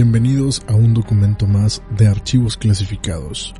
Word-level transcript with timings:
Bienvenidos 0.00 0.62
a 0.68 0.76
un 0.76 0.94
documento 0.94 1.48
más 1.48 1.82
de 1.98 2.06
archivos 2.06 2.56
clasificados. 2.56 3.52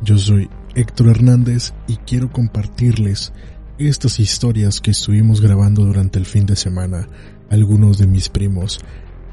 Yo 0.00 0.16
soy 0.16 0.48
Héctor 0.74 1.08
Hernández 1.08 1.74
y 1.86 1.96
quiero 1.96 2.32
compartirles 2.32 3.34
estas 3.76 4.18
historias 4.18 4.80
que 4.80 4.92
estuvimos 4.92 5.42
grabando 5.42 5.84
durante 5.84 6.18
el 6.18 6.24
fin 6.24 6.46
de 6.46 6.56
semana, 6.56 7.06
algunos 7.50 7.98
de 7.98 8.06
mis 8.06 8.30
primos 8.30 8.80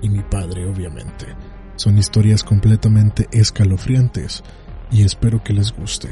y 0.02 0.10
mi 0.10 0.24
padre 0.24 0.68
obviamente. 0.68 1.26
Son 1.78 1.98
historias 1.98 2.44
completamente 2.44 3.30
escalofriantes 3.32 4.44
y 4.92 5.04
espero 5.04 5.42
que 5.46 5.54
les 5.54 5.72
guste. 5.72 6.10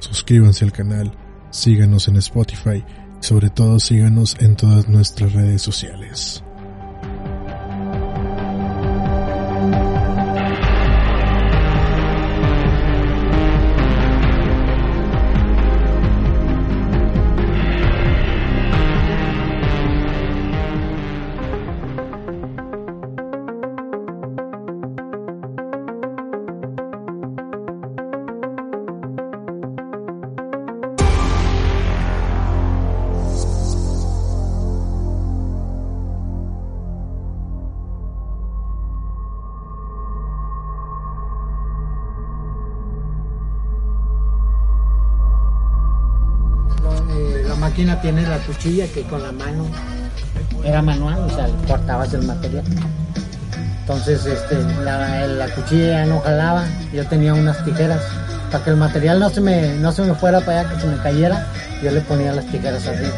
Suscríbanse 0.00 0.64
al 0.64 0.72
canal, 0.72 1.12
síganos 1.50 2.08
en 2.08 2.16
Spotify 2.16 2.84
y 3.20 3.24
sobre 3.24 3.50
todo 3.50 3.78
síganos 3.78 4.36
en 4.40 4.56
todas 4.56 4.88
nuestras 4.88 5.32
redes 5.32 5.62
sociales. 5.62 6.42
La 48.06 48.12
máquina 48.12 48.26
tiene 48.26 48.28
la 48.28 48.38
cuchilla 48.38 48.86
que 48.92 49.02
con 49.02 49.22
la 49.22 49.32
mano 49.32 49.66
era 50.64 50.82
manual, 50.82 51.18
o 51.20 51.30
sea, 51.30 51.48
cortabas 51.66 52.12
el 52.14 52.22
material. 52.22 52.64
Entonces, 53.80 54.26
este, 54.26 54.56
la, 54.84 55.26
la 55.26 55.48
cuchilla 55.54 56.04
ya 56.04 56.06
no 56.06 56.20
jalaba, 56.20 56.64
yo 56.92 57.06
tenía 57.06 57.34
unas 57.34 57.64
tijeras. 57.64 58.00
Para 58.50 58.64
que 58.64 58.70
el 58.70 58.76
material 58.76 59.18
no 59.18 59.30
se 59.30 59.40
me, 59.40 59.74
no 59.74 59.92
se 59.92 60.02
me 60.02 60.14
fuera 60.14 60.40
para 60.40 60.60
allá, 60.60 60.70
que 60.70 60.80
se 60.80 60.86
me 60.86 60.96
cayera, 60.98 61.46
yo 61.82 61.90
le 61.90 62.00
ponía 62.00 62.32
las 62.32 62.46
tijeras 62.46 62.86
arriba. 62.86 63.14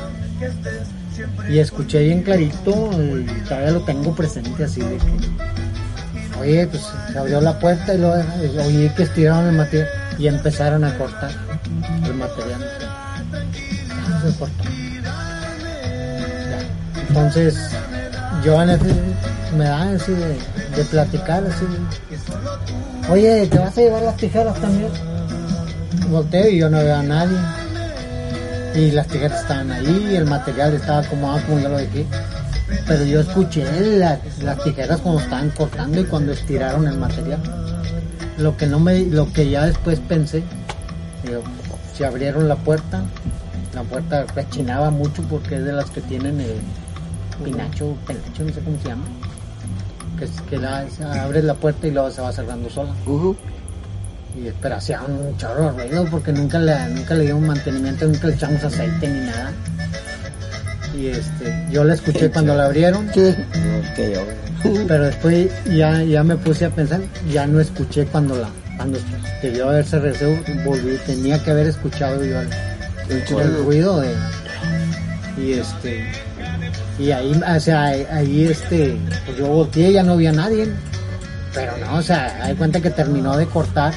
Y 1.51 1.59
escuché 1.59 2.05
bien 2.05 2.23
clarito, 2.23 2.91
y 2.93 3.25
todavía 3.47 3.71
lo 3.73 3.81
tengo 3.81 4.15
presente 4.15 4.65
así 4.65 4.81
de 4.81 4.97
que, 4.97 6.39
oye, 6.41 6.67
pues 6.67 6.83
se 7.13 7.19
abrió 7.19 7.41
la 7.41 7.59
puerta 7.59 7.95
y 7.95 7.99
luego, 7.99 8.23
oye, 8.65 8.93
que 8.97 9.03
estiraron 9.03 9.47
el 9.49 9.57
material 9.57 9.89
y 10.19 10.29
empezaron 10.29 10.85
a 10.85 10.97
cortar 10.97 11.31
el 12.05 12.15
material. 12.15 12.61
Entonces, 17.09 17.57
yo 18.45 18.63
en 18.63 18.71
ese- 18.71 18.95
me 19.57 19.65
da 19.65 19.83
así 19.91 20.13
de, 20.13 20.85
platicar, 20.91 21.43
así 21.45 21.65
oye, 23.11 23.47
¿te 23.47 23.59
vas 23.59 23.77
a 23.77 23.81
llevar 23.81 24.03
las 24.03 24.17
tijeras 24.17 24.61
también? 24.61 24.91
Volteo 26.11 26.49
y 26.49 26.59
yo 26.59 26.71
no 26.71 26.79
veo 26.79 26.97
a 26.97 27.03
nadie. 27.03 27.37
Y 28.75 28.93
las 28.93 29.09
tijeras 29.09 29.41
estaban 29.43 29.73
ahí, 29.73 30.15
el 30.15 30.27
material 30.27 30.75
estaba 30.75 31.03
como 31.05 31.39
yo 31.61 31.69
lo 31.69 31.79
dejé. 31.79 32.07
Pero 32.87 33.05
yo 33.05 33.21
escuché 33.21 33.65
la- 33.99 34.21
las 34.43 34.63
tijeras 34.63 35.01
cuando 35.01 35.21
estaban 35.23 35.51
cortando 35.51 36.01
y 36.01 36.05
cuando 36.05 36.33
estiraron 36.33 36.87
el 36.87 36.97
material. 36.99 37.41
Lo 38.37 38.57
que 38.57 38.67
no 38.67 38.79
me, 38.79 39.01
lo 39.01 39.33
que 39.33 39.49
ya 39.51 39.65
después 39.67 39.99
pensé, 40.07 40.43
digo, 41.25 41.43
si 41.97 42.05
abrieron 42.05 42.47
la 42.47 42.57
puerta, 42.57 43.03
la 43.79 43.85
puerta 43.85 44.25
rechinaba 44.35 44.91
mucho 44.91 45.23
porque 45.23 45.57
es 45.57 45.65
de 45.65 45.73
las 45.73 45.91
que 45.91 46.01
tienen 46.03 46.41
el 46.41 46.55
pinacho, 47.45 47.95
penacho, 48.07 48.45
no 48.45 48.53
sé 48.53 48.61
cómo 48.61 48.79
se 48.83 48.89
llama. 48.89 49.05
Que, 50.19 50.25
es- 50.25 50.41
que 50.51 50.57
la, 50.59 50.85
se 50.91 51.05
abre 51.05 51.43
la 51.43 51.55
puerta 51.55 51.87
y 51.87 51.91
luego 51.93 52.11
se 52.11 52.21
va 52.21 52.33
cerrando 52.33 52.69
sola. 52.71 52.93
Y 54.37 54.51
pero 54.61 54.77
hacía 54.77 55.01
un 55.03 55.37
chorro 55.37 55.71
ruido 55.73 56.05
porque 56.11 56.33
nunca 56.33 56.59
le, 56.59 56.77
nunca 56.91 57.15
le 57.15 57.25
dimos 57.27 57.43
mantenimiento, 57.43 58.07
nunca 58.07 58.27
le 58.29 58.35
echamos 58.35 58.63
aceite 58.65 59.09
ni 59.09 59.27
nada. 59.27 59.53
Y 60.97 61.07
este, 61.09 61.67
yo 61.71 61.85
la 61.85 61.95
escuché 61.95 62.31
cuando 62.31 62.55
la 62.57 62.65
abrieron, 62.67 63.09
pero 64.89 65.05
después 65.05 65.49
ya, 65.67 66.03
ya 66.03 66.25
me 66.25 66.37
puse 66.37 66.65
a 66.65 66.71
pensar, 66.71 67.01
ya 67.31 67.47
no 67.47 67.61
escuché 67.61 68.07
cuando 68.07 68.35
la, 68.37 68.49
cuando 68.77 68.99
debió 69.43 69.69
haberse 69.69 69.99
regresado, 70.01 70.35
volví, 70.65 70.99
tenía 71.07 71.43
que 71.43 71.51
haber 71.53 71.69
escuchado 71.69 72.25
yo 72.25 72.41
el, 73.09 73.39
el 73.41 73.65
ruido 73.65 74.01
de, 74.01 74.15
y 75.37 75.53
este, 75.55 76.11
y 76.99 77.11
ahí, 77.11 77.33
o 77.57 77.61
sea, 77.61 77.85
ahí, 77.87 78.47
este, 78.51 78.97
pues 79.25 79.39
yo 79.39 79.47
volteé 79.47 79.91
y 79.91 79.93
ya 79.95 80.03
no 80.03 80.13
había 80.13 80.33
nadie, 80.33 80.69
pero 81.55 81.73
no, 81.79 81.97
o 81.97 82.03
sea, 82.03 82.39
hay 82.43 82.55
cuenta 82.55 82.81
que 82.81 82.91
terminó 82.91 83.37
de 83.37 83.47
cortar 83.47 83.95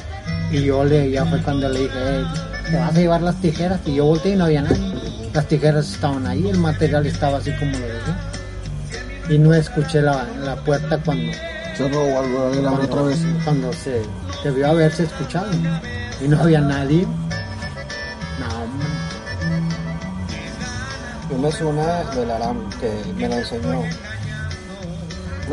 y 0.50 0.62
yo 0.64 0.84
le, 0.84 1.10
ya 1.10 1.24
fue 1.26 1.40
cuando 1.42 1.68
le 1.68 1.80
dije, 1.80 1.92
"Eh, 1.94 2.24
te 2.70 2.76
vas 2.76 2.90
a 2.94 2.98
llevar 2.98 3.22
las 3.22 3.40
tijeras 3.40 3.80
y 3.86 3.94
yo 3.96 4.04
volteé 4.06 4.32
y 4.32 4.36
no 4.36 4.44
había 4.44 4.62
nadie, 4.62 4.94
las 5.32 5.46
tijeras 5.46 5.90
estaban 5.92 6.26
ahí, 6.26 6.48
el 6.48 6.58
material 6.58 7.06
estaba 7.06 7.38
así 7.38 7.50
como 7.52 7.72
lo 7.72 7.86
dejé 7.86 9.34
y 9.34 9.38
no 9.38 9.54
escuché 9.54 10.02
la, 10.02 10.26
la 10.44 10.56
puerta 10.56 10.98
cuando 10.98 11.32
algo, 11.80 12.82
otra 12.82 13.02
vez. 13.02 13.18
cuando 13.44 13.72
se 13.72 14.02
debió 14.44 14.68
haberse 14.68 15.04
escuchado. 15.04 15.46
Y 16.22 16.28
no 16.28 16.40
había 16.40 16.60
nadie. 16.60 17.06
Me 21.42 21.50
suena 21.50 22.04
del 22.14 22.30
Aram 22.30 22.70
que 22.78 22.88
me 23.16 23.28
la 23.28 23.38
enseñó. 23.38 23.82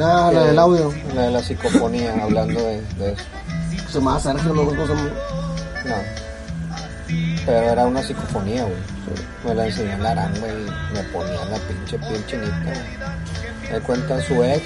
Ah, 0.02 0.30
la 0.32 0.44
del 0.46 0.60
audio. 0.60 0.94
La 1.16 1.24
de 1.24 1.32
la 1.32 1.42
psicofonía, 1.44 2.14
hablando 2.22 2.60
de, 2.62 2.82
de 3.00 3.14
eso. 3.14 3.24
Se 3.90 3.98
llama 3.98 4.20
Sergio, 4.20 4.54
no 4.54 4.64
no, 4.66 4.72
no, 4.86 4.96
No. 4.96 5.96
Pero 7.46 7.58
era 7.72 7.88
una 7.88 8.04
psicofonía, 8.04 8.64
güey. 8.64 8.76
Me 9.44 9.56
la 9.56 9.66
enseñó 9.66 9.96
el 9.96 10.06
Aram, 10.06 10.32
güey. 10.40 10.52
y 10.52 10.94
Me 10.94 11.04
ponía 11.12 11.46
la 11.46 11.58
pinche 11.58 11.98
piel 11.98 12.26
chinita. 12.28 12.74
Me 13.72 13.80
cuenta 13.82 14.22
su 14.22 14.44
ex. 14.44 14.62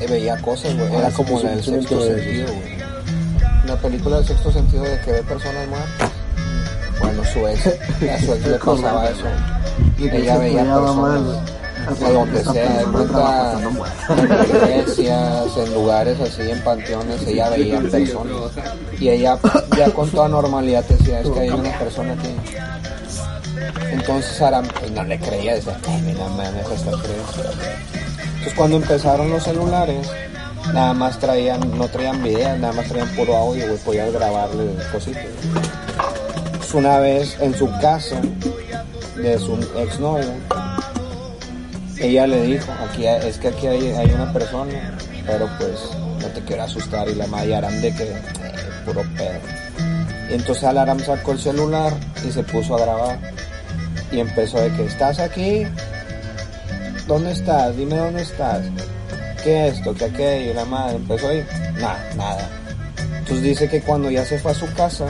Y 0.00 0.06
veía 0.10 0.36
cosas, 0.38 0.72
güey. 0.76 0.94
Era 0.94 1.08
Ah, 1.08 1.10
sí, 1.10 1.16
como 1.16 1.40
la 1.42 1.50
del 1.50 1.62
sí, 1.64 1.70
sí, 1.70 1.76
sexto 1.76 2.00
sí, 2.00 2.06
sí. 2.06 2.14
sentido, 2.20 2.46
güey. 2.54 2.78
La 3.66 3.76
película 3.76 4.16
del 4.18 4.26
sexto 4.26 4.52
sentido 4.52 4.84
de 4.84 5.00
que 5.00 5.12
ve 5.12 5.22
personas 5.24 5.68
muertas. 5.68 6.10
Bueno, 7.00 7.24
su 7.24 7.46
ex, 7.48 7.66
a 7.66 8.18
su 8.24 8.32
ex 8.34 8.46
le 8.46 8.58
pasaba 8.58 9.08
eso. 9.08 9.24
Ella 9.98 10.38
veía 10.38 10.64
personas 10.64 11.22
de 11.98 12.12
donde 12.12 12.44
sea, 12.44 12.80
en 12.82 12.88
en 15.58 15.74
lugares 15.74 16.20
así, 16.20 16.42
en 16.42 16.62
panteones, 16.62 17.26
ella 17.26 17.50
veía 17.50 17.80
personas. 17.80 18.52
Y 18.98 19.08
ella 19.08 19.38
ya 19.76 19.90
con 19.90 20.08
toda 20.10 20.28
normalidad 20.28 20.84
decía, 20.84 21.20
es 21.20 21.28
que 21.28 21.40
hay 21.40 21.50
una 21.50 21.78
persona 21.78 22.12
aquí. 22.12 22.34
Entonces 23.92 24.40
Aram 24.40 24.66
pues, 24.78 24.90
no 24.90 25.04
le 25.04 25.18
creía, 25.18 25.54
decía, 25.54 25.78
ay, 25.88 26.02
mira, 26.02 26.28
me 26.30 26.50
deja 26.50 26.74
estar 26.74 26.94
creyendo. 26.94 27.32
Entonces 28.24 28.54
cuando 28.56 28.76
empezaron 28.76 29.30
los 29.30 29.42
celulares, 29.42 30.08
nada 30.72 30.94
más 30.94 31.18
traían, 31.18 31.60
no 31.76 31.88
traían 31.88 32.22
video, 32.22 32.56
nada 32.58 32.72
más 32.72 32.88
traían 32.88 33.08
puro 33.10 33.36
audio, 33.36 33.66
güey, 33.66 33.78
podías 33.78 34.12
grabarle 34.12 34.74
cositas. 34.90 35.22
Entonces, 36.44 36.74
una 36.74 36.98
vez 36.98 37.36
en 37.40 37.54
su 37.56 37.70
casa, 37.80 38.20
de 39.16 39.38
su 39.38 39.54
exnovio, 39.76 40.32
ella 41.98 42.26
le 42.26 42.42
dijo, 42.42 42.72
aquí 42.88 43.06
es 43.06 43.38
que 43.38 43.48
aquí 43.48 43.66
hay, 43.66 43.88
hay 43.90 44.10
una 44.10 44.32
persona, 44.32 44.96
pero 45.26 45.48
pues 45.58 45.78
no 46.20 46.26
te 46.28 46.40
quiero 46.42 46.62
asustar 46.64 47.08
y 47.08 47.14
la 47.14 47.26
madre 47.26 47.54
Aram 47.54 47.80
de 47.80 47.94
que 47.94 48.04
eh, 48.04 48.22
puro 48.84 49.02
pedo. 49.16 49.38
Y 50.30 50.34
entonces 50.34 50.64
al 50.64 50.78
Aram 50.78 50.98
sacó 51.00 51.32
el 51.32 51.38
celular 51.38 51.92
y 52.26 52.32
se 52.32 52.42
puso 52.42 52.74
a 52.76 52.80
grabar. 52.80 53.18
Y 54.10 54.20
empezó 54.20 54.60
de 54.60 54.72
que 54.72 54.86
estás 54.86 55.18
aquí, 55.18 55.66
¿dónde 57.06 57.32
estás? 57.32 57.76
Dime 57.76 57.96
dónde 57.96 58.22
estás. 58.22 58.64
¿Qué 59.42 59.68
esto? 59.68 59.94
¿Qué 59.94 60.06
aquello? 60.06 60.50
Y 60.50 60.54
la 60.54 60.64
madre 60.64 60.96
empezó 60.96 61.28
ahí, 61.28 61.44
nada, 61.74 62.10
nada. 62.16 62.48
Entonces 63.18 63.42
dice 63.42 63.68
que 63.68 63.80
cuando 63.80 64.10
ya 64.10 64.24
se 64.24 64.38
fue 64.38 64.52
a 64.52 64.54
su 64.54 64.72
casa, 64.74 65.06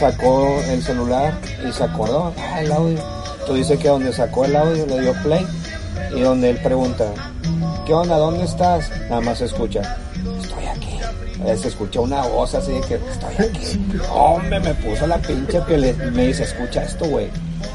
sacó 0.00 0.60
el 0.68 0.82
celular 0.82 1.34
y 1.68 1.72
se 1.72 1.84
acordó, 1.84 2.32
ah, 2.38 2.60
el 2.60 2.72
audio. 2.72 2.98
Entonces 3.40 3.68
dice 3.68 3.78
que 3.78 3.88
donde 3.88 4.12
sacó 4.12 4.44
el 4.44 4.56
audio 4.56 4.86
le 4.86 5.00
dio 5.00 5.12
play 5.22 5.46
y 6.16 6.20
donde 6.20 6.50
él 6.50 6.56
pregunta, 6.62 7.04
¿qué 7.86 7.94
onda? 7.94 8.16
¿Dónde 8.16 8.44
estás? 8.44 8.90
Nada 9.08 9.20
más 9.20 9.38
se 9.38 9.44
escucha, 9.44 9.96
estoy 10.42 10.66
aquí. 10.66 10.98
Eh, 11.46 11.56
Se 11.56 11.68
escucha 11.68 12.00
una 12.00 12.22
voz 12.26 12.54
así 12.54 12.72
de 12.72 12.80
que 12.82 12.94
estoy 12.96 13.46
aquí. 13.48 13.86
Hombre, 14.12 14.60
me 14.60 14.74
puso 14.74 15.06
la 15.06 15.16
pinche 15.18 15.60
piel. 15.62 15.96
Me 16.12 16.26
dice, 16.26 16.42
escucha 16.44 16.82
esto, 16.82 17.06
güey. 17.06 17.28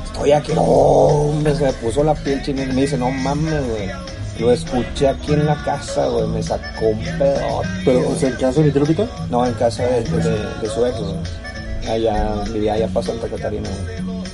Estoy 0.05 0.31
aquí. 0.33 0.51
Hombre, 0.55 1.55
se 1.55 1.63
me 1.63 1.73
puso 1.73 2.03
la 2.03 2.13
piel 2.13 2.43
china 2.43 2.63
y 2.63 2.67
me 2.67 2.81
dice, 2.81 2.97
no 2.97 3.09
mames, 3.09 3.67
güey. 3.69 3.89
Lo 4.37 4.51
escuché 4.51 5.07
aquí 5.07 5.33
en 5.33 5.45
la 5.45 5.55
casa, 5.63 6.07
güey, 6.07 6.27
me 6.27 6.43
sacó 6.43 6.87
un 6.87 6.99
pedo. 7.17 7.61
Pero, 7.85 8.09
o 8.09 8.15
sea, 8.15 8.29
en 8.29 8.35
casa 8.35 8.61
de 8.61 8.71
mi 8.71 8.95
No, 9.29 9.45
en 9.45 9.53
casa 9.53 9.83
de, 9.83 10.01
de- 10.03 10.59
de 10.61 10.69
su 10.69 10.85
ex, 10.85 10.99
güey. 10.99 11.15
Allá, 11.87 12.43
vivía 12.51 12.73
allá 12.73 12.87
para 12.87 13.05
Santa 13.05 13.27
Catarina, 13.27 13.69
güey. 13.69 14.25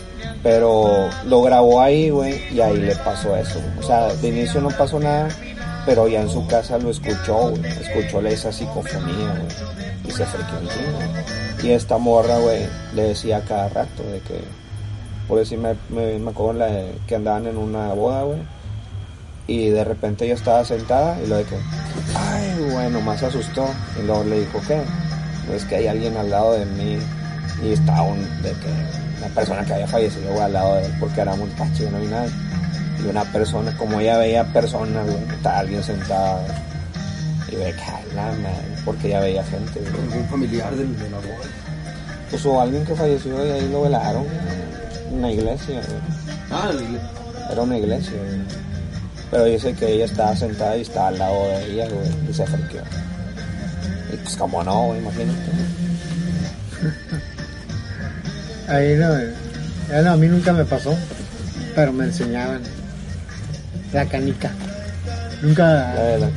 Pero 0.44 1.10
lo 1.26 1.42
grabó 1.44 1.82
ahí, 1.82 2.10
güey, 2.10 2.42
y 2.52 2.62
ahí 2.62 2.78
le 2.78 2.96
pasó 2.96 3.36
eso. 3.36 3.60
O 3.80 3.84
sea, 3.84 4.14
de 4.14 4.28
inicio 4.28 4.60
no 4.60 4.70
pasó 4.70 5.00
nada, 5.00 5.30
pero 5.86 6.08
ya 6.08 6.22
en 6.22 6.30
su 6.30 6.46
casa 6.48 6.78
lo 6.80 6.90
escuchó, 6.90 7.52
güey. 7.52 7.66
Escuchó 7.66 8.22
esa 8.28 8.52
psicofonía, 8.52 9.36
güey. 9.38 10.08
Y 10.08 10.12
se 10.12 10.26
frequeó 10.26 10.60
un 10.60 10.68
chingo. 10.68 11.64
Y 11.64 11.72
esta 11.72 11.98
morra, 11.98 12.38
güey, 12.40 12.66
le 12.96 13.04
decía 13.10 13.44
cada 13.48 13.70
rato 13.70 14.02
de 14.04 14.20
que, 14.22 14.42
por 15.28 15.38
decir, 15.38 15.60
me, 15.60 15.76
me, 15.90 16.18
me 16.18 16.32
acuerdo 16.32 16.66
que 17.06 17.16
andaban 17.16 17.46
en 17.46 17.58
una 17.58 17.94
boda, 17.94 18.24
güey. 18.24 18.40
Y 19.46 19.70
de 19.70 19.84
repente 19.84 20.26
ella 20.26 20.36
estaba 20.36 20.66
sentada 20.66 21.20
y 21.24 21.28
lo 21.28 21.38
de 21.38 21.44
que, 21.44 21.56
ay, 22.16 22.72
güey, 22.72 22.90
nomás 22.90 23.20
se 23.20 23.28
asustó. 23.28 23.68
Y 24.00 24.08
luego 24.08 24.24
le 24.24 24.40
dijo, 24.40 24.60
¿qué? 24.68 24.82
Es 25.54 25.66
que 25.66 25.76
hay 25.76 25.88
alguien 25.88 26.18
al 26.18 26.32
lado 26.32 26.54
de 26.54 26.66
mí 26.66 26.98
y 27.64 27.74
estaba 27.74 28.04
un, 28.04 28.20
de 28.42 28.52
que 28.52 28.68
una 29.24 29.28
persona 29.36 29.64
que 29.66 29.74
había 29.74 29.88
fallecido 29.88 30.42
al 30.42 30.54
lado 30.54 30.76
de 30.76 30.86
él 30.86 30.94
porque 31.00 31.22
era 31.22 31.36
muy 31.36 31.50
y 31.50 31.92
no 31.92 31.98
había 31.98 32.10
nadie. 32.10 32.32
Y 33.04 33.08
una 33.10 33.24
persona, 33.26 33.76
como 33.78 34.00
ella 34.00 34.18
veía 34.18 34.44
personas, 34.46 35.08
estaba 35.36 35.60
alguien 35.60 35.84
sentada. 35.84 36.44
Y 37.52 37.56
de 37.56 37.72
que, 37.74 37.82
ay, 37.82 38.06
la 38.16 38.32
porque 38.86 39.08
ella 39.08 39.20
veía 39.22 39.44
gente. 39.44 39.80
Algún 39.80 40.28
familiar 40.30 40.72
de, 40.76 40.86
de 40.86 41.10
la 41.10 41.18
boda. 41.18 41.48
Pues 42.30 42.46
o 42.46 42.62
alguien 42.62 42.86
que 42.86 42.96
falleció 42.96 43.46
y 43.46 43.52
ahí 43.52 43.70
lo 43.72 43.82
velaron, 43.84 44.26
en 45.10 45.18
una 45.18 45.32
iglesia. 45.32 45.82
Ah, 46.52 46.70
el- 46.72 47.00
Era 47.52 47.62
una 47.62 47.78
iglesia. 47.78 48.14
Pero 49.30 49.46
dice 49.46 49.74
que 49.74 49.88
ella 49.94 50.06
estaba 50.06 50.36
sentada 50.36 50.78
y 50.78 50.82
estaba 50.82 51.08
al 51.10 51.18
lado 51.20 51.48
de 51.48 51.66
ella, 51.74 51.88
güey, 51.90 52.10
y 52.30 52.34
se 52.34 52.46
friqueó. 52.46 52.82
Y 54.14 54.18
pues 54.18 54.36
como 54.38 54.64
no, 54.64 54.96
imagínate. 54.96 55.52
Ahí 58.72 58.96
no, 58.96 60.02
no, 60.04 60.12
a 60.12 60.18
mí 60.18 60.28
nunca 60.28 60.54
me 60.54 60.64
pasó, 60.66 60.96
pero 61.76 61.92
me 61.92 62.06
enseñaban 62.06 62.62
la 63.94 64.06
canica. 64.06 64.52
Nunca, 65.42 65.64
La 65.94 66.02
verdad. 66.02 66.30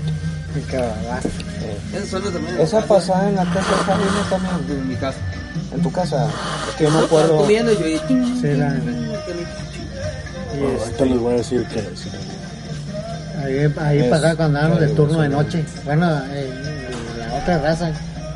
nunca 0.54 0.78
va. 0.80 1.18
eh. 1.22 1.78
Esa 2.02 2.20
también. 2.20 2.88
pasada 2.88 3.28
en 3.28 3.36
la 3.36 3.44
casa 3.44 3.60
¿no? 3.70 3.84
también. 3.86 4.78
En 4.80 4.88
mi 4.88 4.94
casa. 4.96 5.18
En 5.72 5.82
tu 5.82 5.92
casa. 5.92 6.26
Es 6.70 6.74
que 6.76 6.84
yo 6.84 6.90
me 6.90 7.02
Estaba 7.02 7.20
acuerdo. 7.22 7.36
comiendo 7.42 7.72
yo 7.72 7.86
y 7.86 7.98
Sí, 8.40 8.54
la- 8.56 8.68
ahorita 10.80 11.04
les 11.04 11.18
voy 11.18 11.34
a 11.34 11.36
decir 11.36 11.64
que 11.66 11.80
ahí 13.44 13.72
ahí 13.80 13.98
Es- 14.00 14.08
pasaba 14.08 14.34
cuando 14.36 14.58
andábamos 14.58 14.80
de 14.80 14.88
turno 14.94 15.20
de 15.20 15.28
noche. 15.28 15.64
Bueno, 15.84 16.22
eh, 16.32 16.50
la 17.18 17.34
otra 17.34 17.58
raza. 17.58 17.90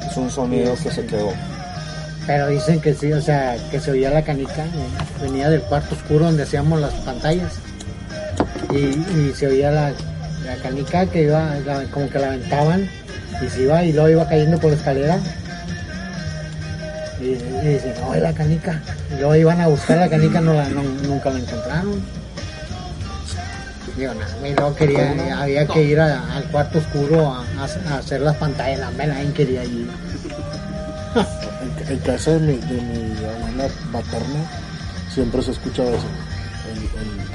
Es 0.08 0.16
un 0.16 0.30
sonido 0.30 0.74
que 0.82 0.90
se 0.90 1.04
quedó. 1.06 1.32
Pero 2.28 2.46
dicen 2.48 2.80
que 2.80 2.92
sí, 2.94 3.10
o 3.12 3.20
sea, 3.22 3.56
que 3.70 3.80
se 3.80 3.90
oía 3.90 4.10
la 4.10 4.22
canica, 4.22 4.66
venía 5.22 5.48
del 5.48 5.62
cuarto 5.62 5.94
oscuro 5.94 6.26
donde 6.26 6.42
hacíamos 6.44 6.78
las 6.80 6.92
pantallas. 6.92 7.54
Y, 8.70 8.76
y 8.76 9.32
se 9.34 9.46
oía 9.46 9.70
la, 9.70 9.88
la 10.44 10.56
canica 10.62 11.06
que 11.06 11.22
iba, 11.22 11.54
la- 11.66 11.84
como 11.84 12.08
que 12.10 12.18
la 12.18 12.26
aventaban 12.28 12.86
y 13.44 13.48
se 13.48 13.62
iba 13.62 13.82
y 13.82 13.92
luego 13.94 14.10
iba 14.10 14.28
cayendo 14.28 14.58
por 14.60 14.70
la 14.70 14.76
escalera. 14.76 15.18
Y, 17.18 17.24
y 17.30 17.68
dicen, 17.72 17.94
no, 18.00 18.14
es 18.14 18.22
la 18.22 18.32
canica. 18.34 18.80
Y 19.10 19.14
luego 19.20 19.34
iban 19.34 19.60
a 19.62 19.66
buscar 19.68 19.96
la 19.96 20.08
canica, 20.10 20.40
no 20.42 20.52
la, 20.52 20.68
no- 20.68 20.82
nunca 20.82 21.30
la 21.30 21.38
encontraron. 21.38 22.02
Digo, 23.96 24.12
nada, 24.14 24.48
y 24.48 24.54
luego 24.54 24.74
quería, 24.76 25.40
había 25.42 25.66
que 25.66 25.82
ir 25.82 25.98
a- 25.98 26.36
al 26.36 26.44
cuarto 26.44 26.78
oscuro 26.78 27.32
a, 27.32 27.38
a- 27.58 27.94
a 27.94 27.98
hacer 27.98 28.20
las 28.20 28.36
pantallas, 28.36 28.78
la 28.80 29.06
nadie 29.06 29.32
quería 29.32 29.64
ir. 29.64 29.88
En, 31.14 31.92
en 31.92 31.98
casa 32.00 32.32
de 32.32 32.38
mi, 32.40 32.56
de 32.56 32.80
mi 32.82 33.24
abuela 33.24 33.68
materna 33.90 34.40
siempre 35.12 35.42
se 35.42 35.50
escucha 35.52 35.82
eso. 35.84 36.06
El, 36.72 36.78
el. 36.78 37.28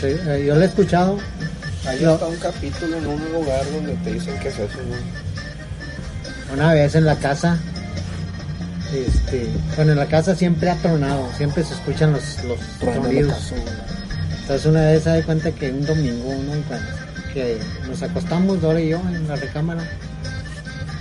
Sí, 0.00 0.20
eh, 0.28 0.44
yo 0.46 0.54
lo 0.54 0.62
he 0.62 0.66
escuchado. 0.66 1.18
Ahí 1.86 2.00
Yo- 2.00 2.14
está 2.14 2.26
un 2.26 2.36
capítulo 2.36 2.96
en 2.98 3.06
un 3.06 3.32
lugar 3.32 3.62
donde 3.72 3.94
te 4.04 4.12
dicen 4.14 4.38
que 4.40 4.48
es 4.48 4.58
eso. 4.58 4.78
Una 6.52 6.72
vez 6.72 6.94
en 6.94 7.04
la 7.04 7.16
casa, 7.16 7.58
este, 8.92 9.48
bueno, 9.76 9.92
en 9.92 9.98
la 9.98 10.06
casa 10.06 10.34
siempre 10.34 10.70
ha 10.70 10.76
tronado, 10.76 11.28
siempre 11.36 11.62
se 11.64 11.74
escuchan 11.74 12.12
los, 12.12 12.42
los 12.44 12.58
sonidos. 12.80 13.52
Entonces 14.42 14.66
una 14.66 14.80
vez 14.82 15.02
se 15.04 15.10
da 15.10 15.22
cuenta 15.24 15.50
que 15.52 15.70
un 15.70 15.84
domingo, 15.84 16.30
¿no? 16.46 16.52
Cuando- 16.68 17.08
que 17.34 17.58
nos 17.86 18.02
acostamos, 18.02 18.60
Dora 18.62 18.80
y 18.80 18.88
yo, 18.88 19.00
en 19.10 19.28
la 19.28 19.36
recámara, 19.36 19.82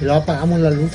y 0.02 0.06
luego 0.06 0.22
apagamos 0.22 0.60
la 0.60 0.70
luz. 0.70 0.92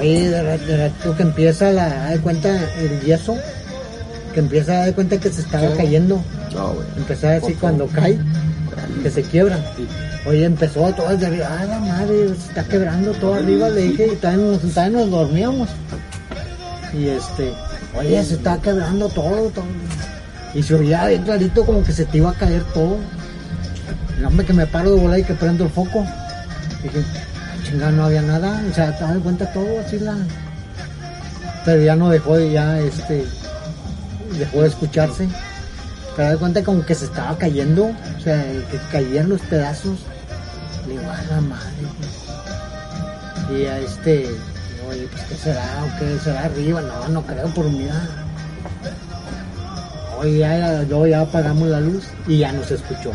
Oye, 0.00 0.28
de, 0.28 0.58
de 0.58 0.88
rato 0.88 1.16
que 1.16 1.22
empieza 1.22 1.70
la, 1.70 2.10
de 2.10 2.18
cuenta 2.18 2.48
el 2.78 3.00
yeso, 3.02 3.36
que 4.32 4.40
empieza 4.40 4.72
a 4.72 4.78
dar 4.86 4.94
cuenta 4.94 5.18
que 5.18 5.30
se 5.30 5.40
estaba 5.40 5.74
cayendo. 5.76 6.22
No, 6.54 6.72
güey. 6.72 6.86
Empezó 6.96 7.28
a 7.28 7.30
decir 7.32 7.56
cuando 7.60 7.86
cae, 7.86 8.18
que 9.02 9.10
se 9.10 9.22
quiebra. 9.22 9.58
Oye, 10.26 10.44
empezó 10.44 10.92
todo 10.92 11.08
desde 11.10 11.26
arriba. 11.26 11.48
Ah, 11.50 11.64
la 11.64 11.78
madre, 11.80 12.28
se 12.28 12.48
está 12.48 12.64
quebrando 12.64 13.12
todo 13.12 13.34
arriba. 13.34 13.68
Le 13.68 13.82
dije, 13.82 14.08
y 14.12 14.16
también 14.16 14.52
nos, 14.52 14.60
también 14.74 14.92
nos 14.92 15.10
dormíamos. 15.10 15.68
Y 16.92 17.08
este, 17.08 17.52
oye, 17.96 18.24
se 18.24 18.34
está 18.34 18.58
quebrando 18.60 19.08
todo, 19.08 19.50
todo. 19.50 19.64
Y 20.54 20.62
se 20.62 20.74
oía 20.74 21.06
bien 21.08 21.22
clarito 21.22 21.66
como 21.66 21.82
que 21.84 21.92
se 21.92 22.04
te 22.04 22.18
iba 22.18 22.30
a 22.30 22.34
caer 22.34 22.62
todo. 22.72 22.96
El 24.18 24.24
hombre 24.24 24.46
que 24.46 24.52
me 24.52 24.66
paro 24.66 24.94
de 24.94 25.00
volar 25.00 25.18
y 25.18 25.24
que 25.24 25.34
prendo 25.34 25.64
el 25.64 25.70
foco. 25.70 26.06
Dije, 26.82 27.04
chingada, 27.64 27.90
no 27.90 28.04
había 28.04 28.22
nada. 28.22 28.62
O 28.70 28.74
sea, 28.74 28.96
te 28.96 29.04
cuenta 29.20 29.52
todo 29.52 29.80
así 29.80 29.98
la. 29.98 30.16
Pero 31.64 31.82
ya 31.82 31.96
no 31.96 32.10
dejó 32.10 32.36
de, 32.36 32.52
ya 32.52 32.78
este, 32.78 33.24
dejó 34.38 34.62
de 34.62 34.68
escucharse. 34.68 35.28
Pero 36.16 36.30
de 36.30 36.36
cuenta 36.36 36.62
como 36.62 36.84
que 36.86 36.94
se 36.94 37.06
estaba 37.06 37.36
cayendo, 37.36 37.86
o 37.86 38.20
sea, 38.22 38.40
que 38.70 38.78
caían 38.92 39.28
los 39.28 39.40
pedazos. 39.42 39.98
Le 40.86 40.92
digo, 40.92 41.10
a 41.10 41.34
la 41.34 41.40
madre. 41.40 41.86
pues". 41.98 43.58
Y 43.58 43.66
a 43.66 43.78
este, 43.78 44.26
oye, 44.88 45.08
pues 45.10 45.22
qué 45.24 45.34
será, 45.36 45.64
o 45.84 45.98
qué 45.98 46.18
será 46.18 46.44
arriba, 46.44 46.80
no, 46.80 47.08
no 47.08 47.22
creo 47.26 47.48
por 47.48 47.68
mira. 47.68 48.08
Oye, 50.18 50.38
ya, 50.38 50.82
luego 50.82 51.06
ya 51.06 51.20
apagamos 51.20 51.68
la 51.68 51.80
luz 51.80 52.04
y 52.26 52.38
ya 52.38 52.52
no 52.52 52.62
se 52.64 52.74
escuchó. 52.74 53.12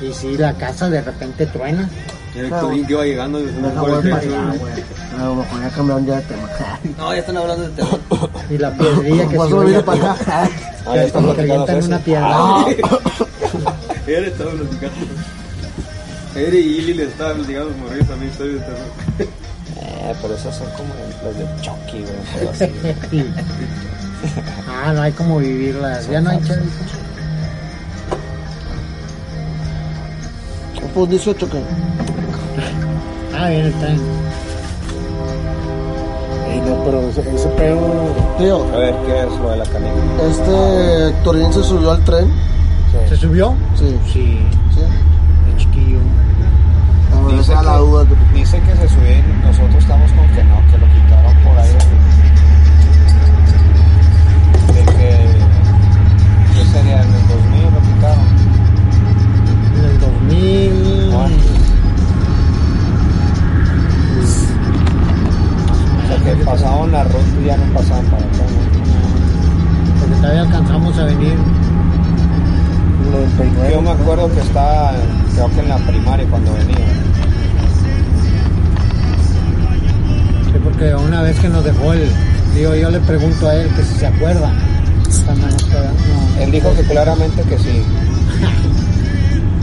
Y 0.00 0.12
sí, 0.12 0.36
la 0.36 0.52
casa 0.54 0.90
de 0.90 1.00
repente 1.00 1.46
truena. 1.46 1.88
El 2.34 2.46
Héctorín 2.46 2.86
que 2.86 2.92
iba 2.92 3.04
llegando 3.04 3.40
y 3.40 3.44
No, 3.44 3.70
no, 3.70 3.86
no, 3.86 4.00
para 4.00 4.16
allá, 4.18 4.54
güey. 4.58 4.72
No, 5.16 5.34
mejor 5.36 5.60
ya 5.60 5.70
cambiaron 5.70 6.06
ya 6.06 6.16
de 6.16 6.22
tema. 6.22 6.48
ya 7.12 7.16
están 7.18 7.36
hablando 7.36 7.62
de 7.62 7.70
terror. 7.70 8.00
Y 8.50 8.58
la 8.58 8.76
piedrilla 8.76 9.28
que 9.28 9.36
Por 9.36 9.48
se 9.48 9.58
vine 9.66 9.82
para 9.82 10.12
acá. 10.12 10.50
Ya 10.86 11.04
están 11.04 11.22
como 11.22 11.34
que 11.34 11.42
platicando 11.42 11.62
avientan 11.62 11.78
eso. 11.78 11.88
una 11.88 11.98
piedra. 11.98 12.28
Ah. 12.30 12.66
Él 14.06 14.24
estaba 14.24 14.50
platicando. 14.50 14.96
Él 16.34 16.54
y 16.54 16.62
Lili 16.62 16.94
le 16.94 17.04
estaban 17.04 17.36
platicando 17.36 17.72
como 17.72 17.88
reyes 17.88 18.08
también 18.08 18.32
historias 18.32 18.54
de 18.54 18.60
terror. 18.66 18.88
Eh, 19.76 20.14
pero 20.20 20.34
esos 20.34 20.54
son 20.56 20.66
como 20.72 20.92
los 21.24 21.38
de 21.38 21.62
Chucky, 21.62 22.00
güey. 22.00 22.70
Sí. 23.10 23.24
Ah, 24.68 24.92
no 24.92 25.02
hay 25.02 25.12
como 25.12 25.38
vivirlas. 25.38 26.08
Ya 26.08 26.20
no 26.20 26.30
hay 26.30 26.42
chavito. 26.42 26.66
Pues 30.94 31.10
18 31.10 31.50
que. 31.50 31.58
Ah, 33.36 33.48
bien, 33.48 33.66
está 33.66 33.86
bien. 33.86 34.00
Ey, 36.50 36.60
no, 36.60 36.84
pero 36.84 37.00
ese, 37.08 37.20
ese 37.34 37.48
pedo. 37.50 37.80
Tío, 38.38 38.64
A 38.74 38.76
ver, 38.78 38.94
¿qué 39.06 39.20
es 39.20 39.40
lo 39.40 39.50
de 39.50 39.56
la 39.56 39.64
canica? 39.64 39.90
este 40.30 41.08
Héctorín 41.08 41.52
se 41.52 41.62
subió 41.64 41.90
al 41.92 42.04
tren. 42.04 42.30
¿Se 43.08 43.16
subió? 43.16 43.54
Sí, 43.74 43.98
Sí, 44.12 44.38
sí. 44.72 44.80
el 45.50 45.56
chiquillo. 45.56 45.98
Dice 47.28 47.40
esa 47.52 47.60
es 47.60 47.64
la 47.66 47.72
que- 47.72 47.78
duda 47.78 48.04
que 48.06 48.38
Dice 48.38 48.60
que 48.60 48.76
se 48.76 48.88
subió 48.88 49.10
y 49.18 49.22
nosotros 49.46 49.74
estamos 49.76 50.12
con 50.12 50.28
que 50.28 50.44
no, 50.44 50.56
le 82.94 83.00
pregunto 83.00 83.48
a 83.48 83.56
él 83.56 83.68
que 83.74 83.82
si 83.82 83.94
se 83.98 84.06
acuerda. 84.06 84.52
No. 85.26 86.42
Él 86.42 86.50
dijo 86.52 86.72
que 86.74 86.82
claramente 86.82 87.42
que 87.42 87.58
sí. 87.58 87.82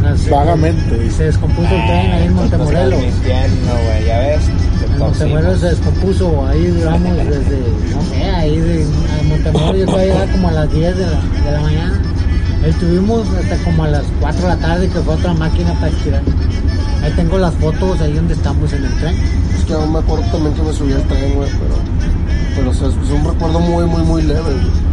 No 0.02 0.18
sé, 0.18 0.32
Vagamente, 0.32 0.98
dice. 0.98 1.18
Se 1.18 1.24
descompuso 1.26 1.70
el 1.70 1.86
tren 1.86 2.12
ahí 2.12 2.26
en 2.26 2.34
Montemorelos. 2.34 3.04
Estás 3.04 3.14
mintiendo, 3.14 3.72
güey, 3.72 4.06
ya 4.08 4.18
ves. 4.18 4.42
En 4.84 4.98
Montemorelos 4.98 5.60
se 5.60 5.66
descompuso, 5.68 6.48
ahí 6.48 6.66
duramos 6.66 7.18
desde, 7.18 7.60
no 7.94 8.02
sé, 8.10 8.24
ahí 8.32 8.60
de 8.60 8.84
a 8.84 9.24
Montemorelos 9.30 9.78
yo 9.78 9.86
todavía 9.86 10.14
llegaba 10.14 10.32
como 10.32 10.48
a 10.48 10.52
las 10.54 10.74
10 10.74 10.98
de 10.98 11.06
la, 11.06 11.12
de 11.12 11.52
la 11.52 11.62
mañana. 11.62 12.02
Ahí 12.64 12.70
estuvimos 12.72 13.28
hasta 13.30 13.58
como 13.64 13.84
a 13.84 13.88
las 13.90 14.04
4 14.22 14.42
de 14.42 14.48
la 14.48 14.58
tarde 14.58 14.90
que 14.90 15.00
fue 15.02 15.14
otra 15.14 15.34
máquina 15.36 15.74
para 15.76 15.90
estirar. 15.90 16.24
Ahí 17.04 17.12
tengo 17.16 17.38
las 17.38 17.54
fotos 17.54 18.02
ahí 18.02 18.14
donde 18.14 18.34
estamos 18.34 18.74
en 18.74 18.86
el 18.86 18.94
tren. 18.98 19.16
Es 19.56 19.66
que 19.66 19.74
aún 19.74 19.94
me 19.94 20.00
acuerdo 20.00 20.26
también 20.32 20.56
que 20.56 20.64
me 20.64 20.74
subí 20.74 20.94
al 20.94 21.04
tren, 21.04 21.36
güey, 21.36 21.50
pero. 21.52 21.91
Pero 22.56 22.70
o 22.70 22.74
sea, 22.74 22.88
es 22.88 23.10
un 23.10 23.26
recuerdo 23.26 23.60
muy, 23.60 23.86
muy, 23.86 24.02
muy 24.04 24.22
leve, 24.24 24.42
güey. 24.42 24.92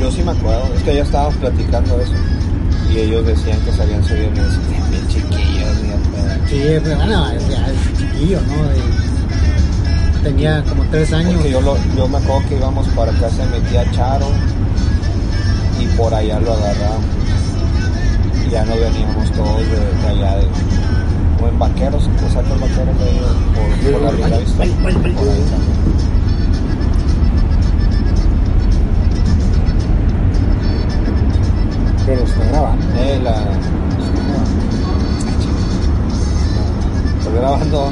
Yo 0.00 0.10
sí 0.10 0.22
me 0.22 0.32
acuerdo, 0.32 0.68
es 0.74 0.82
que 0.82 0.94
ya 0.94 1.02
estábamos 1.02 1.34
platicando 1.36 2.00
eso. 2.00 2.12
Y 2.92 2.98
ellos 2.98 3.26
decían 3.26 3.58
que 3.60 3.72
se 3.72 3.82
habían 3.82 4.04
subido 4.04 4.26
y 4.26 4.30
me 4.30 4.42
decían, 4.42 4.90
bien 4.90 5.08
chiquillos, 5.08 5.82
bien 5.82 6.00
pedo". 6.12 6.48
Sí, 6.48 6.80
pero 6.82 6.96
bueno, 6.96 7.32
ya 7.50 7.66
es 7.66 7.98
chiquillo, 7.98 8.40
¿no? 8.42 10.22
Tenía 10.22 10.62
como 10.64 10.84
3 10.90 11.12
años. 11.12 11.34
Porque 11.34 11.50
yo, 11.50 11.60
lo, 11.60 11.76
yo 11.96 12.08
me 12.08 12.18
acuerdo 12.18 12.48
que 12.48 12.56
íbamos 12.56 12.86
para 12.88 13.12
casa 13.12 13.46
de 13.46 13.60
mi 13.60 13.66
tía 13.68 13.90
Charo 13.92 14.28
y 15.80 15.86
por 15.96 16.12
allá 16.12 16.40
lo 16.40 16.52
agarramos. 16.52 17.04
Y 18.46 18.50
ya 18.50 18.64
nos 18.64 18.78
veníamos 18.78 19.30
todos 19.32 19.58
de, 19.58 19.66
de 19.66 20.08
allá, 20.08 20.36
de, 20.36 20.46
o 21.42 21.48
en 21.48 21.58
vaqueros, 21.58 22.08
o 22.26 22.30
sea, 22.30 22.42
los 22.42 22.60
vaqueros 22.60 22.98
de 22.98 23.04
ahí, 23.04 23.20
por, 23.54 23.92
por 23.92 24.02
la 24.02 24.12
Lindavista, 24.12 24.56
por 24.56 24.66
ahí 24.88 24.94
también. 24.94 25.16
Pero 32.06 32.22
está 32.22 32.44
grabando. 32.44 32.84
Eh, 32.98 33.20
la... 33.22 33.34
Estoy 37.18 37.34
grabando. 37.34 37.90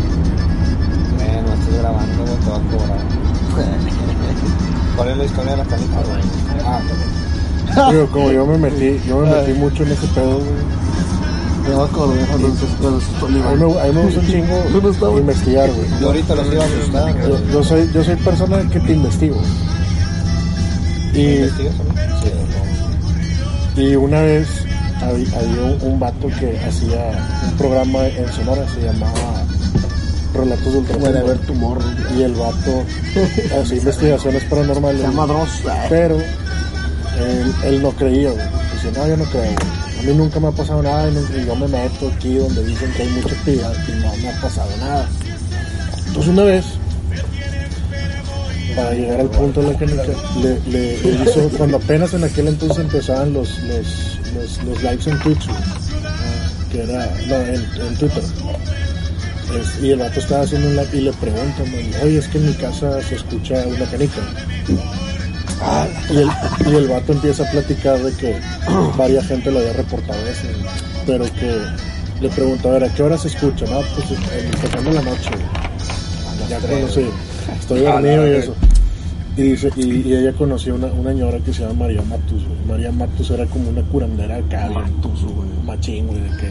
Eh, 1.21 1.43
no 1.45 1.53
estoy 1.55 1.79
grabando, 1.79 2.25
te 2.25 2.51
va 2.51 2.57
a 2.57 2.61
cobrar. 2.61 2.99
¿Cuál 4.97 5.09
es 5.09 5.17
la 5.17 5.25
historia 5.25 5.51
de 5.53 5.57
la 5.57 5.65
canica, 5.65 5.97
güey? 6.03 6.23
Ah, 7.77 7.91
Digo, 7.91 8.07
como 8.09 8.31
yo 8.31 8.47
me 8.47 8.57
metí, 8.59 9.01
yo 9.09 9.19
me 9.21 9.31
metí 9.31 9.53
mucho 9.55 9.83
en 9.83 9.91
ese 9.93 10.07
pedo, 10.09 10.39
güey. 10.39 10.74
Me 11.69 11.75
va 11.75 11.85
a 11.85 11.89
los 11.89 13.03
mí 13.87 13.95
me, 13.95 14.03
gusta 14.03 14.21
un 14.21 14.27
¿Dónde 14.27 14.33
chingo 14.33 14.55
investigar, 15.21 15.71
güey. 15.71 16.01
yo 16.01 16.07
ahorita 16.09 16.35
los 16.35 16.47
iba 16.53 16.63
a 16.63 16.67
asustar. 16.67 17.29
Yo, 17.29 17.39
yo 17.53 17.63
soy, 17.65 17.91
yo 17.95 18.05
soy 18.05 18.17
persona 18.17 18.69
que 18.71 18.81
te 18.81 18.93
investigo. 18.93 19.37
Y. 21.15 21.17
Sí, 23.75 23.83
y 23.83 23.95
una 23.97 24.21
vez 24.21 24.49
hab- 25.01 25.35
había 25.37 25.63
un, 25.63 25.93
un 25.93 25.99
vato 26.01 26.29
que 26.39 26.59
hacía 26.69 27.11
un 27.51 27.57
programa 27.57 28.07
en 28.07 28.31
Sonora, 28.33 28.65
se 28.73 28.83
llamaba 28.83 29.43
Relatos 30.35 30.73
de 30.73 30.81
Puede 30.95 31.19
haber 31.19 31.31
Ultratumba. 31.33 31.47
tu 31.47 31.55
morro. 31.55 31.83
Y 32.17 32.23
el 32.23 32.35
vato 32.35 32.85
hacía 33.61 33.77
investigaciones 33.79 34.45
paranormales. 34.45 35.01
Se 35.01 35.07
llama 35.07 35.27
Dross. 35.27 35.63
Pero 35.89 36.17
él, 36.17 37.55
él 37.65 37.83
no 37.83 37.91
creía, 37.93 38.31
güey. 38.31 38.45
Dice, 38.75 38.93
no, 38.99 39.09
yo 39.09 39.17
no 39.17 39.25
creo, 39.25 39.43
güey. 39.43 39.74
Mí 40.05 40.13
nunca 40.13 40.39
me 40.39 40.49
ha 40.49 40.51
pasado 40.51 40.83
nada 40.83 41.09
y, 41.09 41.47
yo 41.47 41.57
me 41.57 41.67
meto 41.67 42.13
aquí 42.15 42.35
donde 42.35 42.63
dicen 42.65 42.93
que 42.93 43.03
hay 43.03 43.09
mucha 43.09 43.35
actividad 43.35 43.73
y 43.89 43.93
no 44.03 44.17
me 44.17 44.29
ha 44.29 44.41
pasado 44.41 44.71
nada. 44.79 45.09
Entonces 46.07 46.33
una 46.33 46.45
vez, 46.45 46.65
para 48.77 48.93
llegar 48.93 49.21
al 49.21 49.31
punto 49.31 49.63
de 49.63 49.73
la 49.73 49.79
canica, 49.79 50.03
le, 50.71 50.95
hizo, 50.95 51.49
cuando 51.57 51.79
apenas 51.79 52.13
en 52.13 52.25
aquel 52.25 52.49
entonces 52.49 52.79
empezaban 52.81 53.33
los, 53.33 53.59
los, 53.61 54.83
lives 54.83 55.07
en 55.07 55.19
Twitch, 55.21 55.49
que 56.71 56.83
era, 56.83 57.11
no, 57.27 57.37
en, 57.37 57.87
en 57.87 57.97
Twitter. 57.97 58.23
Y 59.81 59.91
el 59.91 59.99
vato 60.01 60.21
estaba 60.21 60.43
haciendo 60.43 60.69
un 60.69 60.77
live 60.77 60.89
y 60.93 61.01
le 61.01 61.13
preguntan, 61.15 61.67
oye, 62.03 62.19
es 62.19 62.29
que 62.29 62.39
en 62.39 62.47
mi 62.47 62.55
casa 62.55 63.01
se 63.03 63.15
escucha 63.15 63.65
una 63.67 63.87
canica. 63.87 64.21
Y 66.11 66.17
el, 66.19 66.31
y 66.67 66.77
el 66.77 66.89
vato 66.89 67.13
empieza 67.13 67.45
a 67.45 67.51
platicar 67.51 67.99
de 67.99 68.13
que 68.17 68.37
varias 68.97 69.27
gente 69.27 69.51
lo 69.51 69.61
había 69.61 69.73
reportado 69.73 70.19
eso, 70.27 70.47
pero 71.07 71.25
que 71.25 71.61
le 72.21 72.29
pregunta, 72.31 72.69
a 72.69 72.73
ver, 72.73 72.85
¿a 72.85 72.95
qué 72.95 73.03
hora 73.03 73.19
se 73.19 73.29
escucha? 73.29 73.65
No, 73.67 73.81
pues 73.81 74.11
eh, 74.11 74.51
empezando 74.53 74.91
la 74.93 75.03
noche. 75.03 75.31
Ya 76.49 76.59
conocí, 76.61 77.09
estoy 77.59 77.81
dormido 77.81 78.27
y 78.29 78.31
eso. 78.37 78.55
Y 79.37 79.43
dice, 79.43 79.71
y, 79.77 79.83
y 80.09 80.15
ella 80.15 80.33
conoció 80.33 80.75
una, 80.77 80.87
una 80.87 81.11
señora 81.11 81.39
que 81.41 81.53
se 81.53 81.63
llama 81.63 81.75
María 81.87 82.03
Matus, 82.03 82.45
güey. 82.47 82.59
María 82.69 82.93
Matus 82.93 83.31
era 83.31 83.47
como 83.47 83.69
una 83.69 83.83
curandera 83.83 84.37
acá, 84.37 84.69
bien, 84.69 85.01
machín, 85.65 86.07
güey, 86.07 86.21
de 86.21 86.29
que 86.37 86.51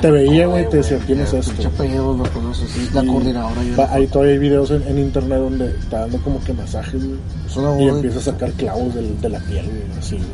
te 0.00 0.10
veía, 0.10 0.46
güey, 0.46 0.68
te 0.68 0.78
decía, 0.78 0.98
tienes 1.06 1.32
esto. 1.32 1.68
Apellido 1.68 2.14
lo 2.16 2.24
conoces, 2.32 2.76
es 2.76 2.92
la 2.94 3.02
coordinadora. 3.04 3.62
ya. 3.62 3.76
va- 3.76 3.92
Ahí 3.94 4.06
todavía 4.08 4.32
hay 4.34 4.38
videos 4.40 4.70
en, 4.72 4.82
en 4.88 4.98
internet 4.98 5.38
donde 5.38 5.66
está 5.78 6.00
dando 6.00 6.18
como 6.18 6.42
que 6.44 6.52
masajes, 6.52 7.02
güey. 7.02 7.18
Es 7.46 7.56
una 7.56 7.80
Y 7.80 7.88
empieza 7.88 8.18
a 8.18 8.22
sacar 8.22 8.52
clavos 8.52 8.94
de 8.94 9.28
la 9.28 9.38
piel, 9.40 9.64
güey, 9.66 9.98
así, 9.98 10.16
güey, 10.16 10.26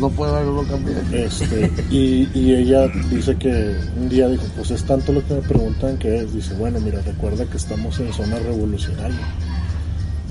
no 0.00 0.08
puede 0.10 0.32
verlo. 0.32 0.64
Este, 1.12 1.72
y, 1.90 2.28
y 2.34 2.54
ella 2.54 2.86
dice 3.10 3.34
que 3.36 3.74
un 4.00 4.08
día 4.08 4.28
dijo, 4.28 4.44
pues 4.56 4.70
es 4.70 4.84
tanto 4.84 5.12
lo 5.12 5.26
que 5.26 5.34
me 5.34 5.40
preguntan 5.40 5.96
que 5.98 6.18
es. 6.18 6.32
Dice, 6.34 6.54
bueno, 6.54 6.78
mira, 6.80 7.00
recuerda 7.00 7.44
que 7.46 7.56
estamos 7.56 7.98
en 7.98 8.12
zona 8.12 8.38
revolucionaria. 8.38 9.16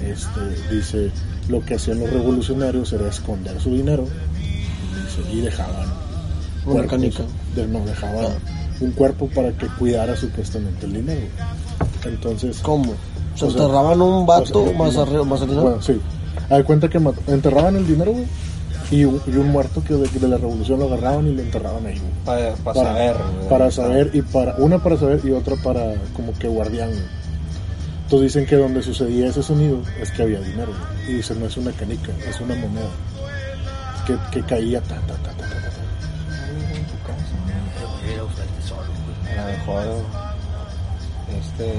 Este, 0.04 0.74
dice, 0.76 1.12
lo 1.50 1.64
que 1.66 1.76
hacían 1.76 2.00
los 2.00 2.10
revolucionarios 2.12 2.92
era 2.94 3.08
esconder 3.10 3.60
su 3.60 3.72
dinero 3.72 4.06
dice, 4.38 5.32
y 5.32 5.42
dejaban 5.42 5.88
Una 6.66 6.86
canica. 6.88 7.24
de- 7.56 7.68
no, 7.68 7.80
dejaban 7.86 8.28
un 8.80 8.92
cuerpo 8.92 9.28
para 9.34 9.52
que 9.52 9.68
cuidara 9.68 10.16
supuestamente 10.16 10.86
el 10.86 10.94
dinero. 10.94 11.28
Entonces, 12.06 12.60
¿Cómo? 12.62 12.94
Se 13.36 13.46
O 13.46 13.52
sea, 13.52 13.62
enterraban 13.62 14.02
un 14.02 14.26
vato 14.26 14.64
o 14.64 14.68
sea, 14.70 14.78
más 14.78 14.98
arriba, 14.98 15.24
más 15.24 15.42
arriba. 15.42 15.62
bueno, 15.62 15.82
sí. 15.82 16.00
De 16.50 16.64
cuenta 16.64 16.90
que 16.90 17.00
enterraban 17.28 17.76
el 17.76 17.86
dinero, 17.88 18.12
güey, 18.12 18.26
y 18.92 19.06
un, 19.06 19.22
y 19.28 19.32
un 19.38 19.50
muerto 19.50 19.84
que 19.84 19.94
de, 19.94 20.08
de 20.08 20.28
la 20.28 20.38
revolución 20.38 20.80
lo 20.80 20.86
agarraban 20.86 21.28
y 21.28 21.36
lo 21.36 21.42
enterraban 21.42 21.86
ahí, 21.86 22.00
güey. 22.00 22.12
Para, 22.26 22.54
para 22.56 22.74
Para, 22.74 22.90
saber. 22.90 23.16
güey. 23.36 23.50
para 23.50 23.72
saber 23.72 24.12
y 24.14 24.22
para 24.24 24.56
una 24.56 24.80
para 24.82 24.98
saber 24.98 25.22
y 25.24 25.32
otra 25.32 25.56
para 25.58 25.94
como 26.16 26.34
que 26.40 26.48
guardián. 26.48 26.90
güey. 26.90 27.02
Entonces 28.10 28.34
dicen 28.34 28.48
que 28.50 28.56
donde 28.56 28.82
sucedía 28.82 29.28
ese 29.28 29.44
sonido 29.44 29.84
es 30.02 30.10
que 30.10 30.24
había 30.24 30.40
dinero. 30.40 30.72
Y 31.08 31.14
dicen 31.14 31.40
no 31.40 31.46
es 31.46 31.56
una 31.58 31.72
canica, 31.74 32.12
es 32.28 32.42
una 32.42 32.56
moneda 32.56 32.90
que, 34.08 34.18
que 34.32 34.42
caía 34.48 34.82
ta 34.82 34.96
ta 34.96 35.14
ta 35.14 35.32
ta 35.32 35.38
ta. 35.38 35.70
ta. 35.70 35.70
A 39.32 39.46
lo 39.46 39.52
mejor, 39.52 40.04
este. 41.40 41.74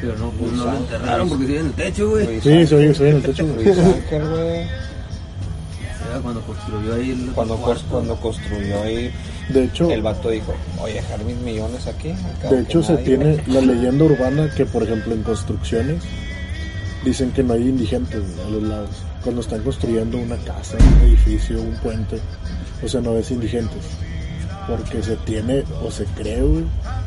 Pero 0.00 0.16
no, 0.16 0.30
pues 0.30 0.52
no 0.52 0.64
lo 0.64 0.76
enterraron 0.78 1.28
porque 1.28 1.46
sigue 1.46 1.58
en 1.60 1.66
el 1.66 1.72
techo, 1.74 2.08
güey. 2.08 2.40
Sí, 2.40 2.66
se 2.66 2.74
oye, 2.74 2.94
se 2.94 3.02
oye 3.02 3.10
en 3.10 3.16
el 3.16 3.22
techo. 3.22 3.46
güey. 3.46 3.64
Luis 3.66 3.78
Ángel, 3.78 4.26
güey. 4.26 4.60
Era 6.08 6.20
cuando 6.22 6.40
construyó 6.40 6.94
ahí 6.94 7.10
el 7.10 7.30
Cuando, 7.32 7.56
cuando 7.90 8.16
construyó 8.16 8.82
ahí, 8.84 9.12
De 9.52 9.64
hecho, 9.64 9.90
el 9.90 10.02
vato 10.02 10.30
dijo: 10.30 10.54
Oye, 10.82 10.94
dejar 10.94 11.24
mis 11.24 11.36
millones 11.36 11.86
aquí. 11.86 12.08
De 12.50 12.60
hecho, 12.60 12.82
se 12.82 12.96
tiene 13.04 13.42
la 13.46 13.60
leyenda 13.60 14.04
urbana 14.04 14.50
que, 14.56 14.66
por 14.66 14.82
ejemplo, 14.82 15.14
en 15.14 15.22
construcciones 15.22 16.02
dicen 17.04 17.30
que 17.32 17.42
no 17.42 17.54
hay 17.54 17.62
indigentes 17.68 18.22
a 18.46 18.50
los 18.50 18.62
lados. 18.62 18.90
Cuando 19.22 19.40
están 19.42 19.62
construyendo 19.62 20.16
una 20.18 20.36
casa, 20.36 20.76
un 20.78 21.08
edificio, 21.08 21.60
un 21.60 21.74
puente, 21.82 22.18
o 22.82 22.88
sea, 22.88 23.00
no 23.00 23.14
ves 23.14 23.30
indigentes. 23.30 23.82
Porque 24.66 25.02
se 25.02 25.16
tiene 25.16 25.64
o 25.84 25.90
se 25.90 26.04
cree, 26.04 26.42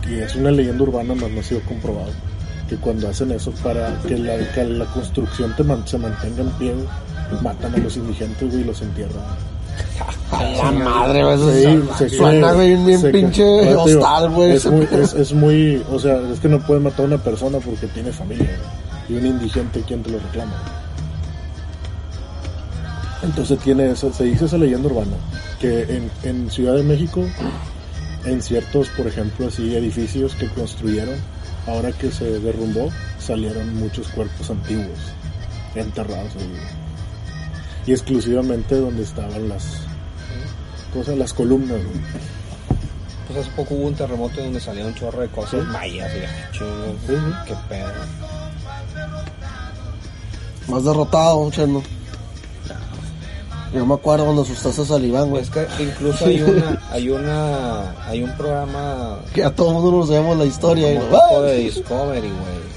y 0.10 0.16
es 0.16 0.36
una 0.36 0.52
leyenda 0.52 0.84
urbana, 0.84 1.16
más 1.16 1.32
no 1.32 1.40
ha 1.40 1.44
sido 1.44 1.62
comprobado, 1.62 2.12
que 2.68 2.76
cuando 2.76 3.08
hacen 3.08 3.32
eso 3.32 3.52
para 3.64 3.98
que 4.02 4.18
la, 4.18 4.38
que 4.54 4.64
la 4.66 4.86
construcción 4.86 5.56
te 5.56 5.64
man- 5.64 5.88
se 5.88 5.98
mantenga 5.98 6.42
en 6.42 6.50
pie, 6.52 6.74
matan 7.42 7.74
a 7.76 7.78
los 7.78 7.96
indigentes 7.96 8.54
y 8.54 8.64
los 8.64 8.82
entierran. 8.82 9.24
La 10.32 10.72
madre, 10.72 11.24
güey. 11.24 11.38
Sí, 11.64 11.84
se- 11.98 12.10
suena 12.10 12.54
cree, 12.54 12.68
bien, 12.70 12.86
bien 12.86 13.00
se 13.00 13.10
pinche 13.12 13.76
hostal, 13.76 14.30
güey. 14.32 14.52
Es 14.54 14.66
es, 14.66 15.14
es 15.14 15.34
muy, 15.34 15.84
o 15.92 16.00
sea, 16.00 16.20
es 16.32 16.40
que 16.40 16.48
no 16.50 16.60
puedes 16.60 16.84
matar 16.84 17.02
a 17.02 17.08
una 17.08 17.18
persona 17.18 17.60
porque 17.60 17.88
tiene 17.88 18.12
familia, 18.12 18.48
güey. 18.48 19.20
Y 19.20 19.22
un 19.22 19.26
indigente, 19.28 19.84
¿quién 19.88 20.02
te 20.02 20.10
lo 20.12 20.20
reclama? 20.20 20.54
Entonces 23.22 23.58
tiene 23.60 23.90
eso, 23.92 24.12
se 24.12 24.26
dice 24.26 24.46
esa 24.46 24.58
leyenda 24.58 24.88
urbana, 24.90 25.16
que 25.60 25.84
en, 25.84 26.12
en 26.24 26.50
Ciudad 26.52 26.76
de 26.76 26.84
México, 26.84 27.24
en 28.26 28.42
ciertos, 28.42 28.90
por 28.90 29.08
ejemplo, 29.08 29.48
así, 29.48 29.76
edificios 29.76 30.36
que 30.36 30.48
construyeron, 30.50 31.16
ahora 31.68 31.92
que 31.94 32.12
se 32.12 32.26
derrumbó, 32.42 32.90
salieron 33.20 33.74
muchos 33.80 34.10
cuerpos 34.10 34.50
antiguos, 34.50 35.00
enterrados 35.76 36.32
ahí. 36.38 36.54
Y 37.86 37.92
exclusivamente 37.92 38.76
donde 38.76 39.04
estaban 39.04 39.50
las 39.50 39.66
cosas, 40.94 41.18
las 41.18 41.34
columnas, 41.34 41.78
güey. 41.84 41.98
Pues 43.28 43.40
hace 43.40 43.52
poco 43.56 43.76
hubo 43.76 43.88
un 43.88 43.96
terremoto 43.96 44.42
donde 44.42 44.60
salía 44.60 44.86
un 44.86 44.94
chorro 44.96 45.22
de 45.22 45.28
cosas 45.30 45.66
mayas 45.68 46.12
y 46.14 46.58
Sí, 46.58 46.64
sí. 47.08 47.14
qué 47.48 47.56
pedo. 47.70 47.92
Más 50.68 50.84
derrotado, 50.84 51.50
chendo. 51.52 51.84
Yo 53.74 53.86
me 53.88 53.96
acuerdo 53.96 54.26
cuando 54.26 54.44
asustaste 54.44 54.84
a 54.84 54.86
Saliván, 54.86 55.32
güey. 55.32 55.42
Es 55.42 55.50
que 55.50 55.66
incluso 55.80 56.26
hay 56.26 56.42
una, 56.44 56.82
hay 56.92 57.10
una, 57.10 58.06
hay 58.08 58.22
un 58.24 58.32
programa 58.38 59.18
Que 59.34 59.44
a 59.44 59.50
todo 59.50 59.70
el 59.70 59.74
mundo 59.76 59.92
nos 59.98 60.08
sabemos 60.10 60.38
la 60.38 60.46
historia. 60.46 61.00
como 61.00 61.10
lo- 61.12 61.20
tipo 61.28 61.42
de 61.42 61.58
Discovery, 61.58 62.30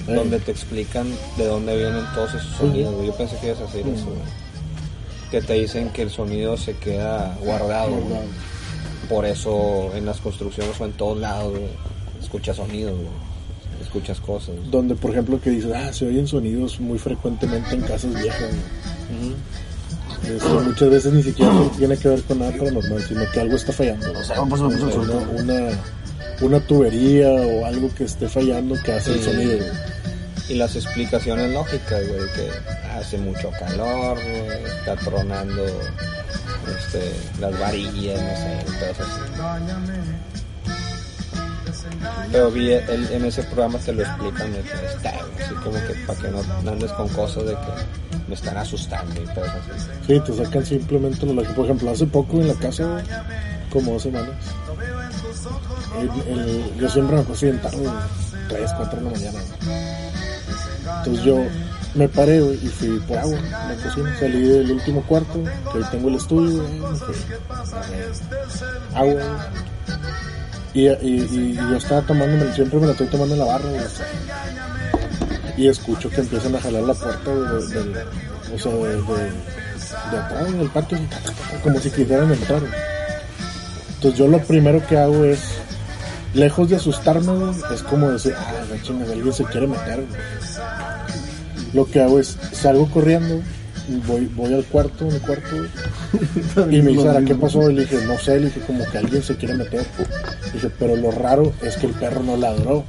güey, 0.07 0.17
donde 0.17 0.41
te 0.41 0.53
explican 0.53 1.07
de 1.37 1.47
dónde 1.47 1.77
vienen 1.77 2.03
todos 2.15 2.31
esos 2.35 2.51
sonidos, 2.57 2.95
güey. 2.95 3.09
Yo 3.09 3.15
pensé 3.15 3.37
que 3.39 3.49
ibas 3.49 3.61
a 3.61 3.65
hacer 3.65 3.81
eso, 3.87 4.07
güey. 4.07 4.46
Que 5.37 5.43
te 5.43 5.53
dicen 5.53 5.91
que 5.91 6.01
el 6.01 6.09
sonido 6.09 6.57
se 6.57 6.73
queda 6.79 7.37
guardado, 7.45 7.91
güey. 7.91 8.23
Por 9.07 9.27
eso 9.27 9.91
en 9.95 10.07
las 10.07 10.19
construcciones 10.19 10.81
o 10.81 10.87
en 10.87 10.93
todos 10.93 11.19
lados, 11.19 11.51
güey, 11.51 11.69
escuchas 12.23 12.57
sonidos, 12.57 12.95
güey. 12.95 13.83
Escuchas 13.83 14.19
cosas. 14.19 14.55
Donde, 14.71 14.95
por 14.95 15.11
ejemplo, 15.11 15.39
que 15.39 15.51
dices, 15.51 15.71
ah, 15.75 15.93
se 15.93 16.07
oyen 16.07 16.27
sonidos 16.27 16.81
muy 16.81 16.99
frecuentemente 16.99 17.75
en 17.75 17.83
casas 17.83 18.15
viejas. 18.15 18.51
muchas 20.65 20.89
veces 20.89 21.13
ni 21.13 21.23
siquiera 21.23 21.53
tiene 21.77 21.99
que 21.99 22.09
ver 22.09 22.23
con 22.23 22.39
nada 22.39 22.53
paranormal, 22.53 23.03
sino 23.03 23.31
que 23.31 23.39
algo 23.39 23.57
está 23.57 23.75
fallando. 23.75 24.19
O 24.19 24.25
sea, 24.25 24.41
una, 24.41 24.57
una, 24.59 25.69
una 26.41 26.61
tubería 26.61 27.29
o 27.29 27.67
algo 27.67 27.95
que 27.95 28.05
esté 28.05 28.27
fallando 28.27 28.75
que 28.83 28.93
hace 28.93 29.13
el 29.13 29.21
sonido. 29.23 29.59
Y 30.49 30.55
las 30.55 30.77
explicaciones 30.77 31.51
lógicas, 31.53 32.07
güey, 32.07 32.21
que 32.35 32.49
hace 32.97 33.19
mucho 33.19 33.51
calor, 33.59 34.17
güey, 34.17 34.65
está 34.79 34.95
tronando 34.97 35.65
este, 36.79 37.13
las 37.41 37.59
varillas, 37.59 38.21
no 38.21 38.37
sé, 38.37 38.65
cosas 38.87 39.09
así. 39.09 39.21
Pero 42.31 42.51
vi 42.51 42.73
en 42.73 43.25
ese 43.25 43.43
programa 43.45 43.79
te 43.79 43.93
lo 43.93 44.03
explican 44.03 44.53
de 44.53 44.61
está, 44.61 45.11
así 45.11 45.55
como 45.65 45.73
que 45.87 45.95
para 46.07 46.19
que 46.21 46.29
no 46.29 46.71
andes 46.71 46.93
con 46.93 47.09
cosas 47.09 47.45
de 47.47 47.53
que 47.53 48.29
me 48.29 48.35
están 48.35 48.57
asustando 48.57 49.21
y 49.21 49.25
cosas 49.27 49.51
así. 49.75 49.89
Sí, 50.07 50.21
te 50.21 50.45
sacan 50.45 50.65
simplemente 50.65 51.27
por 51.27 51.65
ejemplo, 51.65 51.91
hace 51.91 52.07
poco 52.07 52.41
en 52.41 52.49
la 52.49 52.55
casa, 52.55 53.03
como 53.71 53.93
dos 53.95 54.03
semanas, 54.05 54.31
el- 56.01 56.39
el- 56.39 56.77
yo 56.79 56.89
siempre 56.89 57.17
me 57.17 57.23
acuesto 57.23 57.47
bien 57.47 57.61
tarde, 57.61 57.89
3, 58.49 58.71
4 58.77 58.99
de 58.99 59.05
la 59.05 59.11
mañana. 59.11 59.39
Entonces 60.99 61.25
yo 61.25 61.45
me 61.95 62.09
paré 62.09 62.39
y 62.39 62.69
fui 62.69 62.99
por 63.01 63.19
agua 63.19 63.39
en 63.39 63.51
la 63.51 63.75
cocina, 63.83 64.15
salí 64.21 64.43
del 64.43 64.71
último 64.73 65.03
cuarto, 65.03 65.43
que 65.73 65.79
ahí 65.79 65.85
tengo 65.91 66.09
el 66.09 66.17
estudio, 66.17 66.63
agua. 68.95 69.21
Y, 70.75 70.89
y, 70.89 71.55
yo 71.55 71.77
estaba 71.77 72.03
tomando, 72.03 72.53
siempre 72.53 72.79
me 72.79 72.87
la 72.87 72.93
estoy 72.93 73.07
tomando 73.07 73.35
en 73.35 73.41
la 73.41 73.47
barra, 73.47 73.71
y 75.57 75.69
escucho 75.69 76.11
que 76.11 76.21
empiezan 76.21 76.55
a 76.55 76.61
jalar 76.61 76.83
la 76.83 76.93
puerta 76.95 77.31
güey, 77.31 77.67
de- 77.69 77.83
del, 77.83 77.97
o 78.55 78.59
sea, 78.59 78.73
de, 78.73 78.97
de, 80.11 80.19
atrás 80.19 80.53
del 80.53 80.69
patio, 80.71 80.99
ta, 81.09 81.19
ta, 81.21 81.33
ta, 81.33 81.61
como 81.63 81.81
si 81.81 81.91
quisieran 81.91 82.31
entrar. 82.31 82.61
Entonces 83.95 84.19
yo 84.19 84.29
lo 84.29 84.39
primero 84.41 84.87
que 84.87 84.99
hago 84.99 85.25
es, 85.25 85.41
lejos 86.35 86.69
de 86.69 86.77
asustarme, 86.77 87.33
es 87.75 87.83
como 87.83 88.11
decir, 88.11 88.35
ah, 88.37 88.53
la 88.71 88.83
chingada, 88.83 89.13
alguien 89.13 89.33
se 89.33 89.45
quiere 89.45 89.67
meter. 89.67 90.05
Lo 91.73 91.87
que 91.87 92.01
hago 92.01 92.19
es, 92.19 92.37
salgo 92.53 92.89
corriendo, 92.91 93.41
voy, 94.07 94.27
voy 94.35 94.55
al 94.55 94.65
cuarto, 94.65 95.05
mi 95.07 95.19
cuarto, 95.19 95.57
y 96.71 96.83
me 96.83 96.93
dice, 96.93 97.09
"Ara, 97.09 97.23
¿qué 97.23 97.35
pasó? 97.35 97.71
Y 97.71 97.75
le 97.75 97.81
dije, 97.83 97.99
no 98.07 98.19
sé, 98.19 98.39
le 98.41 98.47
dije, 98.47 98.61
como 98.61 98.85
que 98.91 98.99
alguien 98.99 99.23
se 99.23 99.37
quiere 99.37 99.55
meter. 99.55 99.85
Dije, 100.53 100.71
pero 100.79 100.97
lo 100.97 101.11
raro 101.11 101.53
es 101.63 101.77
que 101.77 101.87
el 101.87 101.93
perro 101.95 102.23
no 102.23 102.37
ladró. 102.37 102.85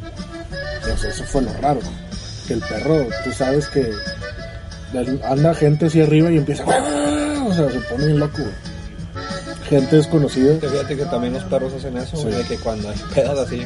Sea, 0.98 1.10
eso 1.10 1.24
fue 1.26 1.42
lo 1.42 1.54
raro. 1.62 1.80
Que 2.48 2.54
el 2.54 2.62
perro, 2.62 3.06
tú 3.26 3.32
sabes 3.34 3.68
que 3.68 3.92
anda 5.26 5.54
gente 5.54 5.88
así 5.88 6.02
arriba 6.02 6.32
y 6.32 6.38
empieza, 6.38 6.64
o 6.64 7.54
sea, 7.54 7.70
se 7.70 7.80
pone 7.82 8.06
bien 8.06 8.20
loco. 8.20 8.38
güey. 8.38 8.54
Gente 9.70 9.98
desconocida. 9.98 10.60
Fíjate 10.60 10.96
que 10.96 11.06
también 11.06 11.34
los 11.34 11.44
perros 11.44 11.74
hacen 11.74 11.98
eso, 11.98 12.18
güey, 12.18 12.36
de 12.36 12.44
que 12.44 12.58
cuando 12.58 12.90
hay 12.90 12.98
pedas 13.14 13.38
así, 13.40 13.62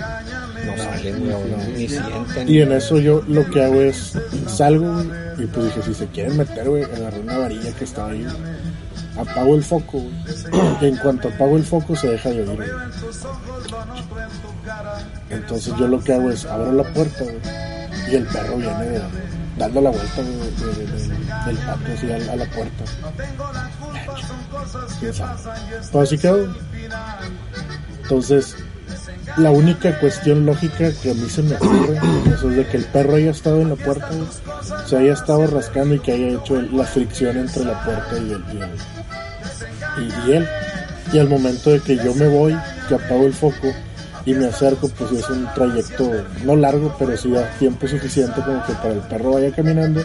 no 0.66 0.78
salen, 0.84 1.76
ni 1.78 1.88
sienten. 1.88 2.50
Y 2.50 2.62
en 2.62 2.72
eso 2.72 3.00
yo 3.00 3.22
lo 3.28 3.48
que 3.50 3.64
hago 3.64 3.82
es 3.82 4.14
salgo 4.48 5.04
y 5.38 5.46
pues 5.46 5.66
dije, 5.68 5.84
si 5.84 5.94
se 5.94 6.08
quieren 6.08 6.38
meter, 6.38 6.68
güey, 6.68 6.84
agarré 6.84 7.20
una 7.20 7.38
varilla 7.38 7.72
que 7.74 7.84
estaba 7.84 8.10
ahí, 8.10 8.26
apago 9.18 9.56
el 9.56 9.64
foco, 9.64 10.00
güey. 10.00 10.14
En 10.82 10.98
cuanto 10.98 11.28
apago 11.28 11.58
el 11.58 11.64
foco 11.64 11.96
se 11.96 12.08
deja 12.10 12.30
de 12.30 12.48
oír, 12.48 12.56
güey. 12.56 12.70
Entonces 15.30 15.74
yo 15.78 15.88
lo 15.88 16.04
que 16.04 16.14
hago 16.14 16.32
es 16.32 16.46
abro 16.46 16.72
la 16.72 16.84
puerta, 16.94 17.24
güey, 17.24 17.38
y 18.12 18.16
el 18.16 18.26
perro 18.26 18.58
viene 18.58 19.02
dando 19.58 19.82
la 19.82 19.92
vuelta 19.92 20.22
del 21.46 21.58
patio 21.58 21.94
así 21.94 22.12
a, 22.12 22.34
a 22.34 22.36
la 22.36 22.46
puerta. 22.46 22.84
Pero 25.92 26.04
así 26.04 26.18
quedó. 26.18 26.54
Entonces, 28.04 28.56
la 29.38 29.52
única 29.52 29.98
cuestión 30.00 30.46
lógica 30.46 30.92
que 31.02 31.12
a 31.12 31.14
mí 31.14 31.30
se 31.30 31.42
me 31.44 31.56
ocurre 31.56 31.98
eso 32.34 32.50
es 32.50 32.56
de 32.58 32.68
que 32.68 32.78
el 32.78 32.86
perro 32.86 33.16
haya 33.16 33.32
estado 33.32 33.62
en 33.62 33.70
la 33.70 33.76
puerta, 33.76 34.08
güey, 34.10 34.28
se 34.88 34.98
haya 34.98 35.14
estado 35.14 35.48
rascando 35.48 35.96
y 35.96 36.00
que 36.00 36.12
haya 36.14 36.28
hecho 36.40 36.62
la 36.62 36.84
fricción 36.86 37.38
entre 37.38 37.64
la 37.64 37.82
puerta 37.84 38.18
y 38.18 38.32
el, 38.32 38.44
y, 40.00 40.30
y- 40.30 40.34
él. 40.34 40.48
Y 41.14 41.20
al 41.20 41.28
momento 41.30 41.70
de 41.72 41.80
que 41.82 41.98
yo 41.98 42.14
me 42.16 42.28
voy, 42.28 42.58
que 42.88 42.96
apago 42.96 43.26
el 43.26 43.34
foco 43.34 43.68
y 44.26 44.34
me 44.34 44.48
acerco, 44.48 44.88
pues 44.90 45.12
es 45.12 45.30
un 45.30 45.48
trayecto 45.54 46.10
no 46.46 46.56
largo, 46.56 46.96
pero 47.00 47.16
sí 47.18 47.32
da 47.32 47.50
tiempo 47.60 47.88
suficiente 47.88 48.42
como 48.42 48.64
que 48.66 48.74
para 48.74 48.94
el 48.94 49.00
perro 49.02 49.34
vaya 49.34 49.52
caminando 49.54 50.02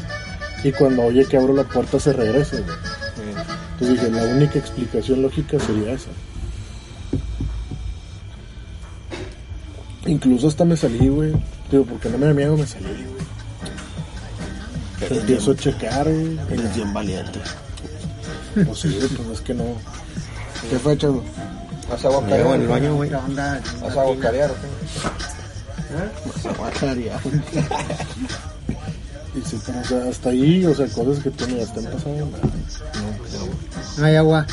y 0.65 0.73
cuando 0.73 1.03
oye 1.03 1.25
que 1.27 1.37
abro 1.37 1.53
la 1.55 1.65
puerta 1.65 1.99
se 2.01 2.13
regrese. 2.13 2.61
güey. 2.61 2.77
Entonces 3.79 4.01
dije, 4.01 4.11
la 4.11 4.35
única 4.35 4.59
explicación 4.59 5.21
lógica 5.21 5.61
sería 5.61 5.93
esa. 5.93 6.09
Incluso 10.07 10.49
hasta 10.49 10.65
me 10.65 10.79
salí, 10.79 11.09
güey. 11.09 11.35
Digo, 11.71 11.85
porque 11.85 12.09
no 12.09 12.17
me 12.17 12.27
da 12.27 12.33
miedo, 12.33 12.57
me 12.57 12.67
salí, 12.67 12.87
güey. 12.87 13.27
Empiezo 15.21 15.51
a 15.51 15.57
checar, 15.57 16.05
güey. 16.05 16.39
Eres 16.51 16.75
bien 16.75 16.95
valiente. 16.95 17.39
Pues 18.55 18.79
sí, 18.79 18.97
güey, 18.97 19.09
pues 19.09 19.29
es 19.29 19.41
que 19.43 19.53
no. 19.53 19.65
¿Qué 20.71 20.79
fue, 20.79 20.97
chendo? 20.97 21.23
¿Vas 21.91 22.03
a? 22.03 22.09
Luego 22.09 22.55
en 22.55 22.63
el 22.63 22.69
baño, 22.69 22.95
güey. 22.95 23.11
¿Vas 23.11 23.97
a 23.97 24.03
bocarear 24.05 24.51
o 24.53 24.55
qué? 24.55 26.41
Se 26.41 26.49
va 26.49 26.69
a 26.69 26.71
carear. 26.71 27.21
Y 29.37 29.41
sí, 29.43 29.59
pero 29.67 29.81
o 29.81 29.85
sea, 29.85 30.09
hasta 30.09 30.31
ahí, 30.31 30.65
o 30.65 30.75
sea, 30.75 30.87
cosas 30.87 31.23
que 31.23 31.31
tú 31.31 31.47
me 31.49 31.61
están 31.61 31.85
pasando. 31.85 32.29
No 33.99 34.05
hay 34.05 34.17
agua. 34.17 34.47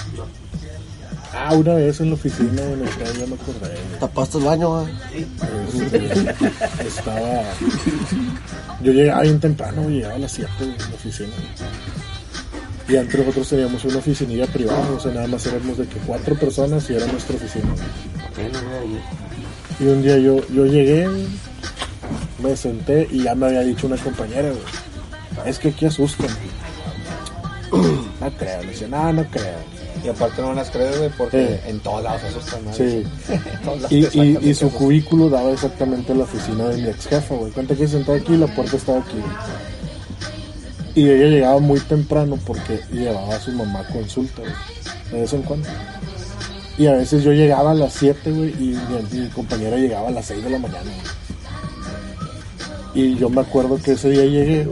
Ah, 1.34 1.56
una 1.56 1.74
vez 1.74 2.00
en 2.00 2.10
la 2.10 2.15
oficina, 2.15 2.62
en 2.62 2.82
el 2.82 2.89
que 2.89 3.19
ya 3.19 3.26
me 3.26 3.36
acordé. 3.36 3.76
Tapaste 4.00 4.38
el 4.38 4.43
baño. 4.43 4.88
Este, 5.74 6.86
estaba. 6.86 7.43
Yo 8.84 8.91
llegaba 8.91 9.22
bien 9.22 9.39
temprano, 9.39 9.89
llegaba 9.89 10.15
a 10.15 10.19
las 10.19 10.32
7 10.34 10.50
en 10.60 10.78
la 10.78 10.96
oficina. 10.96 11.34
Y 12.88 12.98
antes 12.98 13.17
nosotros 13.17 13.50
teníamos 13.50 13.86
una 13.86 13.98
oficinilla 13.98 14.46
privada, 14.46 14.91
o 14.91 15.00
sea, 15.00 15.13
nada 15.13 15.28
más 15.28 15.46
éramos 15.46 15.78
de 15.78 15.88
que 15.88 15.98
cuatro 16.00 16.36
personas 16.36 16.89
y 16.89 16.96
era 16.96 17.08
nuestra 17.08 17.36
oficina. 17.38 17.74
Y 19.80 19.86
un 19.86 20.02
día 20.04 20.17
yo, 20.17 20.46
yo 20.50 20.65
llegué, 20.65 21.08
me 22.43 22.56
senté 22.58 23.08
y 23.12 23.23
ya 23.23 23.34
me 23.36 23.47
había 23.47 23.62
dicho 23.62 23.88
una 23.88 23.97
compañera, 23.97 24.49
güey, 24.49 25.49
es 25.49 25.58
que 25.60 25.69
aquí 25.69 25.86
asustan. 25.86 26.27
No 28.21 28.32
creo, 28.38 28.62
le 28.62 28.67
decía, 28.69 28.88
no, 28.88 29.12
no 29.12 29.25
creo. 29.25 29.58
Y 30.03 30.08
aparte 30.10 30.41
no 30.41 30.53
las 30.53 30.69
crees, 30.69 30.97
güey, 30.97 31.10
porque 31.17 31.60
Sí. 31.63 31.69
en 31.69 31.79
todos 31.79 32.03
lados 32.03 32.21
asustan 32.23 32.65
más. 32.65 32.77
Sí. 32.77 33.03
Y, 33.89 34.19
y, 34.21 34.49
y 34.49 34.53
su 34.53 34.69
cubículo 34.71 35.29
daba 35.29 35.51
exactamente 35.51 36.12
a 36.12 36.15
la 36.15 36.23
oficina 36.25 36.65
de 36.69 36.77
mi 36.82 36.89
ex 36.89 37.08
jefa, 37.08 37.36
güey. 37.36 37.51
Cuenta 37.51 37.75
que 37.75 37.88
sentado 37.88 38.17
aquí 38.17 38.34
y 38.34 38.38
la 38.38 38.47
puerta 38.47 38.75
estaba 38.77 38.99
aquí. 38.99 39.17
Y 40.95 41.10
ella 41.10 41.25
llegaba 41.27 41.60
muy 41.60 41.79
temprano 41.79 42.38
porque 42.45 42.79
llevaba 42.91 43.36
a 43.36 43.39
su 43.39 43.51
mamá 43.53 43.79
a 43.79 43.88
consulta, 43.88 44.41
güey. 44.41 44.53
De 45.12 45.21
vez 45.21 45.34
en 45.34 45.41
cuando. 45.41 45.67
Y 46.77 46.88
a 46.88 46.93
veces 46.93 47.23
yo 47.23 47.32
llegaba 47.34 47.71
a 47.71 47.75
las 47.75 47.93
7, 47.93 48.32
güey, 48.32 48.49
y 48.51 48.77
mi, 49.12 49.19
mi 49.19 49.27
compañera 49.29 49.77
llegaba 49.77 50.10
a 50.10 50.12
las 50.12 50.25
6 50.25 50.43
de 50.43 50.49
la 50.51 50.60
mañana, 50.60 50.82
güey. 50.84 51.22
Y 52.95 53.15
yo 53.15 53.29
me 53.29 53.41
acuerdo 53.41 53.77
que 53.82 53.93
ese 53.93 54.10
día 54.12 54.25
llegué, 54.25 54.67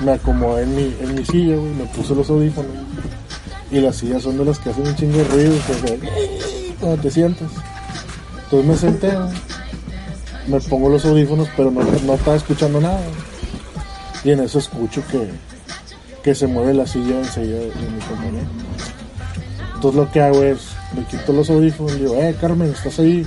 me 0.00 0.12
acomodé 0.12 0.62
en 0.62 0.74
mi, 0.76 0.94
en 1.00 1.14
mi 1.14 1.24
silla, 1.24 1.56
güey, 1.56 1.72
me 1.74 1.84
puse 1.86 2.14
los 2.14 2.28
audífonos. 2.30 2.70
Y 3.70 3.80
las 3.80 3.96
sillas 3.96 4.22
son 4.22 4.38
de 4.38 4.44
las 4.44 4.58
que 4.58 4.70
hacen 4.70 4.86
un 4.86 4.94
chingo 4.96 5.18
de 5.18 5.24
ruido, 5.24 5.54
que 5.66 5.74
se- 5.74 5.98
cuando 6.80 7.02
te 7.02 7.10
sientas. 7.10 7.50
Entonces 8.44 8.66
me 8.68 8.76
senté, 8.76 9.12
me 10.46 10.60
pongo 10.60 10.88
los 10.88 11.04
audífonos, 11.04 11.48
pero 11.56 11.70
no, 11.70 11.82
no 11.82 12.14
estaba 12.14 12.36
escuchando 12.36 12.80
nada. 12.80 13.00
Y 14.22 14.30
en 14.30 14.40
eso 14.40 14.58
escucho 14.58 15.02
que, 15.10 15.28
que 16.22 16.34
se 16.34 16.46
mueve 16.46 16.72
la 16.72 16.86
silla 16.86 17.18
enseguida 17.18 17.58
de 17.58 17.66
mi 17.66 18.00
compañero. 18.08 18.46
Entonces 19.74 19.94
lo 20.00 20.10
que 20.10 20.20
hago 20.22 20.42
es, 20.42 20.60
me 20.96 21.04
quito 21.04 21.32
los 21.34 21.50
audífonos 21.50 21.92
y 21.96 21.98
digo, 22.00 22.14
eh, 22.16 22.34
Carmen, 22.40 22.70
¿estás 22.70 22.98
ahí? 23.00 23.26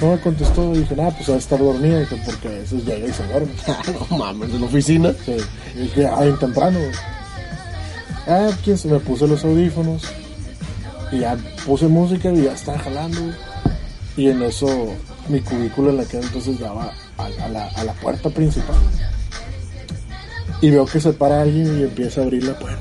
No 0.00 0.12
me 0.12 0.20
contestó, 0.20 0.72
dije, 0.72 0.96
nada, 0.96 1.10
pues 1.10 1.28
va 1.28 1.34
a 1.34 1.38
estar 1.38 1.58
dormida, 1.58 2.00
dije, 2.00 2.16
porque 2.24 2.48
a 2.48 2.52
veces 2.52 2.84
llega 2.86 3.06
y 3.06 3.12
se 3.12 3.26
duerme. 3.26 3.52
no 4.10 4.16
mames, 4.16 4.50
en 4.50 4.60
la 4.60 4.66
oficina. 4.66 5.12
Sí, 5.24 5.36
y 5.74 5.78
dije, 5.78 6.06
ah, 6.06 6.22
bien 6.22 6.38
temprano, 6.38 6.78
güey. 6.78 6.92
Ah, 8.26 8.50
¿quién 8.64 8.78
se 8.78 8.88
me 8.88 8.98
puse 8.98 9.26
los 9.26 9.44
audífonos? 9.44 10.02
Y 11.12 11.18
ya 11.18 11.36
puse 11.66 11.86
música 11.86 12.30
y 12.30 12.44
ya 12.44 12.52
estaba 12.52 12.78
jalando, 12.78 13.20
güey. 13.20 13.34
Y 14.16 14.28
en 14.28 14.42
eso, 14.42 14.68
mi 15.28 15.40
cubículo 15.40 15.90
en 15.90 15.98
la 15.98 16.04
que 16.04 16.18
entonces 16.18 16.58
daba 16.58 16.92
a, 17.18 17.24
a 17.24 17.48
la, 17.48 17.66
a 17.68 17.84
la 17.84 17.92
puerta 17.94 18.30
principal. 18.30 18.76
Y 20.62 20.70
veo 20.70 20.86
que 20.86 21.00
se 21.00 21.12
para 21.12 21.42
alguien 21.42 21.78
y 21.78 21.82
empieza 21.82 22.20
a 22.22 22.24
abrir 22.24 22.44
la 22.44 22.58
puerta. 22.58 22.80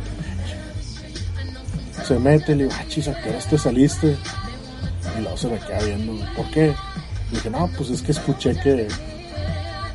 Se 2.08 2.18
mete, 2.18 2.56
le 2.56 2.64
digo, 2.64 2.76
ah, 2.78 2.86
chis, 2.88 3.08
¿a 3.10 3.22
qué 3.22 3.30
horas 3.30 3.48
te 3.48 3.58
saliste? 3.58 4.16
Y 5.18 5.22
luego 5.22 5.38
se 5.38 5.48
me 5.48 5.60
queda 5.60 5.80
viendo, 5.84 6.14
¿por 6.36 6.50
qué? 6.52 6.74
Dije, 7.32 7.50
no, 7.50 7.70
pues 7.78 7.90
es 7.90 8.02
que 8.02 8.12
escuché 8.12 8.56
que, 8.60 8.88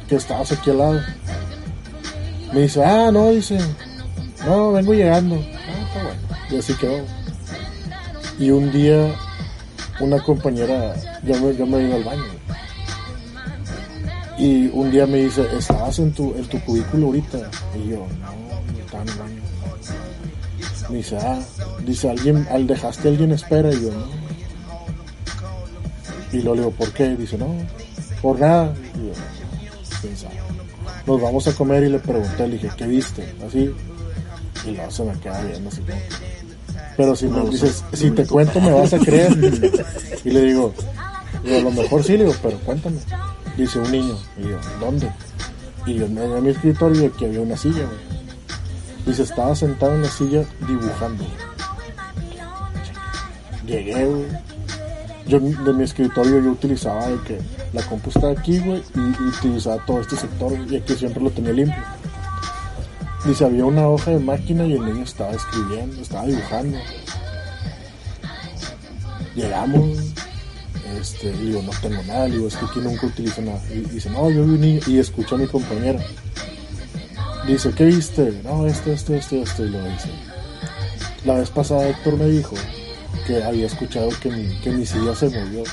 que 0.09 0.17
estabas 0.17 0.53
aquí 0.53 0.71
al 0.71 0.79
lado. 0.79 1.01
Me 2.53 2.61
dice, 2.61 2.85
ah, 2.85 3.11
no, 3.13 3.31
dice, 3.31 3.59
no, 4.47 4.73
vengo 4.73 4.95
llegando. 4.95 5.37
Ah, 5.37 5.87
está 5.87 6.03
bueno. 6.03 6.21
Y 6.51 6.57
así 6.59 6.75
quedó. 6.75 7.05
Y 8.39 8.51
un 8.51 8.71
día, 8.71 9.15
una 10.01 10.23
compañera, 10.23 10.95
yo 11.25 11.41
me, 11.41 11.57
yo 11.57 11.67
me 11.67 11.93
al 11.93 12.05
baño. 12.05 12.23
Y 14.39 14.67
un 14.69 14.91
día 14.91 15.07
me 15.07 15.19
dice, 15.19 15.47
¿estabas 15.57 15.99
en 15.99 16.13
tu, 16.13 16.35
en 16.35 16.45
tu 16.47 16.61
cubículo 16.61 17.07
ahorita? 17.07 17.51
Y 17.77 17.91
yo, 17.91 18.07
no, 18.21 18.81
estaba 18.85 19.03
en 19.03 19.09
el 19.09 19.19
baño. 19.19 19.43
Me 20.91 20.97
dice, 20.99 21.17
ah, 21.19 21.41
dice, 21.85 22.11
¿alguien, 22.11 22.47
al 22.51 22.67
dejaste 22.67 23.09
alguien 23.09 23.33
espera? 23.33 23.73
Y 23.73 23.83
yo, 23.83 23.91
no. 23.91 24.24
Y 26.35 26.43
luego 26.43 26.55
le 26.57 26.61
digo, 26.63 26.71
¿por 26.73 26.93
qué? 26.93 27.15
Dice, 27.17 27.39
no, 27.39 27.47
por 28.21 28.41
nada. 28.41 28.75
Y 28.97 29.07
yo, 29.07 29.13
"¿Quién 30.01 30.17
sabe?". 30.17 30.35
Nos 31.07 31.21
vamos 31.21 31.47
a 31.47 31.53
comer 31.55 31.85
y 31.85 31.91
le 31.91 32.01
pregunté, 32.01 32.49
le 32.49 32.55
dije, 32.55 32.71
¿qué 32.77 32.87
viste? 32.87 33.35
Así. 33.47 33.73
Y 34.67 34.71
luego 34.73 34.91
se 34.91 35.05
me 35.05 35.13
queda 35.21 35.41
viendo 35.43 35.69
así 35.69 35.81
como. 35.83 36.01
Pero 36.97 37.15
si 37.15 37.27
me 37.29 37.49
dices, 37.51 37.85
si 37.93 38.11
te 38.11 38.27
cuento 38.27 38.61
me 38.61 38.73
vas 38.73 38.93
a 38.95 38.99
creer. 38.99 39.33
Y 40.25 40.31
le 40.31 40.41
digo, 40.41 40.73
a 41.45 41.59
lo 41.61 41.71
mejor 41.71 42.03
sí, 42.03 42.17
le 42.17 42.25
digo, 42.25 42.35
pero 42.43 42.59
cuéntame. 42.61 42.97
Dice 43.57 43.79
un 43.79 43.93
niño. 43.93 44.17
Y 44.39 44.49
yo, 44.49 44.59
¿dónde? 44.81 45.09
Y 45.87 45.95
yo 45.95 46.09
me 46.09 46.23
a 46.23 46.41
mi 46.41 46.49
escritorio 46.49 47.03
y 47.03 47.07
aquí 47.07 47.27
había 47.27 47.41
una 47.41 47.57
silla, 47.57 47.85
güey. 47.85 47.99
Dice, 49.07 49.23
estaba 49.23 49.55
sentado 49.55 49.95
en 49.95 50.03
la 50.03 50.09
silla 50.09 50.45
dibujando. 50.67 51.25
Llegué, 53.67 54.05
güey. 54.07 54.54
Yo 55.27 55.41
de 55.41 55.73
mi 55.73 55.85
escritorio 55.85 56.41
yo 56.41 56.51
utilizaba 56.51 57.09
de 57.09 57.19
que 57.23 57.39
la 57.73 57.83
compu 57.83 58.11
estaba 58.11 58.33
aquí, 58.33 58.59
güey, 58.59 58.83
y, 58.95 59.23
utilizaba 59.23 59.85
todo 59.87 60.01
este 60.01 60.17
sector, 60.17 60.53
y 60.69 60.77
aquí 60.77 60.95
siempre 60.95 61.23
lo 61.23 61.31
tenía 61.31 61.53
limpio. 61.53 61.83
Dice, 63.25 63.47
había 63.47 63.65
una 63.65 63.89
hoja 63.89 64.11
de 64.11 64.19
máquina 64.19 64.67
y 64.67 64.75
el 64.75 64.85
niño 64.85 65.03
estaba 65.03 65.33
escribiendo, 65.33 66.03
estaba 66.03 66.27
dibujando. 66.27 66.79
Llegamos, 69.35 69.99
este, 71.01 71.29
y 71.29 71.47
digo, 71.47 71.63
no 71.63 71.73
tengo 71.81 72.03
nada, 72.03 72.27
digo, 72.27 72.47
es 72.47 72.57
que 72.57 72.67
aquí 72.67 72.81
nunca 72.81 73.07
utilizo 73.07 73.41
nada. 73.41 73.63
Y 73.71 73.81
dice, 73.81 74.11
no, 74.11 74.29
yo 74.31 74.45
vi 74.45 74.55
un 74.55 74.61
niño, 74.61 74.81
y 74.87 74.99
escucho 74.99 75.37
a 75.37 75.39
mi 75.39 75.47
compañera. 75.47 76.05
Dice, 77.47 77.73
¿qué 77.73 77.87
viste? 77.87 78.41
No, 78.45 78.67
esto, 78.67 78.93
esto, 78.93 79.15
esto, 79.15 79.37
esto, 79.37 79.65
y 79.65 79.71
lo 79.71 79.83
dice. 79.85 80.11
La 81.25 81.37
vez 81.37 81.49
pasada 81.49 81.89
Héctor 81.89 82.19
me 82.19 82.27
dijo 82.27 82.55
que 83.27 83.43
había 83.43 83.67
escuchado 83.67 84.11
que 84.21 84.31
mi, 84.31 84.59
que 84.61 84.71
mi 84.71 84.85
se 84.87 84.99
movió. 84.99 85.65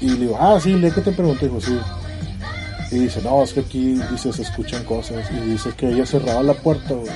Y 0.00 0.10
le 0.10 0.16
digo, 0.16 0.36
ah, 0.38 0.58
sí, 0.60 0.74
le 0.74 0.90
que 0.90 1.00
te 1.00 1.12
pregunté, 1.12 1.46
dijo, 1.46 1.60
sí. 1.60 1.78
Y 2.90 2.98
dice, 2.98 3.22
no, 3.22 3.42
es 3.42 3.52
que 3.52 3.60
aquí, 3.60 3.98
dice, 4.10 4.32
se 4.32 4.42
escuchan 4.42 4.84
cosas. 4.84 5.30
Y 5.30 5.50
dice 5.50 5.72
que 5.76 5.88
ella 5.88 6.04
cerraba 6.04 6.42
la 6.42 6.54
puerta, 6.54 6.94
güey. 6.94 7.10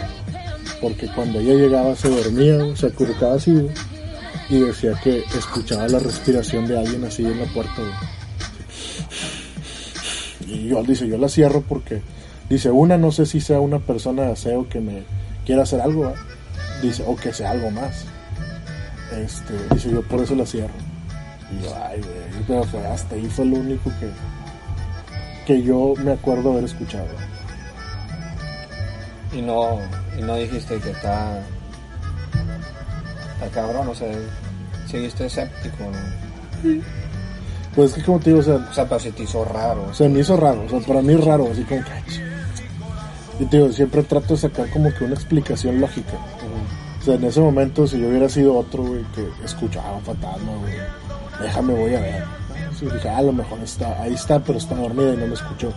Porque 0.81 1.09
cuando 1.09 1.41
ella 1.41 1.55
llegaba 1.55 1.97
se 1.97 2.09
dormía, 2.09 2.77
se 2.77 2.87
acurrucaba 2.87 3.35
así, 3.35 3.53
güey. 3.53 3.75
Y 4.49 4.61
decía 4.61 4.93
que 5.03 5.25
escuchaba 5.37 5.89
la 5.89 5.99
respiración 5.99 6.67
de 6.67 6.79
alguien 6.79 7.05
así 7.05 7.25
en 7.25 7.41
la 7.41 7.47
puerta. 7.47 7.83
Y 10.47 10.69
yo, 10.69 10.83
dice, 10.85 11.09
yo 11.09 11.19
la 11.19 11.29
cierro 11.29 11.63
porque, 11.63 12.03
dice, 12.49 12.71
una, 12.71 12.97
no 12.97 13.11
sé 13.11 13.27
si 13.27 13.41
sea 13.41 13.59
una 13.59 13.81
persona 13.81 14.23
de 14.23 14.33
aseo 14.33 14.69
que 14.69 14.81
me 14.81 15.03
quiera 15.45 15.65
hacer 15.65 15.81
algo, 15.81 16.15
dice, 16.83 17.03
o 17.07 17.17
que 17.17 17.33
sea 17.33 17.51
algo 17.51 17.71
más. 17.71 18.07
Este, 19.17 19.55
yo 19.91 20.03
por 20.03 20.21
eso 20.21 20.35
la 20.35 20.45
cierro. 20.47 20.75
Y 21.51 21.65
yo, 21.65 21.75
ay, 21.89 22.01
güey, 22.01 22.45
pero 22.47 22.65
fue 22.65 22.85
hasta 22.87 23.15
ahí 23.15 23.27
fue 23.27 23.45
lo 23.45 23.57
único 23.57 23.91
que, 24.01 24.11
que 25.47 25.63
yo 25.63 25.95
me 26.03 26.13
acuerdo 26.13 26.53
haber 26.53 26.65
escuchado. 26.65 27.07
Y 29.33 29.41
no, 29.43 29.79
y 30.19 30.23
no 30.23 30.37
dijiste 30.37 30.79
que 30.79 30.91
está. 30.91 31.41
Está 33.35 33.49
cabrón, 33.53 33.89
o 33.89 33.95
sea, 33.95 34.09
seguiste 34.89 35.27
escéptico, 35.27 35.77
¿no? 35.85 36.83
Pues 37.75 37.91
es 37.91 37.97
que 37.97 38.03
como 38.05 38.19
te 38.19 38.31
digo, 38.31 38.41
o 38.41 38.43
sea, 38.43 38.55
O 38.57 38.73
sea, 38.73 38.85
pero 38.89 38.99
se 39.01 39.13
te 39.13 39.23
hizo 39.25 39.45
raro. 39.45 39.93
se 39.93 40.09
me 40.09 40.21
hizo 40.21 40.37
raro, 40.37 40.63
o 40.65 40.69
sea, 40.69 40.81
para 40.81 41.03
mí 41.03 41.13
es 41.13 41.25
raro, 41.25 41.49
así 41.53 41.63
como 41.65 41.81
ch- 41.83 42.23
Y 43.39 43.45
te 43.45 43.59
digo, 43.59 43.71
siempre 43.73 44.03
trato 44.03 44.35
de 44.35 44.41
sacar 44.41 44.71
como 44.71 44.93
que 44.95 45.05
una 45.05 45.15
explicación 45.15 45.81
lógica. 45.81 46.15
En 47.07 47.25
ese 47.25 47.41
momento, 47.41 47.87
si 47.87 48.01
yo 48.01 48.09
hubiera 48.09 48.29
sido 48.29 48.57
otro, 48.59 48.83
güey, 48.83 49.03
que 49.15 49.29
escuchaba 49.45 49.97
un 49.97 50.03
fantasma, 50.03 50.57
güey, 50.61 50.75
déjame, 51.41 51.75
voy 51.75 51.95
a 51.95 52.01
ver. 52.01 52.25
Dije, 52.81 53.09
"Ah, 53.09 53.19
a 53.19 53.23
lo 53.23 53.33
mejor 53.33 53.59
está, 53.61 54.03
ahí 54.03 54.15
está, 54.15 54.39
pero 54.41 54.59
está 54.59 54.75
dormida 54.75 55.15
y 55.15 55.17
no 55.17 55.27
me 55.29 55.35
escuchó. 55.35 55.73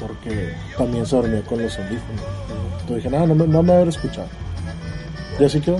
Porque 0.00 0.52
también 0.76 1.06
se 1.06 1.16
dormía 1.16 1.42
con 1.42 1.62
los 1.62 1.78
audífonos. 1.78 2.22
Entonces 2.80 2.96
dije, 2.96 3.10
no, 3.10 3.26
no 3.26 3.34
me, 3.34 3.46
no 3.46 3.62
me 3.62 3.72
haber 3.72 3.88
escuchado. 3.88 4.26
Y 5.38 5.44
así 5.44 5.60
quedó. 5.60 5.78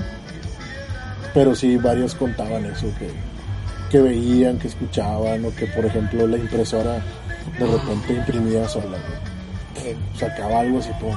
Pero 1.33 1.53
sí, 1.55 1.75
varios 1.77 2.15
contaban 2.15 2.65
eso, 2.65 2.87
que, 2.97 3.09
que 3.91 4.01
veían, 4.01 4.57
que 4.57 4.69
escuchaban, 4.69 5.43
o 5.45 5.53
que, 5.53 5.67
por 5.67 5.85
ejemplo, 5.85 6.25
la 6.25 6.37
impresora 6.37 7.03
de 7.59 7.65
repente 7.67 8.13
imprimía 8.13 8.67
sola, 8.69 8.97
güey. 8.97 9.95
Sacaba 10.17 10.61
algo 10.61 10.79
así, 10.79 10.91
pum. 10.99 11.13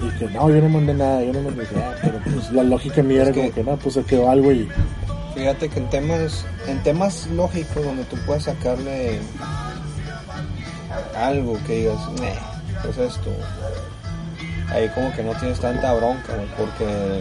Y 0.00 0.08
que 0.18 0.26
no, 0.26 0.50
yo 0.50 0.60
no 0.60 0.68
mandé 0.68 0.94
nada, 0.94 1.22
yo 1.22 1.32
no 1.32 1.42
mandé 1.42 1.66
nada. 1.74 1.96
Pero 2.02 2.18
pues 2.24 2.50
la 2.52 2.62
lógica 2.64 3.02
mía 3.02 3.22
era 3.22 3.30
Es 3.30 3.36
como 3.36 3.48
que- 3.48 3.54
que 3.54 3.64
no, 3.64 3.76
pues 3.76 3.94
se 3.94 4.02
quedó 4.04 4.30
algo 4.30 4.52
y 4.52 4.68
Fíjate 5.34 5.68
que 5.68 5.80
en 5.80 5.90
temas, 5.90 6.44
en 6.68 6.80
temas 6.84 7.26
lógicos 7.28 7.84
donde 7.84 8.04
tú 8.04 8.16
puedes 8.24 8.44
sacarle 8.44 9.18
algo 11.16 11.58
que 11.66 11.78
digas, 11.80 11.98
"Neh, 12.20 12.34
¿qué 12.82 12.90
es 12.90 12.98
esto? 12.98 13.30
Ahí 14.72 14.88
como 14.94 15.12
que 15.12 15.22
no 15.22 15.32
tienes 15.34 15.58
tanta 15.60 15.92
bronca, 15.94 16.32
porque 16.56 17.20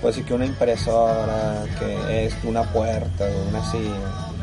pues 0.00 0.14
sí 0.16 0.22
que 0.22 0.34
una 0.34 0.44
impresora, 0.46 1.64
que 1.78 2.26
es 2.26 2.34
una 2.44 2.62
puerta, 2.62 3.24
o 3.24 3.48
una 3.48 3.70
silla. 3.70 3.96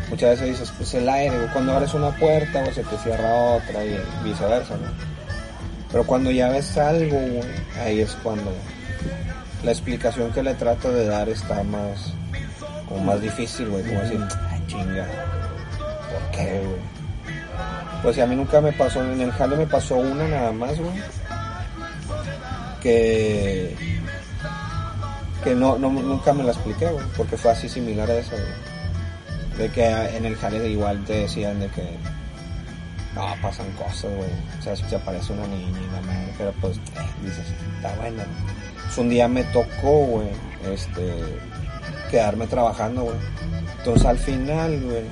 Muchas 0.10 0.32
veces 0.32 0.50
dices, 0.60 0.74
pues 0.76 0.94
el 0.96 1.08
aire, 1.08 1.36
cuando 1.54 1.74
abres 1.74 1.94
una 1.94 2.10
puerta, 2.18 2.64
o 2.68 2.74
se 2.74 2.84
te 2.84 2.98
cierra 2.98 3.32
otra 3.34 3.84
y 3.86 3.98
viceversa, 4.24 4.76
¿no? 4.76 5.15
Pero 5.92 6.06
cuando 6.06 6.32
ya 6.32 6.50
ves 6.50 6.78
algo, 6.78 7.18
güey, 7.18 7.44
ahí 7.84 8.02
es 8.02 8.16
cuando 8.24 8.52
la 9.64 9.72
explicación 9.72 10.32
que 10.32 10.44
le 10.44 10.54
trato 10.56 10.92
de 10.92 11.06
dar 11.06 11.30
está 11.30 11.64
más 11.64 12.14
como 12.88 13.02
más 13.04 13.22
difícil, 13.22 13.70
güey, 13.70 13.84
como 13.84 14.02
decir, 14.02 14.20
ay 14.50 14.64
chinga, 14.68 15.08
¿por 16.12 16.32
qué, 16.32 16.62
güey? 16.64 16.96
Pues 18.04 18.16
sí, 18.16 18.22
a 18.22 18.28
mí 18.28 18.36
nunca 18.36 18.62
me 18.62 18.72
pasó, 18.74 19.04
en 19.04 19.22
el 19.22 19.32
jale 19.32 19.56
me 19.56 19.66
pasó 19.66 19.96
una 19.96 20.28
nada 20.28 20.52
más, 20.52 20.80
güey, 20.80 20.94
que 22.82 23.76
que 25.44 25.56
no, 25.56 25.78
no 25.78 25.90
nunca 25.92 26.34
me 26.34 26.44
la 26.44 26.52
expliqué, 26.52 26.88
güey, 26.88 27.06
porque 27.16 27.38
fue 27.38 27.52
así 27.52 27.70
similar 27.70 28.10
a 28.10 28.18
eso, 28.18 28.32
güey. 28.32 29.60
De 29.60 29.70
que 29.70 29.86
en 29.86 30.26
el 30.26 30.36
jale 30.36 30.68
igual 30.68 31.04
te 31.06 31.14
decían 31.14 31.60
de 31.60 31.68
que 31.70 31.98
no, 33.16 33.34
pasan 33.42 33.72
cosas, 33.72 34.12
güey. 34.14 34.30
O 34.60 34.62
sea, 34.62 34.76
se 34.76 34.96
aparece 34.96 35.32
una 35.32 35.48
niña 35.48 35.80
y 35.80 35.94
la 35.94 36.02
madre, 36.02 36.34
pero 36.38 36.52
pues, 36.60 36.78
eh, 36.78 36.82
dices, 37.24 37.46
está 37.78 37.96
bueno. 37.96 38.24
Pues 38.84 38.98
un 38.98 39.10
día 39.10 39.28
me 39.28 39.44
tocó, 39.46 40.06
güey, 40.06 40.28
este, 40.72 41.14
quedarme 42.12 42.46
trabajando, 42.48 43.04
güey. 43.04 43.16
Entonces 43.78 44.06
al 44.06 44.18
final, 44.18 44.82
güey, 44.82 45.06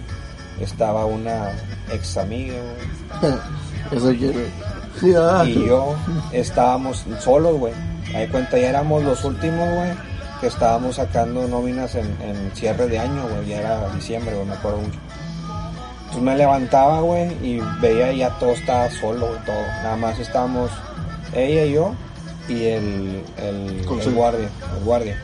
estaba 0.60 1.06
una 1.06 1.52
ex 1.92 2.18
amiga, 2.18 2.56
güey, 3.22 3.34
Eso 3.92 4.14
quiere. 4.18 4.48
Ya. 5.02 5.44
y 5.46 5.66
yo 5.66 5.96
estábamos 6.32 7.06
solos, 7.20 7.58
güey. 7.58 7.74
Ahí 8.14 8.28
cuenta, 8.28 8.58
ya 8.58 8.70
éramos 8.70 9.04
los 9.04 9.24
últimos, 9.24 9.68
güey, 9.70 9.92
que 10.42 10.48
estábamos 10.48 10.98
sacando 10.98 11.48
nóminas 11.48 11.96
en, 11.96 12.06
en 12.22 12.52
cierre 12.54 12.88
de 12.88 13.00
año, 13.00 13.28
güey. 13.28 13.48
Ya 13.48 13.60
era 13.60 13.90
diciembre, 13.90 14.36
güey, 14.36 14.48
me 14.48 14.54
acuerdo 14.54 14.80
mucho. 14.80 15.00
Entonces 16.14 16.32
me 16.32 16.38
levantaba, 16.38 17.00
güey, 17.02 17.32
y 17.42 17.60
veía 17.82 18.12
ya 18.14 18.30
todo 18.38 18.52
estaba 18.52 18.88
solo, 18.92 19.30
güey, 19.30 19.40
todo. 19.46 19.62
Nada 19.82 19.96
más 19.96 20.20
estábamos 20.20 20.70
ella 21.34 21.66
y 21.66 21.74
yo 21.74 21.92
y 22.48 22.66
el, 22.66 23.24
el, 23.38 23.80
el 24.00 24.14
guardia, 24.14 24.48
el 24.78 24.84
guardia. 24.84 25.20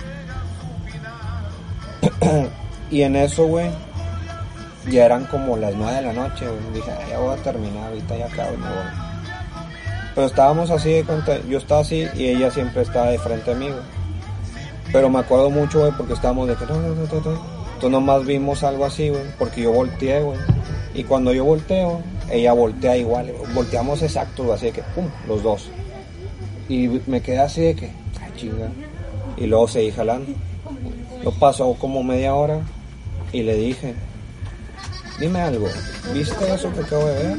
y 2.89 3.03
en 3.03 3.15
eso, 3.17 3.45
güey, 3.45 3.69
ya 4.89 5.05
eran 5.05 5.25
como 5.25 5.57
las 5.57 5.75
9 5.75 5.93
de 5.97 6.01
la 6.01 6.13
noche, 6.13 6.47
güey. 6.47 6.73
Dije, 6.73 6.91
"Ay, 6.91 7.11
ya 7.11 7.19
voy 7.19 7.37
a 7.37 7.43
terminar, 7.43 7.89
ahorita 7.89 8.17
ya 8.17 8.25
acabo 8.25 8.53
y 8.55 8.57
me 8.57 8.65
voy. 8.65 8.85
Pero 10.15 10.25
estábamos 10.25 10.71
así 10.71 10.91
de 10.91 11.03
cuenta, 11.03 11.37
yo 11.47 11.59
estaba 11.59 11.81
así 11.81 12.07
y 12.15 12.29
ella 12.29 12.49
siempre 12.49 12.81
estaba 12.81 13.11
de 13.11 13.19
frente 13.19 13.51
a 13.51 13.55
mí, 13.55 13.67
güey. 13.67 13.83
Pero 14.91 15.07
me 15.07 15.19
acuerdo 15.19 15.51
mucho, 15.51 15.81
güey, 15.81 15.91
porque 15.91 16.13
estábamos 16.13 16.47
de 16.47 16.55
que... 16.55 16.65
"No, 16.65 16.81
no, 16.81 16.87
no, 16.87 16.95
no, 16.95 17.03
no". 17.03 17.59
Entonces 17.75 17.91
nomás 17.91 18.25
vimos 18.25 18.63
algo 18.63 18.85
así, 18.85 19.09
güey, 19.09 19.21
porque 19.37 19.61
yo 19.61 19.71
volteé, 19.71 20.23
güey. 20.23 20.39
Y 20.93 21.03
cuando 21.03 21.33
yo 21.33 21.45
volteo, 21.45 22.01
ella 22.31 22.53
voltea 22.53 22.97
igual, 22.97 23.31
volteamos 23.53 24.01
exactos, 24.01 24.45
güey, 24.45 24.57
así 24.57 24.65
de 24.67 24.71
que, 24.73 24.83
pum, 24.95 25.05
los 25.27 25.43
dos. 25.43 25.69
Y 26.67 26.87
me 27.07 27.21
quedé 27.21 27.39
así 27.39 27.61
de 27.61 27.75
que, 27.75 27.91
ay, 28.21 28.31
chinga. 28.35 28.69
Y 29.37 29.45
luego 29.45 29.67
seguí 29.67 29.91
jalando. 29.91 30.31
Lo 31.23 31.31
pasó 31.31 31.73
como 31.73 32.03
media 32.03 32.33
hora 32.33 32.61
y 33.31 33.43
le 33.43 33.55
dije, 33.55 33.93
dime 35.19 35.41
algo, 35.41 35.67
¿viste 36.13 36.53
eso 36.53 36.71
que 36.73 36.81
acabo 36.81 37.05
de 37.05 37.23
ver? 37.23 37.37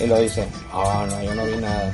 Y 0.00 0.06
lo 0.06 0.18
dice, 0.18 0.46
ah, 0.72 1.06
no, 1.08 1.22
yo 1.22 1.34
no 1.34 1.44
vi 1.44 1.56
nada. 1.56 1.92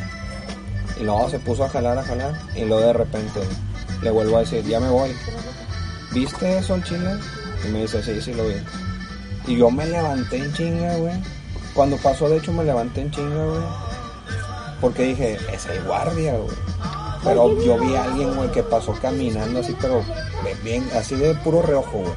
Y 0.98 1.04
luego 1.04 1.28
se 1.28 1.38
puso 1.38 1.64
a 1.64 1.68
jalar, 1.68 1.98
a 1.98 2.02
jalar. 2.02 2.34
Y 2.54 2.64
luego 2.64 2.86
de 2.86 2.92
repente 2.92 3.40
le 4.02 4.10
vuelvo 4.10 4.36
a 4.36 4.40
decir, 4.40 4.64
ya 4.64 4.80
me 4.80 4.88
voy. 4.88 5.10
¿Viste 6.12 6.58
eso 6.58 6.74
el 6.74 6.84
chile? 6.84 7.10
Y 7.64 7.68
me 7.72 7.82
dice, 7.82 8.02
sí, 8.02 8.20
sí 8.20 8.34
lo 8.34 8.46
vi. 8.46 8.54
Y 9.46 9.56
yo 9.56 9.70
me 9.70 9.86
levanté 9.86 10.38
en 10.38 10.52
chinga, 10.52 10.96
güey. 10.96 11.14
Cuando 11.74 11.96
pasó, 11.96 12.28
de 12.28 12.38
hecho, 12.38 12.52
me 12.52 12.64
levanté 12.64 13.02
en 13.02 13.10
chinga, 13.10 13.44
güey. 13.44 13.62
Porque 14.80 15.02
dije, 15.04 15.38
es 15.52 15.66
el 15.66 15.82
guardia, 15.84 16.34
güey. 16.36 16.56
Pero 17.22 17.62
yo 17.62 17.78
vi 17.78 17.94
a 17.94 18.04
alguien, 18.04 18.34
güey, 18.34 18.50
que 18.50 18.62
pasó 18.62 18.92
caminando 18.94 19.60
así, 19.60 19.76
pero 19.80 20.02
bien, 20.64 20.88
así 20.94 21.14
de 21.16 21.34
puro 21.34 21.62
reojo, 21.62 21.98
güey. 21.98 22.12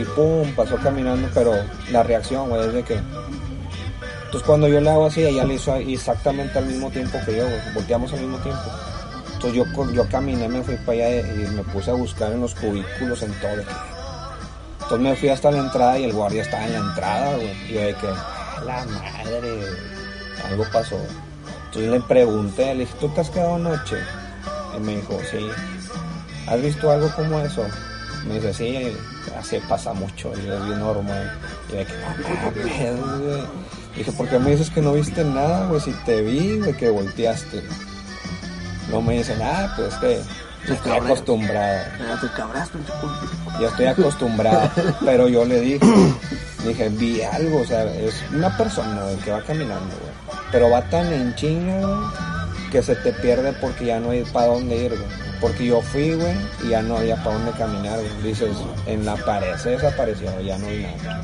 Y 0.00 0.04
pum, 0.04 0.52
pasó 0.54 0.76
caminando, 0.76 1.28
pero 1.34 1.52
la 1.90 2.02
reacción, 2.02 2.48
güey, 2.48 2.66
es 2.66 2.72
de 2.72 2.82
que. 2.82 2.94
Entonces 2.94 4.42
cuando 4.46 4.68
yo 4.68 4.80
le 4.80 4.90
hago 4.90 5.06
así, 5.06 5.22
ella 5.22 5.44
le 5.44 5.54
hizo 5.54 5.74
exactamente 5.76 6.58
al 6.58 6.66
mismo 6.66 6.90
tiempo 6.90 7.18
que 7.24 7.36
yo, 7.36 7.44
güey. 7.44 7.74
Volteamos 7.74 8.12
al 8.12 8.20
mismo 8.20 8.38
tiempo. 8.38 8.62
Entonces 9.32 9.54
yo, 9.54 9.92
yo 9.92 10.08
caminé, 10.08 10.48
me 10.48 10.62
fui 10.62 10.76
para 10.76 10.92
allá 10.92 11.20
y 11.20 11.46
me 11.48 11.62
puse 11.64 11.90
a 11.90 11.94
buscar 11.94 12.32
en 12.32 12.40
los 12.40 12.54
cubículos, 12.54 13.22
en 13.22 13.32
todo. 13.40 13.62
De 14.88 14.94
Entonces 14.94 15.10
me 15.10 15.16
fui 15.16 15.28
hasta 15.28 15.50
la 15.50 15.58
entrada 15.58 15.98
y 15.98 16.04
el 16.04 16.12
guardia 16.12 16.42
estaba 16.42 16.64
en 16.64 16.72
la 16.72 16.78
entrada, 16.78 17.34
güey. 17.36 17.52
Y 17.68 17.74
yo 17.74 17.80
de 17.80 17.94
que, 17.94 18.06
"A 18.06 18.62
la 18.64 18.84
madre, 18.84 19.60
algo 20.48 20.64
pasó. 20.72 20.96
Entonces 21.66 21.90
le 21.90 22.00
pregunté, 22.00 22.74
le 22.74 22.80
dije, 22.80 22.94
¿tú 23.00 23.08
te 23.08 23.20
has 23.20 23.30
quedado 23.30 23.56
anoche? 23.56 23.96
Y 24.76 24.80
me 24.80 24.96
dijo, 24.96 25.18
sí. 25.30 25.48
¿Has 26.46 26.62
visto 26.62 26.90
algo 26.90 27.10
como 27.14 27.40
eso? 27.40 27.64
Me 28.26 28.34
dice, 28.34 28.54
sí, 28.54 28.96
así 29.38 29.58
pasa 29.68 29.92
mucho, 29.92 30.32
y 30.36 30.40
es 30.48 30.78
normal. 30.78 31.38
Y 31.68 31.76
de 31.76 31.84
que, 31.84 31.92
no 32.92 33.18
güey. 33.18 33.42
Dije, 33.96 34.12
¿por 34.12 34.28
qué 34.28 34.38
me 34.38 34.50
dices 34.50 34.70
que 34.70 34.82
no 34.82 34.92
viste 34.92 35.24
nada, 35.24 35.66
güey? 35.66 35.80
Si 35.80 35.92
te 36.04 36.22
vi, 36.22 36.58
güey, 36.58 36.76
que 36.76 36.90
volteaste. 36.90 37.62
No 38.90 39.00
me 39.00 39.18
dice 39.18 39.36
nada, 39.36 39.74
pues 39.76 39.94
es 39.94 39.98
que 39.98 40.20
estoy 40.74 40.92
acostumbrada. 40.92 42.18
Te 42.20 42.28
cabras. 42.28 42.70
Ya 43.60 43.68
estoy 43.68 43.86
acostumbrada, 43.86 44.72
pero 45.04 45.28
yo 45.28 45.44
le 45.44 45.60
dije, 45.60 45.86
dije, 46.66 46.88
vi 46.90 47.22
algo, 47.22 47.60
o 47.60 47.64
sea, 47.64 47.84
es 47.84 48.22
una 48.32 48.56
persona 48.56 49.02
que 49.24 49.30
va 49.30 49.42
caminando, 49.42 49.94
güey. 50.00 50.12
Pero 50.52 50.70
va 50.70 50.82
tan 50.88 51.12
en 51.12 51.34
chinga, 51.34 51.80
güey, 51.80 52.08
que 52.70 52.82
se 52.82 52.96
te 52.96 53.12
pierde 53.12 53.52
porque 53.54 53.86
ya 53.86 54.00
no 54.00 54.10
hay 54.10 54.24
para 54.24 54.46
dónde 54.46 54.76
ir, 54.76 54.90
güey. 54.90 55.26
Porque 55.40 55.66
yo 55.66 55.82
fui, 55.82 56.14
güey, 56.14 56.34
y 56.64 56.70
ya 56.70 56.82
no 56.82 56.96
había 56.96 57.16
para 57.22 57.36
dónde 57.36 57.52
caminar, 57.52 57.98
güey. 57.98 58.22
Dices, 58.22 58.56
en 58.86 59.04
la 59.04 59.16
pared 59.16 59.56
se 59.56 59.70
desapareció, 59.70 60.40
ya 60.40 60.58
no 60.58 60.66
hay 60.66 60.82
nada. 60.82 61.22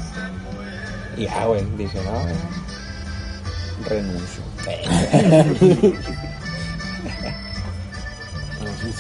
Y 1.17 1.25
ya, 1.25 1.45
güey, 1.45 1.65
dice, 1.77 1.99
no, 2.05 2.21
güey, 2.21 2.35
renuncio. 3.89 4.43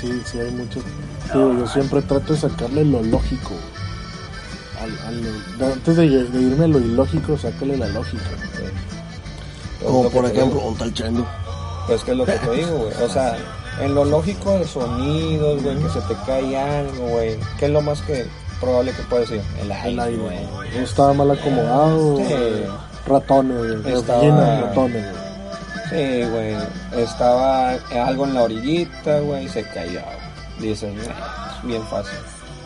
Sí, 0.02 0.22
sí, 0.26 0.38
hay 0.40 0.50
muchos. 0.50 0.82
Digo, 1.32 1.54
yo 1.58 1.66
siempre 1.66 2.02
trato 2.02 2.34
de 2.34 2.38
sacarle 2.40 2.84
lo 2.84 3.02
lógico. 3.02 3.52
Al, 4.82 4.98
al- 5.06 5.58
de- 5.58 5.64
antes 5.72 5.96
de, 5.96 6.08
de 6.24 6.40
irme 6.40 6.64
a 6.64 6.68
lo 6.68 6.78
ilógico, 6.80 7.38
sácale 7.38 7.76
la 7.78 7.86
lógica. 7.88 8.24
Como 9.82 10.02
lo 10.04 10.08
que 10.10 10.14
por 10.16 10.24
ejemplo, 10.26 10.60
un 10.60 10.76
tal 10.76 10.92
chendo. 10.92 11.26
Pues 11.86 12.02
que 12.04 12.10
es 12.12 12.16
lo 12.16 12.24
que 12.26 12.32
te 12.32 12.50
digo, 12.50 12.76
güey. 12.78 12.92
O 13.02 13.08
sea, 13.08 13.36
en 13.80 13.94
lo 13.94 14.04
lógico 14.04 14.58
de 14.58 14.66
sonidos, 14.66 15.62
güey, 15.62 15.76
que 15.78 15.88
se 15.88 16.00
te 16.02 16.14
cae 16.26 16.56
algo, 16.56 17.06
güey. 17.08 17.36
¿Qué 17.58 17.66
es 17.66 17.70
lo 17.70 17.80
más 17.80 18.00
que 18.02 18.26
probable 18.60 18.92
que 18.92 19.02
puedes 19.04 19.30
decir? 19.30 19.44
El 19.60 19.72
aire, 19.72 19.90
El 19.90 20.00
aire, 20.00 20.18
güey. 20.22 20.68
No 20.76 20.82
estaba 20.84 21.12
mal 21.14 21.30
acomodado. 21.30 22.16
Sí. 22.18 22.24
Ratones. 23.06 23.86
Estaba- 23.86 24.20
Llena 24.22 24.40
de 24.44 24.60
ratones, 24.62 25.10
güey. 25.12 25.21
Sí, 25.92 26.22
güey. 26.30 26.56
Estaba 27.02 27.72
algo 28.06 28.24
en 28.26 28.34
la 28.34 28.42
orillita, 28.42 29.20
güey, 29.20 29.44
y 29.44 29.48
se 29.48 29.62
cayó. 29.64 30.00
Dices, 30.58 30.92
"Nah, 30.94 31.56
es 31.58 31.62
bien 31.66 31.82
fácil. 31.88 32.18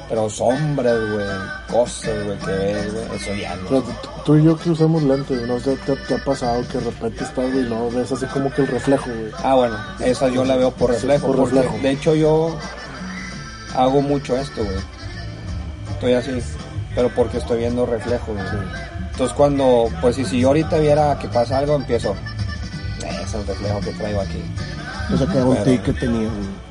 Pero 0.08 0.30
sombras, 0.30 0.96
güey, 1.12 1.26
cosas, 1.68 2.14
güey, 2.24 2.38
que 2.38 2.52
ves, 2.52 2.92
güey, 2.94 3.04
eso 3.16 3.34
ya 3.34 3.56
no. 3.56 3.68
Pero 3.68 3.84
tú 4.24 4.36
y 4.36 4.44
yo 4.44 4.56
que 4.56 4.70
usamos 4.70 5.02
lentes, 5.02 5.42
no 5.48 5.58
sé, 5.58 5.76
te, 5.84 5.96
te 5.96 6.14
ha 6.14 6.18
pasado 6.24 6.62
que 6.70 6.78
de 6.78 6.84
repente 6.84 7.24
estás, 7.24 7.50
güey, 7.50 7.58
y 7.64 7.68
luego 7.68 7.90
ves 7.90 8.12
así 8.12 8.24
como 8.26 8.48
que 8.52 8.62
el 8.62 8.68
reflejo, 8.68 9.06
güey. 9.06 9.32
Ah, 9.42 9.54
bueno, 9.56 9.76
esa 9.98 10.28
yo 10.28 10.44
la 10.44 10.54
veo 10.54 10.70
por 10.70 10.90
reflejo. 10.90 11.26
por 11.26 11.36
porque, 11.36 11.54
reflejo. 11.56 11.78
De 11.82 11.90
hecho, 11.90 12.14
yo 12.14 12.56
hago 13.74 14.00
mucho 14.00 14.36
esto, 14.36 14.62
güey. 14.62 14.76
Estoy 15.94 16.12
así, 16.12 16.38
pero 16.94 17.08
porque 17.08 17.38
estoy 17.38 17.58
viendo 17.58 17.84
reflejo, 17.84 18.32
güey. 18.32 18.46
Entonces, 19.10 19.34
cuando, 19.36 19.88
pues, 20.00 20.14
si 20.16 20.38
yo 20.40 20.48
ahorita 20.48 20.78
viera 20.78 21.18
que 21.18 21.26
pasa 21.26 21.58
algo, 21.58 21.74
empiezo. 21.74 22.14
"Eh, 23.02 23.20
Es 23.24 23.34
el 23.34 23.46
reflejo 23.46 23.80
que 23.80 23.92
traigo 23.92 24.20
aquí. 24.20 24.42
O 25.12 25.16
sea, 25.16 25.26
que 25.26 25.32
Pero- 25.34 25.46
volteé 25.46 25.80
que 25.82 25.92
tenía, 25.92 26.28
güey. 26.28 26.66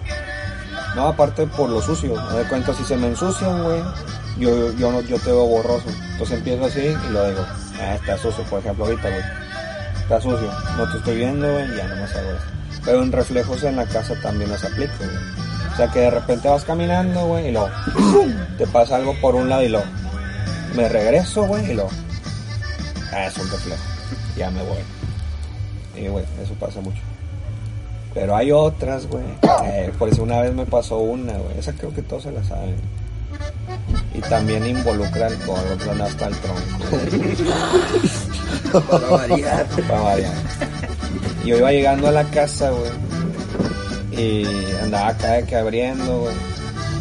No, 0.95 1.07
aparte 1.07 1.45
por 1.47 1.69
lo 1.69 1.81
sucio. 1.81 2.15
Me 2.15 2.31
doy 2.37 2.45
cuenta, 2.45 2.73
si 2.73 2.83
se 2.85 2.95
me 2.95 3.07
ensucian, 3.07 3.63
güey, 3.63 3.81
yo, 4.37 4.71
yo, 4.77 4.91
no, 4.91 5.01
yo 5.01 5.17
te 5.19 5.25
veo 5.31 5.45
borroso. 5.45 5.87
Entonces 6.11 6.37
empiezo 6.37 6.65
así 6.65 6.79
y 6.79 7.11
lo 7.11 7.27
digo, 7.27 7.45
ah, 7.81 7.95
está 7.95 8.17
sucio, 8.17 8.43
por 8.45 8.59
ejemplo, 8.59 8.85
ahorita, 8.85 9.09
güey. 9.09 9.21
Está 10.01 10.21
sucio. 10.21 10.49
No 10.77 10.89
te 10.91 10.97
estoy 10.97 11.17
viendo, 11.17 11.51
güey, 11.51 11.67
ya 11.75 11.87
no 11.87 11.95
más 11.97 12.15
hago 12.15 12.29
eso. 12.31 12.45
Pero 12.85 13.01
en 13.03 13.11
reflejos 13.11 13.63
en 13.63 13.75
la 13.75 13.85
casa 13.85 14.13
también 14.21 14.49
las 14.51 14.63
aplico, 14.63 14.93
güey. 14.99 15.09
O 15.73 15.75
sea 15.77 15.87
que 15.89 15.99
de 15.99 16.11
repente 16.11 16.47
vas 16.47 16.63
caminando, 16.63 17.25
güey, 17.25 17.49
y 17.49 17.51
luego 17.51 17.69
te 18.57 18.65
pasa 18.67 18.95
algo 18.95 19.13
por 19.19 19.35
un 19.35 19.49
lado 19.49 19.63
y 19.63 19.67
luego 19.69 19.85
me 20.75 20.87
regreso, 20.87 21.43
güey, 21.43 21.71
y 21.71 21.73
luego 21.73 21.89
ah, 23.11 23.25
es 23.25 23.37
un 23.37 23.49
reflejo. 23.49 23.83
Ya 24.37 24.49
me 24.51 24.61
voy. 24.63 24.77
Y, 25.97 26.07
güey, 26.07 26.25
eso 26.41 26.53
pasa 26.59 26.81
mucho. 26.81 27.01
Pero 28.13 28.35
hay 28.35 28.51
otras, 28.51 29.07
güey. 29.07 29.23
Eh, 29.65 29.91
por 29.97 30.09
eso 30.09 30.23
una 30.23 30.41
vez 30.41 30.53
me 30.53 30.65
pasó 30.65 30.97
una, 30.99 31.33
güey. 31.33 31.57
Esa 31.57 31.73
creo 31.73 31.93
que 31.93 32.01
todos 32.01 32.23
se 32.23 32.31
la 32.31 32.43
saben. 32.43 32.75
Y 34.13 34.21
también 34.21 34.65
involucra 34.65 35.27
alcohol, 35.27 35.63
otro 35.73 35.91
hasta 36.03 36.27
el 36.27 36.35
tronco. 36.37 36.61
Para 38.89 39.07
variar. 39.07 39.65
Para 39.87 40.01
variar. 40.01 40.33
Yo 41.45 41.57
iba 41.57 41.71
llegando 41.71 42.07
a 42.07 42.11
la 42.11 42.23
casa, 42.25 42.69
güey. 42.71 42.91
Y 44.11 44.45
andaba 44.81 45.09
acá 45.09 45.33
de 45.33 45.45
que 45.45 45.55
abriendo, 45.55 46.21
güey. 46.21 46.35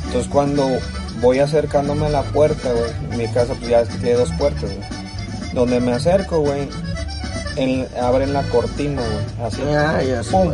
Entonces 0.06 0.30
cuando 0.30 0.68
voy 1.20 1.38
acercándome 1.38 2.06
a 2.06 2.10
la 2.10 2.22
puerta, 2.22 2.72
güey. 2.72 3.18
Mi 3.18 3.32
casa 3.32 3.54
pues 3.54 3.68
ya 3.68 3.84
tiene 3.84 4.14
dos 4.14 4.30
puertas, 4.32 4.62
güey. 4.74 4.88
Donde 5.52 5.80
me 5.80 5.92
acerco, 5.92 6.40
güey. 6.40 6.68
En- 7.56 7.86
abren 8.00 8.32
la 8.32 8.42
cortina, 8.44 9.02
güey. 9.02 9.46
Así. 9.48 9.62
Ah, 9.76 10.02
ya 10.02 10.22
Pum. 10.30 10.52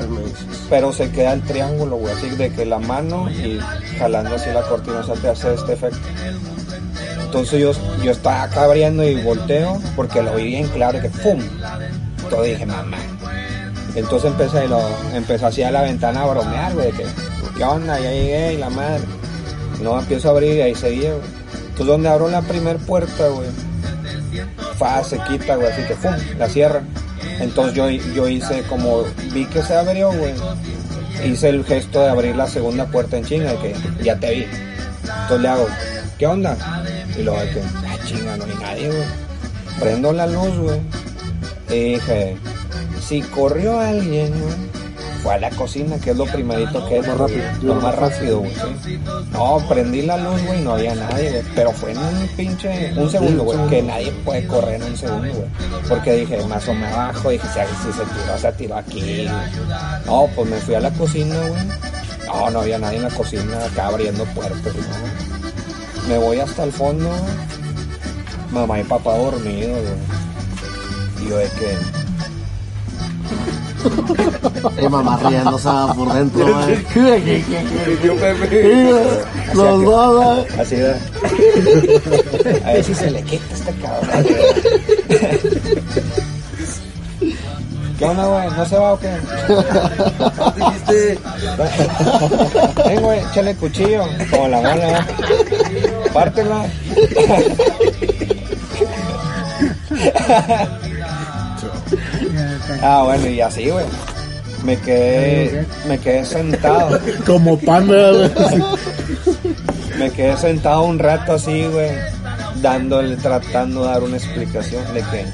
pero 0.68 0.92
se 0.92 1.10
queda 1.10 1.32
el 1.32 1.42
triángulo, 1.42 1.96
güey, 1.96 2.12
así 2.14 2.28
de 2.30 2.50
que 2.52 2.64
la 2.66 2.78
mano 2.78 3.30
y 3.30 3.58
jalando 3.98 4.34
así 4.36 4.50
la 4.50 4.62
cortina, 4.62 5.00
o 5.00 5.04
sea, 5.04 5.14
te 5.14 5.28
hace 5.28 5.54
este 5.54 5.72
efecto. 5.74 5.98
Entonces 7.24 7.60
yo, 7.60 7.72
yo 8.02 8.10
estaba 8.10 8.42
acá 8.44 8.64
abriendo 8.64 9.04
y 9.04 9.22
volteo 9.22 9.80
porque 9.94 10.22
lo 10.22 10.34
vi 10.34 10.44
bien 10.46 10.68
claro 10.68 10.98
y 10.98 11.02
que 11.02 11.10
¡pum! 11.10 11.40
Entonces 12.24 12.52
dije, 12.52 12.66
mamá. 12.66 12.96
Entonces 13.94 14.30
empecé, 14.30 14.64
y 14.64 14.68
lo, 14.68 14.80
empecé 15.14 15.46
así 15.46 15.62
a 15.62 15.70
la 15.70 15.82
ventana 15.82 16.22
a 16.22 16.26
bromear, 16.26 16.72
güey, 16.74 16.86
de 16.86 16.92
que, 16.98 17.04
¿qué 17.56 17.64
onda? 17.64 17.98
Ya 18.00 18.10
llegué 18.10 18.54
y 18.54 18.56
la 18.58 18.70
madre. 18.70 19.02
Luego 19.80 19.98
empiezo 20.00 20.28
a 20.28 20.30
abrir 20.32 20.56
y 20.56 20.60
ahí 20.60 20.74
seguía, 20.74 21.10
güey. 21.10 21.24
Entonces 21.70 21.86
donde 21.86 22.08
abro 22.08 22.28
la 22.28 22.42
primer 22.42 22.76
puerta, 22.78 23.28
güey, 23.28 23.48
se 25.04 25.18
quita, 25.28 25.56
güey, 25.56 25.70
así 25.70 25.82
que 25.82 25.94
¡pum! 25.94 26.14
La 26.38 26.48
cierra. 26.48 26.82
Entonces 27.38 27.74
yo, 27.74 27.88
yo 27.90 28.28
hice 28.28 28.62
como, 28.62 29.04
vi 29.32 29.44
que 29.46 29.62
se 29.62 29.74
abrió, 29.74 30.12
güey. 30.12 30.34
Hice 31.24 31.50
el 31.50 31.64
gesto 31.64 32.00
de 32.00 32.08
abrir 32.08 32.34
la 32.36 32.46
segunda 32.46 32.86
puerta 32.86 33.18
en 33.18 33.24
chinga, 33.24 33.52
que 33.60 33.74
ya 34.02 34.16
te 34.16 34.30
vi. 34.30 34.46
Entonces 35.22 35.40
le 35.40 35.48
hago, 35.48 35.66
¿qué 36.18 36.26
onda? 36.26 36.56
Y 37.18 37.22
luego 37.22 37.40
que, 37.40 37.60
ah, 37.86 37.96
chinga, 38.06 38.36
no 38.36 38.44
hay 38.44 38.54
nadie, 38.60 38.88
güey. 38.88 39.04
Prendo 39.78 40.12
la 40.12 40.26
luz, 40.26 40.56
güey. 40.58 40.80
Y 41.70 41.92
dije, 41.94 42.36
si 43.06 43.22
corrió 43.22 43.80
alguien, 43.80 44.30
güey, 44.30 44.54
fue 45.22 45.34
a 45.34 45.38
la 45.38 45.50
cocina, 45.50 45.98
que 45.98 46.10
es 46.10 46.16
lo 46.16 46.24
primerito 46.26 46.86
que 46.88 46.98
es. 46.98 47.06
Más 47.06 47.18
rápido, 47.18 47.44
Lo 47.62 47.74
más 47.76 47.94
rápido, 47.94 48.38
güey. 48.40 48.52
sí. 48.84 48.98
No, 49.32 49.58
prendí 49.68 50.02
la 50.02 50.16
luz, 50.16 50.42
güey, 50.46 50.60
no 50.62 50.72
había 50.72 50.94
nadie, 50.94 51.30
güey. 51.30 51.42
Pero 51.54 51.72
fue 51.72 51.92
en 51.92 51.98
un 51.98 52.28
pinche, 52.36 52.92
un 52.96 53.10
segundo, 53.10 53.44
güey, 53.44 53.58
que 53.68 53.82
nadie 53.82 54.12
puede 54.24 54.46
correr 54.46 54.80
en 54.80 54.84
un 54.84 54.96
segundo, 54.96 55.32
güey. 55.32 55.48
Porque 55.88 56.12
dije, 56.14 56.44
más 56.46 56.66
o 56.68 56.74
menos 56.74 56.92
abajo, 56.92 57.30
dije, 57.30 57.46
si, 57.48 57.92
se 57.92 58.04
tiró, 58.04 58.38
se 58.38 58.52
tiró 58.52 58.76
aquí. 58.76 59.28
No, 60.06 60.28
pues 60.34 60.48
me 60.48 60.56
fui 60.58 60.74
a 60.74 60.80
la 60.80 60.90
cocina, 60.90 61.36
güey. 61.36 61.62
No, 62.26 62.50
no 62.50 62.60
había 62.60 62.78
nadie 62.78 62.98
en 62.98 63.04
la 63.04 63.10
cocina 63.10 63.64
acá 63.64 63.86
abriendo 63.88 64.24
puertas, 64.26 64.74
¿no? 64.74 66.08
Me 66.08 66.18
voy 66.18 66.38
hasta 66.40 66.64
el 66.64 66.72
fondo. 66.72 67.10
Mamá 68.52 68.80
y 68.80 68.84
papá 68.84 69.16
dormidos, 69.16 69.78
güey. 69.80 71.26
Y 71.26 71.28
yo 71.28 71.36
de 71.36 71.44
que, 71.50 71.76
Y 74.80 74.88
mamá 74.88 75.18
riéndose 75.18 75.68
por 75.96 76.12
dentro, 76.12 76.46
güey. 76.46 77.44
Yo, 78.02 78.16
Pepe. 78.16 78.92
Los 79.54 79.84
dos, 79.84 80.16
güey. 80.16 80.60
así 80.60 80.76
de. 80.76 80.90
A 82.64 82.72
ver 82.72 82.84
si 82.84 82.94
se 82.94 83.10
le 83.10 83.22
quita 83.22 83.54
este 83.54 83.74
cabrón. 83.74 84.26
¿Qué 87.98 88.04
onda, 88.06 88.24
güey? 88.24 88.50
¿No 88.56 88.64
se 88.64 88.76
va 88.78 88.92
o 88.94 88.98
qué? 88.98 89.10
Dijiste, 90.56 91.18
Ven, 92.86 93.02
güey, 93.02 93.20
échale 93.20 93.54
cuchillo. 93.56 94.04
Como 94.30 94.48
la 94.48 94.60
mala, 94.62 94.98
¿eh? 94.98 95.04
Pártela. 96.12 96.66
ah, 102.82 103.02
bueno, 103.04 103.28
y 103.28 103.40
así, 103.40 103.68
güey. 103.70 103.84
Me 104.64 104.76
quedé, 104.76 105.66
me 105.88 105.98
quedé 105.98 106.24
sentado. 106.24 106.98
Como 107.26 107.58
panda, 107.58 108.12
güey. 108.12 108.30
Me 109.98 110.10
quedé 110.10 110.36
sentado 110.36 110.84
un 110.84 110.98
rato 110.98 111.32
así, 111.32 111.66
güey, 111.66 111.90
dándole, 112.62 113.16
tratando 113.16 113.82
de 113.82 113.86
dar 113.88 114.02
una 114.02 114.16
explicación 114.16 114.82
de 114.94 115.02
que 115.02 115.26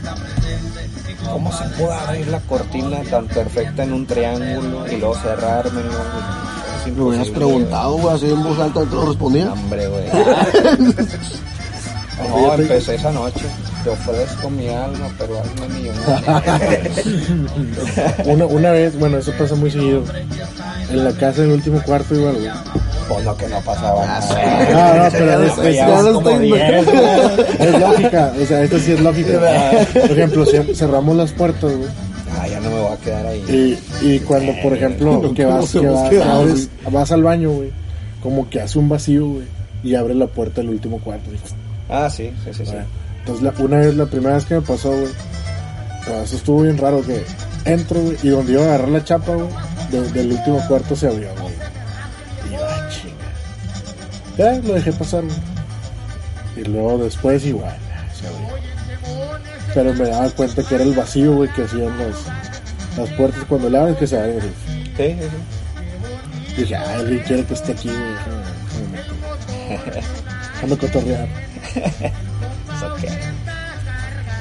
cómo 1.30 1.52
se 1.52 1.64
pudo 1.76 1.92
abrir 1.92 2.26
la 2.28 2.40
cortina 2.40 2.98
tan 3.10 3.26
perfecta 3.26 3.84
en 3.84 3.92
un 3.92 4.06
triángulo 4.06 4.86
y 4.90 4.96
luego 4.96 5.14
cerrármelo. 5.16 5.90
Es 6.86 6.92
Me 6.92 7.02
hubieras 7.02 7.28
preguntado, 7.30 7.92
güey, 7.98 8.14
así 8.14 8.30
en 8.30 8.42
voz 8.42 8.58
alta 8.58 8.84
te 8.84 8.94
lo 8.94 9.06
respondía. 9.06 9.52
Hombre, 9.52 9.88
güey. 9.88 10.04
No, 12.18 12.54
empecé 12.54 12.94
esa 12.94 13.12
noche. 13.12 13.44
Te 13.84 13.90
ofrezco 13.90 14.50
mi 14.50 14.68
alma, 14.68 15.08
pero 15.18 15.38
alma 15.40 15.74
millonaria. 15.74 16.42
Una, 18.24 18.46
una 18.46 18.70
vez, 18.72 18.98
bueno, 18.98 19.18
eso 19.18 19.32
pasa 19.38 19.54
muy 19.54 19.70
seguido. 19.70 20.02
En 20.90 21.04
la 21.04 21.12
casa 21.12 21.42
del 21.42 21.52
último 21.52 21.80
cuarto 21.84 22.14
igual, 22.14 22.34
güey. 22.36 22.48
Pues 23.08 23.24
no, 23.24 23.36
que 23.36 23.46
no 23.48 23.60
pasaba 23.60 24.02
Ah, 24.04 24.20
nada. 24.30 24.94
No, 24.98 25.04
no, 25.04 25.10
pero 25.12 25.42
es, 25.44 25.58
es- 25.58 25.74
Ya 25.76 26.00
lo 26.02 26.18
estoy- 26.18 26.38
10, 26.46 26.84
güey. 26.84 26.98
es 27.68 27.80
lógica. 27.80 28.32
O 28.42 28.46
sea, 28.46 28.62
esto 28.62 28.78
sí 28.78 28.92
es 28.92 29.00
lógica. 29.00 29.40
Por 29.92 30.10
ejemplo, 30.10 30.44
cer- 30.46 30.74
cerramos 30.74 31.16
las 31.16 31.32
puertas, 31.32 31.70
güey. 31.76 31.88
Ah, 32.40 32.48
ya 32.48 32.60
no 32.60 32.70
me 32.70 32.80
voy 32.80 32.92
a 32.92 32.96
quedar 32.96 33.26
ahí. 33.26 33.78
Y, 34.02 34.06
y 34.14 34.18
cuando, 34.20 34.52
por 34.62 34.74
ejemplo, 34.74 35.32
que 35.34 35.44
¿Cómo 35.44 35.58
vas, 35.58 35.70
que 35.70 35.80
vas, 35.86 36.12
abres- 36.12 36.68
vas 36.90 37.12
al 37.12 37.22
baño, 37.22 37.50
güey, 37.50 37.70
como 38.22 38.48
que 38.50 38.60
hace 38.60 38.78
un 38.78 38.88
vacío, 38.88 39.26
güey, 39.26 39.44
y 39.84 39.94
abre 39.94 40.14
la 40.14 40.26
puerta 40.26 40.60
del 40.60 40.70
último 40.70 40.98
cuarto. 40.98 41.26
güey. 41.30 41.38
Ah, 41.88 42.08
sí, 42.10 42.32
sí, 42.44 42.52
sí, 42.54 42.66
sí. 42.66 42.72
Entonces, 43.20 43.42
la- 43.44 43.54
una 43.64 43.76
vez, 43.78 43.94
la 43.96 44.06
primera 44.06 44.34
vez 44.34 44.44
que 44.44 44.54
me 44.54 44.60
pasó, 44.62 44.90
güey, 44.90 45.08
pues, 46.04 46.16
eso 46.24 46.36
estuvo 46.36 46.62
bien 46.62 46.78
raro, 46.78 47.02
que 47.02 47.24
entro, 47.64 48.00
güey, 48.00 48.16
y 48.22 48.28
donde 48.28 48.52
iba 48.52 48.62
a 48.62 48.66
agarrar 48.66 48.88
la 48.88 49.04
chapa, 49.04 49.32
güey, 49.34 49.48
de- 49.90 50.12
del 50.12 50.32
último 50.32 50.64
cuarto 50.68 50.94
se 50.96 51.08
abrió, 51.08 51.28
güey. 51.40 51.54
Y 52.48 52.52
yo, 52.54 52.60
ah, 52.68 52.88
chinga. 52.88 53.14
Ya, 54.52 54.52
lo 54.66 54.74
dejé 54.74 54.92
pasar, 54.92 55.22
güey. 55.24 55.36
Y 56.56 56.64
luego 56.68 56.98
después 56.98 57.44
igual, 57.44 57.76
se 58.18 58.26
abrió. 58.26 58.46
Pero 59.74 59.92
me 59.94 60.08
daba 60.08 60.30
cuenta 60.30 60.62
que 60.62 60.74
era 60.74 60.84
el 60.84 60.94
vacío, 60.94 61.34
güey, 61.36 61.52
que 61.52 61.64
hacían 61.64 61.96
las, 61.98 62.16
las 62.98 63.10
puertas 63.16 63.44
cuando 63.48 63.68
le 63.68 63.78
abren 63.78 63.94
que 63.96 64.06
se 64.06 64.16
abren. 64.18 64.38
güey. 64.38 64.52
Sí, 64.96 65.16
sí, 65.20 65.28
sí. 65.28 66.62
Dije, 66.62 66.76
ah, 66.76 66.94
alguien 66.94 67.20
quiere 67.24 67.44
que 67.44 67.54
esté 67.54 67.72
aquí, 67.72 67.88
güey. 67.88 68.00
Déjame 70.54 70.76
cotorrear. 70.80 71.28
Qué. 73.00 73.08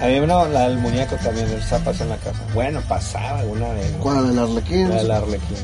A 0.01 0.07
mí 0.07 0.27
no, 0.27 0.47
la 0.47 0.67
del 0.69 0.77
muñeco 0.77 1.15
también, 1.17 1.47
esa 1.51 1.79
pasa 1.79 2.03
en 2.03 2.09
la 2.11 2.17
casa. 2.17 2.39
Bueno, 2.53 2.81
pasaba 2.87 3.39
alguna 3.39 3.69
vez. 3.69 3.89
güey. 3.91 4.01
¿Cuál? 4.01 4.29
¿El 4.29 4.39
Arlequín? 4.39 4.89
La 4.89 4.95
del 4.97 5.11
arlequín. 5.11 5.57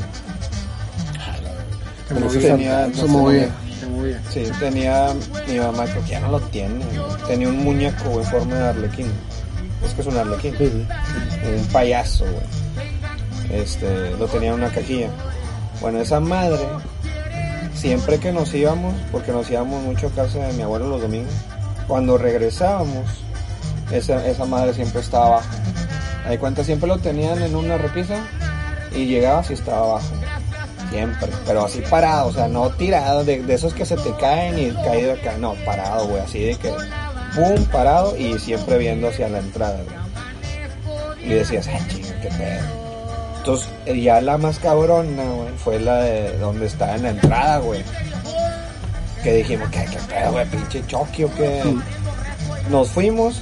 Pero 2.09 2.29
sí 2.29 2.39
Tenía, 2.39 2.89
Se 2.93 3.05
movía. 3.05 3.49
Se 3.79 3.87
movía. 3.87 4.21
Sí, 4.29 4.43
tenía 4.59 5.13
mi 5.47 5.59
mamá, 5.59 5.85
creo 5.85 6.03
que 6.03 6.11
ya 6.11 6.19
no 6.21 6.31
lo 6.31 6.39
tiene. 6.39 6.83
Tenía 7.27 7.49
un 7.49 7.63
muñeco, 7.63 8.19
en 8.19 8.25
forma 8.25 8.55
de 8.55 8.69
arlequín. 8.69 9.07
Es 9.85 9.93
que 9.93 10.01
es 10.01 10.07
un 10.07 10.17
arlequín. 10.17 10.55
Sí, 10.57 10.67
sí. 10.67 10.87
Un 11.57 11.65
payaso, 11.67 12.25
güey. 12.25 13.61
Este, 13.61 14.11
lo 14.11 14.27
tenía 14.27 14.49
en 14.49 14.55
una 14.55 14.69
cajilla. 14.69 15.09
Bueno, 15.81 15.99
esa 15.99 16.19
madre, 16.19 16.59
siempre 17.73 18.19
que 18.19 18.31
nos 18.31 18.53
íbamos, 18.53 18.93
porque 19.11 19.31
nos 19.31 19.49
íbamos 19.49 19.83
mucho 19.83 20.07
a 20.07 20.11
casa 20.11 20.39
de 20.39 20.53
mi 20.53 20.61
abuelo 20.61 20.87
los 20.87 21.01
domingos, 21.01 21.33
cuando 21.91 22.17
regresábamos, 22.17 23.05
esa, 23.91 24.25
esa 24.25 24.45
madre 24.45 24.73
siempre 24.73 25.01
estaba 25.01 25.25
abajo. 25.25 25.49
Ahí 26.25 26.37
cuenta, 26.37 26.63
siempre 26.63 26.87
lo 26.87 26.99
tenían 26.99 27.41
en 27.41 27.53
una 27.53 27.77
repisa 27.77 28.15
y 28.95 29.07
llegabas 29.07 29.49
y 29.49 29.55
estaba 29.55 29.79
abajo. 29.79 30.07
Siempre, 30.89 31.27
pero 31.45 31.65
así 31.65 31.81
parado, 31.89 32.29
o 32.29 32.31
sea, 32.31 32.47
no 32.47 32.69
tirado, 32.69 33.25
de, 33.25 33.43
de 33.43 33.53
esos 33.53 33.73
que 33.73 33.85
se 33.85 33.97
te 33.97 34.15
caen 34.15 34.57
y 34.57 34.71
caído 34.85 35.11
acá, 35.11 35.35
no, 35.37 35.53
parado, 35.65 36.07
güey, 36.07 36.21
así 36.21 36.39
de 36.39 36.55
que, 36.55 36.71
pum, 37.35 37.65
parado 37.65 38.15
y 38.15 38.39
siempre 38.39 38.77
viendo 38.77 39.09
hacia 39.09 39.27
la 39.27 39.39
entrada, 39.39 39.81
güey. 39.83 41.25
Y 41.29 41.33
decías, 41.33 41.67
ay, 41.67 41.81
chinga, 41.89 42.21
qué 42.21 42.29
pedo. 42.29 42.67
Entonces, 43.39 43.69
ya 44.01 44.21
la 44.21 44.37
más 44.37 44.59
cabrona, 44.59 45.23
güey, 45.23 45.49
fue 45.57 45.77
la 45.77 45.97
de 46.03 46.37
donde 46.37 46.67
está 46.67 46.95
en 46.95 47.03
la 47.03 47.09
entrada, 47.09 47.57
güey. 47.57 47.83
Que 49.23 49.33
dijimos, 49.33 49.69
¿qué, 49.69 49.85
qué 49.85 49.97
pedo, 50.09 50.31
güey, 50.31 50.45
pinche 50.47 50.83
choque 50.87 51.25
o 51.25 51.33
qué? 51.35 51.63
Nos 52.69 52.89
fuimos 52.89 53.41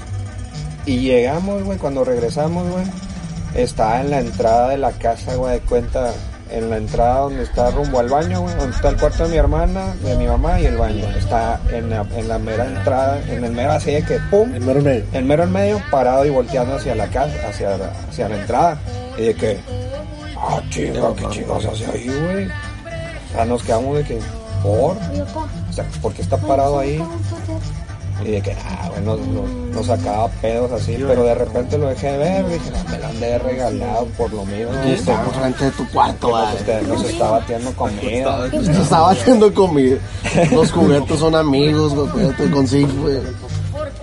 y 0.86 0.98
llegamos, 1.00 1.64
güey, 1.64 1.78
cuando 1.78 2.04
regresamos, 2.04 2.68
güey, 2.70 2.86
está 3.54 4.02
en 4.02 4.10
la 4.10 4.20
entrada 4.20 4.70
de 4.70 4.78
la 4.78 4.92
casa, 4.92 5.36
güey, 5.36 5.54
de 5.54 5.60
cuenta, 5.62 6.12
en 6.50 6.70
la 6.70 6.78
entrada 6.78 7.20
donde 7.20 7.44
está 7.44 7.70
rumbo 7.72 8.00
al 8.00 8.10
baño, 8.10 8.42
güey, 8.42 8.56
donde 8.56 8.76
está 8.76 8.90
el 8.90 8.98
cuarto 8.98 9.24
de 9.24 9.30
mi 9.30 9.38
hermana, 9.38 9.94
de 10.04 10.16
mi 10.16 10.26
mamá 10.26 10.60
y 10.60 10.66
el 10.66 10.78
baño. 10.78 11.06
Está 11.18 11.60
en 11.72 11.90
la, 11.92 12.06
en 12.16 12.28
la 12.28 12.40
mera 12.40 12.66
entrada, 12.66 13.22
en 13.30 13.44
el 13.44 13.52
mero 13.52 13.72
así 13.72 13.92
de 13.92 14.04
que, 14.04 14.20
pum, 14.32 14.54
El 14.54 14.62
mero 14.62 14.82
medio. 14.82 15.04
el 15.14 15.26
mero 15.26 15.44
en 15.44 15.52
medio, 15.52 15.82
parado 15.92 16.26
y 16.26 16.30
volteando 16.30 16.76
hacia 16.76 16.96
la 16.96 17.08
casa, 17.08 17.36
hacia 17.48 17.78
la, 17.78 17.92
hacia 18.10 18.30
la 18.30 18.40
entrada. 18.40 18.78
Y 19.18 19.22
de 19.26 19.36
que, 19.36 19.60
ah, 20.38 20.62
chinga, 20.70 21.14
qué 21.16 21.28
chingados 21.30 21.66
hace 21.66 21.86
ahí, 21.86 22.08
güey. 22.08 22.48
O 22.48 23.32
sea, 23.34 23.46
nos 23.46 23.62
quedamos 23.62 23.98
de 23.98 24.04
que, 24.06 24.20
¿por? 24.64 24.98
O 25.88 25.92
sea, 25.92 26.02
¿por 26.02 26.14
qué 26.14 26.22
está 26.22 26.38
parado 26.38 26.80
ahí? 26.80 27.04
Y 28.26 28.32
de 28.32 28.42
que, 28.42 28.52
ah, 28.52 28.90
güey, 28.90 29.02
nos, 29.04 29.20
nos, 29.28 29.50
nos 29.74 29.86
sacaba 29.86 30.28
pedos 30.42 30.70
así, 30.74 30.98
pero 31.08 31.24
de 31.24 31.36
repente 31.36 31.78
lo 31.78 31.88
dejé 31.88 32.12
de 32.12 32.18
ver, 32.18 32.48
dije, 32.50 32.70
no, 32.72 32.90
me 32.92 32.98
lo 33.00 33.08
han 33.08 33.20
de 33.22 33.26
haber 33.28 33.44
regalado 33.44 34.06
por 34.18 34.34
lo 34.34 34.46
mismo. 34.46 34.72
Y 34.86 34.92
estaba 34.92 35.24
enfrente 35.24 35.64
de 35.66 35.72
tu 35.72 35.90
cuarto, 35.90 36.30
Nos, 36.30 36.42
güey. 36.42 36.56
este, 36.58 36.82
nos 36.82 37.04
estaba 37.06 37.32
batiendo 37.40 37.72
comida. 37.74 38.50
Se 38.66 38.72
estaba 38.82 39.12
haciendo 39.12 39.54
comida. 39.54 39.98
Los 40.52 40.70
juguetes 40.72 41.18
son 41.18 41.34
amigos, 41.36 41.96
güey. 41.96 42.08
Cuídate 42.10 42.52
con 42.52 42.68
sí, 42.68 42.84
güey. 43.02 43.20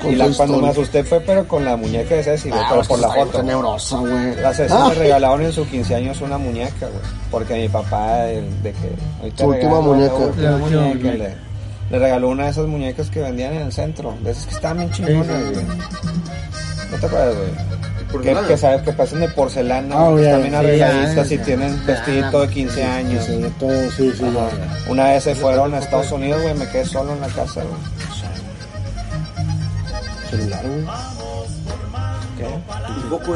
Con 0.01 0.13
Y 0.13 0.17
la, 0.17 0.29
cuando 0.31 0.63
me 0.63 0.69
asusté 0.71 1.05
fue 1.05 1.21
pero 1.21 1.47
con 1.47 1.65
la 1.67 1.77
muñeca 1.77 2.15
de 2.15 2.23
Ceci, 2.23 2.49
güey, 2.49 2.59
Ah, 2.61 2.67
pero 2.71 2.77
pues 2.81 2.89
por 2.89 2.99
la 3.01 3.09
está 3.09 3.21
foto. 3.27 3.39
tenebrosa, 3.39 3.97
güey. 3.99 4.37
La 4.37 4.55
Ceci 4.55 4.73
Ah, 4.75 4.87
me 4.89 4.95
regalaron 4.95 5.43
en 5.43 5.53
sus 5.53 5.69
15 5.69 5.95
años 5.95 6.21
una 6.23 6.39
muñeca, 6.39 6.87
güey. 6.87 7.03
Porque 7.31 7.55
mi 7.55 7.69
papá, 7.69 8.21
de, 8.23 8.41
de 8.63 8.73
que. 8.73 9.37
Su 9.37 9.45
última 9.49 9.79
muñeca. 9.83 10.15
la 10.15 10.25
última 10.25 10.51
La 10.53 10.57
muñeca. 10.57 11.35
Le, 11.91 11.99
regaló 11.99 12.29
una 12.29 12.45
de 12.45 12.51
esas 12.51 12.67
muñecas 12.67 13.11
que 13.11 13.21
vendían 13.21 13.55
en 13.55 13.63
el 13.63 13.73
centro. 13.73 14.15
De 14.23 14.31
esas 14.31 14.47
que 14.47 14.55
estaban 14.55 14.79
bien 14.79 14.91
chingonas, 14.91 15.27
Sí, 15.27 15.33
sí, 15.47 15.55
güey. 15.55 15.67
¿No 16.91 16.97
te 16.99 17.07
acuerdas, 17.07 17.35
güey? 17.37 17.67
Que, 18.23 18.35
que, 18.47 18.57
sabes 18.57 18.83
que 18.83 18.93
parecen 18.93 19.21
de 19.21 19.29
porcelana, 19.29 19.95
Ah, 19.99 20.09
güey, 20.11 20.25
ya, 20.25 20.31
también 20.33 20.53
sí, 20.53 20.57
arregladitas 20.57 21.29
ya, 21.29 21.35
y 21.35 21.39
tienen 21.39 21.87
vestidito 21.87 22.41
de 22.41 22.49
15 22.49 22.81
Y 22.81 22.83
años. 22.83 23.25
se 23.25 23.37
ve 23.37 23.51
todo, 23.59 23.91
sí, 23.91 24.13
sí. 24.17 24.25
Una 24.89 25.05
vez 25.05 25.25
se 25.25 25.35
fueron 25.35 25.75
a 25.75 25.79
Estados 25.79 26.11
Unidos, 26.13 26.41
güey, 26.41 26.55
me 26.55 26.67
quedé 26.69 26.85
solo 26.87 27.13
en 27.13 27.21
la 27.21 27.29
casa, 27.29 27.63
güey. 27.63 27.77
Celular, 30.31 30.65
güey. 30.65 30.85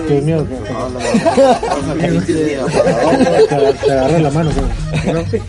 ¿Qué? 0.09 0.21
Miedo, 0.21 0.45
te 3.85 3.93
agarra 3.93 4.19
la 4.19 4.31
mano, 4.31 4.51
güey. 4.53 5.43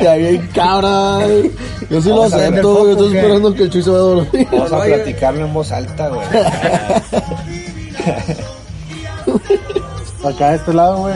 Ya 0.00 0.14
bien 0.14 0.48
güey. 0.54 1.50
Yo 1.90 2.00
sí 2.00 2.08
lo 2.08 2.22
acepto. 2.24 2.84
Yo 2.86 2.92
estoy 2.92 3.16
esperando 3.16 3.54
que 3.54 3.62
el 3.64 3.70
Chuy 3.70 3.82
se 3.82 3.90
va 3.90 3.96
a 3.96 4.00
dormir. 4.00 4.48
Vamos 4.50 4.72
a 4.72 4.82
platicarlo 4.82 5.46
en 5.46 5.52
voz 5.54 5.72
alta, 5.72 6.08
güey. 6.08 6.26
Acá 10.24 10.50
de 10.50 10.56
este 10.56 10.72
lado, 10.72 10.98
güey. 10.98 11.14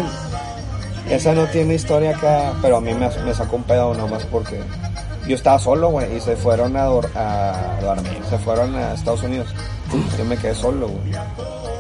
Esa 1.11 1.32
no 1.35 1.45
tiene 1.47 1.74
historia 1.74 2.16
acá, 2.16 2.53
pero 2.62 2.78
a 2.78 2.80
mí 2.80 2.93
me, 2.95 3.09
me 3.24 3.35
sacó 3.35 3.57
un 3.57 3.64
pedo 3.64 3.93
nomás 3.95 4.24
porque 4.24 4.59
yo 5.28 5.35
estaba 5.37 5.59
solo, 5.59 5.91
güey, 5.91 6.16
y 6.16 6.20
se 6.20 6.35
fueron 6.35 6.76
a, 6.78 6.87
dor- 6.87 7.11
a 7.14 7.78
dormir, 7.82 8.18
se 8.30 8.39
fueron 8.39 8.74
a 8.74 8.95
Estados 8.95 9.22
Unidos. 9.22 9.49
Yo 10.18 10.24
me 10.24 10.37
quedé 10.39 10.55
solo, 10.55 10.89
güey. 10.89 11.12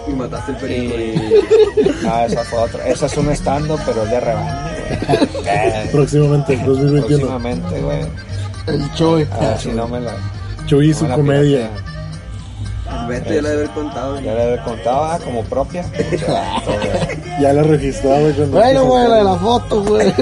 Y 0.08 0.10
mataste 0.12 0.52
el 0.52 0.56
perico. 0.58 0.94
Y... 0.94 1.44
Ah, 2.06 2.26
esa 2.26 2.44
fue 2.44 2.58
otra. 2.58 2.86
Esa 2.86 3.06
es 3.06 3.16
un 3.16 3.30
estando, 3.30 3.78
pero 3.86 4.02
es 4.04 4.10
de 4.10 4.20
rebaño, 4.20 4.68
Próximamente, 5.92 6.56
2021. 6.56 7.06
Próximamente, 7.06 7.80
güey. 7.80 8.00
El 8.66 8.94
Choy. 8.94 9.26
A 9.32 9.38
ver 9.38 9.58
si 9.58 9.68
no 9.68 9.88
me 9.88 10.00
la... 10.00 10.14
Chuy 10.66 10.90
y 10.90 10.94
su 10.94 11.04
me 11.04 11.10
la 11.10 11.16
comedia. 11.16 11.70
Vete, 13.08 13.34
ya 13.34 13.42
la 13.42 13.48
de 13.50 13.54
haber 13.56 13.70
contado. 13.70 14.20
Ya 14.20 14.34
le 14.34 14.62
contaba 14.62 15.18
como 15.18 15.42
propia. 15.44 15.84
Ya 17.40 17.52
la 17.52 17.64
registró, 17.64 18.10
güey. 18.10 18.32
Bueno, 18.48 18.84
güey, 18.84 19.08
la 19.08 19.16
de 19.16 19.24
la 19.24 19.34
foto, 19.34 19.82
güey. 19.82 20.14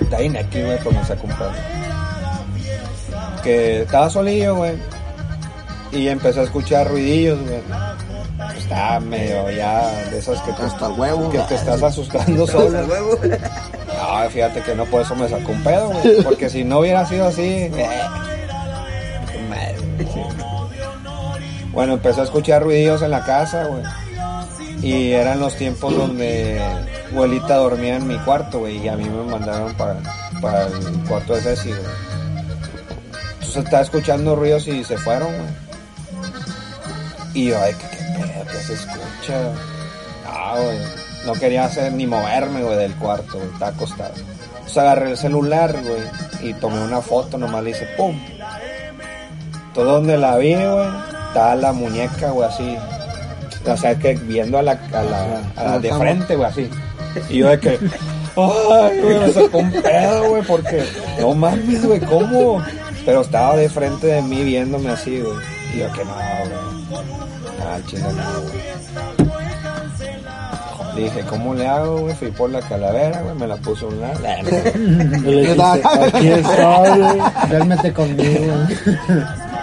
Está 0.00 0.16
ahí 0.16 0.34
aquí, 0.34 0.62
güey, 0.62 0.78
pedo. 0.78 1.52
Que 3.42 3.82
estaba 3.82 4.08
solillo, 4.08 4.56
güey. 4.56 4.72
Y 5.92 6.08
empecé 6.08 6.40
a 6.40 6.42
escuchar 6.44 6.88
ruidillos, 6.88 7.38
güey. 7.42 7.60
Estaba 8.58 9.00
medio 9.00 9.50
ya 9.50 9.90
de 10.10 10.18
esas 10.18 10.40
que 10.42 10.52
te, 10.52 10.62
Hasta 10.62 10.86
el 10.86 10.92
huevo. 10.92 11.30
que 11.30 11.38
te 11.40 11.54
estás 11.54 11.82
asustando 11.82 12.46
solo. 12.46 12.82
No, 12.82 14.30
fíjate 14.30 14.60
que 14.62 14.74
no, 14.74 14.84
por 14.86 15.02
eso 15.02 15.14
me 15.16 15.28
sacó 15.28 15.52
un 15.52 15.62
pedo, 15.62 15.88
güey. 15.90 16.22
Porque 16.22 16.50
si 16.50 16.62
no 16.64 16.80
hubiera 16.80 17.06
sido 17.06 17.26
así. 17.28 17.42
eh, 17.42 17.72
qué 19.32 19.38
madre, 19.48 19.76
sí. 20.12 20.20
Bueno, 21.72 21.94
empecé 21.94 22.20
a 22.20 22.24
escuchar 22.24 22.62
ruidillos 22.62 23.02
en 23.02 23.10
la 23.10 23.24
casa, 23.24 23.64
güey. 23.64 23.82
Y 24.82 25.12
eran 25.12 25.40
los 25.40 25.56
tiempos 25.56 25.96
donde 25.96 26.60
abuelita 27.10 27.56
dormía 27.56 27.96
en 27.96 28.06
mi 28.06 28.18
cuarto, 28.18 28.60
güey. 28.60 28.78
Y 28.84 28.88
a 28.88 28.96
mí 28.96 29.04
me 29.08 29.22
mandaron 29.30 29.72
para, 29.74 29.96
para 30.42 30.66
el 30.66 30.74
cuarto 31.08 31.34
de 31.34 31.40
Ceci, 31.40 31.70
güey. 31.70 31.80
Entonces 33.34 33.56
estaba 33.64 33.82
escuchando 33.82 34.36
ruidos 34.36 34.66
y 34.68 34.84
se 34.84 34.98
fueron, 34.98 35.28
güey. 35.28 35.66
Y 37.34 37.46
yo, 37.48 37.58
ay, 37.60 37.74
qué, 37.74 37.95
qué 38.50 38.58
se 38.58 38.74
escucha. 38.74 39.52
Ah, 40.26 40.56
güey. 40.60 40.78
No 41.26 41.32
quería 41.34 41.64
hacer 41.64 41.92
ni 41.92 42.06
moverme, 42.06 42.62
güey, 42.62 42.76
del 42.76 42.94
cuarto, 42.94 43.38
güey. 43.38 43.50
Estaba 43.52 43.70
acostado. 43.72 44.14
Entonces 44.54 44.78
agarré 44.78 45.10
el 45.10 45.16
celular, 45.16 45.72
güey. 45.72 46.50
Y 46.50 46.54
tomé 46.54 46.80
una 46.82 47.00
foto, 47.00 47.38
nomás 47.38 47.64
le 47.64 47.70
hice 47.70 47.86
pum. 47.96 48.18
Todo 49.74 49.94
donde 49.94 50.16
la 50.16 50.36
vi, 50.36 50.54
güey. 50.54 50.88
Estaba 51.28 51.54
la 51.56 51.72
muñeca, 51.72 52.30
güey, 52.30 52.48
así. 52.48 52.76
O 53.66 53.76
sea, 53.76 53.96
que 53.96 54.14
viendo 54.14 54.58
a 54.58 54.62
la, 54.62 54.72
a 54.72 55.02
la, 55.02 55.42
a 55.56 55.64
la 55.64 55.78
de 55.78 55.92
frente, 55.92 56.36
güey, 56.36 56.48
así. 56.48 56.70
Y 57.28 57.38
yo 57.38 57.48
de 57.48 57.58
que, 57.58 57.70
ay, 58.36 59.00
güey, 59.00 59.18
me 59.18 59.32
sacó 59.32 59.58
un 59.58 59.72
pedo, 59.72 60.28
güey, 60.28 60.42
porque, 60.42 60.84
no 61.20 61.34
mames, 61.34 61.84
güey, 61.84 62.00
¿cómo? 62.00 62.62
Pero 63.04 63.22
estaba 63.22 63.56
de 63.56 63.68
frente 63.68 64.06
de 64.06 64.22
mí 64.22 64.44
viéndome 64.44 64.90
así, 64.90 65.20
güey. 65.20 65.36
Y 65.74 65.78
yo 65.78 65.92
que 65.92 66.04
no, 66.04 66.14
güey. 66.14 67.35
Ah, 67.68 67.78
chinga, 67.86 68.08
no, 68.12 68.40
güey. 68.42 68.54
Dije, 71.04 71.20
¿cómo 71.28 71.52
le 71.54 71.66
hago, 71.66 71.98
güey? 72.00 72.14
Fui 72.14 72.30
por 72.30 72.48
la 72.50 72.60
calavera, 72.62 73.20
güey, 73.22 73.34
me 73.34 73.46
la 73.46 73.56
puse 73.56 73.84
a 73.84 73.88
un 73.88 74.00
lado. 74.00 74.18
Aquí 76.06 76.28
estoy, 76.28 76.98
güey. 76.98 77.18
Duérmete 77.50 77.92
conmigo. 77.92 78.54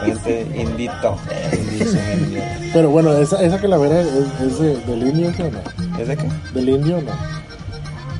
Vente, 0.06 0.48
indito. 0.56 1.18
Indito. 1.54 1.98
Pero 2.74 2.90
bueno, 2.90 3.14
esa, 3.14 3.42
esa 3.42 3.58
calavera 3.60 4.02
es, 4.02 4.08
es 4.42 4.60
de- 4.60 4.78
del 4.86 5.08
indio, 5.08 5.34
¿sí 5.34 5.42
o 5.44 5.50
no? 5.52 5.98
¿Es 6.00 6.08
de 6.08 6.18
qué? 6.18 6.28
Del 6.54 6.70
indio, 6.70 7.02
¿no? 7.02 7.12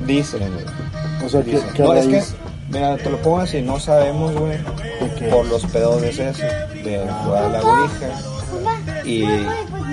Dicen, 0.06 0.40
güey. 0.52 0.64
O 1.24 1.28
sea, 1.28 1.42
que, 1.42 1.52
Dicen. 1.52 1.68
que 1.72 1.82
a 1.82 1.86
No, 1.86 1.94
es 1.94 2.06
que, 2.06 2.22
mira, 2.70 2.96
te 2.96 3.10
lo 3.10 3.18
pongo 3.18 3.40
así, 3.40 3.62
no 3.62 3.78
sabemos, 3.78 4.32
güey, 4.34 4.58
que... 5.18 5.26
por 5.28 5.46
los 5.46 5.64
pedos 5.66 6.02
de 6.02 6.12
Ceci, 6.12 6.42
de 6.82 7.06
jugar 7.24 7.44
a 7.44 7.48
la 7.48 7.62
ouija. 7.62 8.08
Y, 9.04 9.24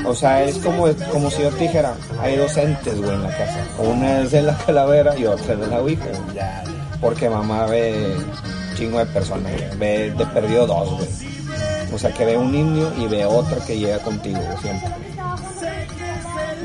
o 0.06 0.16
sea, 0.16 0.44
es 0.44 0.58
como, 0.58 0.86
como 1.12 1.30
si 1.30 1.42
yo 1.44 1.50
te 1.50 1.64
dijera, 1.64 1.94
hay 2.22 2.36
dos 2.38 2.56
entes, 2.58 2.98
güey, 3.00 3.14
en 3.14 3.24
la 3.24 3.30
casa. 3.30 3.60
Una 3.80 4.22
es 4.22 4.32
de 4.32 4.42
la 4.42 4.58
calavera 4.58 5.18
y 5.18 5.26
otra 5.26 5.54
es 5.54 5.60
de 5.60 5.68
la 5.68 5.80
ouija. 5.82 6.06
Porque 7.00 7.30
mamá 7.30 7.66
ve 7.66 8.16
chingo 8.76 9.00
de 9.00 9.06
personas, 9.08 9.52
güey. 9.54 9.78
Ve 9.78 10.12
de 10.12 10.26
perdido 10.28 10.68
dos, 10.68 10.90
güey. 10.98 11.08
O 11.94 11.98
sea, 12.00 12.12
que 12.14 12.26
ve 12.26 12.38
un 12.38 12.54
indio 12.56 12.92
y 12.98 13.08
ve 13.08 13.26
otro 13.26 13.58
que 13.66 13.78
llega 13.78 14.00
contigo, 14.00 14.40
güey, 14.40 14.58
siempre. 14.62 14.90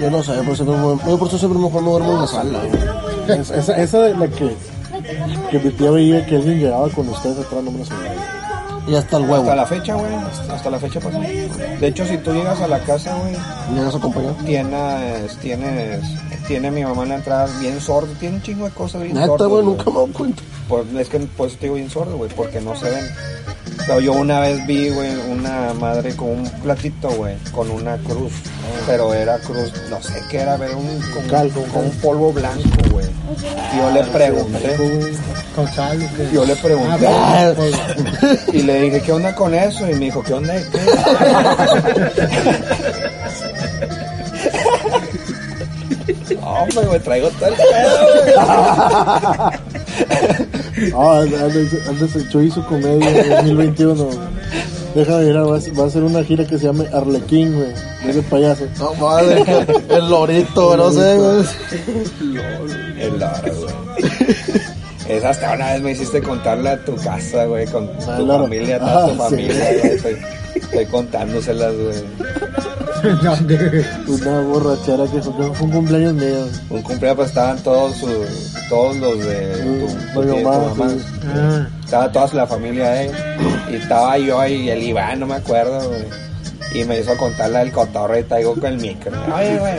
Yo 0.00 0.10
no 0.10 0.22
sé, 0.22 0.32
por 0.42 0.52
eso, 0.52 0.64
yo 1.06 1.18
por 1.18 1.28
eso 1.28 1.38
siempre 1.38 1.58
mejor 1.58 1.82
me 1.82 1.90
duermo 1.90 2.12
en 2.12 2.20
la 2.20 2.26
sala, 2.26 2.58
güey. 2.60 3.40
Es- 3.40 3.50
esa, 3.50 3.76
esa 3.76 3.98
de 4.02 4.14
la 4.14 4.28
que, 4.28 4.54
que 5.50 5.58
mi 5.58 5.70
tía 5.70 5.90
veía 5.90 6.26
que 6.26 6.36
alguien 6.36 6.58
llegaba 6.60 6.88
con 6.90 7.08
ustedes 7.08 7.38
atrás, 7.38 7.62
no 7.64 7.70
me 7.70 7.78
la 7.80 7.84
sabía. 7.86 8.12
Y 8.86 8.94
hasta 8.94 9.16
el 9.16 9.24
huevo. 9.24 9.42
Hasta 9.50 9.56
la 9.56 9.66
fecha, 9.66 9.94
güey. 9.94 10.14
Hasta 10.48 10.70
la 10.70 10.78
fecha 10.78 11.00
pasa. 11.00 11.18
De 11.18 11.86
hecho, 11.86 12.06
si 12.06 12.18
tú 12.18 12.32
llegas 12.32 12.60
a 12.60 12.68
la 12.68 12.78
casa, 12.80 13.14
güey, 13.16 13.34
¿Me 13.74 13.84
vas 13.84 13.94
a 13.94 13.98
acompañar? 13.98 14.34
tienes, 14.44 15.36
tienes, 15.38 16.00
tiene 16.46 16.70
mi 16.70 16.84
mamá 16.84 17.02
en 17.04 17.08
la 17.10 17.14
entrada 17.16 17.48
bien 17.60 17.80
sordo, 17.80 18.12
tiene 18.18 18.36
un 18.36 18.42
chingo 18.42 18.64
de 18.66 18.70
cosas 18.72 19.02
bien 19.02 19.14
Neta, 19.14 19.26
sordas, 19.26 19.48
güey, 19.48 19.64
nunca 19.64 19.84
me 19.90 19.96
doy 19.96 20.10
cuenta. 20.10 20.42
Pues, 20.68 20.84
es 20.98 21.08
que 21.08 21.18
por 21.20 21.48
eso 21.48 21.56
te 21.58 21.66
digo 21.66 21.74
bien 21.76 21.90
sordo, 21.90 22.16
güey, 22.16 22.30
porque 22.34 22.60
no 22.60 22.76
se 22.76 22.90
ven. 22.90 23.04
Pero 23.86 24.00
yo 24.00 24.12
una 24.14 24.40
vez 24.40 24.66
vi, 24.66 24.88
güey, 24.90 25.10
una 25.30 25.72
madre 25.74 26.16
con 26.16 26.28
un 26.30 26.50
platito, 26.62 27.08
güey, 27.10 27.36
con 27.52 27.70
una 27.70 27.96
cruz. 27.98 28.32
Pero 28.86 29.14
era 29.14 29.38
cruz, 29.38 29.72
no 29.90 30.02
sé 30.02 30.20
qué 30.28 30.38
era, 30.38 30.56
era 30.56 30.76
un, 30.76 31.00
con, 31.12 31.22
Cal, 31.28 31.50
con 31.50 31.84
un 31.84 31.90
polvo 32.02 32.32
blanco, 32.32 32.68
güey. 32.90 33.06
Y 33.72 33.76
yo 33.78 33.90
le 33.92 34.02
pregunté, 34.04 34.76
Con 35.54 35.68
sal. 35.72 35.98
¿o 36.02 36.16
qué? 36.16 36.28
yo 36.32 36.44
le 36.44 36.56
pregunté, 36.56 37.06
Ah, 37.08 37.52
pues, 37.54 37.74
y 38.52 38.62
le 38.62 38.80
dije, 38.82 39.02
¿qué 39.02 39.12
onda 39.12 39.34
con 39.34 39.54
eso? 39.54 39.88
Y 39.88 39.94
me 39.94 40.06
dijo, 40.06 40.22
¿qué 40.22 40.34
onda? 40.34 40.54
qué?" 40.56 40.80
Hombre, 46.60 46.86
güey, 46.86 47.00
traigo 47.00 47.28
todo 47.30 47.48
el 47.48 47.54
pedo, 47.54 48.06
güey. 48.22 48.34
Ah, 50.94 51.22
el 51.24 52.28
Chuy 52.30 52.46
hizo 52.48 52.64
comedia 52.66 53.08
en 53.08 53.30
2021. 53.30 54.08
Déjame 54.94 55.24
mirar, 55.24 55.42
va 55.50 55.56
a, 55.56 55.60
va 55.78 55.84
a 55.84 55.86
hacer 55.86 56.02
una 56.02 56.22
gira 56.22 56.44
que 56.46 56.58
se 56.58 56.66
llame 56.66 56.86
Arlequín, 56.92 57.54
güey. 57.56 57.70
Es 58.06 58.16
de 58.16 58.22
payaso. 58.22 58.66
No, 58.78 58.94
madre, 58.94 59.42
el 59.88 60.08
lorito, 60.10 60.66
güey, 60.66 60.78
no 60.78 60.90
sé, 60.92 61.16
güey. 61.16 61.44
El 63.00 63.18
loro, 63.18 63.54
güey. 63.60 63.74
Esa 65.08 65.30
hasta 65.30 65.52
una 65.52 65.72
vez 65.72 65.82
me 65.82 65.92
hiciste 65.92 66.20
contarle 66.20 66.70
a 66.70 66.84
tu 66.84 66.94
casa, 66.96 67.44
güey, 67.46 67.66
con 67.66 67.88
Ah, 68.08 68.16
tu 68.18 68.26
familia, 68.26 68.78
Ah, 68.82 68.86
toda 68.86 69.06
tu 69.06 69.12
sí. 69.12 69.18
familia, 69.18 69.68
güey. 69.80 69.92
Estoy, 69.94 70.16
estoy 70.56 70.86
contándoselas, 70.86 71.72
güey. 71.74 71.96
¿Dónde? 73.22 73.84
Una 74.08 74.40
borrachera 74.40 75.04
que 75.06 75.22
fue, 75.22 75.46
un 75.60 75.70
cumpleaños 75.70 76.14
mío. 76.14 76.46
Un 76.70 76.82
cumpleaños, 76.82 77.16
pues 77.16 77.28
estaban 77.28 77.58
todos 77.62 77.96
sus, 77.96 78.54
todos 78.68 78.96
los 78.96 79.18
de 79.24 79.88
tu, 80.14 80.20
mamá, 80.42 80.58
mamá. 80.74 80.90
sí. 80.90 80.96
Ah, 81.34 81.66
Estaba 81.84 82.12
toda 82.12 82.28
la 82.34 82.46
familia 82.46 82.90
de 82.90 83.04
él. 83.06 83.10
Y 83.72 83.74
estaba 83.76 84.18
yo 84.18 84.46
y 84.46 84.68
el 84.70 84.82
Iván, 84.82 85.20
no 85.20 85.26
me 85.26 85.34
acuerdo, 85.34 85.88
güey. 85.88 86.26
Y 86.74 86.84
me 86.84 86.98
hizo 87.00 87.16
contarle 87.16 87.60
del 87.60 87.72
cotorro 87.72 88.18
y 88.18 88.22
traigo 88.24 88.54
con 88.54 88.66
el 88.66 88.78
micro. 88.78 89.12
Oye, 89.34 89.56
güey, 89.58 89.76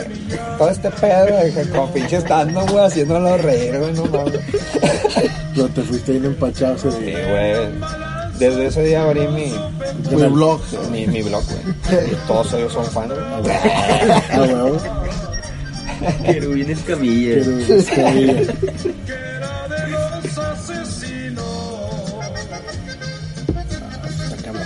todo 0.58 0.70
este 0.70 0.90
pedo, 0.90 1.28
güey, 1.28 1.68
con 1.70 1.92
pinche 1.92 2.18
estando, 2.18 2.62
güey, 2.66 2.86
haciéndolo 2.86 3.38
reír, 3.38 3.78
güey, 3.78 3.94
no 3.94 4.06
mames. 4.06 4.40
Pero 5.54 5.68
te 5.70 5.82
fuiste 5.84 6.14
bien 6.14 6.26
empachado 6.26 6.76
ese 6.76 6.92
Sí, 6.92 6.98
día. 7.06 7.28
güey. 7.30 8.07
Desde 8.40 8.68
ese 8.68 8.84
día 8.84 9.04
abrí 9.04 9.28
mi, 9.28 9.52
Mi 10.16 10.24
blog. 10.28 10.62
mi, 10.92 11.08
mi 11.08 11.22
blog, 11.24 11.44
güey. 11.46 12.06
Todos 12.28 12.54
ellos 12.54 12.74
son 12.74 12.86
fans. 12.86 13.14
güey. 13.14 13.56
Ah, 14.32 14.38
bueno. 14.38 14.78
Querubines 16.26 16.80
camillas. 16.82 17.48
Pero 17.48 17.76
es 17.80 17.90
que 17.90 18.02
ahí- 18.06 18.48
Está 23.10 24.38
cabrón. 24.44 24.64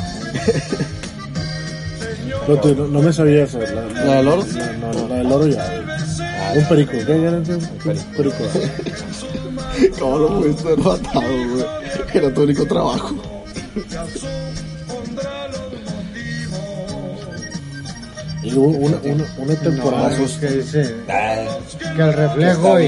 Pero 2.47 2.59
te- 2.59 2.76
no, 2.76 2.88
no 2.88 3.01
me 3.01 3.13
sabía 3.13 3.43
eso. 3.43 3.59
La, 3.59 4.03
¿La 4.05 4.15
del 4.17 4.28
oro? 4.28 4.45
La, 4.55 4.72
no, 4.91 5.07
la 5.07 5.15
del 5.15 5.32
oro 5.32 5.47
ya. 5.47 5.65
güey. 5.65 6.57
Un 6.59 6.65
perico. 6.67 6.91
¿Qué 7.05 7.13
era? 7.15 7.32
Un 7.38 7.43
perico. 8.17 8.36
¿Cómo 9.99 10.17
lo 10.19 10.39
pudiste 10.39 10.67
haber 10.67 10.80
matado, 10.80 11.22
güey? 11.22 11.65
Era 12.13 12.34
tu 12.34 12.43
único 12.43 12.65
trabajo. 12.65 13.15
Y 18.43 18.55
hubo 18.55 18.69
una, 18.69 18.97
una, 19.03 19.24
una 19.38 19.55
temporada. 19.55 20.09
no, 20.17 20.26
es 20.26 20.32
que 20.34 20.47
dice 20.47 20.95
Ah, 21.07 21.36
que 21.95 22.01
el 22.01 22.13
reflejo 22.13 22.80
y 22.80 22.88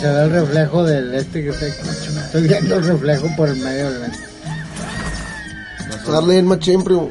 se 0.00 0.06
da 0.06 0.24
el 0.24 0.30
reflejo 0.30 0.84
del 0.84 1.14
este 1.14 1.42
que 1.42 1.50
está 1.50 1.66
estoy 1.66 2.48
viendo 2.48 2.76
el 2.76 2.86
reflejo 2.86 3.28
por 3.36 3.48
el 3.50 3.56
medio 3.56 3.90
del. 3.90 4.10
Darle 6.10 6.38
en 6.38 6.46
machín, 6.46 6.82
primo. 6.82 7.10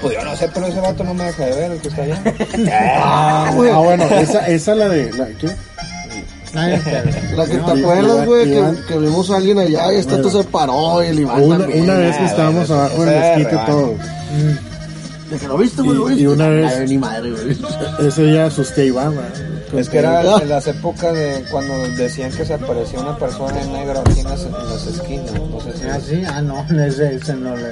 Pues 0.00 0.14
yo 0.14 0.24
no 0.24 0.34
sé, 0.34 0.48
pero 0.52 0.66
ese 0.66 0.80
vato 0.80 1.04
no 1.04 1.12
me 1.14 1.24
deja 1.24 1.44
de 1.44 1.54
ver, 1.56 1.72
el 1.72 1.80
que 1.80 1.88
está 1.88 2.02
allá. 2.02 2.22
Ah, 2.72 3.50
bueno, 3.54 4.04
esa, 4.16 4.46
esa 4.48 4.74
la 4.74 4.88
de. 4.88 5.12
La, 5.12 5.26
¿Qué? 5.26 5.48
La 6.54 7.46
que 7.46 7.54
No, 7.56 7.64
te 7.72 7.80
acuerdas, 7.80 8.26
güey, 8.26 8.44
que, 8.86 8.98
vimos 8.98 9.30
a 9.30 9.36
alguien 9.36 9.58
allá 9.58 9.92
y 9.92 9.96
este 9.96 10.14
Bueno. 10.16 10.30
se 10.30 10.44
paró 10.44 11.02
y 11.02 11.06
el 11.08 11.20
Iván 11.20 11.42
Una, 11.42 11.58
también. 11.58 11.82
una 11.82 11.94
vez 11.94 12.16
que 12.16 12.22
Ah, 12.22 12.26
estábamos 12.26 12.68
bueno, 12.68 12.82
abajo 12.82 13.02
en 13.02 13.08
el 13.08 13.14
es 13.14 13.24
esquite 13.38 13.62
todos. 13.66 13.90
De 15.30 15.38
que 15.38 15.48
lo 15.48 15.56
viste, 15.58 15.82
güey, 15.82 15.96
lo 15.96 16.10
Y- 16.10 16.26
una 16.26 16.48
vez- 16.48 16.72
Ay, 16.78 16.86
ni 16.88 16.98
madre, 16.98 17.30
güey. 17.32 17.58
Ese 18.06 18.22
día 18.24 18.46
asusté 18.46 18.82
a 18.82 18.84
Iván. 18.84 19.14
Es 19.76 19.88
que 19.88 19.98
era 19.98 20.20
en 20.40 20.48
las 20.48 20.66
épocas 20.68 21.12
de 21.14 21.44
cuando 21.50 21.74
decían 21.96 22.30
que 22.30 22.44
se 22.44 22.54
aparecía 22.54 23.00
una 23.00 23.16
persona 23.16 23.60
en 23.60 23.72
negro 23.72 24.00
aquí 24.06 24.20
en 24.20 24.28
las, 24.28 24.44
en 24.44 24.52
las 24.52 24.86
esquinas. 24.86 25.32
No 25.32 25.60
sé 25.60 25.72
si 25.76 25.88
Ah, 25.88 25.98
sí, 26.00 26.22
ah, 26.28 26.40
no, 26.42 26.64
ese, 26.84 27.16
ese 27.16 27.34
no 27.34 27.56
le. 27.56 27.62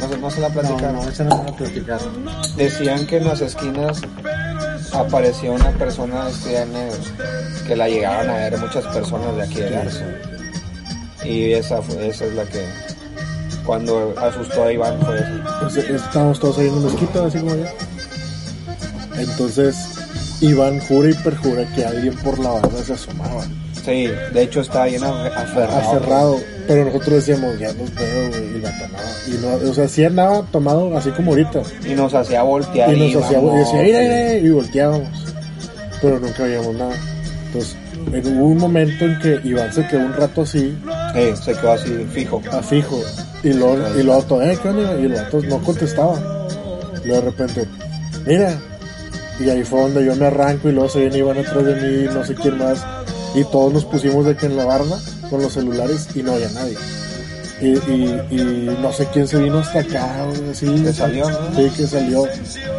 no, 0.00 0.08
se- 0.08 0.18
no 0.18 0.30
se 0.30 0.40
la 0.40 0.48
platicaron. 0.50 0.94
no, 0.96 1.08
ese 1.08 1.24
no 1.24 1.38
me 1.42 1.50
lo 1.50 1.56
platicaron. 1.56 2.24
Decían 2.56 3.06
que 3.06 3.16
en 3.16 3.24
las 3.26 3.40
esquinas 3.40 4.00
aparecía 4.92 5.50
una 5.52 5.70
persona 5.72 6.24
vestida 6.24 6.60
de 6.60 6.66
negro, 6.66 6.98
que 7.66 7.76
la 7.76 7.88
llegaban 7.88 8.30
a 8.30 8.34
ver 8.34 8.58
muchas 8.58 8.84
personas 8.86 9.36
de 9.36 9.42
aquí 9.42 9.54
de 9.56 9.70
Garza. 9.70 10.04
Y 11.24 11.52
esa, 11.52 11.82
fue, 11.82 12.08
esa 12.08 12.24
es 12.24 12.34
la 12.34 12.44
que, 12.44 12.64
cuando 13.64 14.14
asustó 14.18 14.64
a 14.64 14.72
Iván, 14.72 15.00
fue. 15.00 15.20
Pues, 15.60 15.76
eh, 15.76 15.94
estábamos 15.94 16.40
todos 16.40 16.58
ahí 16.58 16.68
en 16.68 16.74
un 16.74 16.86
esquite, 16.86 17.18
así 17.18 17.38
como 17.38 17.56
ya. 17.56 17.72
Entonces, 19.16 19.76
Iván 20.40 20.80
jura 20.80 21.10
y 21.10 21.14
perjura 21.14 21.70
que 21.74 21.84
alguien 21.84 22.14
por 22.16 22.38
la 22.38 22.50
barra 22.50 22.82
se 22.84 22.94
asomaba. 22.94 23.44
Sí, 23.84 24.08
de 24.32 24.42
hecho 24.42 24.60
estaba 24.60 24.86
bien 24.86 25.02
afe- 25.02 25.32
aferrado. 25.34 25.78
Aferrado. 25.96 26.36
Pero 26.68 26.84
nosotros 26.84 27.14
decíamos, 27.26 27.58
ya 27.58 27.72
nos 27.72 27.94
veo, 27.94 28.28
güey, 28.30 28.56
y 28.56 28.60
la 28.60 28.78
tomaba. 28.78 29.04
Y 29.26 29.30
no, 29.64 29.70
o 29.70 29.74
sea, 29.74 29.88
sí 29.88 30.04
andaba 30.04 30.42
tomado 30.52 30.96
así 30.96 31.10
como 31.10 31.32
ahorita. 31.32 31.62
Y 31.88 31.94
nos 31.94 32.12
hacía 32.14 32.42
voltear. 32.42 32.92
Y 32.94 33.12
nos 33.14 33.24
hacía, 33.24 33.38
y 33.38 33.42
íbamos, 33.42 33.58
decía, 33.72 34.38
y 34.38 34.50
volteábamos. 34.50 35.08
Pero 36.02 36.18
nunca 36.20 36.42
veíamos 36.44 36.74
nada. 36.74 36.94
Entonces, 37.46 37.76
en- 38.12 38.38
hubo 38.38 38.46
un 38.48 38.58
momento 38.58 39.04
en 39.04 39.18
que 39.20 39.40
Iván 39.48 39.72
se 39.72 39.86
quedó 39.88 40.00
un 40.06 40.12
rato 40.14 40.42
así, 40.42 40.76
Sí, 41.14 41.36
se 41.42 41.52
quedó 41.54 41.72
así 41.72 42.06
fijo. 42.12 42.40
a 42.52 42.62
fijo. 42.62 43.00
Y 43.42 43.52
luego, 43.54 43.78
y 43.98 44.02
luego 44.02 44.22
todo, 44.22 44.42
eh, 44.42 44.58
¿qué 44.62 44.68
onda? 44.68 44.94
Y 45.00 45.08
los 45.08 45.20
vatos 45.22 45.44
no 45.46 45.58
contestaban. 45.62 46.22
Y 47.04 47.08
de 47.08 47.20
repente, 47.20 47.66
mira. 48.26 48.54
Y 49.40 49.48
ahí 49.48 49.64
fue 49.64 49.80
donde 49.80 50.04
yo 50.04 50.14
me 50.16 50.26
arranco 50.26 50.68
y 50.68 50.72
luego 50.72 50.90
se 50.90 51.00
viene 51.00 51.16
Iván 51.16 51.38
atrás 51.38 51.64
de 51.64 51.74
mí, 51.76 52.08
no 52.12 52.22
sé 52.26 52.34
quién 52.34 52.58
más. 52.58 52.84
Y 53.34 53.44
todos 53.44 53.72
nos 53.72 53.84
pusimos 53.84 54.24
de 54.26 54.36
que 54.36 54.46
en 54.46 54.56
la 54.56 54.64
barda 54.64 54.98
con 55.28 55.40
los 55.42 55.52
celulares 55.52 56.08
y 56.14 56.22
no 56.22 56.32
había 56.32 56.48
nadie. 56.50 56.76
Y, 57.60 57.66
y, 57.92 58.20
y 58.30 58.76
no 58.80 58.92
sé 58.92 59.06
quién 59.12 59.28
se 59.28 59.38
vino 59.38 59.58
hasta 59.58 59.80
acá, 59.80 60.26
así. 60.50 60.66
Que 60.66 60.92
salió, 60.92 61.28
¿no? 61.28 61.36
Sí, 61.54 61.70
que 61.76 61.86
salió. 61.86 62.24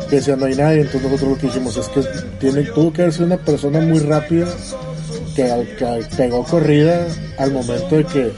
Que 0.09 0.15
decía, 0.17 0.35
no 0.35 0.45
hay 0.47 0.55
nadie. 0.55 0.81
Entonces 0.81 1.03
nosotros 1.03 1.29
lo 1.31 1.37
que 1.37 1.47
dijimos 1.47 1.77
es 1.77 1.87
que 1.89 2.01
tiene, 2.39 2.63
tuvo 2.63 2.91
que 2.91 3.03
haber 3.03 3.13
sido 3.13 3.25
una 3.27 3.37
persona 3.37 3.79
muy 3.79 3.99
rápida 3.99 4.47
que, 5.35 6.03
pegó 6.17 6.43
corrida 6.43 7.05
al 7.37 7.51
momento 7.53 7.95
de 7.95 8.03
que 8.05 8.31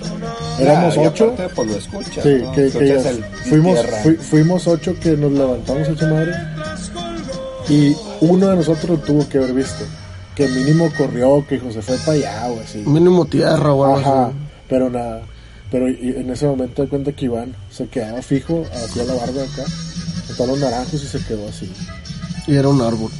éramos 0.59 0.95
ocho. 0.97 1.32
aparte, 1.34 1.53
pues 1.55 1.68
lo 1.72 1.78
escuchas. 1.78 2.24
Sí, 2.24 2.38
¿no? 2.43 2.51
que, 2.51 2.61
que 2.61 2.68
Escuchas 2.68 3.03
ya 3.03 3.09
el 3.09 3.24
fuimos, 3.49 3.80
fui- 4.03 4.16
fuimos 4.18 4.68
ocho 4.68 4.95
que 4.99 5.11
nos 5.18 5.32
levantamos 5.32 5.88
hecho 5.88 6.07
madre. 6.07 6.34
Y 7.70 7.95
uno 8.22 8.49
de 8.49 8.55
nosotros 8.57 9.01
tuvo 9.03 9.28
que 9.30 9.38
haber 9.38 9.53
visto. 9.53 9.84
Que 10.36 10.48
mínimo 10.48 10.90
corrió, 10.98 11.46
que 11.48 11.60
José 11.60 11.82
fue 11.82 11.98
para 12.00 12.12
allá 12.14 12.48
o 12.52 12.60
así. 12.62 12.80
Mínimo 12.80 13.26
tierra, 13.26 13.72
güey. 13.72 14.02
Ajá, 14.02 14.26
así. 14.28 14.36
pero 14.68 14.90
nada. 14.90 15.22
Pero 15.72 15.90
y- 15.90 16.16
en 16.18 16.30
ese 16.30 16.46
momento 16.48 16.82
de 16.84 16.88
cuenta 16.90 17.12
que 17.12 17.26
Iván 17.26 17.56
se 17.72 17.88
quedaba 17.88 18.22
fijo 18.22 18.64
hacia 18.74 19.04
la 19.04 19.14
barba 19.14 19.44
acá, 19.44 19.64
con 20.38 20.48
los 20.48 20.60
naranjos 20.60 21.04
y 21.04 21.08
se 21.08 21.20
quedó 21.26 21.48
así. 21.48 21.72
Y 22.48 22.56
era 22.56 22.68
un 22.68 22.82
árbol. 22.82 23.12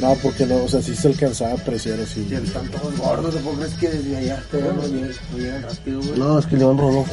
No, 0.00 0.14
porque 0.22 0.46
no, 0.46 0.56
o 0.64 0.68
sea, 0.68 0.80
sí 0.80 0.94
se 0.94 1.08
alcanzaba 1.08 1.50
a 1.52 1.54
apreciar 1.54 1.98
así. 2.00 2.26
Están 2.32 2.68
todos 2.68 2.96
gordos, 2.96 3.34
¿por 3.36 3.54
crees 3.56 3.74
que 3.74 3.88
desde 3.88 4.16
allá 4.16 4.42
llegan, 4.52 4.76
no 4.76 5.38
llegan 5.38 5.62
rápido, 5.62 6.00
güey? 6.00 6.18
No, 6.18 6.38
es 6.38 6.46
que 6.46 6.56
le 6.56 6.64
van 6.64 6.78
rodó. 6.78 7.04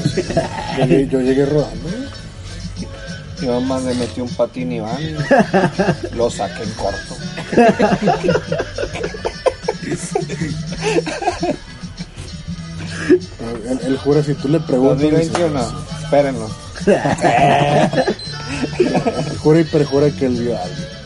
Yo, 0.77 0.85
llegué- 0.85 1.07
yo 1.11 1.21
llegué 1.21 1.45
rodando. 1.45 1.89
Yo 3.41 3.59
más 3.61 3.83
le 3.83 3.93
metí 3.95 4.21
un 4.21 4.29
patín 4.29 4.71
y 4.71 4.75
Iván. 4.77 5.01
y 5.01 5.15
Lo 6.15 6.29
saqué 6.29 6.63
en 6.63 6.71
corto. 6.71 7.17
Él, 13.69 13.79
él 13.85 13.97
jura, 13.97 14.23
si 14.23 14.33
tú 14.33 14.47
le 14.47 14.59
preguntas, 14.59 14.99
dice, 14.99 15.29
2021. 15.29 15.61
Espérenlo. 16.03 16.49
él 19.27 19.37
jura 19.37 19.59
y 19.59 19.63
perjura 19.65 20.09
que 20.11 20.25
él 20.25 20.33
vio 20.33 20.57
a 20.57 20.63
alguien. 20.63 20.96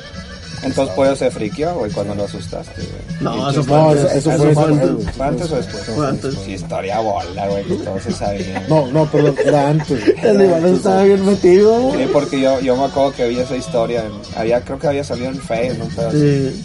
Entonces 0.64 0.94
por 0.96 1.08
eso 1.08 1.16
se 1.16 1.32
friqueó, 1.32 1.74
güey, 1.76 1.92
cuando 1.92 2.14
lo 2.14 2.26
asustaste, 2.26 2.74
güey. 2.82 3.22
No, 3.22 3.50
eso 3.50 3.60
No, 3.60 3.66
fue 3.66 3.78
eso, 3.78 3.88
antes. 3.90 4.16
eso 4.16 4.32
Eso 4.32 4.52
fue 4.54 4.64
antes. 4.66 4.92
güey. 4.94 5.06
¿Fue 5.08 5.26
antes 5.26 5.52
o 5.52 5.56
después? 5.56 5.84
Fue 5.86 6.08
antes. 6.08 6.36
Sí, 6.46 6.52
historia 6.54 7.00
bola, 7.00 7.48
güey, 7.48 7.64
que 7.64 7.74
todos 7.76 8.04
se 8.04 8.12
sabían. 8.12 8.64
No, 8.70 8.88
no, 8.88 9.06
perdón, 9.12 9.36
era 9.44 9.70
antes. 9.70 10.00
El 10.24 10.42
Iván 10.42 10.66
estaba 10.68 11.04
bien 11.04 11.26
metido, 11.26 11.80
güey. 11.82 12.04
Sí, 12.06 12.10
porque 12.14 12.40
yo, 12.42 12.60
yo 12.62 12.76
me 12.76 12.84
acuerdo 12.86 13.12
que 13.14 13.28
vi 13.28 13.40
esa 13.40 13.56
historia. 13.56 14.04
en- 14.06 14.40
había, 14.40 14.62
creo 14.62 14.78
que 14.78 14.88
había 14.88 15.04
salido 15.04 15.30
en 15.30 15.40
Facebook, 15.42 15.90
¿no? 15.98 16.12
Sí. 16.12 16.64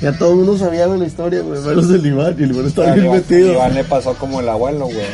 Ya 0.00 0.16
todo 0.18 0.30
el 0.30 0.36
mundo 0.38 0.58
sabía 0.58 0.88
de 0.88 0.98
la 0.98 1.04
historia, 1.06 1.42
güey, 1.42 1.60
menos 1.60 1.88
el 1.90 2.04
Iván. 2.06 2.34
Y 2.38 2.42
el 2.42 2.50
Iván 2.52 2.66
estaba 2.66 2.92
bien 2.92 3.06
Iván- 3.06 3.16
metido. 3.16 3.52
Iván 3.52 3.74
le 3.74 3.84
pasó 3.84 4.14
como 4.14 4.40
el 4.40 4.48
abuelo, 4.48 4.86
güey. 4.86 5.06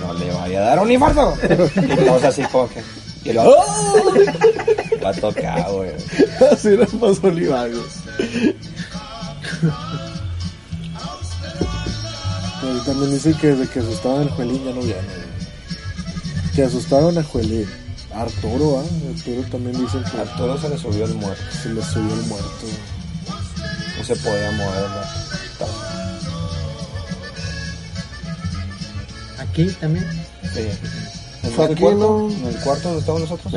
No 0.00 0.12
le 0.14 0.32
vaya 0.32 0.58
a 0.60 0.64
dar 0.64 0.80
un 0.80 0.90
infarto. 0.92 1.34
Y 1.76 2.04
todos 2.04 2.24
así 2.24 2.42
como 2.52 2.68
que. 2.68 2.80
Y 3.26 3.32
lo. 3.32 3.56
Va 5.04 5.10
a 5.10 5.12
tocar, 5.14 5.70
güey. 5.72 5.90
Así 6.52 6.70
le 6.70 6.86
pasó. 6.86 7.22
Pero 12.60 12.80
también 12.84 13.12
dice 13.12 13.34
que 13.40 13.48
desde 13.48 13.68
que 13.72 13.80
asustaban 13.80 14.22
al 14.22 14.30
Juelín 14.30 14.64
ya 14.64 14.72
no 14.72 14.80
viene. 14.80 15.00
Que 16.54 16.64
asustaron 16.64 17.18
a 17.18 17.22
Juelín. 17.22 17.68
A 18.14 18.22
Arturo, 18.22 18.80
¿ah? 18.80 18.84
Arturo 19.14 19.42
también 19.50 19.78
dicen 19.78 20.04
A 20.06 20.10
que 20.10 20.18
Arturo 20.18 20.58
se 20.58 20.68
le 20.68 20.78
subió 20.78 21.04
el 21.04 21.14
muerto. 21.14 21.42
se 21.62 21.68
le 21.68 21.82
subió 21.82 22.14
el 22.14 22.22
muerto. 22.22 22.66
No 23.98 24.04
se 24.04 24.16
podía 24.16 24.52
mover. 24.52 24.90
Aquí 29.38 29.66
también. 29.80 30.06
Sí. 30.54 30.68
¿En 31.46 31.52
Fue 31.52 31.64
el 31.66 31.72
aquí, 31.72 31.82
cuarto? 31.82 31.98
¿no? 31.98 32.30
¿En 32.30 32.46
el 32.46 32.56
cuarto 32.62 32.82
donde 32.88 33.00
estamos 33.00 33.20
nosotros? 33.22 33.54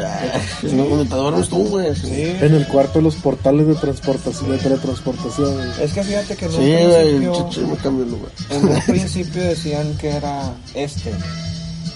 Si 0.61 0.67
no, 0.75 0.85
donde 0.85 1.05
te 1.05 1.15
duermes 1.15 1.49
tú, 1.49 1.67
güey. 1.67 1.95
Sí, 1.95 2.01
Sí. 2.07 2.21
En 2.41 2.53
el 2.53 2.67
cuarto 2.67 2.99
de 2.99 3.01
los 3.03 3.15
portales 3.15 3.67
de 3.67 3.75
transportación, 3.75 4.51
de 4.51 4.57
teletransportación. 4.57 5.53
güey. 5.55 5.67
Es 5.81 5.93
que 5.93 6.03
fíjate 6.03 6.35
que 6.35 6.45
en 6.45 6.51
un 6.51 6.57
Sí, 6.57 6.71
el 6.71 7.15
principio- 7.31 7.67
me 7.67 7.77
cambió 7.77 8.03
el 8.05 8.11
lugar. 8.11 8.31
En 8.49 8.67
un 8.67 8.81
principio 8.81 9.43
decían 9.43 9.97
que 9.97 10.09
era 10.09 10.53
este, 10.73 11.11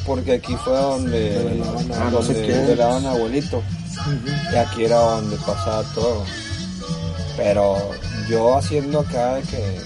porque 0.05 0.33
aquí 0.33 0.55
fue 0.63 0.73
donde, 0.73 1.29
Develaban 1.29 1.91
a- 1.91 2.07
ah, 2.07 2.09
no 2.11 2.21
sé 2.21 2.33
donde 2.33 2.47
qué. 2.47 2.53
velaban 2.65 3.05
a 3.05 3.11
abuelito, 3.11 3.61
y 4.51 4.55
aquí 4.55 4.85
era 4.85 4.97
donde 4.97 5.35
pasaba 5.37 5.83
todo. 5.95 6.23
Pero 7.37 7.77
yo 8.29 8.57
haciendo 8.57 8.99
acá 8.99 9.35
de 9.35 9.41
que 9.43 9.77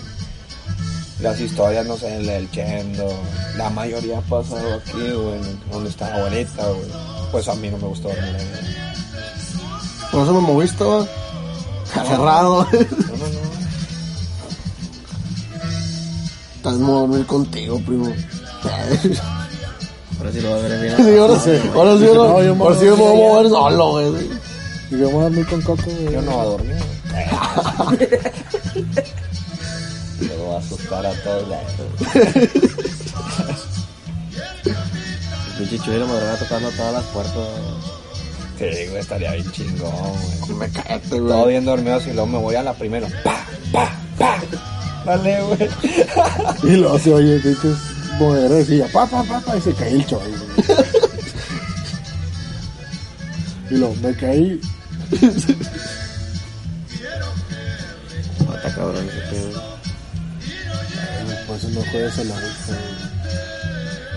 las 1.19 1.39
historias, 1.39 1.85
no 1.85 1.97
sé, 1.97 2.15
el 2.15 2.25
del 2.25 2.51
Chendo, 2.51 3.09
la 3.57 3.69
mayoría 3.69 4.19
ha 4.19 4.21
pasado 4.21 4.75
aquí, 4.75 4.91
güey, 4.91 5.39
donde 5.71 5.89
está 5.89 6.09
la 6.09 6.15
abuelita, 6.17 6.67
güey. 6.67 6.87
Pues 7.31 7.47
a 7.47 7.55
mí 7.55 7.69
no 7.69 7.77
me 7.77 7.87
gustó 7.87 8.09
dormir 8.09 8.35
ahí. 8.35 8.75
Por 10.11 10.23
eso 10.23 10.33
me 10.33 10.41
moviste, 10.41 10.83
güey. 10.83 11.07
Aferrado, 11.95 12.65
güey. 12.71 12.87
No, 12.89 13.17
no, 13.17 13.27
no. 13.27 13.57
Estás 16.55 16.73
a 16.73 16.77
dormir 16.77 17.25
contigo, 17.25 17.79
primo. 17.79 18.13
Ahora 20.17 20.31
sí 20.31 20.41
lo 20.41 20.49
va 20.51 20.55
a 20.57 20.59
ver 20.59 20.81
bien. 20.81 20.97
Sí, 20.97 21.17
ahora 21.17 21.39
sí, 21.39 21.51
ahora 21.73 21.97
sí, 21.97 22.05
No, 22.13 22.21
ahora 22.23 22.45
yo 22.45 22.55
me 22.55 22.63
ahora 22.63 22.75
sí 22.75 22.85
me 22.85 22.91
voy 22.91 23.07
a 23.07 23.15
mover 23.15 23.49
solo, 23.49 23.91
güey. 23.91 24.29
Y 24.89 24.91
yo 24.91 24.97
me 24.97 25.13
voy 25.13 25.19
a 25.19 25.23
dormir 25.23 25.47
con 25.47 25.61
Coco, 25.61 25.83
güey. 25.85 26.13
Yo 26.13 26.21
no 26.21 26.31
voy 26.31 26.41
a 26.41 26.45
dormir. 26.45 26.75
Yo 27.99 29.01
voy 30.89 31.05
a 31.05 31.05
asustar 31.05 31.05
a 31.05 31.13
todos. 31.23 31.47
El 35.59 35.67
pinche 35.67 35.79
chulo 35.83 36.07
madrugada 36.07 36.37
tocando 36.37 36.69
todas 36.71 36.93
las 36.93 37.03
puertas. 37.05 37.33
Sí, 38.57 38.65
güey, 38.65 38.97
estaría 38.97 39.31
bien 39.33 39.51
chingón, 39.51 39.91
güey. 40.47 40.53
Me 40.59 40.67
Todo 41.09 41.25
güey. 41.37 41.49
bien 41.49 41.65
dormido, 41.65 41.99
y 42.01 42.05
luego 42.13 42.27
me 42.27 42.37
voy 42.39 42.55
a 42.55 42.63
la 42.63 42.73
primera. 42.73 43.07
¡Pa! 43.23 43.45
¡Pa! 43.71 43.91
¡Pa! 44.17 44.39
Dale, 45.05 45.41
güey. 45.43 45.69
Y 46.63 46.77
luego 46.77 46.99
se 46.99 47.13
oye, 47.13 47.39
dices, 47.39 47.77
mover 48.19 48.51
así, 48.61 48.77
ya, 48.77 48.87
pa, 48.87 49.05
pa, 49.05 49.23
pa, 49.23 49.39
pa, 49.39 49.57
y 49.57 49.61
se 49.61 49.73
cae 49.73 49.91
el 49.91 50.05
choy, 50.05 50.19
güey. 50.31 50.77
Y 53.69 53.75
luego 53.75 53.95
me 54.01 54.15
caí, 54.15 54.59
Mata 58.47 58.73
cabrón 58.75 59.07
ese 59.07 59.19
pedo. 59.29 59.66
Pues 61.61 61.73
no 61.73 61.81
juegues 61.91 62.19
a 62.19 62.23
la 62.23 62.35
vista, 62.35 62.73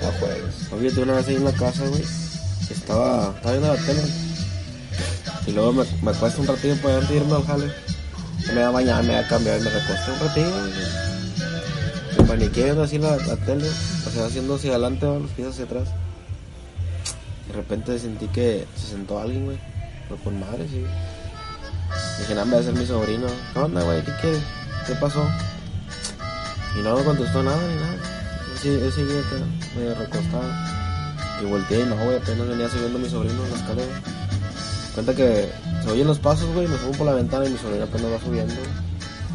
No 0.03 0.13
juegues. 0.19 0.73
Oye, 0.73 0.91
tú 0.91 1.03
una 1.03 1.15
vez 1.15 1.29
ahí 1.29 1.37
en 1.37 1.45
la 1.45 1.53
casa, 1.53 1.87
güey. 1.87 2.05
Estaba, 2.71 3.35
estaba 3.37 3.57
viendo 3.57 3.75
la 3.75 3.81
tele. 3.81 4.03
Y 5.47 5.53
luego 5.53 5.73
me, 5.73 5.85
me 6.03 6.11
acuesto 6.11 6.41
un 6.43 6.47
ratillo 6.47 6.77
para 6.83 6.95
antes 6.97 7.11
de 7.11 7.17
irme 7.17 7.35
al 7.35 7.45
jale. 7.45 7.73
Me 8.47 8.53
iba 8.53 8.69
a 8.69 8.71
bañar, 8.71 9.05
me 9.05 9.13
iba 9.13 9.21
a 9.21 9.29
cambiar 9.29 9.59
y 9.59 9.65
me 9.65 9.71
recosté 9.71 10.13
un 10.13 10.21
ratito. 10.21 10.53
Me 12.19 12.25
paniqué 12.25 12.65
viendo 12.65 12.83
así 12.83 12.99
la, 12.99 13.17
la 13.17 13.37
tele, 13.37 13.69
o 13.69 14.11
sea, 14.11 14.27
haciendo 14.27 14.57
hacia 14.57 14.71
adelante, 14.73 15.07
¿no? 15.07 15.21
los 15.21 15.31
pies 15.31 15.49
hacia 15.49 15.65
atrás. 15.65 15.89
De 17.49 17.55
repente 17.55 17.99
sentí 17.99 18.27
que 18.29 18.67
se 18.77 18.89
sentó 18.89 19.19
alguien, 19.19 19.47
güey. 19.47 19.59
Pero 20.09 20.23
con 20.23 20.39
madre, 20.39 20.67
sí. 20.69 20.85
Dije, 22.19 22.35
nada, 22.35 22.53
va 22.53 22.61
a 22.61 22.63
ser 22.63 22.75
mi 22.75 22.87
sobrino. 22.87 23.27
¿Qué 23.53 23.59
onda, 23.59 23.83
güey? 23.83 24.05
¿Qué 24.05 24.13
quieres? 24.21 24.43
¿Qué 24.87 24.95
pasó? 24.95 25.27
Y 26.79 26.83
no 26.83 26.97
me 26.97 27.05
contestó 27.05 27.43
nada 27.43 27.61
ni 27.67 27.75
nada. 27.77 27.97
Ese, 28.55 28.89
ese 28.89 29.05
día 29.05 29.21
que 29.31 29.79
me 29.81 29.95
recostado. 29.95 30.51
Y 31.43 31.45
volteé 31.47 31.81
y 31.81 31.85
no, 31.85 31.97
güey, 31.97 32.17
apenas 32.17 32.49
venía 32.49 32.69
subiendo 32.69 32.99
mi 32.99 33.09
sobrino 33.09 33.43
en 33.45 33.51
la 33.51 33.57
escalera. 33.57 34.01
Cuenta 34.95 35.15
que 35.15 35.51
se 35.83 35.91
oyen 35.91 36.07
los 36.07 36.19
pasos, 36.19 36.53
güey, 36.55 36.67
me 36.69 36.77
subo 36.79 36.93
por 36.93 37.07
la 37.07 37.15
ventana 37.15 37.47
y 37.47 37.51
mi 37.51 37.59
sobrino 37.59 37.85
apenas 37.85 38.13
va 38.13 38.21
subiendo. 38.21 38.55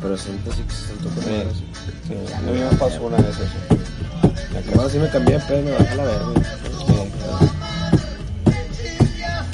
Pero 0.02 0.18
siento 0.18 0.52
así 0.52 0.62
que 0.62 0.74
se 0.74 0.88
sentó 0.88 1.10
con 1.10 1.34
él. 1.34 1.48
Sí, 2.08 2.34
a 2.34 2.42
mí 2.42 2.60
me 2.60 2.78
pasó 2.78 3.02
una 3.04 3.18
vez 3.18 3.36
eso. 3.38 4.78
Ahora 4.78 4.90
sí 4.90 5.00
me 5.00 5.10
cambié 5.10 5.36
de 5.40 5.46
pedo, 5.46 5.64
me 5.64 5.72
bajé 5.72 5.90
a 5.90 5.96
la 5.96 6.04
verga. 6.04 6.26
güey. 6.26 6.44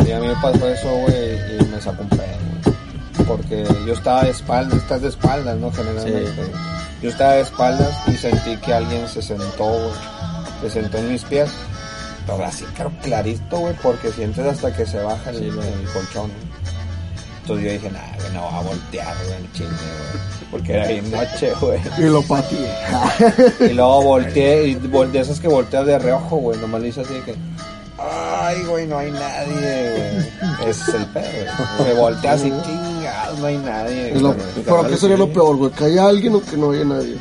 Y 0.08 0.12
a 0.12 0.20
mí 0.20 0.28
me 0.28 0.36
pasó 0.36 0.68
eso, 0.68 0.90
güey, 0.90 1.60
y 1.60 1.66
me 1.72 1.80
sacó 1.82 2.04
un 2.04 2.10
pedo, 2.10 2.38
güey. 2.64 3.26
Porque 3.28 3.64
yo 3.88 3.94
estaba 3.94 4.24
de 4.24 4.32
espaldas, 4.32 4.80
estás 4.80 5.02
de 5.02 5.10
espaldas, 5.10 5.58
¿no? 5.58 5.72
Generalmente. 5.72 6.34
Sí. 6.34 6.52
Yo 7.02 7.10
estaba 7.10 7.34
de 7.34 7.42
espaldas 7.42 7.96
y 8.08 8.16
sentí 8.16 8.58
que 8.58 8.74
alguien 8.74 9.08
se 9.08 9.22
sentó, 9.22 9.66
güey. 9.66 9.94
Se 10.62 10.70
sentó 10.70 10.98
en 11.00 11.12
mis 11.12 11.24
pies. 11.24 11.50
Pero 12.28 12.46
así, 12.46 12.64
claro, 12.76 12.92
clarito, 13.02 13.58
güey, 13.58 13.74
porque 13.82 14.12
sientes 14.12 14.46
hasta 14.46 14.72
que 14.72 14.86
se 14.86 15.02
baja 15.02 15.32
el, 15.32 15.38
Sí, 15.38 15.46
el 15.46 15.90
colchón, 15.92 16.30
¿no? 16.30 16.52
Entonces 17.42 17.66
yo 17.66 17.72
dije, 17.72 17.90
nah, 17.90 18.16
güey, 18.18 18.34
no 18.34 18.44
va 18.44 18.58
a 18.60 18.62
voltear, 18.62 19.16
güey, 19.26 19.38
el 19.38 19.52
chingue, 19.52 19.70
güey. 19.70 20.52
Porque 20.52 20.74
era 20.74 20.88
bien 20.88 21.10
noche, 21.10 21.54
güey. 21.60 21.80
Y 21.98 22.02
lo 22.04 22.22
pateé. 22.22 22.72
Y 23.72 23.74
luego 23.74 24.04
volteé, 24.04 24.68
y 24.68 24.76
de 24.76 25.20
esas 25.20 25.40
que 25.40 25.48
volteas 25.48 25.86
de 25.88 25.98
reojo, 25.98 26.38
güey, 26.38 26.60
nomás 26.60 26.82
le 26.82 26.90
hice 26.90 27.02
así 27.02 27.16
de 27.16 27.24
que, 27.24 27.36
ay, 27.98 28.64
güey, 28.66 28.86
no 28.86 29.00
hay 29.00 29.12
nadie, 29.12 30.30
güey. 30.60 30.70
Ese 30.70 30.92
es 30.92 30.94
el 30.94 31.06
pedo, 31.08 31.26
güey. 31.78 31.90
Me 31.90 31.94
volteé 32.00 32.30
así, 32.30 32.54
no 33.40 33.46
hay 33.46 33.58
nadie. 33.58 34.20
Lo-. 34.20 34.36
¿Pero 34.66 34.88
qué 34.88 34.98
sería 34.98 35.18
lo 35.18 35.32
peor, 35.32 35.56
güey? 35.58 35.72
¿Que 35.72 35.86
haya 35.86 36.08
alguien 36.08 36.36
o 36.36 36.42
que 36.42 36.58
no 36.58 36.72
haya 36.72 36.86
nadie? 36.86 37.18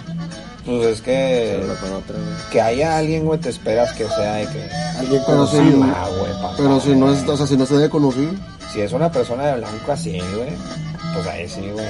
Pues 0.64 0.86
es 0.86 1.00
que, 1.00 1.58
con 1.80 1.92
otra, 1.94 2.16
que 2.52 2.60
haya 2.60 2.98
alguien, 2.98 3.24
güey, 3.24 3.40
te 3.40 3.48
esperas 3.48 3.92
que 3.94 4.06
sea 4.06 4.34
de 4.34 4.46
que, 4.46 4.68
Alguien 4.98 5.22
Pero 5.26 5.38
conocido. 5.38 5.76
mamá, 5.78 6.06
güey, 6.18 6.32
papá. 6.34 6.54
Pero 6.56 6.80
si 6.80 6.94
no 6.94 7.12
es, 7.12 7.26
o 7.26 7.36
sea, 7.36 7.46
si 7.46 7.56
no 7.56 7.64
se 7.66 7.74
debe 7.74 7.88
conocido. 7.88 8.32
Si 8.72 8.80
es 8.80 8.92
una 8.92 9.10
persona 9.10 9.46
de 9.46 9.56
blanco 9.56 9.90
así, 9.92 10.18
güey, 10.18 10.50
pues 11.14 11.26
ahí 11.26 11.48
sí, 11.48 11.62
güey. 11.72 11.86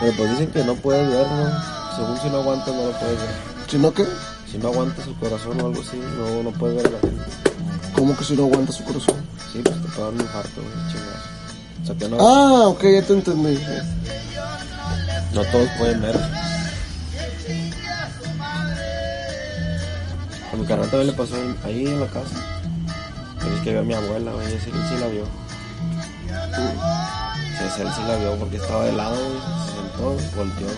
Pero 0.00 0.12
pues 0.16 0.30
dicen 0.30 0.46
que 0.52 0.64
no 0.64 0.74
puedes 0.76 1.06
ver, 1.08 1.26
¿no? 1.26 1.96
Según 1.96 2.18
si 2.22 2.30
no 2.30 2.36
aguantas, 2.38 2.74
no 2.74 2.86
lo 2.86 2.92
puedes 2.92 3.18
ver. 3.18 3.30
Si 3.68 3.78
no, 3.78 3.92
¿qué? 3.92 4.06
Si 4.50 4.56
no 4.58 4.68
aguantas 4.68 5.06
el 5.06 5.14
corazón 5.14 5.60
o 5.60 5.66
algo 5.66 5.82
así, 5.82 6.00
no, 6.16 6.42
no 6.44 6.50
puedes 6.52 6.76
ver 6.76 6.86
a 6.86 6.90
la 6.90 7.00
gente. 7.00 7.24
¿Cómo 7.94 8.16
que 8.16 8.24
si 8.24 8.36
no 8.36 8.44
aguanta 8.44 8.72
su 8.72 8.84
corazón? 8.84 9.16
Sí, 9.52 9.60
pues 9.62 9.74
te 9.82 9.88
puede 9.88 10.02
dar 10.02 10.12
un 10.14 10.20
infarto, 10.20 10.60
güey, 10.62 10.92
chingados. 10.92 11.33
O 11.84 11.86
sea 11.86 11.94
que 11.96 12.08
no, 12.08 12.16
Ah, 12.18 12.68
ok, 12.68 12.82
ya 12.82 13.02
te 13.02 13.12
entendí. 13.12 13.58
no 15.34 15.44
todos 15.44 15.68
pueden 15.78 16.00
ver. 16.00 16.16
A 20.52 20.56
mi 20.56 20.64
carnal 20.66 20.88
también 20.88 21.08
le 21.08 21.12
pasó 21.14 21.34
ahí- 21.64 21.86
en 21.86 22.00
la 22.00 22.06
casa. 22.06 22.36
Pero 23.40 23.56
es 23.56 23.62
que 23.62 23.70
vio 23.70 23.80
a 23.80 23.82
mi 23.82 23.94
abuela, 23.94 24.32
güey, 24.32 24.46
ese 24.46 24.70
él 24.70 24.82
sí 24.88 24.96
la 25.00 25.08
vio. 25.08 25.24
Sí, 27.58 27.64
ese 27.66 27.82
él 27.82 27.88
sí 27.94 28.02
la 28.08 28.16
vio 28.16 28.36
porque 28.38 28.56
estaba 28.56 28.84
de 28.84 28.92
lado, 28.92 29.16
güey. 29.16 29.40
Se 29.66 29.72
sentó, 29.74 30.36
volteó. 30.36 30.68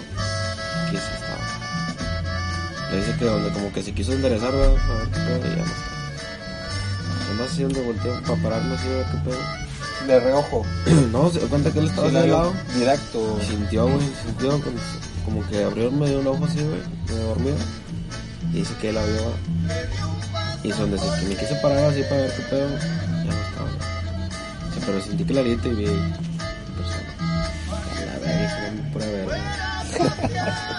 Aquí 0.87 0.97
sí 0.97 1.13
estaba. 1.15 2.91
Le 2.91 2.97
dice 2.99 3.17
que 3.19 3.25
donde 3.27 3.51
como 3.53 3.73
que 3.73 3.83
se 3.83 3.93
quiso 3.93 4.13
enderezar, 4.13 4.51
güey, 4.53 4.65
a 4.65 4.69
ver 4.71 5.09
qué 5.13 5.21
pedo, 5.21 5.37
y 5.39 5.51
ya 5.51 5.57
no 5.57 5.63
está. 5.65 7.45
Así 7.45 7.63
donde 7.63 7.81
volteó 7.83 8.23
para 8.23 8.43
pararme 8.43 8.75
así, 8.75 8.87
a 8.87 8.91
ver 8.97 9.07
qué 9.07 9.19
pedo. 9.31 9.66
De 10.07 10.21
reojo. 10.21 10.63
No, 11.13 11.31
se 11.31 11.41
dio 11.41 11.49
cuenta 11.49 11.73
que 11.73 11.79
él 11.81 11.87
estaba 11.87 12.09
de 12.09 12.27
lado. 12.29 12.53
directo. 12.75 13.39
Sintió, 13.49 13.87
güey, 13.87 14.09
sintió 14.25 14.51
como, 14.61 14.77
como 15.25 15.49
que 15.49 15.65
abrió 15.65 15.91
medio 15.91 16.21
un 16.21 16.27
ojo 16.29 16.45
así, 16.45 16.61
güey, 16.61 16.81
medio 17.09 17.27
dormido. 17.29 17.57
Y 18.53 18.59
dice 18.59 18.75
que 18.81 18.91
él 18.91 18.95
la 18.95 19.05
vio. 19.05 19.33
Y 20.63 20.71
es 20.71 20.79
donde 20.79 20.99
se, 20.99 21.05
que 21.21 21.27
me 21.27 21.37
quise 21.37 21.55
parar 21.57 21.91
así 21.91 22.03
para 22.03 22.23
ver 22.23 22.33
qué 22.37 22.43
pedo, 22.43 22.69
ya 22.69 23.25
no 23.25 23.43
estaba. 23.43 24.87
pero 24.87 25.01
sentí 25.03 25.25
clarito 25.25 25.69
y 25.69 25.75
vi 25.75 25.87
persona. 26.77 27.15
La 28.07 28.19
verga, 28.21 28.73
no 28.73 28.93
pura 28.93 29.07
verga. 29.07 29.37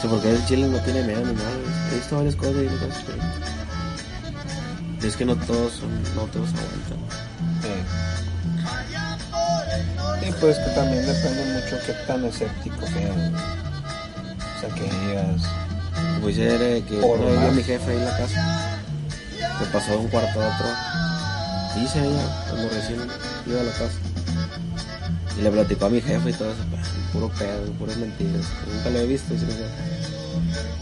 Sí, 0.00 0.08
porque 0.08 0.30
el 0.30 0.42
chile 0.46 0.66
no 0.66 0.78
tiene 0.78 1.02
miedo 1.02 1.20
ni 1.20 1.34
nada. 1.34 1.50
He 1.92 1.96
visto 1.96 2.16
varias 2.16 2.34
cosas 2.34 2.54
y 2.54 2.64
no 2.64 2.72
cosas 2.72 3.04
Y 5.02 5.06
es 5.06 5.14
que 5.14 5.26
no 5.26 5.36
todos 5.36 5.72
son, 5.74 6.02
no 6.14 6.22
todos 6.32 6.48
aguantan. 6.48 7.09
Sí, 10.22 10.30
pues 10.40 10.56
que 10.58 10.70
también 10.74 11.06
depende 11.06 11.44
mucho 11.54 11.76
qué 11.86 11.92
tan 12.06 12.24
escéptico 12.24 12.86
seas. 12.86 13.16
O 14.56 14.60
sea, 14.60 14.68
que 14.74 14.82
digas, 14.82 15.42
Pues 16.20 16.36
era 16.38 16.58
que 16.86 16.96
Por 17.00 17.18
vi 17.20 17.46
a 17.46 17.50
mi 17.50 17.62
jefe 17.62 17.90
ahí 17.90 17.96
en 17.96 18.04
la 18.04 18.16
casa. 18.16 18.60
Se 19.58 19.64
pasó 19.66 19.90
de 19.92 19.96
un 19.98 20.08
cuarto 20.08 20.42
a 20.42 20.48
otro. 20.48 20.66
Dice 21.80 21.98
ella, 22.00 22.44
cuando 22.48 22.68
recién 22.68 23.00
iba 23.46 23.60
a 23.60 23.64
la 23.64 23.72
casa. 23.72 23.94
Y 25.38 25.42
le 25.42 25.50
platicó 25.50 25.86
a 25.86 25.90
mi 25.90 26.00
jefe 26.00 26.30
y 26.30 26.32
todo 26.34 26.50
eso. 26.52 26.64
pues, 26.70 26.86
Puro 27.12 27.28
pedo, 27.30 27.64
puras 27.78 27.96
mentiras. 27.96 28.46
Nunca 28.72 28.90
lo 28.90 28.98
he 29.00 29.06
visto. 29.06 29.34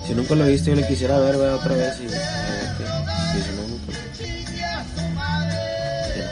Si 0.07 0.15
nunca 0.15 0.35
lo 0.35 0.45
he 0.47 0.51
visto, 0.51 0.71
yo 0.71 0.77
le 0.77 0.87
quisiera 0.87 1.19
ver, 1.19 1.37
otra 1.37 1.75
vez. 1.75 1.95
Y, 2.01 2.07
a 2.07 2.11
ver 2.11 2.21
qué. 2.79 2.85
Dice, 3.39 3.51
no, 3.57 3.63
nunca. 3.69 3.93
Y 4.19 4.21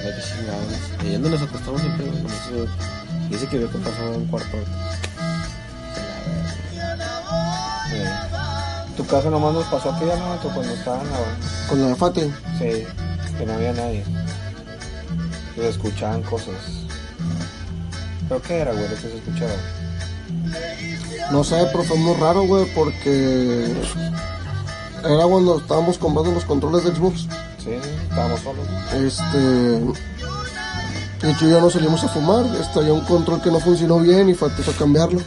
qué 0.03 0.11
chingados. 0.27 0.75
Y 1.05 1.07
nos 1.31 1.43
acostamos 1.43 1.81
siempre, 1.81 2.07
güey, 2.07 2.23
nomás 2.23 2.39
se- 2.39 2.96
Dice 3.31 3.47
que 3.49 3.59
vio 3.59 3.71
que 3.71 3.79
pasó 3.79 4.11
de 4.11 4.17
un 4.19 4.27
cuarto 4.27 4.57
a 4.57 4.61
sí. 7.91 7.97
tu 8.97 9.07
caso 9.07 9.31
nomás 9.31 9.55
nos 9.55 9.65
pasó 9.65 9.91
aquella 9.91 10.17
noche 10.17 10.49
cuando 10.55 10.73
estaban 10.73 11.07
la... 11.11 11.19
Con 11.69 11.83
la 11.83 11.89
de 11.89 11.95
Fate. 11.97 12.33
Sí, 12.59 12.87
que 13.39 13.47
no 13.47 13.55
había 13.55 13.73
nadie. 13.73 14.05
Y 15.57 15.61
se 15.61 15.69
escuchaban 15.69 16.23
cosas. 16.23 16.55
¿Pero 18.29 18.43
qué 18.43 18.59
era, 18.59 18.73
güey, 18.73 18.89
lo 18.89 18.95
que 18.95 19.01
se 19.01 19.17
escuchaba? 19.17 19.53
No 21.31 21.45
sé, 21.45 21.67
pero 21.73 21.85
fue 21.85 21.97
muy 21.99 22.15
raro, 22.15 22.43
güey, 22.43 22.67
porque 22.75 23.75
era 25.05 25.25
cuando 25.25 25.59
estábamos 25.59 25.99
comprando 25.99 26.33
los 26.33 26.45
controles 26.45 26.85
de 26.85 26.95
Xbox. 26.95 27.27
Sí, 27.59 27.73
estábamos 28.09 28.41
solos. 28.41 28.67
Este. 28.95 29.81
De 31.21 31.31
hecho, 31.31 31.49
ya 31.49 31.61
no 31.61 31.71
salimos 31.71 32.05
a 32.05 32.09
fumar. 32.09 32.45
Este, 32.61 32.79
había 32.79 32.93
un 32.93 33.01
control 33.01 33.41
que 33.41 33.51
no 33.51 33.61
funcionó 33.61 33.99
bien 33.99 34.29
y 34.29 34.35
fue 34.35 34.49
a 34.49 34.79
cambiarlo. 34.79 35.21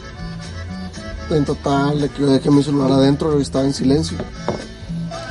En 1.29 1.45
total, 1.45 2.01
de 2.01 2.09
que 2.09 2.21
yo 2.21 2.27
dejé 2.27 2.49
mi 2.49 2.63
celular 2.63 2.91
adentro 2.91 3.37
y 3.37 3.41
estaba 3.41 3.65
en 3.65 3.73
silencio. 3.73 4.17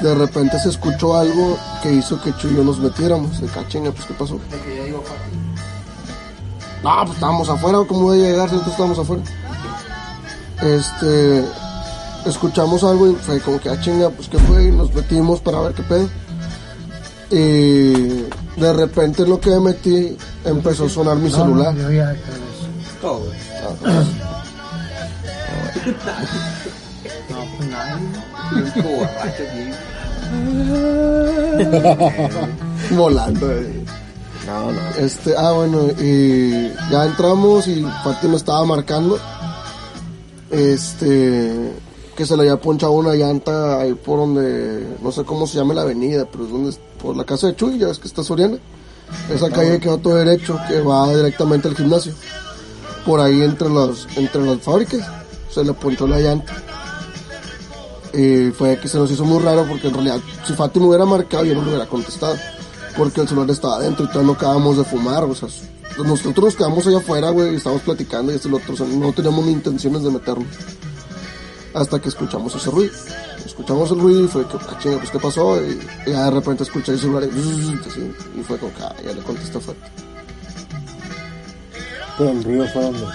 De 0.00 0.14
repente 0.14 0.58
se 0.60 0.68
escuchó 0.68 1.16
algo 1.16 1.58
que 1.82 1.92
hizo 1.92 2.20
que 2.22 2.32
Chuy 2.36 2.52
y 2.52 2.56
yo 2.56 2.64
nos 2.64 2.78
metiéramos. 2.78 3.40
De 3.40 3.48
cachinga, 3.48 3.90
pues, 3.90 4.06
¿qué 4.06 4.14
pasó? 4.14 4.38
No, 6.84 7.04
pues 7.04 7.14
estábamos 7.14 7.48
afuera, 7.48 7.78
¿cómo 7.88 8.02
voy 8.02 8.20
a 8.20 8.30
llegar 8.30 8.48
si 8.48 8.54
nosotros 8.54 8.72
estábamos 8.72 8.98
afuera? 9.00 9.22
Este, 10.62 11.44
escuchamos 12.26 12.84
algo 12.84 13.08
y 13.08 13.14
fue 13.14 13.40
como 13.40 13.60
que, 13.60 13.68
ah, 13.68 13.80
chinga, 13.80 14.10
pues 14.10 14.28
qué 14.28 14.38
fue, 14.38 14.64
y 14.64 14.70
nos 14.70 14.92
metimos 14.94 15.40
para 15.40 15.60
ver 15.60 15.74
qué 15.74 15.82
pedo. 15.82 16.08
Y 17.30 18.60
de 18.60 18.72
repente 18.72 19.24
en 19.24 19.30
lo 19.30 19.40
que 19.40 19.50
me 19.50 19.60
metí 19.60 20.16
empezó 20.50 20.86
a 20.86 20.88
sonar 20.88 21.16
mi 21.16 21.30
celular. 21.30 21.74
No, 21.74 21.82
yo 21.82 21.90
ya 21.92 22.14
todo 23.00 23.32
eso. 23.32 23.48
Todo. 23.80 23.88
No, 27.30 27.36
pues 27.56 27.68
nada. 27.70 27.98
volando. 32.96 33.50
eh. 33.52 33.84
No, 34.46 34.72
no. 34.72 34.80
Este, 34.98 35.34
ah, 35.36 35.52
bueno, 35.52 35.88
y 36.00 36.68
ya 36.90 37.04
entramos 37.04 37.68
y 37.68 37.84
Fati 38.02 38.28
me 38.28 38.36
estaba 38.36 38.64
marcando. 38.64 39.18
Este, 40.50 41.72
que 42.16 42.24
se 42.24 42.34
le 42.36 42.42
había 42.42 42.56
ponchado 42.60 42.92
una 42.92 43.14
llanta 43.14 43.80
ahí 43.80 43.92
por 43.94 44.18
donde, 44.18 44.96
no 45.02 45.12
sé 45.12 45.24
cómo 45.24 45.46
se 45.46 45.58
llama 45.58 45.74
la 45.74 45.82
avenida, 45.82 46.26
pero 46.30 46.44
es 46.46 46.50
donde, 46.50 46.74
por 47.02 47.14
la 47.16 47.24
casa 47.24 47.48
de 47.48 47.56
Chuy, 47.56 47.78
ya 47.78 47.88
es 47.88 47.98
que 47.98 48.08
está 48.08 48.22
Soriana. 48.22 48.56
Esa 49.30 49.50
calle 49.50 49.78
quedó 49.80 49.98
todo 49.98 50.16
derecho, 50.16 50.58
que 50.68 50.80
va 50.80 51.14
directamente 51.14 51.68
al 51.68 51.76
gimnasio. 51.76 52.12
Por 53.04 53.20
ahí 53.20 53.42
entre 53.42 53.68
los, 53.68 54.06
entre 54.16 54.42
las 54.42 54.60
fábricas, 54.60 55.06
se 55.50 55.64
le 55.64 55.72
ponchó 55.72 56.06
la 56.06 56.20
llanta. 56.20 56.54
Y 58.12 58.50
fue 58.50 58.78
que 58.78 58.88
se 58.88 58.98
nos 58.98 59.10
hizo 59.10 59.24
muy 59.24 59.42
raro 59.42 59.66
porque 59.68 59.88
en 59.88 59.94
realidad, 59.94 60.20
si 60.46 60.54
Fati 60.54 60.78
hubiera 60.78 61.04
marcado, 61.04 61.44
yo 61.44 61.54
no 61.54 61.62
le 61.62 61.68
hubiera 61.68 61.86
contestado. 61.86 62.36
Porque 62.96 63.20
el 63.20 63.28
celular 63.28 63.50
estaba 63.50 63.76
adentro 63.76 64.04
y 64.04 64.08
todavía 64.08 64.26
no 64.26 64.32
acabamos 64.32 64.76
de 64.76 64.84
fumar, 64.84 65.22
o 65.24 65.34
sea, 65.34 65.48
nosotros 66.04 66.44
nos 66.44 66.56
quedamos 66.56 66.86
allá 66.86 66.98
afuera, 66.98 67.30
güey, 67.30 67.52
y 67.52 67.56
estábamos 67.56 67.82
platicando 67.82 68.32
y 68.32 68.36
este 68.36 68.48
y 68.48 68.50
lo 68.50 68.56
otro, 68.56 68.74
o 68.74 68.76
sea, 68.76 68.86
no 68.86 69.12
teníamos 69.12 69.44
ni 69.46 69.52
intenciones 69.52 70.02
de 70.02 70.10
meternos. 70.10 70.46
Hasta 71.78 72.00
que 72.00 72.08
escuchamos 72.08 72.54
ese 72.56 72.70
ruido. 72.70 72.92
Escuchamos 73.46 73.90
el 73.92 74.00
ruido 74.00 74.24
y 74.24 74.28
fue 74.28 74.44
que, 74.48 74.56
ah, 74.56 74.78
chinga, 74.82 74.98
pues, 74.98 75.10
¿qué 75.10 75.18
pasó? 75.20 75.62
Y, 75.62 75.78
y 76.06 76.10
ya 76.10 76.24
de 76.24 76.30
repente 76.32 76.64
escuché 76.64 76.92
el 76.92 76.98
celular 76.98 77.22
y, 77.24 77.28
así, 77.88 78.12
y 78.36 78.42
fue 78.42 78.58
como 78.58 78.74
que, 78.74 78.82
ah, 78.82 78.94
ya 79.04 79.12
le 79.12 79.22
contesté 79.22 79.60
fuerte. 79.60 79.88
Pero 82.18 82.30
el 82.30 82.42
ruido 82.42 82.66
fue 82.72 82.82
donde. 82.82 83.06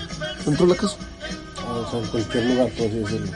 Dentro 0.46 0.66
de 0.66 0.74
la 0.74 0.80
casa. 0.80 0.96
O 1.68 1.92
sea, 1.92 2.00
en 2.00 2.08
cualquier 2.08 2.46
lugar, 2.46 2.70
por 2.70 2.88
así 2.88 2.96
decirlo. 3.00 3.28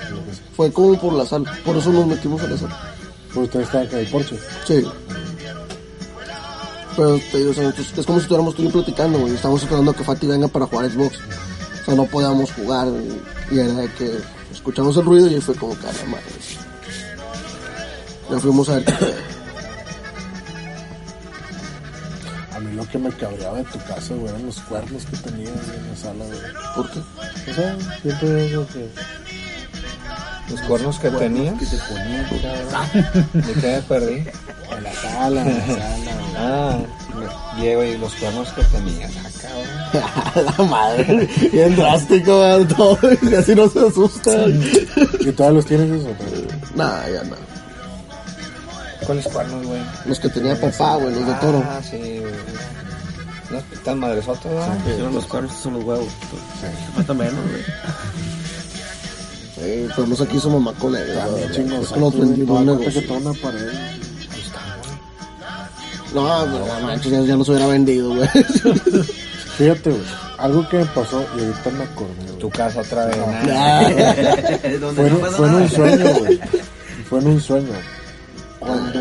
Fue 0.56 0.72
como 0.72 1.00
por 1.02 1.14
la 1.14 1.26
sala. 1.26 1.54
Por 1.66 1.76
eso 1.76 1.92
nos 1.92 2.08
metimos 2.08 2.42
a 2.42 2.48
la 2.48 2.58
sala. 2.58 2.94
Pues 3.34 3.46
ustedes 3.48 3.66
estaban 3.66 3.88
acá 3.88 4.00
en 4.00 4.06
el 4.06 4.12
porche. 4.12 4.40
Sí. 4.66 4.84
Pero 6.96 7.20
te 7.32 7.38
digo, 7.38 7.52
o 7.52 7.54
sea, 7.54 7.64
nosotros- 7.64 7.94
es 7.98 8.06
como 8.06 8.18
si 8.20 8.24
estuviéramos 8.24 8.56
tú 8.56 8.64
y 8.64 8.70
platicando, 8.70 9.20
güey. 9.20 9.34
Estamos 9.36 9.62
esperando 9.62 9.92
a 9.92 9.94
que 9.94 10.04
Fati 10.06 10.26
venga 10.26 10.48
para 10.48 10.66
jugar 10.68 10.90
Xbox. 10.90 11.18
O 11.82 11.86
sea, 11.86 11.96
no 11.96 12.06
podíamos 12.06 12.52
jugar. 12.54 12.88
Y, 12.88 13.56
y 13.56 13.60
era 13.60 13.74
de 13.74 13.92
que 13.94 14.37
escuchamos 14.68 14.98
el 14.98 15.06
ruido 15.06 15.28
y 15.28 15.36
ahí 15.36 15.40
fue 15.40 15.56
como 15.56 15.80
que 15.80 15.88
a 15.88 15.94
la 15.94 16.04
madre. 16.04 16.26
Ya 18.30 18.38
fuimos 18.38 18.68
a 18.68 18.76
ver. 18.76 18.94
A 22.54 22.60
mí 22.60 22.76
lo 22.76 22.86
que 22.90 22.98
me 22.98 23.10
cabreaba 23.12 23.60
de 23.60 23.64
tu 23.64 23.80
casa, 23.86 24.14
güey, 24.14 24.28
eran 24.28 24.46
los 24.46 24.60
cuernos 24.60 25.06
que 25.06 25.16
tenías 25.16 25.54
en 25.74 25.88
la 25.88 25.96
sala, 25.96 26.26
güey. 26.26 26.40
¿Por 26.76 26.92
qué? 26.92 27.00
O 27.00 27.54
sea, 27.54 27.78
siempre 28.02 28.44
digo 28.44 28.68
que. 28.68 28.90
Los 30.50 30.62
cuernos 30.62 31.00
que 31.00 31.10
tenías. 31.10 31.60
Que 31.60 31.66
te 31.66 31.78
cabrón. 31.78 33.30
¿De 33.34 33.54
qué 33.54 33.68
me 33.68 33.82
perdí? 33.82 34.16
En 34.16 34.84
la 34.84 34.94
sala, 34.94 35.42
en 35.42 35.58
la 35.58 35.66
sala. 35.66 36.18
Ah, 36.38 36.78
Diego, 37.58 37.84
y 37.84 37.98
los 37.98 38.14
cuernos 38.16 38.48
que 38.50 38.64
tenías. 38.64 39.12
Ah, 39.18 39.30
cabrón. 39.42 40.46
la 40.58 40.66
madre. 40.66 41.30
Bien 41.52 41.76
drástico, 41.76 42.38
güey, 42.38 42.66
todo. 42.66 42.98
Y 43.30 43.36
así 43.36 43.56
no 43.56 43.68
se 43.70 43.80
asusta. 43.80 44.32
¿Y 45.20 45.32
todavía 45.34 45.58
los 45.58 45.66
tienes 45.66 46.02
eso? 46.02 46.06
güey? 46.06 46.48
Nah, 46.76 47.08
ya 47.10 47.24
no. 47.24 47.36
¿Cuáles 49.06 49.28
cuernos, 49.28 49.66
güey? 49.66 49.82
Los 50.06 50.20
que 50.20 50.30
tenía 50.30 50.60
papá, 50.60 50.96
güey, 50.96 51.14
los 51.14 51.28
de 51.28 51.34
toro. 51.36 51.64
Ah, 51.66 51.82
sí, 51.84 51.98
güey. 52.20 52.34
Unas 53.50 53.64
pitas 53.64 53.96
madresotas, 53.96 54.52
¿verdad? 54.52 54.78
Hicieron 54.86 55.14
los 55.14 55.26
cuernos, 55.26 55.54
son 55.54 55.74
los 55.76 55.84
huevos. 55.84 56.08
Falta 56.96 57.14
menos, 57.14 57.36
güey. 57.50 57.64
Sí, 59.60 59.88
pero 59.96 60.08
no 60.08 60.16
se 60.16 60.28
quiso 60.28 60.50
mamá 60.50 60.74
con 60.80 60.96
él. 60.96 61.10
Está 61.10 61.52
chingos. 61.52 61.82
Es 61.88 61.92
que 61.94 62.00
nos 62.00 62.18
vendimos 62.18 62.60
un 62.62 62.66
que 62.66 62.76
negocio. 62.86 63.08
toda 63.08 63.20
una 63.20 63.34
pared. 63.42 63.72
No, 66.14 66.46
no, 66.46 66.80
manches, 66.82 67.12
ya, 67.12 67.22
ya 67.22 67.36
nos 67.36 67.50
hubiera 67.50 67.68
vendido, 67.68 68.14
güey. 68.16 68.28
Fíjate, 69.58 69.90
güey. 69.92 70.04
Algo 70.38 70.68
que 70.70 70.78
me 70.78 70.86
pasó 70.86 71.26
y 71.36 71.40
ahorita 71.42 71.70
me 71.72 71.84
acordé. 71.84 72.34
Tu 72.40 72.50
casa 72.50 72.82
otra 72.82 73.06
vez. 73.08 73.18
¿no? 73.18 73.24
Donde 74.80 74.96
Fue, 74.96 75.08
en- 75.10 75.22
no 75.22 75.32
fue 75.32 75.48
en 75.48 75.56
un 75.56 75.70
sueño, 75.70 76.06
güey. 76.20 76.40
Fue 77.10 77.20
en 77.20 77.28
un 77.28 77.42
sueño. 77.42 77.74
Cuando. 78.60 79.00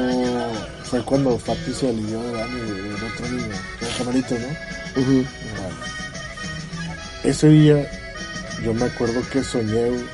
Fue 0.85 1.03
cuando 1.03 1.37
Fati 1.39 1.73
se 1.73 1.89
alivió 1.89 2.23
de 2.23 2.33
Dani, 2.33 2.61
del 2.61 2.95
otro 2.95 3.29
niño. 3.29 3.49
De 3.81 3.87
Jamarito, 3.99 4.35
¿no? 4.35 5.03
Ujú. 5.03 5.13
Igual. 5.13 5.27
Ese 7.25 7.49
día, 7.49 7.91
yo 8.65 8.73
me 8.73 8.85
acuerdo 8.85 9.21
que 9.33 9.43
soñé, 9.43 9.89
güey, 9.91 10.05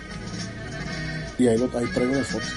y 1.42 1.48
ahí, 1.48 1.58
lo- 1.58 1.78
ahí 1.78 1.86
traigo 1.92 2.14
las 2.14 2.26
fotos. 2.28 2.48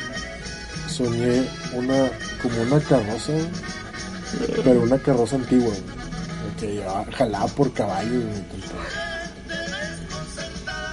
Soñé 0.90 1.44
una, 1.74 2.10
como 2.42 2.62
una 2.62 2.80
carroza, 2.80 3.34
pero 4.64 4.82
una 4.82 4.98
carroza 5.00 5.36
antigua, 5.36 5.74
que 6.60 6.74
llevaba, 6.74 7.06
jalaba 7.18 7.48
por 7.48 7.74
caballos. 7.74 8.24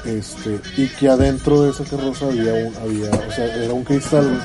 Este, 0.04 0.58
y 0.76 0.88
que 0.88 1.08
adentro 1.08 1.62
de 1.62 1.70
esa 1.70 1.84
carroza 1.84 2.26
había 2.26 2.54
un, 2.54 2.74
había, 2.76 3.10
o 3.10 3.30
sea, 3.30 3.44
era 3.54 3.72
un 3.72 3.84
cristal, 3.84 4.42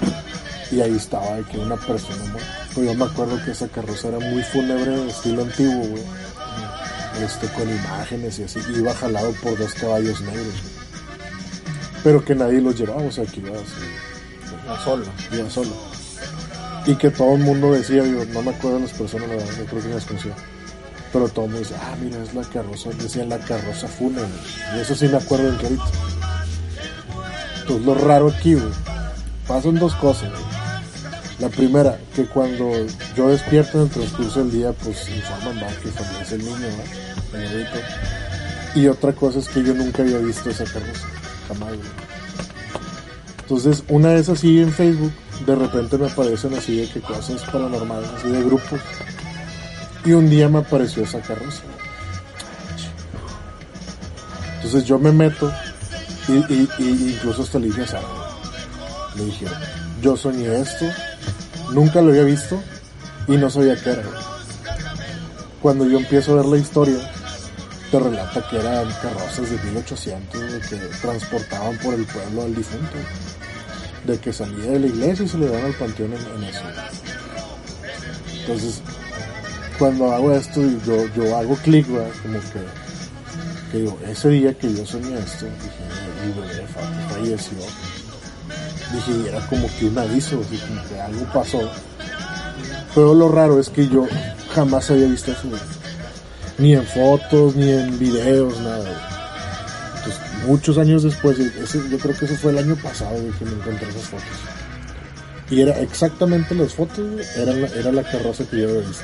y 0.72 0.82
ahí 0.82 0.96
estaba 0.96 1.40
que 1.52 1.58
una 1.58 1.76
persona 1.78 2.24
muerta. 2.32 2.68
Pues 2.76 2.86
yo 2.86 2.94
me 2.94 3.06
acuerdo 3.06 3.44
que 3.44 3.52
esa 3.52 3.68
carroza 3.70 4.10
era 4.10 4.20
muy 4.20 4.44
fúnebre, 4.44 4.92
de 4.92 5.10
estilo 5.10 5.42
antiguo, 5.44 5.88
güey 5.88 6.04
este, 7.24 7.48
con 7.48 7.68
imágenes 7.68 8.38
y 8.38 8.44
así, 8.44 8.60
y 8.72 8.78
iba 8.78 8.94
jalado 8.94 9.32
por 9.42 9.58
dos 9.58 9.74
caballos 9.74 10.22
negros, 10.22 10.46
güey. 10.46 10.77
Pero 12.04 12.24
que 12.24 12.36
nadie 12.36 12.62
los 12.62 12.78
llevaba, 12.78 13.02
o 13.02 13.12
sea, 13.12 13.26
que 13.26 13.40
iba 13.40 13.52
así, 13.52 14.84
solo. 14.84 15.06
iba 15.32 15.50
solo. 15.50 15.72
Y 16.86 16.96
que 16.96 17.10
todo 17.10 17.34
el 17.34 17.42
mundo 17.42 17.74
decía, 17.74 18.06
yo 18.06 18.26
no 18.26 18.42
me 18.42 18.52
acuerdo 18.52 18.78
de 18.78 18.84
las 18.84 18.94
personas, 18.94 19.28
la 19.30 19.36
verdad, 19.36 19.54
no 19.60 19.66
creo 19.66 19.82
que 19.82 19.90
las 19.90 20.06
conocía, 20.06 20.36
pero 21.12 21.28
todo 21.30 21.46
el 21.46 21.52
mundo 21.52 21.68
decía, 21.68 21.82
ah, 21.84 21.96
mira, 22.02 22.24
es 22.24 22.34
la 22.34 22.44
carroza, 22.44 22.90
decían 22.92 23.30
la 23.30 23.40
carroza 23.40 23.88
fúnebre, 23.88 24.30
y 24.76 24.80
eso 24.80 24.96
sí 24.96 25.08
me 25.08 25.18
acuerdo 25.18 25.50
en 25.50 25.56
clarito. 25.58 25.84
Entonces 27.62 27.86
lo 27.86 27.96
raro 27.96 28.30
aquí, 28.30 28.54
güey, 28.54 28.72
pasan 29.48 29.76
dos 29.76 29.94
cosas, 29.96 30.30
güey. 30.30 30.58
La 31.40 31.50
primera, 31.50 32.00
que 32.16 32.26
cuando 32.26 32.72
yo 33.16 33.30
despierto 33.30 33.78
en 33.78 33.84
el 33.84 33.90
transcurso 33.92 34.40
del 34.40 34.52
día, 34.52 34.72
pues 34.72 35.08
informan 35.08 35.58
va 35.58 35.68
que 35.68 35.90
fallece 35.90 36.36
el 36.36 36.46
niño, 36.46 36.58
¿no? 36.58 37.38
El. 37.38 37.68
Y 38.74 38.88
otra 38.88 39.14
cosa 39.14 39.38
es 39.38 39.48
que 39.48 39.64
yo 39.64 39.76
nunca 39.76 40.02
había 40.02 40.18
visto 40.18 40.50
esa 40.50 40.64
carroza, 40.64 41.08
Entonces, 43.42 43.84
una 43.88 44.10
vez 44.10 44.30
así 44.30 44.60
en 44.60 44.72
Facebook, 44.72 45.14
de 45.46 45.56
repente 45.56 45.98
me 45.98 46.08
aparecen 46.08 46.54
así 46.54 46.82
de 46.82 46.90
que 46.90 47.00
cosas 47.00 47.44
paranormales, 47.44 48.10
así 48.18 48.30
de 48.30 48.44
grupos. 48.44 48.80
Y 50.06 50.12
un 50.12 50.30
día 50.30 50.50
me 50.50 50.60
apareció 50.60 51.04
esa 51.04 51.22
carroza. 51.22 51.64
Entonces 54.56 54.86
yo 54.86 55.00
me 55.00 55.12
meto 55.12 55.52
y, 56.28 56.34
incluso 56.84 57.44
hasta 57.44 57.60
le 57.60 57.68
dije 57.68 57.84
a 57.84 58.02
le 59.16 59.26
dije, 59.26 59.46
yo 60.02 60.16
soñé 60.16 60.60
esto, 60.60 60.86
nunca 61.72 62.02
lo 62.02 62.10
había 62.10 62.24
visto 62.24 62.62
y 63.28 63.38
no 63.38 63.50
sabía 63.50 63.82
qué 63.82 63.92
era. 63.92 64.04
Cuando 65.62 65.88
yo 65.88 65.98
empiezo 65.98 66.34
a 66.34 66.36
ver 66.36 66.46
la 66.46 66.58
historia, 66.58 66.98
te 67.92 68.00
relata 68.00 68.48
que 68.50 68.58
eran 68.60 68.88
carrozas 69.02 69.50
de 69.50 69.58
1800 69.72 70.42
de 70.42 70.60
que 70.62 70.76
transportaban 71.02 71.78
por 71.78 71.94
el 71.94 72.06
pueblo 72.06 72.44
al 72.44 72.54
difunto, 72.56 72.96
de 74.06 74.18
que 74.20 74.34
salía 74.34 74.72
de 74.72 74.80
la 74.80 74.88
iglesia 74.88 75.26
y 75.26 75.28
se 75.30 75.38
le 75.38 75.48
daban 75.48 75.66
al 75.66 75.74
panteón 75.74 76.14
en, 76.14 76.20
en 76.44 76.44
eso. 76.50 76.62
Entonces, 78.42 78.82
cuando 79.80 80.12
hago 80.14 80.34
esto, 80.34 80.62
yo, 80.86 81.06
yo 81.16 81.38
hago 81.38 81.56
clic, 81.58 81.86
como 81.88 82.40
que, 82.40 82.62
que 83.72 83.78
digo, 83.80 84.00
ese 84.08 84.30
día 84.30 84.54
que 84.58 84.74
yo 84.74 84.86
soñé 84.86 85.18
esto, 85.20 85.46
dije, 85.46 86.26
mi 86.26 86.32
bebé 86.42 86.68
fa- 86.68 87.14
falleció. 87.14 87.58
Dije, 88.94 89.30
era 89.30 89.46
como 89.48 89.68
que 89.78 89.86
un 89.86 89.98
aviso, 89.98 90.42
así 90.46 90.58
como 90.58 90.82
que 90.88 91.00
algo 91.00 91.26
pasó. 91.34 91.60
Pero 92.96 93.14
lo 93.14 93.30
raro 93.30 93.60
es 93.60 93.70
que 93.70 93.88
yo 93.88 94.08
jamás 94.56 94.90
había 94.90 95.08
visto 95.08 95.32
eso. 95.32 95.44
Ni 96.58 96.74
en 96.74 96.86
fotos, 96.86 97.56
ni 97.56 97.70
en 97.70 98.00
videos, 98.00 98.60
nada. 98.62 98.90
Entonces, 99.98 100.22
muchos 100.48 100.78
años 100.78 101.04
después, 101.04 101.38
ese- 101.40 101.90
yo 101.90 101.98
creo 102.00 102.18
que 102.18 102.26
eso 102.26 102.36
fue 102.36 102.52
el 102.52 102.58
año 102.58 102.76
pasado, 102.78 103.12
güey, 103.12 103.32
que 103.38 103.46
me 103.46 103.52
encontré 103.52 103.90
esas 103.90 104.04
fotos. 104.04 104.26
Y 105.50 105.62
era 105.62 105.80
exactamente 105.80 106.56
las 106.56 106.74
fotos, 106.74 107.10
güey, 107.12 107.26
era 107.36 107.92
la, 107.92 108.04
carroza 108.04 108.44
que 108.50 108.62
yo 108.62 108.70
había 108.70 108.82
visto. 108.82 109.04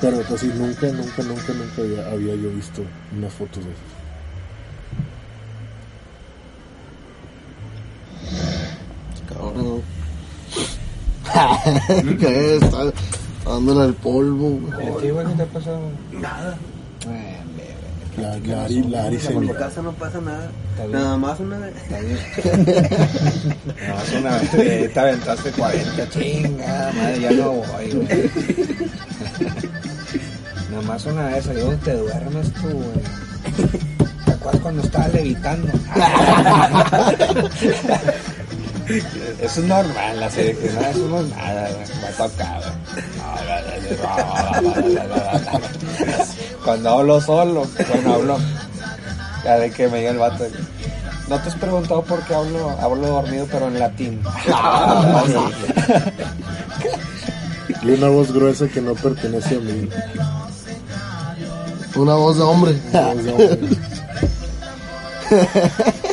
Pero 0.00 0.22
así 0.34 0.46
nunca, 0.48 0.86
nunca, 0.88 1.22
nunca, 1.22 1.52
nunca 1.54 1.82
había, 1.82 2.06
había 2.10 2.34
yo 2.34 2.50
visto 2.50 2.82
unas 3.16 3.32
fotos 3.32 3.64
de 3.64 3.70
esas. 3.70 3.96
Cabrón. 9.28 9.82
Dándole 13.46 13.86
el 13.88 13.94
polvo, 13.94 14.50
güey. 14.60 14.88
¿A 14.88 14.96
ti, 15.00 15.10
güey, 15.10 15.26
qué 15.26 15.32
te 15.34 15.42
ha 15.42 15.46
pasado? 15.46 15.80
Nada. 16.12 16.56
Eh, 17.08 17.36
La, 18.20 18.36
la 18.38 18.64
Ari, 18.64 18.82
la 18.84 19.04
Ari 19.04 19.18
se 19.20 19.32
En 19.32 19.40
mi 19.40 19.48
casa 19.48 19.82
no 19.82 19.92
pasa 19.92 20.20
nada. 20.20 20.48
Nada 20.90 21.16
más 21.16 21.38
una 21.40 21.58
vez. 21.58 21.74
Está 21.76 22.00
bien. 22.00 22.18
No, 23.88 24.02
es 24.02 24.12
una 24.20 24.30
vez 24.38 24.50
te, 24.50 24.88
te 24.88 25.00
aventaste 25.00 25.50
40, 25.52 26.08
chinga, 26.10 26.92
madre, 26.96 27.20
ya 27.20 27.30
no 27.32 27.52
voy, 27.52 27.90
güey. 27.92 28.30
Nada 30.70 30.82
más 30.82 31.04
una 31.06 31.26
vez, 31.28 31.46
ahí 31.48 31.56
donde 31.58 31.76
te 31.76 31.92
duermes 31.96 32.52
tú, 32.54 32.68
güey. 32.68 33.02
¿Te 34.24 34.32
acuerdas 34.32 34.60
cuando 34.62 34.82
estaba 34.82 35.08
levitando? 35.08 35.68
Eso 38.88 39.60
es 39.60 39.66
normal, 39.66 40.20
la 40.20 40.30
serie 40.30 40.56
que 40.56 40.70
no, 40.70 40.80
eso 40.80 41.08
no 41.08 41.20
es 41.20 41.28
nada, 41.30 41.68
me 42.00 42.06
ha 42.06 42.12
tocado. 42.12 42.72
Cuando 46.64 46.90
hablo 46.90 47.20
solo, 47.20 47.66
cuando 47.88 48.14
hablo, 48.14 48.38
ya 49.44 49.58
de 49.58 49.70
que 49.72 49.88
me 49.88 49.98
diga 49.98 50.10
el 50.10 50.18
vato. 50.18 50.46
¿No 51.28 51.40
te 51.40 51.48
has 51.48 51.56
preguntado 51.56 52.02
por 52.02 52.22
qué 52.22 52.34
hablo, 52.34 52.70
hablo 52.80 53.06
dormido 53.08 53.48
pero 53.50 53.66
en 53.66 53.80
latín? 53.80 54.22
Y 57.82 57.90
una 57.90 58.08
voz 58.08 58.32
gruesa 58.32 58.68
que 58.68 58.80
no 58.80 58.94
pertenece 58.94 59.56
a 59.56 59.60
mí. 59.60 59.88
Una 61.96 62.14
voz 62.14 62.36
de 62.36 62.42
hombre. 62.42 62.80
Voz 62.92 63.24
de 63.24 63.32
hombre. 63.32 63.58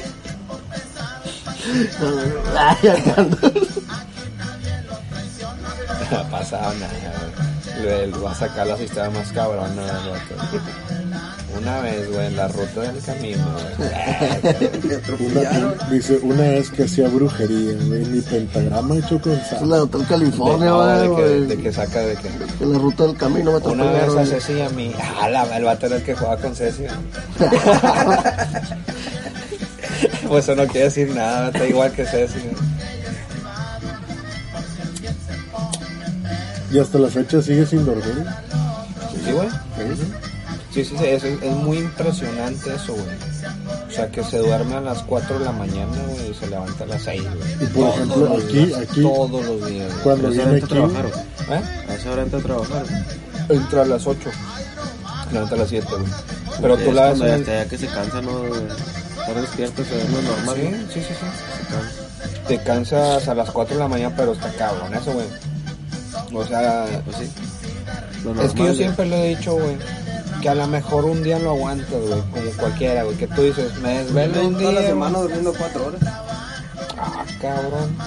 Ay. 2.58 2.78
No 6.12 6.18
ha 6.20 6.24
pasado 6.30 6.74
nada, 6.76 6.94
güey. 7.80 7.84
Le- 7.84 8.18
Va 8.20 8.32
a 8.32 8.36
sacar 8.36 8.68
las 8.68 8.80
historias 8.80 9.14
más 9.14 9.32
cabronas, 9.32 9.74
güey, 9.76 10.12
vato. 10.12 10.36
Una 11.60 11.80
vez, 11.82 12.12
güey, 12.12 12.28
en 12.28 12.36
la 12.36 12.48
ruta 12.48 12.82
del 12.82 13.02
camino, 13.04 13.46
güey. 13.78 15.28
Una, 15.32 15.74
dice, 15.90 16.20
una 16.24 16.42
vez 16.42 16.70
que 16.72 16.84
hacía 16.84 17.08
brujería, 17.08 17.74
güey, 17.86 18.06
mi 18.06 18.22
pentagrama 18.22 18.96
hecho 18.98 19.20
con 19.22 19.34
Es 19.34 19.48
sal. 19.48 19.70
la 19.70 19.76
de 19.78 19.82
Hotel 19.84 20.06
California, 20.08 20.70
No, 20.70 20.86
de, 20.86 21.08
güey, 21.08 21.24
que, 21.24 21.30
güey. 21.38 21.48
de 21.48 21.58
que 21.58 21.74
saca 21.74 22.00
de 22.00 22.16
que. 22.16 22.30
Que 22.60 22.66
la 22.66 22.78
ruta 22.80 23.04
del 23.06 23.18
camino 23.18 23.52
me 23.52 23.58
Una 23.60 23.84
vez 23.92 24.16
a. 24.16 24.26
Ceci 24.26 24.54
y 24.54 24.62
a 24.62 24.70
mí. 24.70 24.94
Ah, 25.22 25.30
la, 25.30 25.44
el 25.58 25.64
vato 25.64 25.86
era 25.88 25.96
el 25.98 26.04
que 26.04 26.16
jugaba 26.16 26.38
con 26.38 26.56
Ceci. 26.56 26.84
pues 30.34 30.46
eso 30.46 30.56
no 30.56 30.66
quiere 30.68 30.86
decir 30.86 31.14
nada, 31.14 31.50
está 31.50 31.68
igual 31.68 31.92
que 31.92 32.08
Ceci. 32.08 32.40
Y 36.72 36.80
hasta 36.80 36.98
la 36.98 37.08
fecha 37.08 37.40
sigue 37.40 37.68
sin 37.68 37.86
dormir. 37.86 38.26
Sí, 39.24 39.32
güey. 39.32 39.48
Sí, 40.74 40.84
sí, 40.84 40.98
sí, 40.98 41.06
es, 41.06 41.24
es 41.24 41.56
muy 41.58 41.78
impresionante 41.78 42.74
eso, 42.74 42.94
güey. 42.96 43.16
O 43.88 43.92
sea, 43.92 44.10
que 44.10 44.24
se 44.24 44.40
duerme 44.40 44.74
a 44.74 44.82
las 44.82 45.04
4 45.04 45.38
de 45.38 45.46
la 45.46 45.52
mañana, 45.52 45.96
güey, 46.08 46.32
y 46.32 46.34
se 46.34 46.48
levanta 46.48 46.84
a 46.84 46.88
las 46.88 47.04
6, 47.04 47.22
güey. 47.22 47.54
Y 47.62 47.66
por 47.68 47.90
ejemplo, 47.90 48.38
aquí, 48.44 48.74
aquí, 48.74 49.02
Todos 49.04 49.46
los 49.46 49.70
días, 49.70 49.92
güey. 49.92 50.02
cuando 50.04 50.30
viene 50.30 50.58
entra 50.58 50.58
aquí, 50.58 50.66
a 50.66 50.68
trabajar, 50.68 51.06
güey. 51.46 51.60
¿Eh? 51.60 51.64
A 51.90 51.94
esa 51.94 52.12
hora 52.12 52.22
entra 52.24 52.40
a 52.40 52.42
trabajar. 52.42 52.86
güey. 52.88 53.60
Entra 53.60 53.82
a 53.84 53.86
las 53.86 54.08
8. 54.08 54.30
Levanta 55.32 55.54
a 55.54 55.58
las 55.60 55.70
7, 55.70 55.88
güey. 55.92 56.12
Pero 56.60 56.78
tú 56.78 56.92
la 56.92 57.14
ves 57.14 57.22
en 57.22 57.46
ya 57.46 57.66
que 57.68 57.78
se 57.78 57.86
cansa, 57.86 58.20
¿no? 58.20 58.42
Estar 59.28 59.42
despierto, 59.42 59.84
se 59.84 59.96
duerme 59.96 60.22
normal. 60.22 60.56
Sí, 60.56 61.00
sí, 61.00 61.00
sí, 61.08 61.14
sí. 61.20 62.40
Te 62.48 62.58
cansas 62.64 63.28
a 63.28 63.34
las 63.36 63.50
4 63.52 63.76
de 63.76 63.82
la 63.82 63.88
mañana, 63.88 64.14
pero 64.16 64.34
está 64.34 64.50
cabrón 64.54 64.94
eso, 64.94 65.14
güey. 65.14 65.26
O 66.34 66.46
sea, 66.46 66.86
Pues 67.06 67.18
sí. 67.18 67.32
Lo 68.24 68.32
es 68.42 68.52
que 68.52 68.58
yo 68.60 68.64
normal, 68.64 68.76
siempre 68.76 69.06
le 69.06 69.26
he 69.32 69.36
dicho, 69.36 69.54
güey, 69.54 69.78
que 70.42 70.50
a 70.50 70.56
lo 70.56 70.68
mejor 70.68 71.06
un 71.06 71.24
día 71.24 71.40
lo 71.40 71.52
aguantas, 71.52 71.90
güey, 71.90 72.22
como 72.32 72.52
cualquiera, 72.58 73.04
güey, 73.04 73.18
que 73.18 73.28
tú 73.28 73.42
dices, 73.44 73.76
me 73.80 74.00
desvelo 74.04 74.48
un 74.48 74.58
día. 74.58 74.70
Toda 74.70 74.82
la 74.82 74.88
semana 74.88 75.20
durmiendo 75.20 75.54
cuatro 75.58 75.86
horas. 75.88 76.02
Ah, 76.98 77.26
cabrón. 77.42 77.98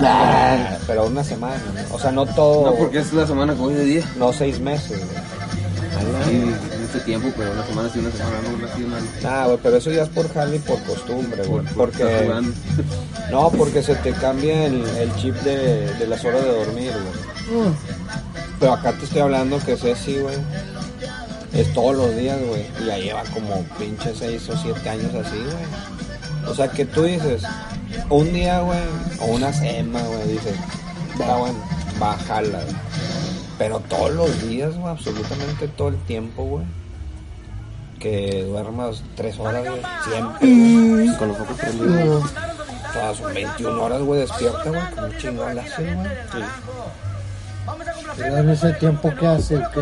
Ah, 0.00 0.76
pero 0.86 1.06
una 1.06 1.22
semana, 1.22 1.56
¿no? 1.88 1.94
o 1.94 1.98
sea, 2.00 2.10
no 2.10 2.26
todo, 2.26 2.70
No, 2.70 2.76
porque 2.76 2.98
es 2.98 3.12
la 3.12 3.26
semana 3.26 3.52
que 3.54 3.60
voy 3.60 3.74
de 3.74 3.84
día. 3.84 4.04
no 4.16 4.32
seis 4.32 4.58
meses, 4.58 4.98
güey. 4.98 6.44
Mucho 6.94 7.04
tiempo, 7.04 7.28
pero 7.36 7.52
una 7.52 7.66
semana 7.66 7.90
sí, 7.92 7.98
una 7.98 8.10
semana 8.12 8.36
no, 8.42 8.86
una. 8.86 9.00
Nah, 9.22 9.46
güey, 9.46 9.58
pero 9.62 9.76
eso 9.78 9.90
ya 9.90 10.02
es 10.04 10.08
por 10.10 10.32
jale 10.32 10.56
y 10.56 10.58
por 10.60 10.80
costumbre, 10.84 11.44
güey, 11.44 11.64
Por- 11.66 11.74
porque, 11.90 12.30
no, 13.30 13.50
porque 13.50 13.82
se 13.82 13.94
te 13.96 14.12
cambia 14.12 14.66
el, 14.66 14.84
el 14.86 15.14
chip 15.16 15.34
de, 15.42 15.92
de 15.94 16.06
las 16.06 16.24
horas 16.24 16.42
de 16.44 16.52
dormir, 16.52 16.92
güey. 16.92 17.64
Pero 18.60 18.72
acá 18.74 18.92
te 18.92 19.04
estoy 19.04 19.20
hablando 19.22 19.58
que 19.58 19.76
Ceci, 19.76 20.18
güey, 20.20 20.36
es 21.52 21.72
todos 21.72 21.96
los 21.96 22.16
días, 22.16 22.38
güey. 22.46 22.64
Y 22.82 22.86
ya 22.86 22.98
lleva 22.98 23.22
como 23.24 23.62
pinche 23.78 24.14
6 24.14 24.48
o 24.50 24.56
7 24.56 24.88
años 24.88 25.14
así, 25.14 25.36
güey. 25.36 26.50
O 26.50 26.54
sea 26.54 26.68
que 26.70 26.84
tú 26.84 27.02
dices, 27.02 27.42
un 28.08 28.32
día, 28.32 28.60
güey, 28.60 28.78
o 29.20 29.26
una 29.26 29.52
semana, 29.52 30.06
güey, 30.06 30.28
dices, 30.28 30.54
está 31.12 31.36
bueno, 31.36 31.58
bájala, 31.98 32.60
güey. 32.62 32.76
Pero 33.58 33.80
todos 33.88 34.12
los 34.12 34.48
días, 34.48 34.74
güey, 34.76 34.88
absolutamente 34.92 35.68
todo 35.68 35.88
el 35.88 35.96
tiempo, 36.04 36.44
güey. 36.44 36.64
Que 38.04 38.44
duermas 38.44 39.02
3 39.16 39.38
horas, 39.40 39.64
güey, 39.66 39.82
siempre. 40.04 40.48
güey. 41.06 41.16
Con 41.16 41.28
los 41.28 41.38
focos 41.38 41.56
prendidos. 41.56 42.24
Todas 42.92 43.16
son 43.16 43.32
21 43.32 43.82
horas, 43.82 44.02
güey, 44.02 44.20
despierta, 44.20 44.62
güey. 44.68 44.80
Como 44.94 45.08
chingón 45.18 45.54
la 45.56 45.62
güey. 45.62 46.44
Y 48.18 48.22
en 48.34 48.50
ese 48.50 48.72
tiempo 48.74 49.10
que 49.18 49.26
hace, 49.26 49.54
que 49.72 49.80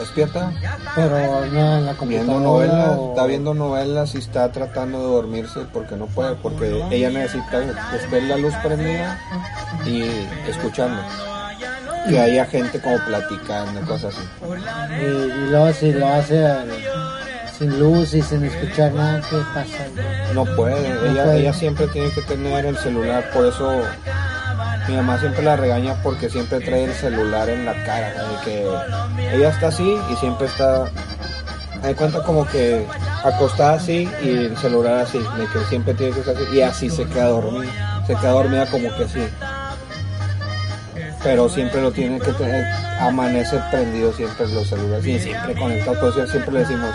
Despierta. 0.00 0.52
pero 0.96 1.18
no 1.46 1.78
en 1.78 1.86
la 1.86 1.92
viendo 1.92 2.32
computadora. 2.32 2.40
novelas, 2.40 2.96
o- 2.98 3.10
está 3.10 3.26
viendo 3.26 3.54
novelas 3.54 4.14
y 4.16 4.18
está 4.18 4.50
tratando 4.50 4.98
de 4.98 5.04
dormirse 5.04 5.60
porque 5.72 5.94
no 5.96 6.06
puede, 6.06 6.34
porque 6.34 6.84
ella 6.90 7.10
necesita 7.10 7.60
que 7.90 7.96
esté 7.96 8.22
la 8.22 8.36
luz 8.38 8.54
prendida 8.62 9.20
y 9.86 10.02
escuchando. 10.48 11.00
Que 12.08 12.18
haya 12.18 12.44
gente 12.46 12.80
como 12.80 12.96
platicando, 13.06 13.80
cosas 13.82 14.16
así. 14.16 14.28
Y, 15.00 15.04
y 15.04 15.46
luego 15.50 15.72
si 15.72 15.92
lo 15.92 16.08
hace 16.08 16.44
sin 17.62 17.78
luz 17.78 18.12
y 18.12 18.22
sin 18.22 18.42
escuchar 18.44 18.92
nada, 18.92 19.20
¿qué 19.30 19.36
pasa? 19.54 19.86
No 20.34 20.44
puede, 20.56 20.80
ella, 21.08 21.24
puede. 21.24 21.40
ella 21.40 21.52
siempre 21.52 21.86
tiene 21.88 22.10
que 22.10 22.20
tener 22.22 22.66
el 22.66 22.76
celular, 22.76 23.30
por 23.32 23.46
eso 23.46 23.82
mi 24.88 24.96
mamá 24.96 25.16
siempre 25.20 25.44
la 25.44 25.54
regaña 25.54 25.94
porque 26.02 26.28
siempre 26.28 26.58
trae 26.58 26.84
el 26.84 26.92
celular 26.92 27.48
en 27.48 27.64
la 27.64 27.84
cara, 27.84 28.08
de 28.08 28.44
que 28.44 29.36
ella 29.36 29.50
está 29.50 29.68
así 29.68 29.96
y 30.10 30.16
siempre 30.16 30.48
está, 30.48 30.90
da 31.82 31.94
cuenta 31.96 32.24
como 32.24 32.44
que 32.48 32.84
acostada 33.22 33.74
así 33.74 34.08
y 34.24 34.30
el 34.30 34.56
celular 34.56 34.98
así, 34.98 35.18
de 35.18 35.46
que 35.52 35.64
siempre 35.68 35.94
tiene 35.94 36.14
que 36.14 36.20
estar 36.20 36.34
así 36.34 36.56
y 36.56 36.62
así 36.62 36.90
se 36.90 37.04
queda 37.04 37.28
dormida, 37.28 38.02
se 38.08 38.16
queda 38.16 38.30
dormida 38.32 38.66
como 38.66 38.92
que 38.96 39.04
así. 39.04 39.20
Pero 41.22 41.48
siempre 41.48 41.80
lo 41.80 41.92
tiene 41.92 42.18
que 42.18 42.32
tener, 42.32 42.66
amanece 42.98 43.56
prendido 43.70 44.12
siempre 44.12 44.48
los 44.48 44.66
celulares 44.66 45.06
y 45.06 45.20
siempre 45.20 45.54
conectado, 45.54 46.00
por 46.00 46.08
eso 46.08 46.26
siempre 46.26 46.54
le 46.54 46.58
decimos, 46.58 46.92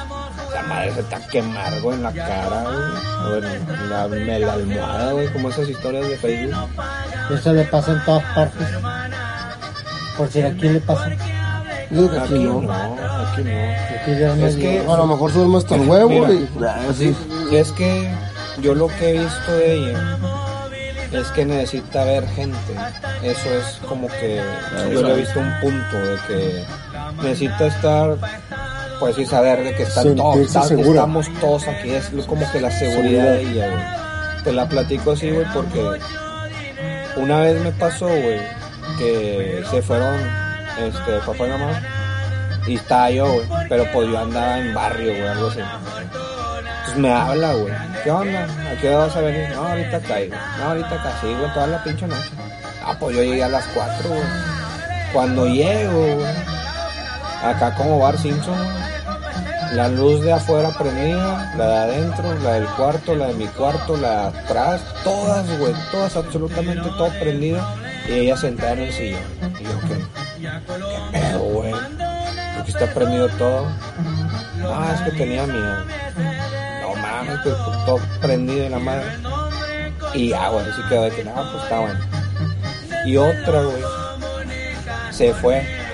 la 0.53 0.63
madre 0.63 0.93
se 0.93 0.99
está 1.01 1.19
quemar, 1.27 1.81
güey, 1.81 1.97
en 1.97 2.03
la 2.03 2.11
cara, 2.13 2.63
güey, 2.63 3.33
o 3.33 3.37
en 3.37 3.89
la, 3.89 4.05
en 4.05 4.41
la 4.41 4.53
almohada, 4.53 5.11
güey, 5.13 5.27
como 5.33 5.49
esas 5.49 5.69
historias 5.69 6.07
de 6.07 6.17
Facebook. 6.17 6.69
Eso 7.31 7.53
le 7.53 7.63
pasa 7.65 7.91
en 7.93 8.05
todas 8.05 8.23
partes. 8.33 8.67
Por 10.17 10.29
si 10.29 10.41
aquí 10.41 10.69
le 10.69 10.79
pasa. 10.81 11.05
Aquí 11.05 11.15
aquí 11.93 12.33
no, 12.43 12.61
no. 12.61 12.71
aquí 12.73 13.43
no. 13.43 13.49
Aquí 14.01 14.19
ya 14.19 14.35
Es 14.47 14.55
que- 14.55 14.79
A 14.79 14.97
lo 14.97 15.07
mejor 15.07 15.31
se 15.31 15.37
duerme 15.37 15.57
hasta 15.57 15.75
el 15.75 15.87
huevo 15.87 16.09
Mira, 16.09 16.79
y. 16.89 16.93
Sí. 16.93 17.15
Es 17.51 17.71
que 17.71 18.09
yo 18.61 18.73
lo 18.75 18.87
que 18.87 19.09
he 19.15 19.19
visto 19.19 19.51
de 19.53 19.73
ella 19.75 20.17
es 21.11 21.27
que 21.29 21.45
necesita 21.45 22.03
ver 22.03 22.27
gente. 22.29 22.73
Eso 23.23 23.53
es 23.53 23.79
como 23.87 24.07
que 24.07 24.41
yo 24.91 25.01
le 25.01 25.13
he 25.13 25.17
visto 25.17 25.39
un 25.39 25.53
punto 25.61 25.97
de 25.97 26.17
que 26.27 26.65
necesita 27.23 27.67
estar, 27.67 28.17
pues 28.99 29.17
y 29.17 29.25
saber 29.25 29.63
de 29.63 29.75
que 29.75 29.83
están 29.83 30.15
todos, 30.15 30.37
estamos 30.37 31.27
todos 31.39 31.67
aquí. 31.67 31.91
Es 31.91 32.09
como 32.25 32.49
que 32.51 32.61
la 32.61 32.71
seguridad 32.71 33.33
de 33.33 33.41
ella, 33.41 33.69
güey. 33.69 34.43
Te 34.43 34.51
la 34.53 34.67
platico 34.67 35.11
así, 35.11 35.29
güey, 35.31 35.45
porque 35.53 35.99
una 37.17 37.41
vez 37.41 37.61
me 37.61 37.71
pasó, 37.71 38.07
güey, 38.07 38.39
que 38.97 39.63
se 39.69 39.81
fueron, 39.81 40.15
este, 40.79 41.19
papá 41.25 41.47
y 41.47 41.49
mamá. 41.49 41.81
Y 42.67 42.75
estaba 42.75 43.09
yo, 43.11 43.25
güey. 43.31 43.47
Pero 43.69 43.85
pues 43.91 44.09
yo 44.09 44.19
andaba 44.19 44.59
en 44.59 44.73
barrio, 44.73 45.11
güey, 45.11 45.27
algo 45.27 45.47
así. 45.47 45.59
Entonces 45.59 46.97
me 46.97 47.11
habla, 47.11 47.53
güey. 47.53 47.73
¿Qué 48.03 48.11
onda? 48.11 48.43
¿A 48.43 48.79
qué 48.79 48.89
hora 48.89 49.05
vas 49.05 49.15
a 49.15 49.21
venir? 49.21 49.49
No, 49.49 49.67
ahorita 49.67 49.99
caigo. 50.01 50.35
No, 50.59 50.65
ahorita 50.65 51.03
casi, 51.03 51.27
güey, 51.27 51.53
toda 51.53 51.67
la 51.67 51.83
pinche 51.83 52.07
noche. 52.07 52.29
Ah, 52.85 52.95
pues 52.99 53.15
yo 53.15 53.23
llegué 53.23 53.43
a 53.43 53.49
las 53.49 53.65
4, 53.73 54.09
güey. 54.09 54.21
Cuando 55.13 55.47
llego, 55.47 56.15
güey. 56.15 56.33
Acá 57.43 57.75
como 57.75 57.99
Bar 57.99 58.17
Simpson. 58.17 58.57
La 59.73 59.87
luz 59.89 60.21
de 60.21 60.33
afuera 60.33 60.69
prendida, 60.77 61.53
la 61.57 61.67
de 61.67 61.77
adentro, 61.77 62.33
la 62.43 62.53
del 62.53 62.65
cuarto, 62.65 63.15
la 63.15 63.27
de 63.27 63.33
mi 63.33 63.47
cuarto, 63.47 63.97
la 63.97 64.31
de 64.31 64.39
atrás, 64.39 64.81
todas, 65.03 65.45
güey, 65.59 65.73
todas, 65.91 66.15
absolutamente 66.15 66.89
todo 66.97 67.09
prendido. 67.19 67.59
Y 68.07 68.13
ella 68.13 68.37
sentada 68.37 68.73
en 68.73 68.79
el 68.79 68.93
sillón. 68.93 69.19
Y 69.59 69.63
yo, 69.63 69.79
¿qué? 69.87 69.97
¿Qué 70.41 71.19
pedo, 71.19 71.39
güey? 71.39 71.71
¿Por 71.71 72.65
qué 72.65 72.71
está 72.71 72.93
prendido 72.93 73.27
todo? 73.37 73.67
Ah, 74.65 74.93
es 74.95 75.01
que 75.01 75.17
tenía 75.17 75.45
miedo. 75.45 75.77
No 76.81 76.95
mames, 77.01 77.39
pues 77.43 77.55
todo 77.85 77.99
prendido 78.21 78.65
en 78.65 78.71
la 78.71 78.79
madre. 78.79 79.05
Y 80.13 80.29
ya, 80.29 80.49
güey, 80.49 80.65
así 80.69 80.81
quedó 80.89 81.03
de 81.03 81.11
que, 81.11 81.23
no, 81.23 81.33
pues 81.33 81.63
está 81.63 81.79
bueno. 81.79 81.99
Y 83.05 83.17
otra, 83.17 83.61
güey, 83.61 83.83
se 85.11 85.33
fue. 85.33 85.86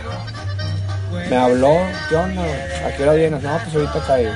Me 1.29 1.35
habló, 1.35 1.75
¿qué 2.09 2.15
onda, 2.15 2.41
güey? 2.41 2.85
¿A 2.85 2.95
qué 2.95 3.03
hora 3.03 3.13
vienes? 3.13 3.43
No, 3.43 3.57
pues 3.63 3.75
ahorita 3.75 4.07
caigo. 4.07 4.31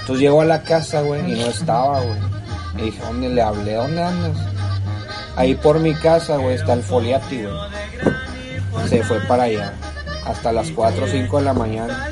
Entonces 0.00 0.22
llegó 0.22 0.40
a 0.40 0.44
la 0.44 0.62
casa, 0.62 1.00
güey, 1.00 1.32
y 1.32 1.40
no 1.40 1.46
estaba, 1.46 2.00
güey. 2.00 2.18
Y 2.78 2.82
dije, 2.82 3.02
¿dónde 3.02 3.28
le 3.28 3.42
hablé? 3.42 3.74
¿Dónde 3.74 4.02
andas? 4.02 4.36
Ahí 5.36 5.54
por 5.54 5.80
mi 5.80 5.94
casa, 5.94 6.36
güey, 6.36 6.54
está 6.54 6.74
el 6.74 6.82
foliati, 6.82 7.42
güey. 7.42 8.88
Se 8.88 9.02
fue 9.02 9.20
para 9.26 9.44
allá. 9.44 9.72
Hasta 10.24 10.52
las 10.52 10.70
4 10.70 11.04
o 11.04 11.08
5 11.08 11.38
de 11.38 11.44
la 11.44 11.52
mañana. 11.52 12.08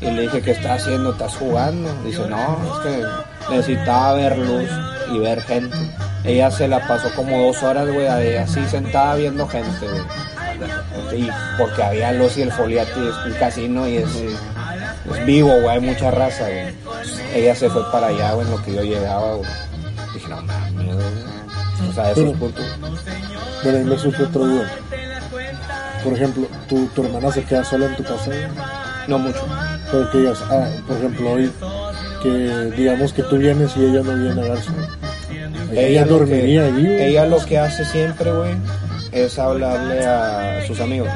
Y 0.00 0.06
le 0.06 0.22
dije, 0.22 0.42
¿qué 0.42 0.52
estás 0.52 0.82
haciendo? 0.82 1.12
¿Estás 1.12 1.34
jugando? 1.36 1.92
Dice, 2.04 2.26
no, 2.28 2.58
es 2.64 2.78
que 2.80 3.54
necesitaba 3.54 4.14
ver 4.14 4.38
luz 4.38 4.68
y 5.12 5.18
ver 5.18 5.40
gente. 5.42 5.76
Ella 6.24 6.50
se 6.50 6.68
la 6.68 6.86
pasó 6.86 7.12
como 7.14 7.46
dos 7.46 7.62
horas, 7.62 7.88
güey, 7.88 8.06
así 8.36 8.64
sentada 8.68 9.16
viendo 9.16 9.46
gente, 9.46 9.86
güey. 9.86 10.02
Y 11.16 11.28
porque 11.58 11.82
había 11.82 12.12
luz 12.12 12.36
y 12.38 12.42
el 12.42 12.52
foliati 12.52 13.00
es 13.00 13.26
un 13.26 13.32
casino 13.38 13.88
y 13.88 13.98
es... 13.98 14.08
es 14.14 15.26
vivo, 15.26 15.50
güey, 15.60 15.68
hay 15.68 15.80
mucha 15.80 16.10
raza, 16.10 16.44
güey. 16.48 16.74
Ella 17.34 17.54
se 17.54 17.68
fue 17.70 17.82
para 17.90 18.08
allá, 18.08 18.32
güey, 18.32 18.46
en 18.46 18.52
lo 18.52 18.62
que 18.62 18.74
yo 18.74 18.82
llegaba, 18.82 19.34
güey. 19.34 19.50
Dije, 20.14 20.28
no 20.28 20.42
mames. 20.42 20.96
O 21.88 21.92
sea, 21.92 22.10
eso 22.10 22.26
es 22.26 22.36
puto. 22.38 22.62
Bueno, 23.62 23.78
ahí 23.78 23.84
me 23.84 23.98
surge 23.98 24.22
otro 24.22 24.46
duda. 24.46 24.70
Por 26.02 26.12
ejemplo, 26.14 26.46
tu, 26.68 26.86
tu 26.88 27.04
hermana 27.04 27.30
se 27.30 27.44
queda 27.44 27.64
sola 27.64 27.86
en 27.86 27.96
tu 27.96 28.02
casa, 28.02 28.26
güey? 28.26 28.40
No 29.08 29.18
mucho. 29.18 29.46
Pero 29.90 30.10
que 30.10 30.18
digas, 30.18 30.38
ah, 30.50 30.68
por 30.86 30.96
ejemplo, 30.96 31.32
hoy, 31.32 31.52
que 32.22 32.72
digamos 32.76 33.12
que 33.12 33.22
tú 33.24 33.36
vienes 33.36 33.76
y 33.76 33.84
ella 33.84 34.02
no 34.02 34.16
viene 34.16 34.40
a 34.40 34.44
verse. 34.44 34.70
Ella, 35.72 36.04
lo 36.04 36.18
dormiría 36.18 36.66
que, 36.66 36.70
güey. 36.72 37.02
Ella 37.02 37.26
lo 37.26 37.44
que 37.44 37.58
hace 37.58 37.84
siempre, 37.84 38.30
güey, 38.32 38.54
es 39.12 39.38
hablarle 39.38 40.04
a 40.04 40.64
sus 40.66 40.80
amigos. 40.80 41.08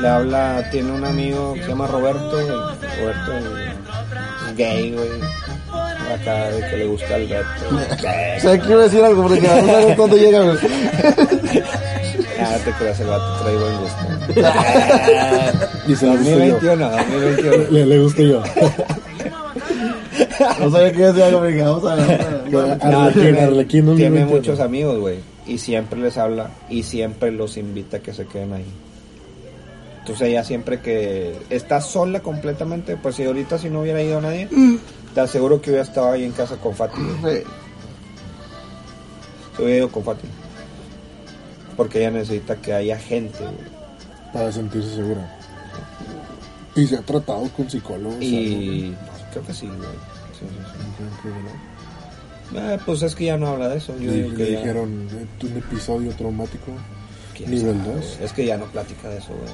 Le 0.00 0.08
habla, 0.08 0.68
tiene 0.70 0.92
un 0.92 1.04
amigo 1.04 1.54
que 1.54 1.62
se 1.62 1.68
llama 1.68 1.86
Roberto. 1.86 2.30
Roberto 2.30 3.32
es 4.48 4.56
gay, 4.56 4.92
güey. 4.92 5.08
Acá 6.14 6.50
de 6.50 6.70
que 6.70 6.76
le 6.78 6.86
gusta 6.86 7.16
el 7.16 7.28
reto. 7.28 7.44
O 8.36 8.40
sea, 8.40 8.58
quiero 8.58 8.80
decir 8.80 9.04
algo, 9.04 9.22
porque 9.22 9.40
no 9.42 9.66
sabes 9.66 9.96
dónde 9.96 10.18
llega, 10.18 10.42
güey. 10.42 10.58
Ah, 12.42 12.56
te 12.64 12.72
creas, 12.72 12.98
el 13.00 13.06
vato 13.06 13.42
trae 13.42 13.54
buen 13.54 13.76
gusto. 13.80 13.98
Y 15.88 15.94
se 15.94 16.06
le 16.06 16.12
gusto 16.16 16.30
yo. 16.30 16.76
2021, 16.78 16.90
2021. 16.90 17.56
Le, 17.70 17.86
le 17.86 17.98
gusto 18.00 18.22
yo. 18.22 18.42
No 20.58 20.70
sabía 20.70 20.92
que 20.92 21.04
a 21.04 21.06
decir 21.08 21.22
algo, 21.22 21.38
porque 21.40 21.62
vamos 21.62 21.84
a 21.84 21.94
ver. 21.96 22.44
No, 22.50 22.60
Arlequín, 22.60 23.22
tiene, 23.22 23.40
Arlequín, 23.40 23.88
un 23.88 23.96
tiene 23.96 24.18
límite, 24.20 24.36
muchos 24.36 24.58
¿no? 24.58 24.64
amigos, 24.64 24.98
güey. 24.98 25.16
Y 25.50 25.58
siempre 25.58 25.98
les 25.98 26.16
habla 26.16 26.52
y 26.68 26.84
siempre 26.84 27.32
los 27.32 27.56
invita 27.56 27.96
a 27.96 28.00
que 28.00 28.14
se 28.14 28.24
queden 28.24 28.52
ahí. 28.52 28.72
Entonces 29.98 30.28
ella 30.28 30.44
siempre 30.44 30.80
que 30.80 31.36
está 31.50 31.80
sola 31.80 32.20
completamente, 32.20 32.96
pues 32.96 33.16
si 33.16 33.24
ahorita 33.24 33.58
si 33.58 33.68
no 33.68 33.80
hubiera 33.80 34.00
ido 34.00 34.20
nadie, 34.20 34.48
te 35.12 35.20
aseguro 35.20 35.60
que 35.60 35.70
hubiera 35.70 35.82
estado 35.82 36.12
ahí 36.12 36.22
en 36.22 36.30
casa 36.30 36.56
con 36.56 36.72
Fati. 36.72 37.00
Sí. 37.00 37.42
Se 39.56 39.62
hubiera 39.62 39.78
ido 39.78 39.90
con 39.90 40.04
Fati. 40.04 40.28
Porque 41.76 41.98
ella 41.98 42.12
necesita 42.12 42.54
que 42.54 42.72
haya 42.72 42.96
gente, 42.96 43.40
güey. 43.40 43.80
Para 44.32 44.52
sentirse 44.52 44.94
segura. 44.94 45.36
Y 46.76 46.86
se 46.86 46.96
ha 46.96 47.02
tratado 47.02 47.48
con 47.56 47.68
psicólogos. 47.68 48.18
Y 48.20 48.94
creo 49.32 49.44
que 49.44 49.52
sí, 49.52 49.66
güey. 49.66 49.80
Sí, 50.38 50.46
sí, 50.48 50.88
sí. 51.22 51.28
Eh, 52.54 52.78
pues 52.84 53.02
es 53.02 53.14
que 53.14 53.26
ya 53.26 53.36
no 53.36 53.48
habla 53.48 53.68
de 53.68 53.76
eso. 53.78 53.94
Yo 53.98 54.10
Le, 54.10 54.16
digo 54.24 54.28
le 54.30 54.36
que 54.36 54.52
ya- 54.52 54.58
dijeron 54.58 55.08
"Eh, 55.12 55.46
un 55.46 55.56
episodio 55.58 56.10
traumático. 56.12 56.72
nivel 57.46 57.76
sabe, 57.78 57.94
dos. 57.94 58.04
güey. 58.16 58.24
Es 58.26 58.32
que 58.32 58.44
ya 58.46 58.56
no 58.58 58.64
platica 58.66 59.08
de 59.08 59.18
eso, 59.18 59.28
güey. 59.28 59.52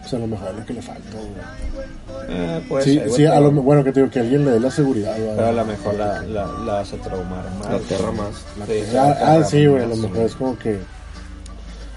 Pues 0.00 0.14
a 0.14 0.18
lo 0.18 0.26
mejor 0.28 0.48
es 0.50 0.56
lo 0.60 0.66
que 0.66 0.72
le 0.74 0.82
falta, 0.82 1.10
güey. 1.12 2.26
Eh, 2.28 2.64
puede 2.68 2.84
Sí, 2.84 2.94
ser, 2.94 3.08
güey, 3.08 3.16
sí, 3.20 3.26
a 3.26 3.40
lo, 3.40 3.50
bueno, 3.50 3.82
que 3.82 3.90
te 3.92 4.00
digo, 4.00 4.10
que 4.12 4.20
alguien 4.20 4.44
le 4.44 4.52
dé 4.52 4.60
la 4.60 4.70
seguridad. 4.70 5.16
güey. 5.16 5.34
Pero 5.34 5.48
a 5.48 5.52
lo 5.52 5.64
mejor 5.64 5.94
la, 5.94 6.22
la, 6.22 6.46
la 6.64 6.80
hace 6.80 6.96
traumar 6.98 7.44
más. 7.58 7.68
La 7.70 7.76
aterra 7.76 8.12
más. 8.12 8.44
La 8.58 8.66
Sí, 8.66 8.72
aterra- 8.72 9.02
ah, 9.02 9.10
aterra 9.10 9.34
ah, 9.34 9.44
sí, 9.44 9.66
güey, 9.66 9.82
a 9.82 9.86
lo 9.86 9.96
mejor 9.96 10.18
es 10.18 10.34
como 10.36 10.58
que 10.58 10.78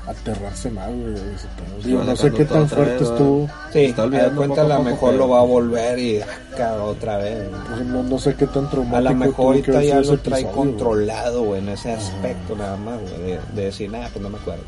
aterrarse 0.07 0.71
más, 0.71 0.87
güey. 0.87 1.15
Sí, 1.37 1.47
Digo, 1.89 2.03
no 2.03 2.15
sé 2.15 2.31
qué 2.31 2.45
tan 2.45 2.67
fuerte 2.67 2.93
vez, 2.93 3.01
estuvo. 3.01 3.49
Sí, 3.73 3.79
está 3.85 4.03
olvidando 4.03 4.37
cuenta 4.37 4.61
a 4.61 4.67
lo 4.67 4.83
mejor 4.83 5.13
lo 5.15 5.29
va 5.29 5.39
a 5.39 5.43
volver 5.43 5.99
y 5.99 6.21
acá 6.21 6.81
otra 6.81 7.17
vez. 7.17 7.49
güey. 7.49 7.61
pues, 7.67 7.85
No, 7.85 8.03
no 8.03 8.17
sé 8.17 8.35
qué 8.35 8.47
tan 8.47 8.69
traumático 8.69 8.95
A 9.09 9.11
lo 9.11 9.15
mejor 9.15 9.45
ahorita 9.47 9.83
ya 9.83 9.99
lo 9.99 10.17
trae 10.19 10.41
episodio, 10.41 10.55
controlado, 10.55 11.43
güey, 11.43 11.61
en 11.61 11.69
ese 11.69 11.91
aspecto 11.91 12.55
nada 12.55 12.77
más, 12.77 12.99
güey. 13.01 13.21
De, 13.21 13.39
de 13.53 13.65
decir, 13.65 13.91
nada, 13.91 14.09
pues 14.11 14.21
no 14.21 14.29
me 14.29 14.37
acuerdo. 14.37 14.63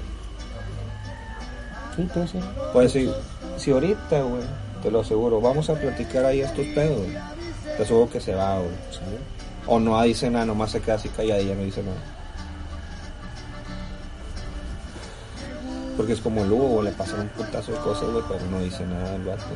Sí, 1.95 2.03
puede 2.13 2.27
ser. 2.27 2.41
Pues 2.73 2.91
si, 2.91 3.09
si 3.57 3.71
ahorita, 3.71 4.21
güey, 4.21 4.43
te 4.83 4.91
lo 4.91 4.99
aseguro, 5.01 5.39
vamos 5.39 5.69
a 5.69 5.75
platicar 5.75 6.25
ahí 6.25 6.41
estos 6.41 6.65
pedos. 6.67 7.01
Te 7.77 7.83
aseguro 7.83 8.09
que 8.09 8.19
se 8.19 8.35
va, 8.35 8.57
güey. 8.57 8.71
Sí. 8.91 8.99
O 9.67 9.79
no 9.79 10.01
dice 10.03 10.29
nada, 10.29 10.45
nomás 10.45 10.71
se 10.71 10.81
queda 10.81 10.95
así 10.95 11.07
callada 11.09 11.41
y 11.41 11.47
ya 11.47 11.55
no 11.55 11.63
dice 11.63 11.81
nada. 11.81 12.18
Porque 15.99 16.13
es 16.13 16.21
como 16.21 16.45
el 16.45 16.49
Hugo, 16.49 16.81
le 16.81 16.91
pasan 16.91 17.19
un 17.19 17.27
putazo 17.27 17.73
de 17.73 17.77
cosas, 17.79 18.09
güey, 18.09 18.23
pero 18.29 18.39
no 18.49 18.61
dice 18.61 18.85
nada 18.85 19.15
el 19.15 19.25
vato. 19.25 19.43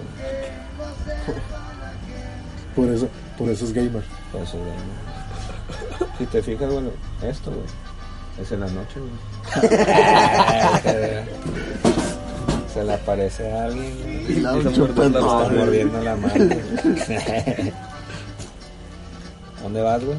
Por 2.76 2.90
eso, 2.90 3.08
por 3.38 3.48
eso 3.48 3.64
es 3.64 3.72
gamer. 3.72 4.04
Por 4.30 4.42
eso, 4.42 4.58
güey, 4.58 4.72
¿no? 4.72 6.08
Si 6.18 6.26
te 6.26 6.44
fijas, 6.44 6.70
bueno, 6.70 6.90
esto, 7.22 7.50
güey, 7.50 7.64
es 8.42 8.52
en 8.52 8.60
la 8.60 8.68
noche, 8.68 9.00
güey. 9.00 9.14
Se 12.74 12.84
le 12.84 12.94
aparece 12.94 13.50
a 13.50 13.64
alguien. 13.64 14.26
Y 14.28 14.42
la 14.42 14.52
la 14.52 14.70
Está 14.70 15.50
mordiendo 15.50 16.04
la 16.04 16.18
mano. 16.18 16.34
¿Dónde 19.64 19.82
vas, 19.82 20.04
güey? 20.04 20.18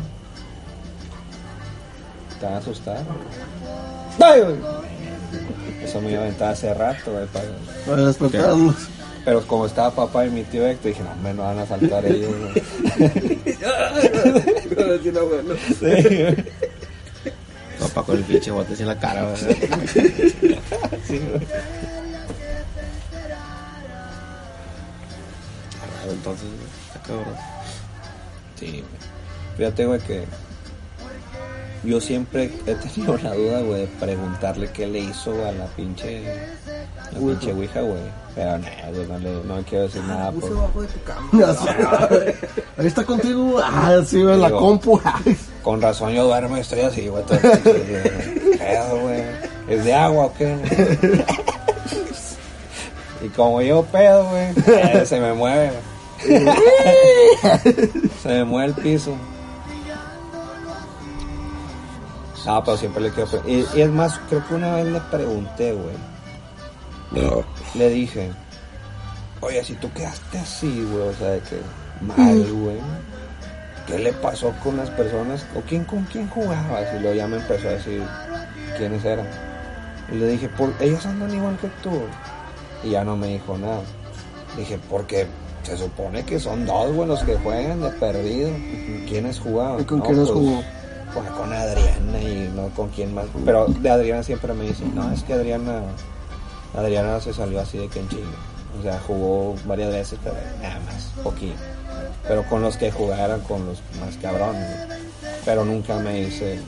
¿Estás 2.33 2.63
asustado? 2.63 3.05
¡Ay, 4.19 4.41
güey! 4.41 4.57
Eso 5.85 6.01
me 6.01 6.11
iba 6.11 6.21
a 6.21 6.25
aventar 6.25 6.53
hace 6.53 6.73
rato, 6.75 7.13
güey. 7.13 7.27
para- 7.27 7.45
Para 7.87 8.07
despertarlos. 8.07 8.75
Pero 9.25 9.47
como 9.47 9.65
estaba 9.67 9.91
papá 9.91 10.27
y 10.27 10.31
mi 10.31 10.43
tío 10.43 10.67
Héctor, 10.67 10.93
dije, 10.93 11.03
no, 11.03 11.11
hombre, 11.13 11.33
no 11.35 11.43
van 11.45 11.59
a 11.59 11.67
saltar 11.67 12.05
ellos, 12.11 12.31
güey. 12.39 12.63
Güey. 15.81 16.37
Papá 17.81 18.03
con 18.03 18.17
el 18.19 18.25
pinche 18.25 18.51
bote 18.51 18.75
así 18.75 18.83
en 18.83 18.89
la 18.89 18.99
cara, 18.99 19.23
¿verdad? 19.25 19.57
Sí, 21.07 21.19
güey. 21.19 21.47
Ah, 25.83 26.07
Entonces, 26.11 26.47
está 26.89 27.01
cabrón. 27.01 27.35
Sí, 28.59 28.67
güey. 28.71 28.85
Fíjate, 29.57 29.87
güey, 29.87 30.01
que 30.01 30.25
yo 31.85 32.01
siempre 32.01 32.51
he 32.67 32.75
tenido 32.75 33.17
la 33.19 33.35
duda, 33.35 33.61
güey, 33.61 33.83
de 33.83 33.87
preguntarle 33.87 34.71
qué 34.71 34.87
le 34.87 35.01
hizo 35.01 35.33
güey, 35.33 35.45
a 35.45 35.53
la 35.53 35.67
pinche, 35.67 36.23
la 37.13 37.19
pinche 37.19 37.53
Ouija, 37.53 37.81
güey. 37.81 38.01
Pero 38.35 38.59
no, 38.59 38.67
güey, 38.93 39.07
no, 39.07 39.19
le, 39.19 39.45
no 39.45 39.63
quiero 39.63 39.85
decir 39.85 40.03
nada. 40.03 40.33
Puse 40.33 40.49
Por, 40.49 40.59
abajo 40.59 40.83
de 40.83 40.89
tu 40.89 41.03
cama. 41.05 41.29
Ahí 42.77 42.87
está 42.87 43.05
contigo. 43.05 43.61
Ah, 43.63 44.01
sí, 44.05 44.21
en 44.21 44.41
la 44.41 44.51
compu. 44.51 45.01
con 45.63 45.81
razón 45.81 46.13
yo 46.13 46.25
duermo 46.25 46.57
y 46.57 46.61
estoy 46.61 46.81
así, 46.81 47.09
güey. 47.09 47.25
todo 47.25 47.39
güey. 47.41 48.59
Pedo, 48.59 49.01
güey. 49.01 49.23
¿Es 49.69 49.85
de 49.85 49.95
agua 49.95 50.27
o 50.27 50.35
qué? 50.35 50.57
y 53.25 53.29
como 53.29 53.63
yo 53.63 53.85
pedo, 53.85 54.29
güey, 54.29 54.49
eh, 54.67 55.07
se 55.07 55.21
me 55.21 55.33
mueve. 55.33 55.71
güey. 55.71 55.95
se 58.23 58.29
me 58.29 58.45
mueve 58.45 58.69
el 58.69 58.75
piso. 58.75 59.17
No, 62.47 62.63
pero 62.63 62.77
siempre 62.77 63.03
le 63.03 63.11
quiero 63.11 63.31
y, 63.47 63.65
y 63.75 63.81
es 63.81 63.91
más, 63.91 64.19
creo 64.29 64.47
que 64.47 64.55
una 64.55 64.77
vez 64.77 64.87
le 64.87 65.01
pregunté, 65.01 65.73
güey. 65.73 65.97
No. 67.11 67.45
Le 67.75 67.89
dije, 67.91 68.31
oye, 69.41 69.63
si 69.65 69.75
tú 69.75 69.91
quedaste 69.93 70.39
así, 70.39 70.85
güey, 70.91 71.09
o 71.09 71.13
sea, 71.15 71.31
de 71.31 71.41
que 71.41 71.61
mal, 72.01 72.53
güey. 72.53 72.79
¿Qué 73.87 73.99
le 73.99 74.13
pasó 74.15 74.53
con 74.63 74.77
las 74.79 74.91
personas? 74.91 75.47
¿O 75.55 75.61
quién 75.61 75.85
con 75.85 76.05
quién 76.05 76.29
jugabas? 76.29 76.87
Y 76.97 77.01
luego 77.01 77.17
ya 77.17 77.29
me 77.29 77.37
empezó 77.37 77.69
a 77.69 77.73
decir 77.73 78.03
quiénes 78.79 79.05
eran. 79.05 79.27
Y 80.11 80.17
le 80.17 80.29
dije, 80.29 80.49
por, 80.49 80.73
ellos 80.81 81.05
andan 81.05 81.35
igual 81.35 81.57
que 81.59 81.69
tú. 81.83 82.01
Y 82.83 82.91
ya 82.91 83.05
no 83.05 83.17
me 83.17 83.29
dijo 83.29 83.59
nada. 83.59 83.83
Dije, 84.57 84.79
porque 84.89 85.27
se 85.63 85.77
supone 85.77 86.25
que 86.25 86.39
son 86.39 86.65
dos, 86.65 86.93
güey, 86.93 87.09
los 87.09 87.23
que 87.25 87.37
juegan 87.37 87.83
de 87.83 87.91
perdido. 87.91 88.51
¿Quiénes 89.07 89.39
jugaban? 89.39 89.81
¿Y 89.81 89.85
con 89.85 89.99
No, 89.99 90.05
quiénes 90.05 90.29
pues, 90.29 90.39
jugó? 90.39 90.63
Pues 91.15 91.31
con 91.31 91.53
Adriana 91.53 92.21
y 92.21 92.53
no 92.55 92.69
con 92.71 92.89
quién 92.91 93.15
más. 93.15 93.27
Pero 93.45 93.67
de 93.67 93.91
Adriana 93.91 94.23
siempre 94.23 94.53
me 94.53 94.65
dicen, 94.65 94.95
no, 94.95 95.11
es 95.13 95.23
que 95.23 95.35
Adriana, 95.35 95.83
Adriana 96.77 97.21
se 97.21 97.33
salió 97.33 97.61
así 97.61 97.79
de 97.79 97.89
que 97.89 98.01
en 98.01 98.09
Chile. 98.09 98.23
O 98.79 98.83
sea, 98.83 99.01
jugó 99.07 99.55
varias 99.65 99.93
veces, 99.93 100.19
pero 100.23 100.37
nada 100.61 100.81
más, 100.81 101.13
poquito. 101.23 101.55
Pero 102.27 102.45
con 102.49 102.63
los 102.63 102.77
que 102.77 102.91
jugaran, 102.91 103.41
con 103.43 103.65
los 103.67 103.81
más 104.01 104.17
cabrones. 104.21 104.69
Pero 105.45 105.65
nunca 105.65 105.99
me 106.01 106.25
dice 106.25 106.61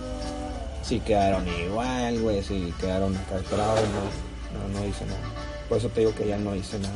si 0.87 1.01
quedaron 1.01 1.49
igual, 1.49 2.21
güey, 2.21 2.45
si 2.45 2.73
quedaron 2.79 3.17
acá 3.17 3.41
bravos, 3.51 3.81
no, 3.81 4.69
no, 4.69 4.81
no 4.81 4.87
hice 4.87 5.05
nada. 5.07 5.19
Por 5.69 5.79
eso 5.79 5.89
te 5.89 6.01
digo 6.01 6.15
que 6.15 6.29
ya 6.29 6.39
no 6.39 6.55
hice 6.55 6.79
nada. 6.79 6.95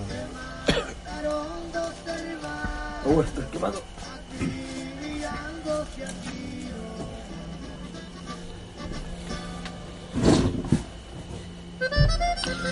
Estoy 3.24 3.44
quemado. 3.46 3.82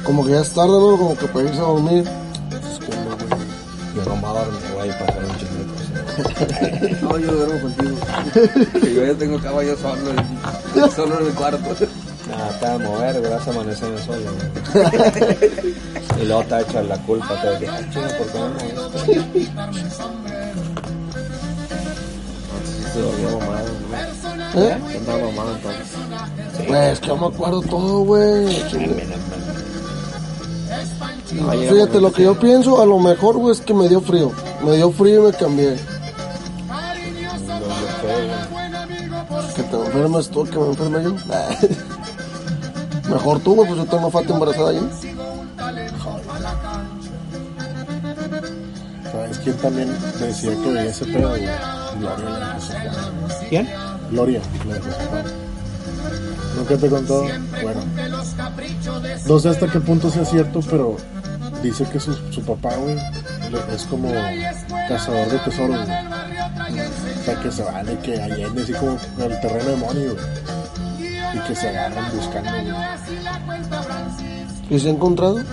Como 0.05 0.25
que 0.25 0.31
ya 0.33 0.41
es 0.41 0.53
tarde, 0.55 0.69
¿no? 0.73 0.97
Como 0.97 1.17
que 1.17 1.27
para 1.27 1.45
irse 1.47 1.59
a 1.59 1.63
dormir. 1.63 2.05
Yo 3.95 4.05
no 4.05 4.17
me 4.17 4.23
voy 4.23 4.31
a 4.31 4.45
dormir, 4.45 4.73
güey, 4.75 4.91
para 4.93 5.05
hacer 5.07 5.25
un 5.25 5.29
cosas. 5.69 5.89
No, 7.03 7.19
yo 7.19 7.33
duermo 7.33 7.61
contigo. 7.61 7.97
Que 8.81 8.95
yo 8.97 9.05
ya 9.07 9.15
tengo 9.15 9.39
caballo 9.41 9.77
solo, 9.77 10.11
en- 10.11 10.91
solo 10.91 11.21
en 11.21 11.27
el 11.27 11.35
cuarto. 11.35 11.59
Nada, 12.29 12.59
te 12.59 12.67
va 12.67 12.75
a 12.75 12.79
mover, 12.79 13.19
güey, 13.21 13.31
vas 13.33 13.47
a 13.47 13.51
amanecer 13.51 13.89
en 13.89 13.95
el 13.95 14.03
suelo, 14.03 14.31
güey. 14.33 14.49
y 16.23 16.25
luego 16.27 16.45
te 16.45 16.61
echar 16.61 16.85
la 16.85 16.99
culpa, 16.99 17.41
te 17.41 17.67
ah, 17.69 17.81
chinga, 17.91 18.09
¿por 18.19 18.27
qué 18.27 18.39
no 18.39 18.49
me? 18.51 19.59
Antes 22.55 22.71
sí 22.77 22.83
se 22.93 23.01
dormía 23.01 23.29
mamado, 23.29 23.69
güey. 23.89 24.01
¿Eh? 24.55 24.79
Sí 24.91 24.97
andaba 24.97 25.19
mamado 25.27 25.55
entonces. 25.57 25.87
Güey, 26.67 26.91
es 26.91 27.01
que 27.01 27.09
no 27.09 27.17
me 27.17 27.27
acuerdo 27.27 27.63
todo, 27.63 28.01
güey. 28.05 28.47
No, 31.33 31.51
Fíjate, 31.53 32.01
lo 32.01 32.13
que 32.13 32.23
yo 32.23 32.39
pienso, 32.39 32.81
a 32.81 32.87
lo 32.87 32.99
mejor, 32.99 33.37
güey, 33.37 33.53
es 33.53 33.61
que 33.61 33.75
me 33.75 33.89
dio 33.89 34.01
frío. 34.01 34.33
Me 34.65 34.77
dio 34.77 34.91
frío 34.91 35.23
y 35.23 35.33
me 35.33 35.39
cambié. 35.39 35.77
Que 39.55 39.63
te 39.63 39.77
enfermes 39.77 40.29
tú, 40.31 40.45
que 40.45 40.59
me 40.59 40.67
enferme 40.69 41.05
yo. 41.05 41.15
Mejor 43.11 43.41
tú, 43.41 43.55
güey, 43.55 43.69
pues 43.69 43.81
yo 43.81 43.87
tengo 43.87 44.11
falta 44.11 44.35
embarazada 44.35 44.71
ahí. 44.71 44.91
¿Sabes 49.11 49.39
quién 49.39 49.57
también 49.57 49.97
decía 50.21 50.51
que 50.51 50.73
veía 50.73 50.91
ese 50.91 51.05
pedo, 51.07 51.29
güey? 51.31 51.43
Gloria. 51.99 52.59
¿Quién? 53.49 53.69
Gloria, 54.11 54.41
la 54.67 54.75
de. 54.75 55.49
Nunca 56.57 56.77
te 56.77 56.89
contó. 56.89 57.27
Bueno, 57.63 57.85
no 59.27 59.39
sé 59.39 59.49
hasta 59.49 59.71
qué 59.71 59.81
punto 59.81 60.11
sea 60.11 60.25
cierto, 60.25 60.61
pero 60.69 60.97
dice 61.63 61.85
que 61.91 62.01
su, 62.01 62.15
su 62.33 62.43
papá, 62.43 62.75
güey, 62.77 62.97
es 63.75 63.85
como 63.85 64.13
cazador 64.89 65.29
de 65.31 65.39
tesoros, 65.39 65.87
güey. 65.87 65.99
O 65.99 67.25
sea, 67.25 67.41
que 67.41 67.53
se 67.53 67.63
van 67.63 67.87
de 67.87 67.99
que 67.99 68.21
allende 68.21 68.63
así 68.63 68.73
como 68.73 68.99
en 69.19 69.33
el 69.33 69.41
terreno 69.41 69.71
demonio, 69.71 70.15
güey. 70.15 70.27
Y 71.35 71.39
que 71.47 71.55
se 71.55 71.69
agarran 71.69 72.17
buscando, 72.17 72.51
güey. 72.51 72.75
¿Y 74.71 74.81
se 74.81 74.89
ha 74.89 74.91
encontrado? 74.91 75.39
Sí, 75.39 75.45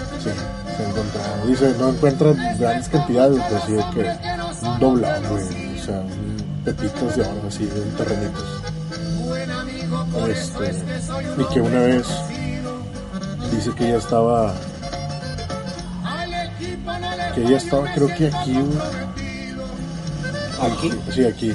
se 0.77 0.83
ha 0.83 0.89
encontrado. 0.89 1.45
Dice, 1.47 1.75
no 1.79 1.89
encuentra 1.89 2.31
grandes 2.57 2.89
cantidades, 2.89 3.41
pues 3.49 3.63
sí, 3.65 3.71
de 3.73 3.83
que 3.93 4.65
un 4.65 4.79
doblón, 4.79 5.23
güey. 5.29 5.79
O 5.79 5.83
sea, 5.83 5.99
un 5.99 6.44
pepitos 6.65 7.15
de 7.15 7.21
oro, 7.21 7.43
así, 7.47 7.63
un 7.63 7.91
terrenitos. 7.95 8.43
Este, 10.27 10.83
y 11.37 11.53
que 11.53 11.61
una 11.61 11.79
vez 11.79 12.07
dice 13.51 13.71
que 13.75 13.87
ella 13.87 13.97
estaba. 13.97 14.53
Que 17.35 17.43
ella 17.43 17.57
estaba, 17.57 17.93
creo 17.93 18.07
que 18.07 18.27
aquí. 18.27 18.57
¿Aquí? 20.61 20.91
Sí, 21.13 21.25
aquí. 21.25 21.53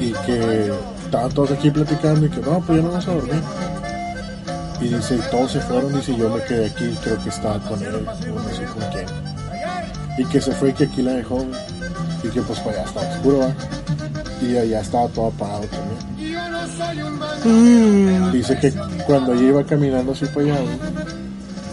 Y 0.00 0.12
que 0.12 0.72
estaban 1.04 1.32
todos 1.32 1.52
aquí 1.52 1.70
platicando 1.70 2.26
y 2.26 2.28
que 2.28 2.40
no, 2.40 2.60
pues 2.60 2.78
ya 2.78 2.84
no 2.84 2.92
vas 2.92 3.08
a 3.08 3.12
dormir. 3.12 3.42
Y 4.80 4.88
dice, 4.88 5.18
todos 5.30 5.52
se 5.52 5.60
fueron, 5.60 5.94
dice, 5.94 6.14
yo 6.16 6.28
me 6.28 6.42
quedé 6.42 6.66
aquí, 6.66 6.94
creo 7.02 7.22
que 7.22 7.30
estaba 7.30 7.58
con 7.60 7.82
él, 7.82 7.94
o 7.94 8.00
no 8.00 8.48
sé 8.54 8.64
con 8.64 8.82
quién. 8.90 9.06
Y 10.18 10.24
que 10.26 10.40
se 10.40 10.52
fue 10.52 10.70
y 10.70 10.72
que 10.74 10.84
aquí 10.84 11.00
la 11.00 11.12
dejó, 11.12 11.46
y 12.22 12.28
que 12.28 12.42
pues 12.42 12.58
para 12.60 12.80
allá 12.80 12.84
estaba 12.84 13.08
oscuro, 13.08 13.38
¿va? 13.38 13.54
Y 14.44 14.58
allá 14.58 14.80
estaba 14.80 15.08
todo 15.08 15.28
apagado 15.28 15.64
también. 15.68 15.98
Dice 18.32 18.58
que 18.58 18.72
cuando 19.06 19.32
ella 19.34 19.42
iba 19.42 19.64
caminando 19.64 20.12
así 20.12 20.26
para 20.26 20.46
allá, 20.46 20.58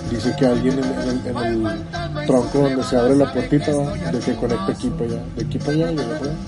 dice 0.09 0.35
que 0.37 0.45
alguien 0.45 0.79
en, 0.79 0.85
en 0.85 1.09
el, 1.09 1.27
en 1.27 1.65
el 1.67 2.27
tronco 2.27 2.59
donde 2.59 2.83
se 2.83 2.97
abre 2.97 3.15
la 3.15 3.31
puertita, 3.33 3.71
de 4.11 4.19
que 4.19 4.35
conecta 4.35 4.71
aquí 4.71 4.89
para 4.89 5.05
allá, 5.05 5.21
de 5.35 5.43
aquí 5.43 5.57
para 5.57 5.71
allá 5.71 5.91
y 5.91 5.95
de 5.95 6.01
allá 6.01 6.19
para 6.19 6.31
allá, 6.31 6.39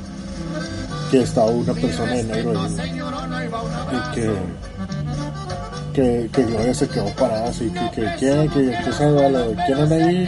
que 1.12 1.22
estaba 1.22 1.48
una 1.48 1.74
persona 1.74 2.12
de 2.14 2.24
negro 2.24 2.54
güey. 2.54 2.74
y 3.92 4.16
que 4.16 4.32
que, 5.94 6.30
que 6.34 6.44
Gloria 6.44 6.74
se 6.74 6.88
quedó 6.90 7.06
parada 7.16 7.50
así, 7.50 7.70
que, 7.70 8.02
que 8.02 8.16
quién, 8.18 8.50
que 8.50 8.74
empieza 8.76 9.06
a 9.06 9.30
la 9.30 9.66
quién 9.66 9.80
anda 9.80 9.96
ahí, 9.96 10.26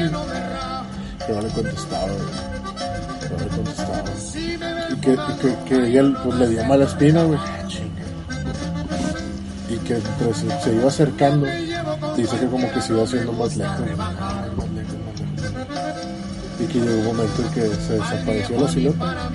que 1.26 1.34
no 1.34 1.42
le 1.42 1.50
contestaba, 1.50 2.08
no 2.08 3.44
le 3.44 3.48
contestaba, 3.48 4.04
que, 5.06 5.18
que, 5.42 5.56
que 5.66 5.88
ella 5.88 6.04
pues, 6.24 6.36
le 6.40 6.50
dio 6.50 6.66
mala 6.66 6.86
espina, 6.86 7.24
güey, 7.24 7.40
y 9.70 9.78
que 9.78 9.96
entre 9.96 10.34
se, 10.34 10.74
iba 10.74 10.88
acercando, 10.88 11.46
dice 12.18 12.38
que 12.38 12.48
como 12.48 12.72
que 12.72 12.82
se 12.82 12.94
iba 12.94 13.04
haciendo 13.04 13.32
más 13.34 13.56
lejos, 13.56 13.88
y 16.60 16.66
que 16.66 16.80
llegó 16.80 17.00
un 17.00 17.06
momento 17.06 17.42
en 17.42 17.50
que 17.50 17.62
se 17.62 17.94
desapareció 17.94 18.60
la 18.60 18.68
silueta. 18.68 19.30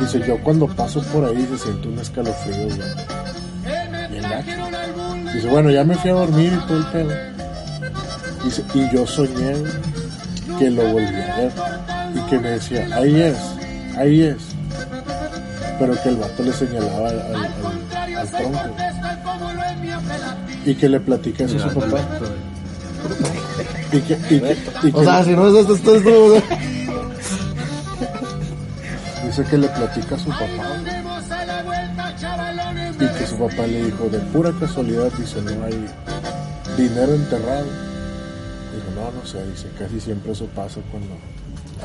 Dice, 0.00 0.22
yo 0.26 0.38
cuando 0.42 0.66
paso 0.66 1.02
por 1.12 1.24
ahí 1.24 1.46
se 1.50 1.58
siente 1.58 1.88
un 1.88 1.98
escalofrío, 1.98 2.64
güey. 2.66 2.78
Dice, 5.34 5.48
bueno, 5.48 5.70
ya 5.70 5.84
me 5.84 5.94
fui 5.96 6.10
a 6.10 6.14
dormir 6.14 6.52
y 6.52 6.66
todo 6.66 6.78
el 6.78 6.86
pedo. 6.86 7.10
Dice, 8.44 8.64
y 8.74 8.94
yo 8.94 9.06
soñé 9.06 9.54
que 10.58 10.70
lo 10.70 10.90
volví 10.92 11.06
a 11.06 11.36
ver. 11.36 11.52
Y 12.14 12.20
que 12.30 12.38
me 12.38 12.50
decía, 12.50 12.88
ahí 12.94 13.20
es, 13.20 13.36
ahí 13.96 14.22
es. 14.22 14.55
Pero 15.78 16.02
que 16.02 16.08
el 16.08 16.16
vato 16.16 16.42
le 16.42 16.52
señalaba 16.52 17.08
al, 17.10 17.20
al, 17.20 17.34
al- 17.36 17.44
al 18.16 18.28
tronco. 18.30 18.58
Y 20.64 20.74
que 20.74 20.88
le 20.88 21.00
platica 21.00 21.44
eso 21.44 21.56
a 21.56 21.70
su 21.70 21.80
papá. 21.80 21.98
Y 23.92 24.00
que, 24.00 24.14
y 24.14 24.40
que, 24.40 24.56
y 24.82 24.92
que 24.92 24.98
O 24.98 25.04
sea, 25.04 25.24
si 25.24 25.30
no 25.30 25.48
es 25.48 25.54
esto, 25.54 25.74
esto 25.76 25.94
es 25.96 26.02
todo, 26.04 26.42
dice 29.26 29.44
que 29.44 29.58
le 29.58 29.68
platica 29.68 30.14
a 30.14 30.18
su 30.18 30.28
papá. 30.30 30.46
Y 33.00 33.06
que 33.18 33.26
su 33.26 33.36
papá 33.38 33.66
le 33.66 33.84
dijo, 33.84 34.08
de 34.08 34.18
pura 34.18 34.52
casualidad, 34.58 35.10
dice, 35.18 35.40
no 35.42 35.64
hay 35.64 35.86
dinero 36.76 37.14
enterrado. 37.14 37.64
Dijo, 38.74 38.90
no, 38.94 39.10
no 39.20 39.26
sé, 39.26 39.44
dice, 39.50 39.66
casi 39.78 40.00
siempre 40.00 40.32
eso 40.32 40.46
pasa 40.54 40.80
cuando 40.90 41.14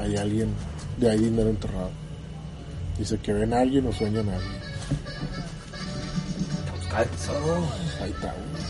hay 0.02 0.16
alguien, 0.18 0.50
de 0.98 1.10
hay 1.10 1.20
dinero 1.20 1.50
enterrado. 1.50 1.90
Dice 2.98 3.18
que 3.18 3.34
ven 3.34 3.54
a 3.54 3.60
alguien 3.62 3.88
o 3.88 3.92
sueñan 3.92 4.30
a 4.30 4.36
alguien. 4.36 4.52
Ahí 6.94 7.06
está, 8.12 8.34
güey. 8.34 8.62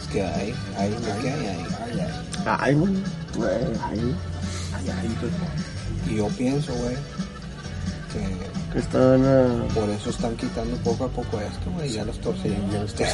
Es 0.00 0.06
que 0.08 0.22
hay, 0.22 0.54
hay, 0.76 0.90
¿de 0.90 0.96
qué 1.22 1.30
hay? 1.30 1.46
hay? 1.46 1.66
Ay, 1.84 2.00
ay. 2.00 2.10
Ay, 2.58 2.74
güey. 2.74 2.92
Güey, 3.36 3.64
ay. 3.84 4.16
Y 6.08 6.16
yo 6.16 6.28
pienso, 6.28 6.72
güey, 6.74 6.96
que 8.12 8.72
Que 8.72 8.78
están. 8.78 9.24
ah, 9.24 9.64
por 9.74 9.88
eso 9.90 10.10
están 10.10 10.34
quitando 10.36 10.76
poco 10.78 11.04
a 11.04 11.08
poco 11.08 11.38
esto, 11.40 11.70
güey, 11.76 11.90
ya 11.92 12.04
los 12.04 12.18
torcieron. 12.20 12.70
Ya 12.70 12.82
está. 12.82 13.04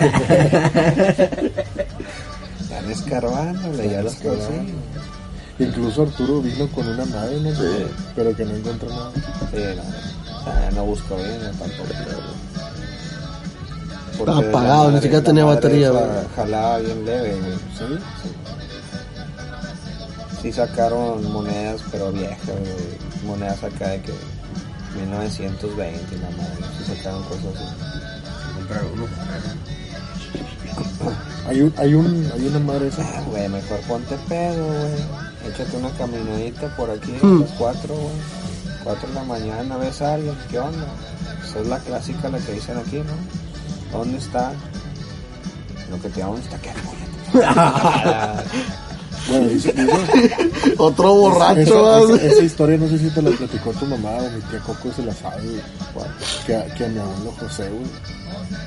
Están 2.60 2.84
escarbándole, 2.90 3.90
ya 3.90 4.02
los 4.02 4.16
torcieron. 4.16 4.66
Incluso 5.58 6.02
Arturo 6.02 6.42
vino 6.42 6.68
con 6.68 6.86
una 6.86 7.04
madre, 7.06 7.40
¿no? 7.40 7.50
Pero 8.14 8.36
que 8.36 8.44
no 8.44 8.54
encontró 8.56 8.90
nada. 8.90 9.10
Sí, 9.50 9.62
no, 9.74 9.82
ah, 10.46 10.70
no 10.74 10.84
busco 10.84 11.16
bien, 11.16 11.40
tampoco. 11.58 11.88
Estaba 14.18 14.38
apagado, 14.38 14.90
ni 14.92 15.00
siquiera 15.00 15.24
tenía 15.24 15.44
batería. 15.44 15.92
Jalaba 16.34 16.78
bien 16.78 17.04
leve, 17.04 17.36
güey. 17.36 17.52
¿Sí? 17.76 17.98
Sí 20.42 20.52
sacaron 20.52 21.30
monedas, 21.32 21.82
pero 21.90 22.12
viejas, 22.12 22.46
güey. 22.46 23.26
Monedas 23.26 23.64
acá 23.64 23.88
de 23.88 24.02
que 24.02 24.12
1920 24.96 26.14
y 26.14 26.18
la 26.18 26.30
madre. 26.30 26.64
Sí 26.78 26.96
sacaron 26.96 27.22
cosas 27.24 27.56
así. 27.56 27.64
Hay, 31.48 31.62
un, 31.62 31.74
hay, 31.76 31.94
un, 31.94 32.30
hay 32.34 32.46
una 32.46 32.58
madre 32.58 32.88
esa. 32.88 33.02
Ah, 33.02 33.22
güey, 33.28 33.48
mejor 33.48 33.80
ponte 33.80 34.16
pedo, 34.28 34.66
güey. 34.66 35.25
Échate 35.48 35.76
una 35.76 35.90
caminadita 35.90 36.74
por 36.76 36.90
aquí 36.90 37.12
Hmm. 37.22 37.38
a 37.38 37.40
las 37.42 37.50
4, 37.52 37.94
güey. 37.94 38.14
4 38.84 39.08
de 39.08 39.14
la 39.14 39.22
mañana, 39.24 39.76
ves 39.78 40.00
a 40.02 40.14
alguien, 40.14 40.36
¿qué 40.50 40.58
onda? 40.58 40.86
Esa 41.44 41.60
es 41.60 41.66
la 41.66 41.78
clásica, 41.78 42.28
la 42.28 42.38
que 42.38 42.52
dicen 42.52 42.76
aquí, 42.78 42.96
¿no? 42.98 43.98
¿Dónde 43.98 44.18
está? 44.18 44.52
Lo 45.90 46.00
que 46.00 46.08
te 46.08 46.20
llaman 46.20 46.40
está 46.40 46.58
que 46.58 46.70
Bueno, 49.28 49.48
dice, 49.48 49.72
dice- 49.72 50.74
Otro 50.78 51.14
borracho, 51.14 51.60
esa, 51.60 52.06
güey. 52.06 52.16
esa- 52.16 52.26
esa 52.26 52.42
historia 52.44 52.78
no 52.78 52.88
sé 52.88 52.98
si 52.98 53.10
te 53.10 53.22
la 53.22 53.30
platicó 53.30 53.72
tu 53.72 53.86
mamá 53.86 54.10
o 54.18 54.30
mi 54.30 54.40
tía 54.42 54.60
Coco 54.60 54.92
se 54.94 55.02
la 55.04 55.14
sabe, 55.14 55.42
güey. 55.94 56.06
Que, 56.46 56.54
a- 56.56 56.66
que 56.74 56.84
a 56.84 56.88
mi 56.88 56.98
abuelo 57.00 57.32
José, 57.40 57.68
güey, 57.68 57.90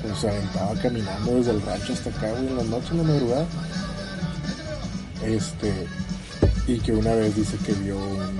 pues, 0.02 0.20
se 0.20 0.30
aventaba 0.30 0.74
caminando 0.82 1.36
desde 1.36 1.52
el 1.52 1.62
rancho 1.62 1.94
hasta 1.94 2.10
acá, 2.10 2.30
güey, 2.32 2.48
en 2.48 2.58
la 2.58 2.64
noche, 2.64 2.88
en 2.92 2.98
la 2.98 3.04
madrugada. 3.04 3.46
Este, 5.24 5.88
y 6.74 6.80
que 6.80 6.92
una 6.94 7.14
vez 7.14 7.36
dice 7.36 7.58
que 7.58 7.74
vio 7.74 7.98
un- 7.98 8.40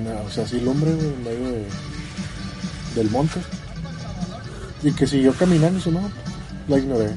una, 0.00 0.20
o 0.20 0.30
sea, 0.30 0.44
así 0.44 0.60
lumbre, 0.60 0.92
güey, 0.94 1.06
en 1.08 1.24
medio 1.24 1.50
de, 1.52 1.66
del 2.94 3.10
monte. 3.10 3.40
Y 4.82 4.92
que 4.92 5.06
siguió 5.06 5.32
caminando, 5.34 5.74
y 5.74 5.76
dice, 5.82 5.90
no, 5.90 6.10
la 6.68 6.78
ignoré. 6.78 7.10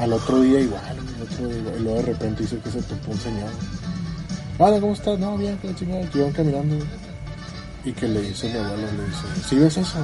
Al 0.00 0.12
otro 0.12 0.40
día 0.42 0.60
igual, 0.60 0.82
al 0.86 0.98
otro. 1.22 1.50
Y 1.50 1.82
luego 1.82 1.96
de 1.98 2.02
repente 2.02 2.42
dice 2.42 2.58
que 2.58 2.70
se 2.70 2.82
topó 2.82 3.12
un 3.12 3.20
señor. 3.20 3.50
Hola, 4.58 4.80
¿cómo 4.80 4.92
estás? 4.92 5.18
No, 5.18 5.36
bien, 5.38 5.56
que 5.58 5.68
la 5.68 5.74
chingada, 5.76 6.10
que 6.10 6.18
iban 6.18 6.32
caminando. 6.32 6.76
Y 7.84 7.92
que 7.92 8.08
le 8.08 8.20
dice 8.20 8.48
mi 8.48 8.58
abuelo, 8.58 8.76
le 8.92 9.04
dice, 9.04 9.48
¿sí 9.48 9.56
ves 9.56 9.76
eso? 9.76 9.98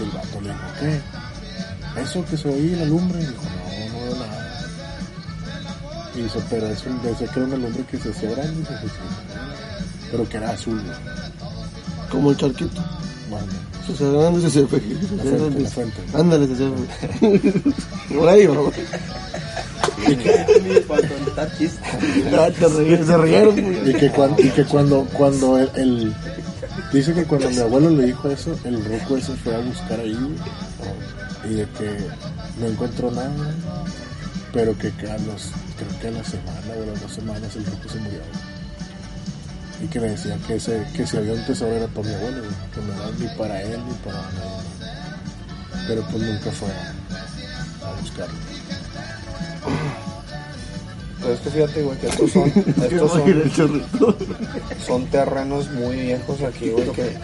Y 0.00 0.02
el 0.04 0.10
vato 0.10 0.40
le 0.40 0.48
dijo, 0.48 0.60
¿qué? 0.80 2.00
eso 2.00 2.24
que 2.24 2.36
se 2.38 2.48
oía 2.48 2.78
la 2.78 2.84
lumbre. 2.86 3.22
Y 3.22 3.26
dijo, 3.26 3.42
no, 3.42 3.98
no 3.98 4.04
veo 4.04 4.16
nada. 4.26 4.41
Y 6.14 6.22
dice, 6.22 6.38
pero 6.50 6.66
es 6.68 6.84
un, 6.86 7.00
decía 7.02 7.26
que 7.28 7.38
era 7.40 7.46
una 7.48 7.56
lumbre 7.56 7.84
que 7.90 7.98
se 7.98 8.10
hacía 8.10 8.30
grande. 8.30 8.52
Y 8.60 8.82
dice, 8.84 8.96
pero 10.10 10.28
que 10.28 10.36
era 10.36 10.50
azul. 10.50 10.80
Como 12.10 12.30
el 12.30 12.36
charquito. 12.36 12.82
Bueno, 13.30 13.46
Se 13.86 13.96
se 13.96 14.10
grande, 14.12 14.50
se 14.50 14.60
la 15.62 15.70
fuente. 15.70 15.96
Ándale, 16.14 16.46
se 16.48 16.56
se 16.56 18.14
Por 18.14 18.28
ahí, 18.28 18.46
bro. 18.46 18.70
Ah, 22.34 22.50
Se 23.06 23.16
rieron. 23.18 23.88
Y 23.88 23.94
que 23.94 24.10
cuando, 24.10 24.42
y 24.42 24.50
que 24.50 24.64
cuando, 24.64 25.04
cuando 25.12 25.58
el, 25.58 25.70
el- 25.76 26.14
dice 26.92 27.12
que 27.14 27.24
cuando 27.24 27.48
mi 27.50 27.58
abuelo 27.58 27.90
le 27.90 28.06
dijo 28.06 28.28
eso, 28.28 28.58
el 28.64 28.84
ruco 28.84 29.16
ese 29.16 29.32
fue 29.36 29.54
a 29.54 29.58
buscar 29.58 30.00
ahí, 30.00 30.16
y 31.48 31.54
de 31.54 31.64
que 31.78 31.96
no 32.60 32.66
encontró 32.66 33.10
nada, 33.10 33.32
pero 34.52 34.76
que, 34.78 34.90
que 34.92 35.10
a 35.10 35.18
los, 35.18 35.50
creo 35.84 36.00
que 36.00 36.08
a 36.08 36.10
la 36.10 36.24
semana 36.24 36.68
o 36.78 36.82
a 36.82 36.86
las 36.86 37.00
dos 37.00 37.12
semanas 37.12 37.56
el 37.56 37.64
ruco 37.66 37.88
se 37.88 37.98
murió. 37.98 38.20
Y 39.82 39.86
que 39.86 40.00
le 40.00 40.10
decían 40.10 40.38
que 40.40 40.56
ese, 40.56 40.86
que 40.94 41.06
si 41.06 41.16
había 41.16 41.32
un 41.32 41.44
tesoro 41.44 41.72
era 41.72 41.86
para 41.88 42.08
mi 42.08 42.14
abuelo, 42.14 42.42
que 42.74 42.80
no 42.80 42.92
era 42.94 43.10
ni 43.18 43.26
para 43.36 43.62
él 43.62 43.80
ni 43.88 43.94
para 43.94 44.22
nadie. 44.22 45.86
Pero 45.88 46.02
pues 46.10 46.22
nunca 46.22 46.50
fue 46.52 46.70
a 47.84 48.00
buscarlo. 48.00 48.38
Pero 51.22 51.34
es 51.34 51.40
que 51.40 51.50
fíjate, 51.50 51.82
güey, 51.82 51.98
que 51.98 52.06
estos 52.08 52.30
son, 52.32 52.48
estos 52.90 53.10
son, 53.56 53.84
son 54.84 55.06
terrenos 55.06 55.70
muy 55.70 55.96
viejos 55.96 56.42
aquí, 56.42 56.70
güey, 56.70 56.88
que 56.90 57.16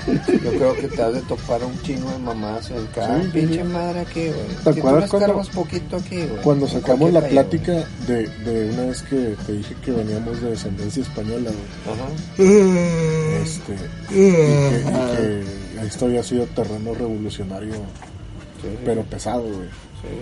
yo 0.45 0.51
creo 0.53 0.75
que 0.77 0.89
te 0.89 1.03
has 1.03 1.15
de 1.15 1.21
topar 1.23 1.65
un 1.65 1.81
chingo 1.83 2.11
de 2.11 2.19
mamás 2.19 2.71
en 2.71 2.87
cada 2.95 3.21
Sí, 3.23 3.29
pinche 3.33 3.65
madre 3.65 4.01
aquí, 4.01 4.27
güey. 4.29 4.47
¿Te 4.65 4.73
Si 4.75 4.81
tú 4.81 4.87
acuerdas 4.89 5.01
les 5.03 5.11
cuando- 5.11 5.43
poquito 5.55 5.97
aquí, 5.97 6.17
güey. 6.17 6.43
Cuando 6.43 6.69
sacamos 6.69 7.13
la 7.13 7.27
plática 7.29 7.85
de, 8.07 8.29
de 8.29 8.71
una 8.73 8.87
vez 8.87 9.03
que 9.03 9.35
te 9.47 9.53
dije 9.53 9.75
que 9.85 9.91
veníamos 9.91 10.41
de 10.41 10.51
descendencia 10.51 11.03
española, 11.03 11.51
güey. 11.51 11.97
Ajá. 11.97 13.43
este, 13.43 13.73
y 14.11 14.33
que, 14.33 14.79
y 14.81 15.81
que 15.81 15.87
esto 15.87 16.05
había 16.07 16.23
sido 16.23 16.47
terreno 16.47 16.95
revolucionario, 16.95 17.75
Sí, 17.75 18.67
sí, 18.71 18.79
pero 18.85 19.03
pesado, 19.03 19.43
güey. 19.43 19.69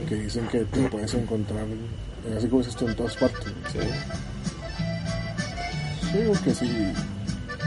Que 0.09 0.15
dicen 0.15 0.47
que 0.48 0.61
te 0.65 0.81
puedes 0.89 1.12
encontrar, 1.15 1.65
así 2.36 2.47
como 2.48 2.62
dices 2.62 2.77
tú, 2.77 2.89
en 2.89 2.97
todas 2.97 3.16
partes. 3.16 3.40
güey. 3.74 3.86
sí. 3.86 3.90
Sí, 6.12 6.19
digo 6.19 6.32
que 6.44 6.55
sí. 6.55 6.93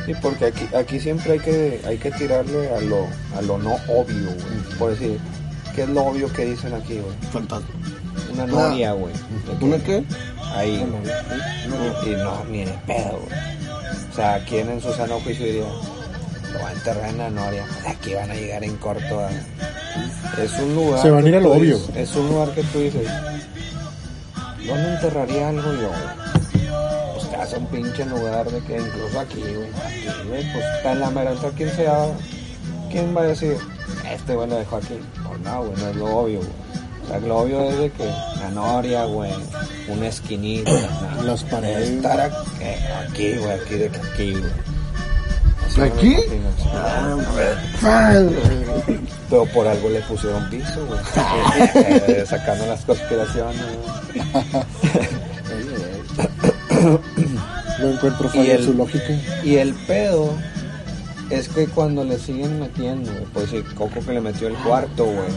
Sí, 0.06 0.14
porque 0.22 0.46
aquí, 0.46 0.68
aquí 0.76 1.00
siempre 1.00 1.34
hay 1.34 1.40
que, 1.40 1.82
hay 1.86 1.98
que 1.98 2.10
tirarle 2.12 2.74
a 2.74 2.80
lo, 2.82 3.06
a 3.38 3.42
lo 3.42 3.58
no 3.58 3.74
obvio, 3.90 4.26
güey. 4.32 4.78
Por 4.80 4.92
decir, 4.92 5.20
¿qué 5.76 5.84
es 5.84 5.90
lo 5.90 6.04
obvio 6.06 6.32
que 6.34 6.46
dicen 6.46 6.74
aquí, 6.74 7.00
güey? 7.00 7.16
Fantasma. 7.32 7.68
Una 8.34 8.48
noria, 8.48 8.94
güey. 8.94 9.14
De 9.14 9.58
que 9.60 9.66
¿Una 9.66 9.78
qué? 9.84 10.04
Ahí, 10.56 10.78
güey. 10.78 12.14
Y 12.14 12.16
no, 12.18 12.44
ni 12.46 12.66
de 12.66 12.72
pedo, 12.88 13.20
güey. 13.20 13.40
O 14.12 14.16
sea, 14.16 14.44
¿quién 14.46 14.70
en 14.70 14.82
su 14.82 14.92
sano 14.94 15.20
juicio 15.20 15.46
diría, 15.46 15.66
lo 16.54 16.60
va 16.62 16.70
a 16.70 16.74
enterrar 16.74 17.10
en 17.10 17.18
la 17.18 17.30
noria? 17.30 17.66
Aquí 17.88 18.14
van 18.14 18.32
a 18.32 18.36
llegar 18.36 18.64
en 18.64 18.76
corto. 18.78 19.20
a-". 19.20 19.30
Es 20.42 20.54
un 20.60 20.76
lugar. 20.76 21.02
Se 21.02 21.10
van 21.12 21.26
a 21.26 21.30
ir 21.30 21.36
a 21.36 21.40
lo 21.40 21.52
obvio. 21.52 21.78
dices- 21.78 21.96
Es 21.96 22.16
un 22.16 22.28
lugar 22.30 22.50
que 22.52 22.64
tú 22.64 22.80
dices, 22.80 23.08
¿dónde 24.70 24.94
enterraría 24.94 25.50
algo 25.50 25.74
yo? 25.74 25.92
Pues 27.14 27.34
hace 27.34 27.58
un 27.58 27.66
pinche 27.68 28.06
lugar 28.06 28.50
de 28.50 28.62
que 28.62 28.78
incluso 28.78 29.20
aquí, 29.20 29.42
güey. 29.42 29.70
Aquí, 29.86 30.28
güey, 30.28 30.54
pues 30.54 30.66
está 30.78 30.92
en 30.92 31.00
la 31.00 31.10
mera. 31.10 31.32
Entonces, 31.32 31.54
¿quién 31.58 31.72
se 31.76 31.86
va, 31.86 32.08
¿Quién 32.92 33.16
va 33.16 33.22
a 33.22 33.26
decir, 33.26 33.58
este 34.12 34.36
güey 34.36 34.50
lo 34.50 34.56
dejó 34.58 34.78
aquí? 34.78 35.00
Pues 35.28 35.40
no, 35.42 35.64
güey, 35.64 35.82
no 35.82 35.90
es 35.90 35.96
lo 35.96 36.06
obvio, 36.06 36.40
güey. 36.40 36.52
O 37.04 37.08
sea, 37.08 37.20
lo 37.20 37.38
obvio 37.40 37.64
es 37.64 37.78
de 37.78 37.92
que 37.92 38.06
la 38.06 38.50
noria, 38.52 39.06
güey, 39.06 39.32
una 39.88 40.08
esquinita. 40.08 40.72
Las 41.24 41.44
paredes. 41.44 41.90
Estar 41.90 42.20
aquí, 42.20 42.38
aquí, 43.08 43.38
güey, 43.38 43.52
aquí 43.52 43.74
de 43.76 43.90
que 43.90 43.98
aquí, 43.98 44.32
güey. 44.32 44.69
¿Aquí? 45.78 46.16
Ah, 47.84 48.22
Pero 49.30 49.46
por 49.48 49.68
algo 49.68 49.90
le 49.90 50.00
pusieron 50.02 50.50
piso, 50.50 50.86
güey. 50.88 51.00
Eh, 52.08 52.24
Sacando 52.28 52.66
las 52.66 52.82
conspiraciones. 52.86 53.56
No 57.80 57.90
encuentro 57.90 58.30
en 58.34 58.52
el- 58.52 58.64
su 58.66 58.74
lógica. 58.74 59.14
Y 59.44 59.56
el 59.58 59.74
pedo 59.74 60.34
es 61.30 61.48
que 61.50 61.68
cuando 61.68 62.04
le 62.04 62.18
siguen 62.18 62.60
metiendo, 62.60 63.12
güey, 63.12 63.26
pues 63.34 63.50
si 63.52 63.62
Coco 63.76 64.00
que 64.06 64.14
le 64.14 64.22
metió 64.22 64.48
el 64.48 64.56
cuarto, 64.56 65.06
güey, 65.06 65.30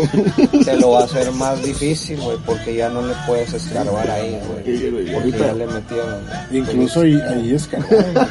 te 0.64 0.76
lo 0.76 0.90
va 0.92 1.00
a 1.00 1.04
hacer 1.04 1.30
más 1.32 1.62
difícil, 1.62 2.20
güey, 2.20 2.36
porque 2.44 2.74
ya 2.74 2.88
no 2.88 3.02
le 3.06 3.14
puedes 3.26 3.52
escarbar 3.52 4.10
ahí, 4.10 4.38
güey. 4.46 4.92
Porque 4.92 5.14
ahorita- 5.14 5.38
ya 5.46 5.52
le 5.54 5.66
metieron. 5.66 6.20
güey. 6.50 6.58
Incluso 6.60 7.00
ahí, 7.02 7.20
ahí 7.30 7.54
es 7.54 7.66
cagado, 7.66 7.96
güey. 8.12 8.26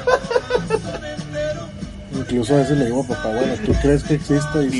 Incluso 2.13 2.53
a 2.55 2.57
veces 2.59 2.77
le 2.77 2.85
digo 2.85 3.01
a 3.01 3.07
papá, 3.07 3.29
bueno, 3.29 3.53
¿tú 3.65 3.73
crees 3.81 4.03
que 4.03 4.15
existe? 4.15 4.59
Dice, 4.59 4.77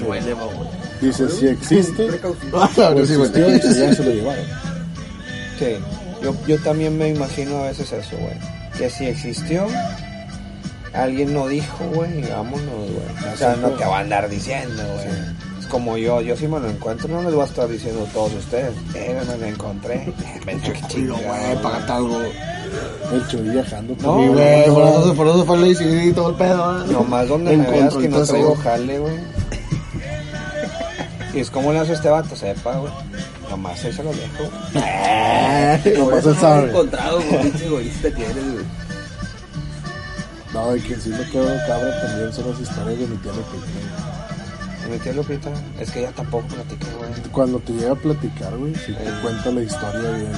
dice 1.02 1.30
si 1.30 1.48
existe, 1.48 2.08
existió, 3.00 3.48
dice, 3.48 3.80
ya 3.80 3.96
se 3.96 4.04
lo 4.04 4.12
llevaron. 4.12 4.46
Sí, 5.58 5.76
yo, 6.22 6.36
yo 6.48 6.58
también 6.60 6.98
me 6.98 7.10
imagino 7.10 7.58
a 7.58 7.68
veces 7.68 7.92
eso, 7.92 8.18
güey. 8.18 8.34
Que 8.78 8.90
si 8.90 9.06
existió, 9.06 9.68
alguien 10.94 11.34
no 11.34 11.48
dijo, 11.48 11.84
güey, 11.94 12.20
y 12.20 12.24
vámonos, 12.30 12.64
güey. 12.92 13.34
O 13.34 13.38
sea, 13.38 13.56
no 13.56 13.70
te 13.72 13.86
va 13.86 13.98
a 13.98 14.02
andar 14.02 14.30
diciendo, 14.30 14.84
güey. 14.94 15.08
Como 15.72 15.98
yo, 15.98 16.20
yo 16.20 16.36
si 16.36 16.48
me 16.50 16.60
lo 16.60 16.70
encuentro, 16.70 17.08
no 17.08 17.24
les 17.24 17.34
voy 17.34 17.44
a 17.44 17.46
estar 17.46 17.68
diciendo 17.68 18.06
a 18.08 18.14
todos 18.14 18.34
ustedes, 18.34 18.74
eh, 18.94 19.18
me 19.26 19.38
lo 19.38 19.46
encontré. 19.46 20.14
Vente 20.46 20.74
que 20.74 20.82
Chido, 20.88 21.16
güey, 21.16 21.62
págate 21.64 21.92
algo. 21.94 22.20
El 23.14 23.28
Chuy 23.30 23.50
viajando. 23.50 23.96
No, 24.02 24.20
Sí, 24.20 24.28
por- 24.28 24.36
güey, 24.36 24.66
por 24.70 24.84
eso, 24.88 25.14
por 25.16 25.28
eso 25.28 25.46
fue 25.46 25.58
el 25.58 26.08
y 26.10 26.14
todo 26.14 26.30
el 26.32 26.36
pedo. 26.36 26.84
¿eh? 26.84 26.88
Nomás 26.92 27.28
donde 27.30 27.56
me 27.56 27.70
veas 27.70 27.96
que 27.96 28.10
no 28.10 28.22
traigo 28.24 28.56
jale, 28.56 29.00
güey. 29.00 29.16
Y 31.34 31.40
es 31.40 31.50
como 31.50 31.72
le 31.72 31.80
hace 31.80 31.94
este 31.94 32.10
vato, 32.10 32.36
sepa, 32.36 32.76
güey. 32.76 32.92
Nomás 33.50 33.82
ahí 33.86 33.94
se 33.94 34.04
lo 34.04 34.12
dejo. 34.12 34.44
Nomás 36.06 36.26
él 36.26 36.36
sabe. 36.38 36.70
encontrado, 36.70 37.22
güey, 37.22 37.42
pinche 37.44 37.66
egoísta 37.66 38.14
que 38.14 38.24
eres, 38.26 38.52
güey. 38.54 38.66
No, 40.54 40.72
de 40.74 40.82
quien 40.82 41.02
sí 41.02 41.08
me 41.10 41.24
quedo 41.30 41.46
cabra 41.66 42.02
también 42.02 42.34
son 42.34 42.52
las 42.52 42.60
historias 42.60 43.00
de 43.00 43.08
mi 43.08 43.16
tía 43.18 43.32
Lupita. 43.32 43.66
Mi 44.92 45.00
tía 45.00 45.14
Lupita, 45.14 45.50
es 45.80 45.90
que 45.92 46.00
ella 46.00 46.12
tampoco 46.12 46.48
platica, 46.48 46.88
güey. 46.98 47.12
Cuando 47.32 47.60
te 47.60 47.72
llega 47.74 47.94
a 47.94 47.96
platicar, 47.96 48.58
güey, 48.58 48.76
sí 48.76 48.94
te 48.94 49.06
Sí. 49.06 49.12
cuenta 49.22 49.52
la 49.52 49.62
historia 49.62 50.12
bien. 50.12 50.32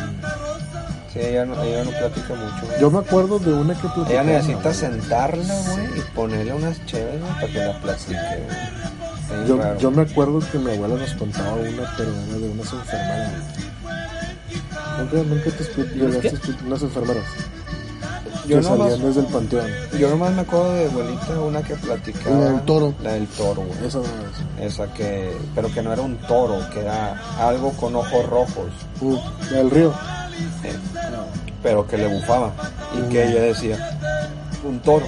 Sí, 1.11 1.19
ella 1.19 1.45
no, 1.45 1.61
ella 1.63 1.83
no 1.83 1.91
platica 1.91 2.33
mucho, 2.35 2.67
güey. 2.67 2.79
Yo 2.81 2.91
me 2.91 2.99
acuerdo 2.99 3.39
de 3.39 3.53
una 3.53 3.73
que 3.73 3.87
platicaba. 3.87 4.11
Ella 4.11 4.23
necesita 4.23 4.73
sentarla, 4.73 5.53
güey, 5.53 5.99
y 5.99 6.01
ponerle 6.15 6.53
unas 6.53 6.85
chéves, 6.85 7.19
güey, 7.19 7.33
para 7.33 7.47
que 7.47 7.59
la 7.59 7.79
platique, 7.81 8.13
güey. 8.17 9.47
Yo, 9.47 9.57
raro. 9.57 9.79
yo 9.79 9.89
me 9.91 10.01
acuerdo 10.03 10.39
que 10.51 10.59
mi 10.59 10.71
abuela 10.71 10.95
nos 10.95 11.13
contaba 11.13 11.53
una, 11.53 11.93
pero 11.97 12.09
era 12.29 12.37
de 12.37 12.49
unas 12.49 12.71
enfermeras. 12.73 13.31
Nunca, 14.99 15.17
nunca 15.17 15.43
te 15.49 15.63
expli- 15.63 15.93
llegaste 15.93 16.27
a 16.27 16.31
explicar 16.31 16.65
unas 16.67 16.81
enfermeras 16.83 17.23
Yo 18.47 18.57
que 18.59 18.63
nomás, 18.63 18.79
salían 18.91 19.01
desde 19.07 19.19
el 19.21 19.25
panteón. 19.27 19.67
yo 19.97 20.09
nomás 20.09 20.31
me 20.33 20.41
acuerdo 20.41 20.73
de 20.73 20.85
abuelita, 20.89 21.39
una 21.39 21.61
que 21.63 21.75
platicaba. 21.75 22.37
La 22.37 22.45
del 22.51 22.61
toro. 22.61 22.93
La 23.01 23.11
del 23.13 23.27
toro, 23.27 23.61
güey. 23.63 23.85
Esa 23.87 23.97
no 23.99 24.03
es. 24.65 24.73
Esa 24.73 24.93
que, 24.93 25.37
pero 25.55 25.73
que 25.73 25.81
no 25.81 25.93
era 25.93 26.01
un 26.01 26.17
toro, 26.17 26.57
que 26.73 26.81
era 26.81 27.13
algo 27.39 27.71
con 27.73 27.95
ojos 27.95 28.25
rojos, 28.29 28.67
Uh, 29.01 29.17
la 29.51 29.57
del 29.57 29.71
río. 29.71 29.93
eh, 30.63 30.73
pero 31.61 31.87
que 31.87 31.97
le 31.97 32.07
bufaba. 32.07 32.51
Y 32.97 33.09
que 33.09 33.23
ella 33.29 33.41
decía, 33.41 33.97
un 34.65 34.79
toro, 34.79 35.05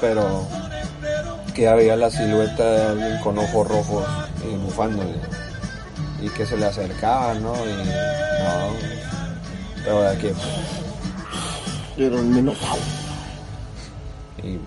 pero 0.00 0.46
que 1.54 1.68
había 1.68 1.96
la 1.96 2.10
silueta 2.10 2.64
de 2.70 2.82
alguien 2.82 3.18
con 3.20 3.38
ojos 3.38 3.66
rojos 3.68 4.04
y 4.48 4.56
bufándole. 4.56 5.14
Y 6.20 6.28
que 6.30 6.46
se 6.46 6.56
le 6.56 6.66
acercaba, 6.66 7.34
¿no? 7.34 7.54
Y 7.54 7.72
no, 7.72 8.72
pero 9.84 10.02
de 10.02 10.18
que, 10.18 10.34
Pero 11.96 12.18
el 12.18 12.26
menos. 12.26 12.56
y 14.42 14.58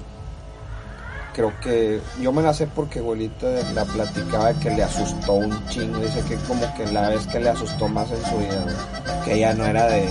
creo 1.34 1.54
que 1.62 2.02
yo 2.22 2.32
me 2.34 2.42
la 2.42 2.54
sé 2.54 2.68
porque 2.68 3.00
abuelita 3.00 3.48
la 3.74 3.86
platicaba 3.86 4.54
que 4.54 4.72
le 4.72 4.84
asustó 4.84 5.34
un 5.34 5.68
chingo. 5.70 6.00
Dice 6.00 6.22
que 6.28 6.36
como 6.48 6.62
que 6.76 6.92
la 6.92 7.10
vez 7.10 7.26
que 7.28 7.40
le 7.40 7.50
asustó 7.50 7.88
más 7.88 8.10
en 8.12 8.24
su 8.30 8.38
vida, 8.38 8.62
güey, 8.64 9.24
que 9.26 9.34
ella 9.36 9.54
no 9.54 9.66
era 9.66 9.86
de. 9.88 10.10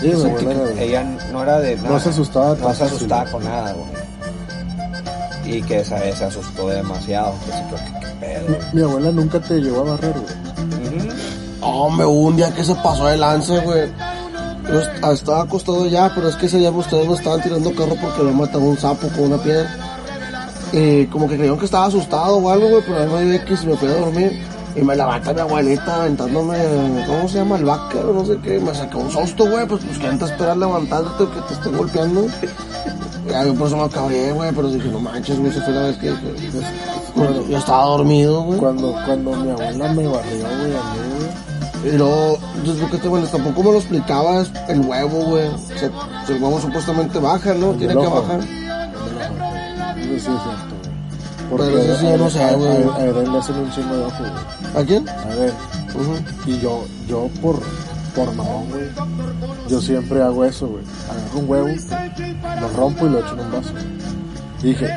Sí, 0.00 0.08
de- 0.10 0.84
ella 0.84 1.04
no 1.32 1.42
era 1.42 1.58
de 1.60 1.76
nada. 1.76 1.88
No 1.90 2.00
se 2.00 2.10
asustaba 2.10 2.54
No 2.56 2.74
se 2.74 2.84
asustaba 2.84 3.24
con 3.30 3.44
nada, 3.44 3.72
güey. 3.72 5.56
Y 5.56 5.62
que 5.62 5.78
esa 5.80 5.98
vez 6.00 6.18
se 6.18 6.24
asustó 6.24 6.68
demasiado. 6.68 7.32
Que 7.46 7.52
sí, 7.52 7.58
creo 7.70 7.78
que 7.78 8.00
qué 8.00 8.12
pedo. 8.20 8.48
Mi, 8.72 8.80
mi 8.80 8.82
abuela 8.82 9.10
nunca 9.12 9.40
te 9.40 9.54
llevó 9.60 9.80
a 9.82 9.90
barrer, 9.92 10.12
güey. 10.12 10.98
Ujú. 10.98 11.08
Hombre, 11.62 12.04
hubo 12.06 12.20
un 12.28 12.36
día 12.36 12.52
que 12.54 12.64
se 12.64 12.74
pasó 12.74 13.06
de 13.06 13.16
lanza, 13.16 13.58
güey. 13.60 13.88
Yo 14.72 14.80
ah, 15.02 15.12
estaba 15.12 15.42
acostado 15.42 15.86
ya, 15.86 16.10
pero 16.14 16.28
es 16.28 16.36
que 16.36 16.46
ese 16.46 16.58
día 16.58 16.70
ustedes 16.70 17.06
me 17.08 17.14
estaban 17.14 17.40
tirando 17.42 17.72
carro 17.74 17.94
porque 18.00 18.20
había 18.20 18.32
matado 18.32 18.64
un 18.64 18.76
sapo 18.76 19.08
con 19.08 19.32
una 19.32 19.38
piedra. 19.38 19.70
Y 20.72 21.06
como 21.06 21.28
que 21.28 21.36
creyeron 21.36 21.58
que 21.58 21.64
estaba 21.66 21.86
asustado 21.86 22.36
o 22.38 22.50
algo, 22.50 22.68
güey, 22.68 22.82
pero 22.86 23.06
mí 23.18 23.24
me 23.26 23.44
que 23.44 23.56
se 23.56 23.66
me 23.66 23.76
fui 23.76 23.88
dormir. 23.88 24.32
Y 24.74 24.82
me 24.82 24.94
levanta 24.94 25.32
mi 25.32 25.40
abuelita 25.40 26.02
aventándome, 26.02 26.58
¿cómo 27.06 27.26
se 27.28 27.38
llama? 27.38 27.56
El 27.56 27.64
vaquero, 27.64 28.12
no 28.12 28.26
sé 28.26 28.36
qué. 28.42 28.60
Me 28.60 28.74
sacó 28.74 28.98
un 28.98 29.10
susto, 29.10 29.48
güey. 29.48 29.66
Pues, 29.66 29.82
pues, 29.84 29.98
¿quién 29.98 30.18
te 30.18 30.26
espera 30.26 30.54
levantándote 30.54 31.22
o 31.22 31.30
que 31.32 31.40
te 31.42 31.54
esté 31.54 31.70
golpeando? 31.70 32.26
Ya, 33.26 33.44
yo 33.46 33.54
por 33.54 33.68
eso 33.68 33.76
me 33.78 33.84
acabé, 33.84 34.32
güey. 34.32 34.52
Pero 34.54 34.68
dije, 34.68 34.88
no 34.88 34.98
manches, 35.00 35.38
güey. 35.38 35.50
Esa 35.50 35.62
fue 35.62 35.72
la 35.72 35.80
vez 35.82 35.96
que, 35.96 36.08
que- 36.08 36.50
que- 36.50 36.60
yo, 37.16 37.48
yo 37.48 37.56
estaba 37.56 37.84
dormido, 37.84 38.42
güey. 38.42 38.58
Cuando, 38.58 38.92
cuando 39.06 39.30
mi 39.32 39.50
abuela 39.50 39.92
me 39.94 40.06
barrió, 40.08 40.44
güey, 40.44 40.76
a 40.76 40.92
mí, 40.92 41.05
güey. 41.86 41.94
Y 41.94 41.98
luego, 41.98 42.38
entonces, 42.56 42.82
lo 42.82 42.90
que 42.90 42.98
te, 42.98 43.08
bueno, 43.08 43.26
tampoco 43.26 43.62
me 43.62 43.72
lo 43.72 43.78
explicabas, 43.78 44.50
el 44.68 44.80
huevo, 44.80 45.24
güey. 45.24 45.46
O 45.48 45.58
sea, 45.78 45.90
el 46.28 46.42
huevo 46.42 46.60
supuestamente 46.60 47.18
baja, 47.18 47.54
¿no? 47.54 47.70
El 47.72 47.78
Tiene 47.78 47.94
que 47.94 48.06
bajar. 48.06 48.40
Eso 48.40 50.08
sí 50.08 50.14
es 50.16 50.22
cierto, 50.22 50.44
güey. 51.50 51.68
Pero 51.68 51.78
eso 51.78 51.96
sí, 52.00 52.06
yo 52.06 52.16
no 52.18 52.30
sé, 52.30 52.54
güey. 52.56 52.70
A, 52.70 53.04
Eren 53.04 53.32
le 53.32 53.38
hacen 53.38 53.56
un 53.56 53.70
chingo 53.70 53.96
de 53.96 54.04
ojo, 54.04 54.18
güey. 54.18 54.82
¿A 54.82 54.86
quién? 54.86 55.08
A 55.08 55.34
ver, 55.36 55.52
y 56.46 56.58
yo, 56.58 56.84
yo 57.08 57.28
por, 57.40 57.60
por 58.14 58.32
mamón, 58.34 58.68
güey, 58.68 58.82
yo 59.68 59.80
siempre 59.80 60.22
hago 60.22 60.44
eso, 60.44 60.66
güey. 60.68 60.82
Agarro 61.10 61.38
un 61.40 61.48
huevo, 61.50 61.68
lo 62.60 62.68
rompo 62.76 63.06
y 63.06 63.10
lo 63.10 63.18
echo 63.20 63.32
en 63.34 63.40
un 63.40 63.52
vaso. 63.52 63.70
Dije, 64.62 64.88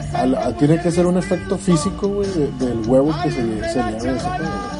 tiene 0.58 0.82
que 0.82 0.92
ser 0.92 1.06
un 1.06 1.18
efecto 1.18 1.58
físico, 1.58 2.08
güey, 2.08 2.30
de- 2.32 2.66
del 2.66 2.82
huevo 2.88 3.14
que 3.24 3.30
se, 3.32 3.38
se 3.38 3.44
le 3.44 3.82
haga 3.84 3.98
ese 3.98 4.08
pedo, 4.08 4.50
güey. 4.50 4.79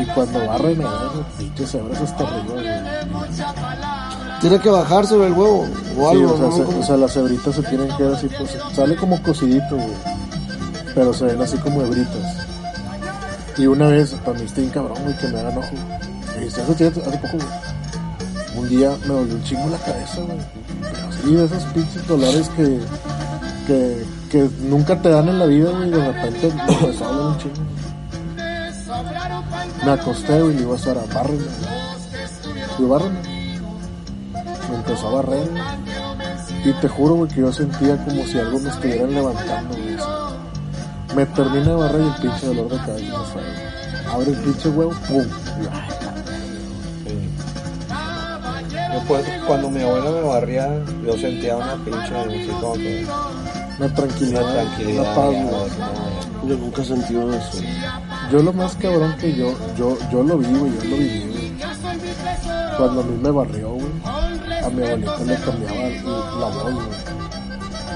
Y 0.00 0.04
cuando 0.06 0.38
me 0.38 0.84
da 0.84 1.12
los 1.16 1.26
pinches 1.38 1.74
hebras 1.74 2.00
hasta 2.00 2.24
arriba, 2.24 2.54
güey. 2.54 4.40
Tiene 4.40 4.60
que 4.60 4.70
bajarse 4.70 5.14
el 5.14 5.32
huevo 5.32 5.62
o 5.98 6.10
Sí, 6.12 6.16
algo, 6.16 6.34
o, 6.34 6.36
sea, 6.36 6.46
¿no? 6.46 6.56
se- 6.56 6.62
Como- 6.64 6.78
o 6.80 6.84
sea, 6.84 6.96
las 6.96 7.16
hebritas 7.16 7.54
se 7.56 7.62
tienen 7.64 7.88
que 7.96 8.02
ver 8.04 8.14
así, 8.14 8.28
pues 8.38 8.56
sale 8.74 8.96
como 8.96 9.20
cocidito, 9.22 9.74
güey. 9.74 9.88
Pero 10.94 11.12
se 11.12 11.24
ven 11.24 11.42
así 11.42 11.56
como 11.58 11.82
hebritas. 11.82 12.36
Y 13.56 13.66
una 13.66 13.88
vez, 13.88 14.14
para 14.24 14.38
mí 14.38 14.44
bien 14.54 14.70
cabrón, 14.70 14.98
güey, 15.02 15.16
que 15.16 15.26
me 15.28 15.40
hagan 15.40 15.58
ojo. 15.58 15.68
Y 16.40 16.44
esto 16.46 16.62
hace, 16.62 16.86
hace 16.86 17.00
poco, 17.00 17.36
güey. 17.38 17.48
Un 18.56 18.68
día 18.68 18.90
me 19.02 19.14
dolió 19.14 19.34
un 19.34 19.42
chingo 19.42 19.68
la 19.68 19.78
cabeza, 19.78 20.20
güey. 20.20 20.38
Así, 21.08 21.34
de 21.34 21.44
esos 21.44 21.64
pinches 21.74 22.06
dolores 22.06 22.48
que, 22.50 22.78
que, 23.66 24.04
que 24.30 24.50
nunca 24.60 25.00
te 25.02 25.08
dan 25.10 25.28
en 25.28 25.38
la 25.40 25.46
vida, 25.46 25.70
güey. 25.70 25.90
De 25.90 26.12
repente 26.12 26.52
me 26.54 26.62
a 27.04 27.08
doler 27.08 27.26
un 27.26 27.38
chingo. 27.38 27.54
Me 29.88 29.94
acosté, 29.94 30.36
y 30.36 30.48
le 30.48 30.52
digo 30.52 30.74
a 30.74 30.78
Sara, 30.78 31.00
bárreme. 31.14 31.44
Y 32.78 32.82
yo, 32.82 32.88
bárreme. 32.90 33.22
Me 34.68 34.76
empezó 34.76 35.08
a 35.08 35.22
barrer. 35.22 35.48
Y 36.62 36.72
te 36.74 36.88
juro, 36.88 37.14
güey, 37.14 37.30
que 37.30 37.40
yo 37.40 37.50
sentía 37.50 37.96
como 38.04 38.22
si 38.24 38.38
algo 38.38 38.58
me 38.58 38.68
estuvieran 38.68 39.14
levantando, 39.14 39.74
güey. 39.74 39.96
Me 41.16 41.24
termina 41.24 41.70
de 41.70 41.74
barrer 41.74 42.02
y 42.02 42.06
el 42.06 42.14
pinche 42.16 42.46
dolor 42.48 42.68
de 42.68 42.76
cabeza 42.76 43.18
me 43.18 43.24
fue. 43.24 43.42
Abre 44.12 44.30
el 44.30 44.36
pinche 44.36 44.68
huevo, 44.68 44.92
pum. 45.08 45.24
Pues, 49.08 49.24
cuando 49.46 49.70
mi 49.70 49.80
abuela 49.80 50.10
me 50.10 50.20
barría, 50.20 50.84
yo 51.02 51.16
sentía 51.16 51.56
una 51.56 51.82
pinche, 51.82 52.14
así 52.14 52.48
como 52.60 52.74
que, 52.74 53.06
Una 53.06 53.86
una 53.86 53.94
tranquilidad, 53.94 54.52
tranquilidad. 54.52 55.02
una 55.02 55.14
paz, 55.14 55.72
Yo 56.46 56.56
nunca 56.58 56.82
he 56.82 56.84
sentido 56.84 57.32
eso. 57.32 57.58
Yo 58.30 58.42
lo 58.42 58.52
más 58.52 58.76
cabrón 58.76 59.14
que 59.18 59.34
yo, 59.34 59.54
yo, 59.76 59.96
yo 60.12 60.22
lo 60.22 60.36
vi, 60.36 60.46
güey, 60.46 60.72
yo 60.72 60.84
lo 60.84 60.96
viví, 60.96 61.20
güey. 61.30 61.52
Cuando 62.76 63.00
a 63.00 63.04
mí 63.04 63.18
me 63.22 63.30
barrió, 63.30 63.70
güey, 63.70 63.86
a 64.04 64.68
mi 64.68 64.82
abuelita 64.82 65.18
le 65.24 65.34
cambiaba 65.36 65.88
la 66.38 66.46
voz, 66.46 66.74
güey. 66.74 66.86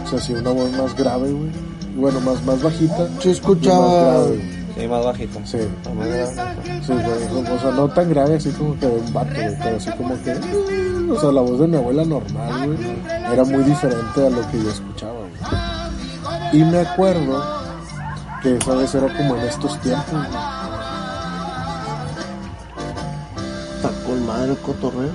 O 0.04 0.08
sea, 0.08 0.18
si 0.18 0.32
una 0.32 0.50
voz 0.50 0.72
más 0.72 0.96
grave, 0.96 1.30
güey. 1.30 1.50
Bueno, 1.96 2.20
más, 2.20 2.42
más 2.44 2.62
bajita. 2.62 3.08
Sí 3.20 3.30
escuchaba... 3.30 4.26
Sí, 4.74 4.88
más 4.88 5.04
bajita. 5.04 5.46
Sí. 5.46 5.58
Sí, 5.58 6.92
güey, 6.92 7.46
o 7.54 7.60
sea, 7.60 7.70
no 7.72 7.88
tan 7.90 8.08
grave 8.08 8.36
así 8.36 8.50
como 8.52 8.78
que 8.78 8.86
de 8.86 9.00
un 9.00 9.12
vato, 9.12 9.34
güey, 9.34 9.58
pero 9.62 9.76
así 9.76 9.90
como 9.90 10.22
que, 10.22 10.32
o 11.12 11.20
sea, 11.20 11.30
la 11.30 11.42
voz 11.42 11.60
de 11.60 11.66
mi 11.66 11.76
abuela 11.76 12.04
normal, 12.06 12.66
güey, 12.68 12.78
era 13.30 13.44
muy 13.44 13.62
diferente 13.64 14.26
a 14.26 14.30
lo 14.30 14.50
que 14.50 14.62
yo 14.62 14.70
escuchaba, 14.70 15.12
güey. 15.12 16.60
Y 16.60 16.64
me 16.64 16.78
acuerdo 16.78 17.61
que 18.42 18.56
esa 18.56 18.74
vez 18.74 18.94
era 18.94 19.06
como 19.16 19.36
en 19.36 19.42
estos 19.42 19.80
tiempos, 19.80 20.10
güey. 20.12 20.26
Está 23.76 23.90
con 24.06 24.26
madre 24.26 24.50
el 24.52 24.58
cotorreo. 24.58 25.10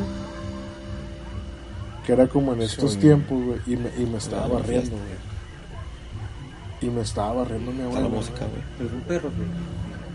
que 2.06 2.14
era 2.14 2.28
como 2.28 2.54
en 2.54 2.62
estos 2.62 2.98
tiempos, 2.98 3.38
güey, 3.44 3.60
y 3.68 3.76
me, 3.76 3.90
y 3.98 4.06
me 4.06 4.18
estaba 4.18 4.48
barriendo, 4.48 4.92
güey. 4.92 5.28
Y 6.80 6.86
me 6.90 7.02
estaba 7.02 7.34
barriendo 7.34 7.72
mi 7.72 7.80
Está 7.80 7.86
abuela. 7.90 8.08
la 8.10 8.16
música, 8.16 8.40
güey. 8.46 8.88
Es 8.88 8.94
un 8.94 9.02
perro, 9.02 9.32
güey. 9.36 9.50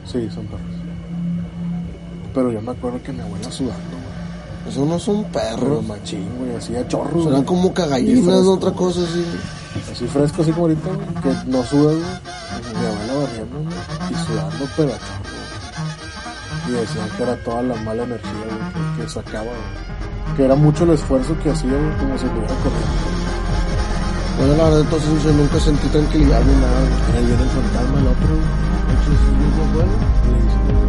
Sí, 0.07 0.35
son 0.35 0.47
perros. 0.47 0.77
Pero 2.35 2.51
yo 2.53 2.63
me 2.63 2.71
acuerdo 2.73 3.03
que 3.03 3.13
mi 3.13 3.21
abuela 3.21 3.51
sudando, 3.51 3.75
güey. 3.91 4.69
Esos 4.73 4.87
no 4.89 4.99
son 4.99 5.25
Pero 5.33 5.57
perros. 5.57 5.85
machín, 5.85 6.29
güey, 6.39 6.57
hacía 6.57 6.87
chorros. 6.89 7.25
Güey. 7.27 7.45
como 7.45 7.75
cagallinas, 7.75 8.47
otra 8.47 8.71
cosa 8.73 9.01
así. 9.03 9.25
Así 9.91 10.07
fresco, 10.07 10.43
así 10.43 10.53
como 10.53 10.63
ahorita, 10.67 10.89
güey, 10.89 11.09
que 11.23 11.51
no 11.51 11.63
suda, 11.65 11.93
güey. 11.93 12.05
Abuela 12.69 13.15
barriendo, 13.15 13.59
güey, 13.59 13.77
y 14.11 14.15
sudando, 14.27 14.69
pero. 14.77 14.93
Y 16.69 16.73
decían 16.73 17.09
que 17.17 17.23
era 17.23 17.37
toda 17.45 17.63
la 17.63 17.75
mala 17.77 18.05
energía, 18.05 18.31
güey, 18.33 18.97
que, 18.97 19.03
que 19.03 19.09
sacaba, 19.09 19.45
güey. 19.45 20.37
Que 20.37 20.45
era 20.45 20.55
mucho 20.55 20.85
el 20.85 20.91
esfuerzo 20.91 21.37
que 21.43 21.51
hacía, 21.51 21.73
güey, 21.73 21.97
como 21.99 22.19
si 22.19 22.27
estuviera 22.27 22.55
corriendo. 22.63 23.13
Bueno, 24.39 24.57
la 24.57 24.65
verdad, 24.65 24.81
entonces 24.81 25.23
yo 25.25 25.33
nunca 25.33 25.61
sentí 25.61 25.89
tranquilidad 25.89 26.41
ni 26.43 26.55
nada. 26.55 26.81
viene 27.13 27.43
el 27.43 27.49
fantasma, 27.51 27.99
el 28.01 28.07
otro, 28.07 28.29
güey. 28.29 28.73
De 28.83 28.95
hecho, 28.95 30.82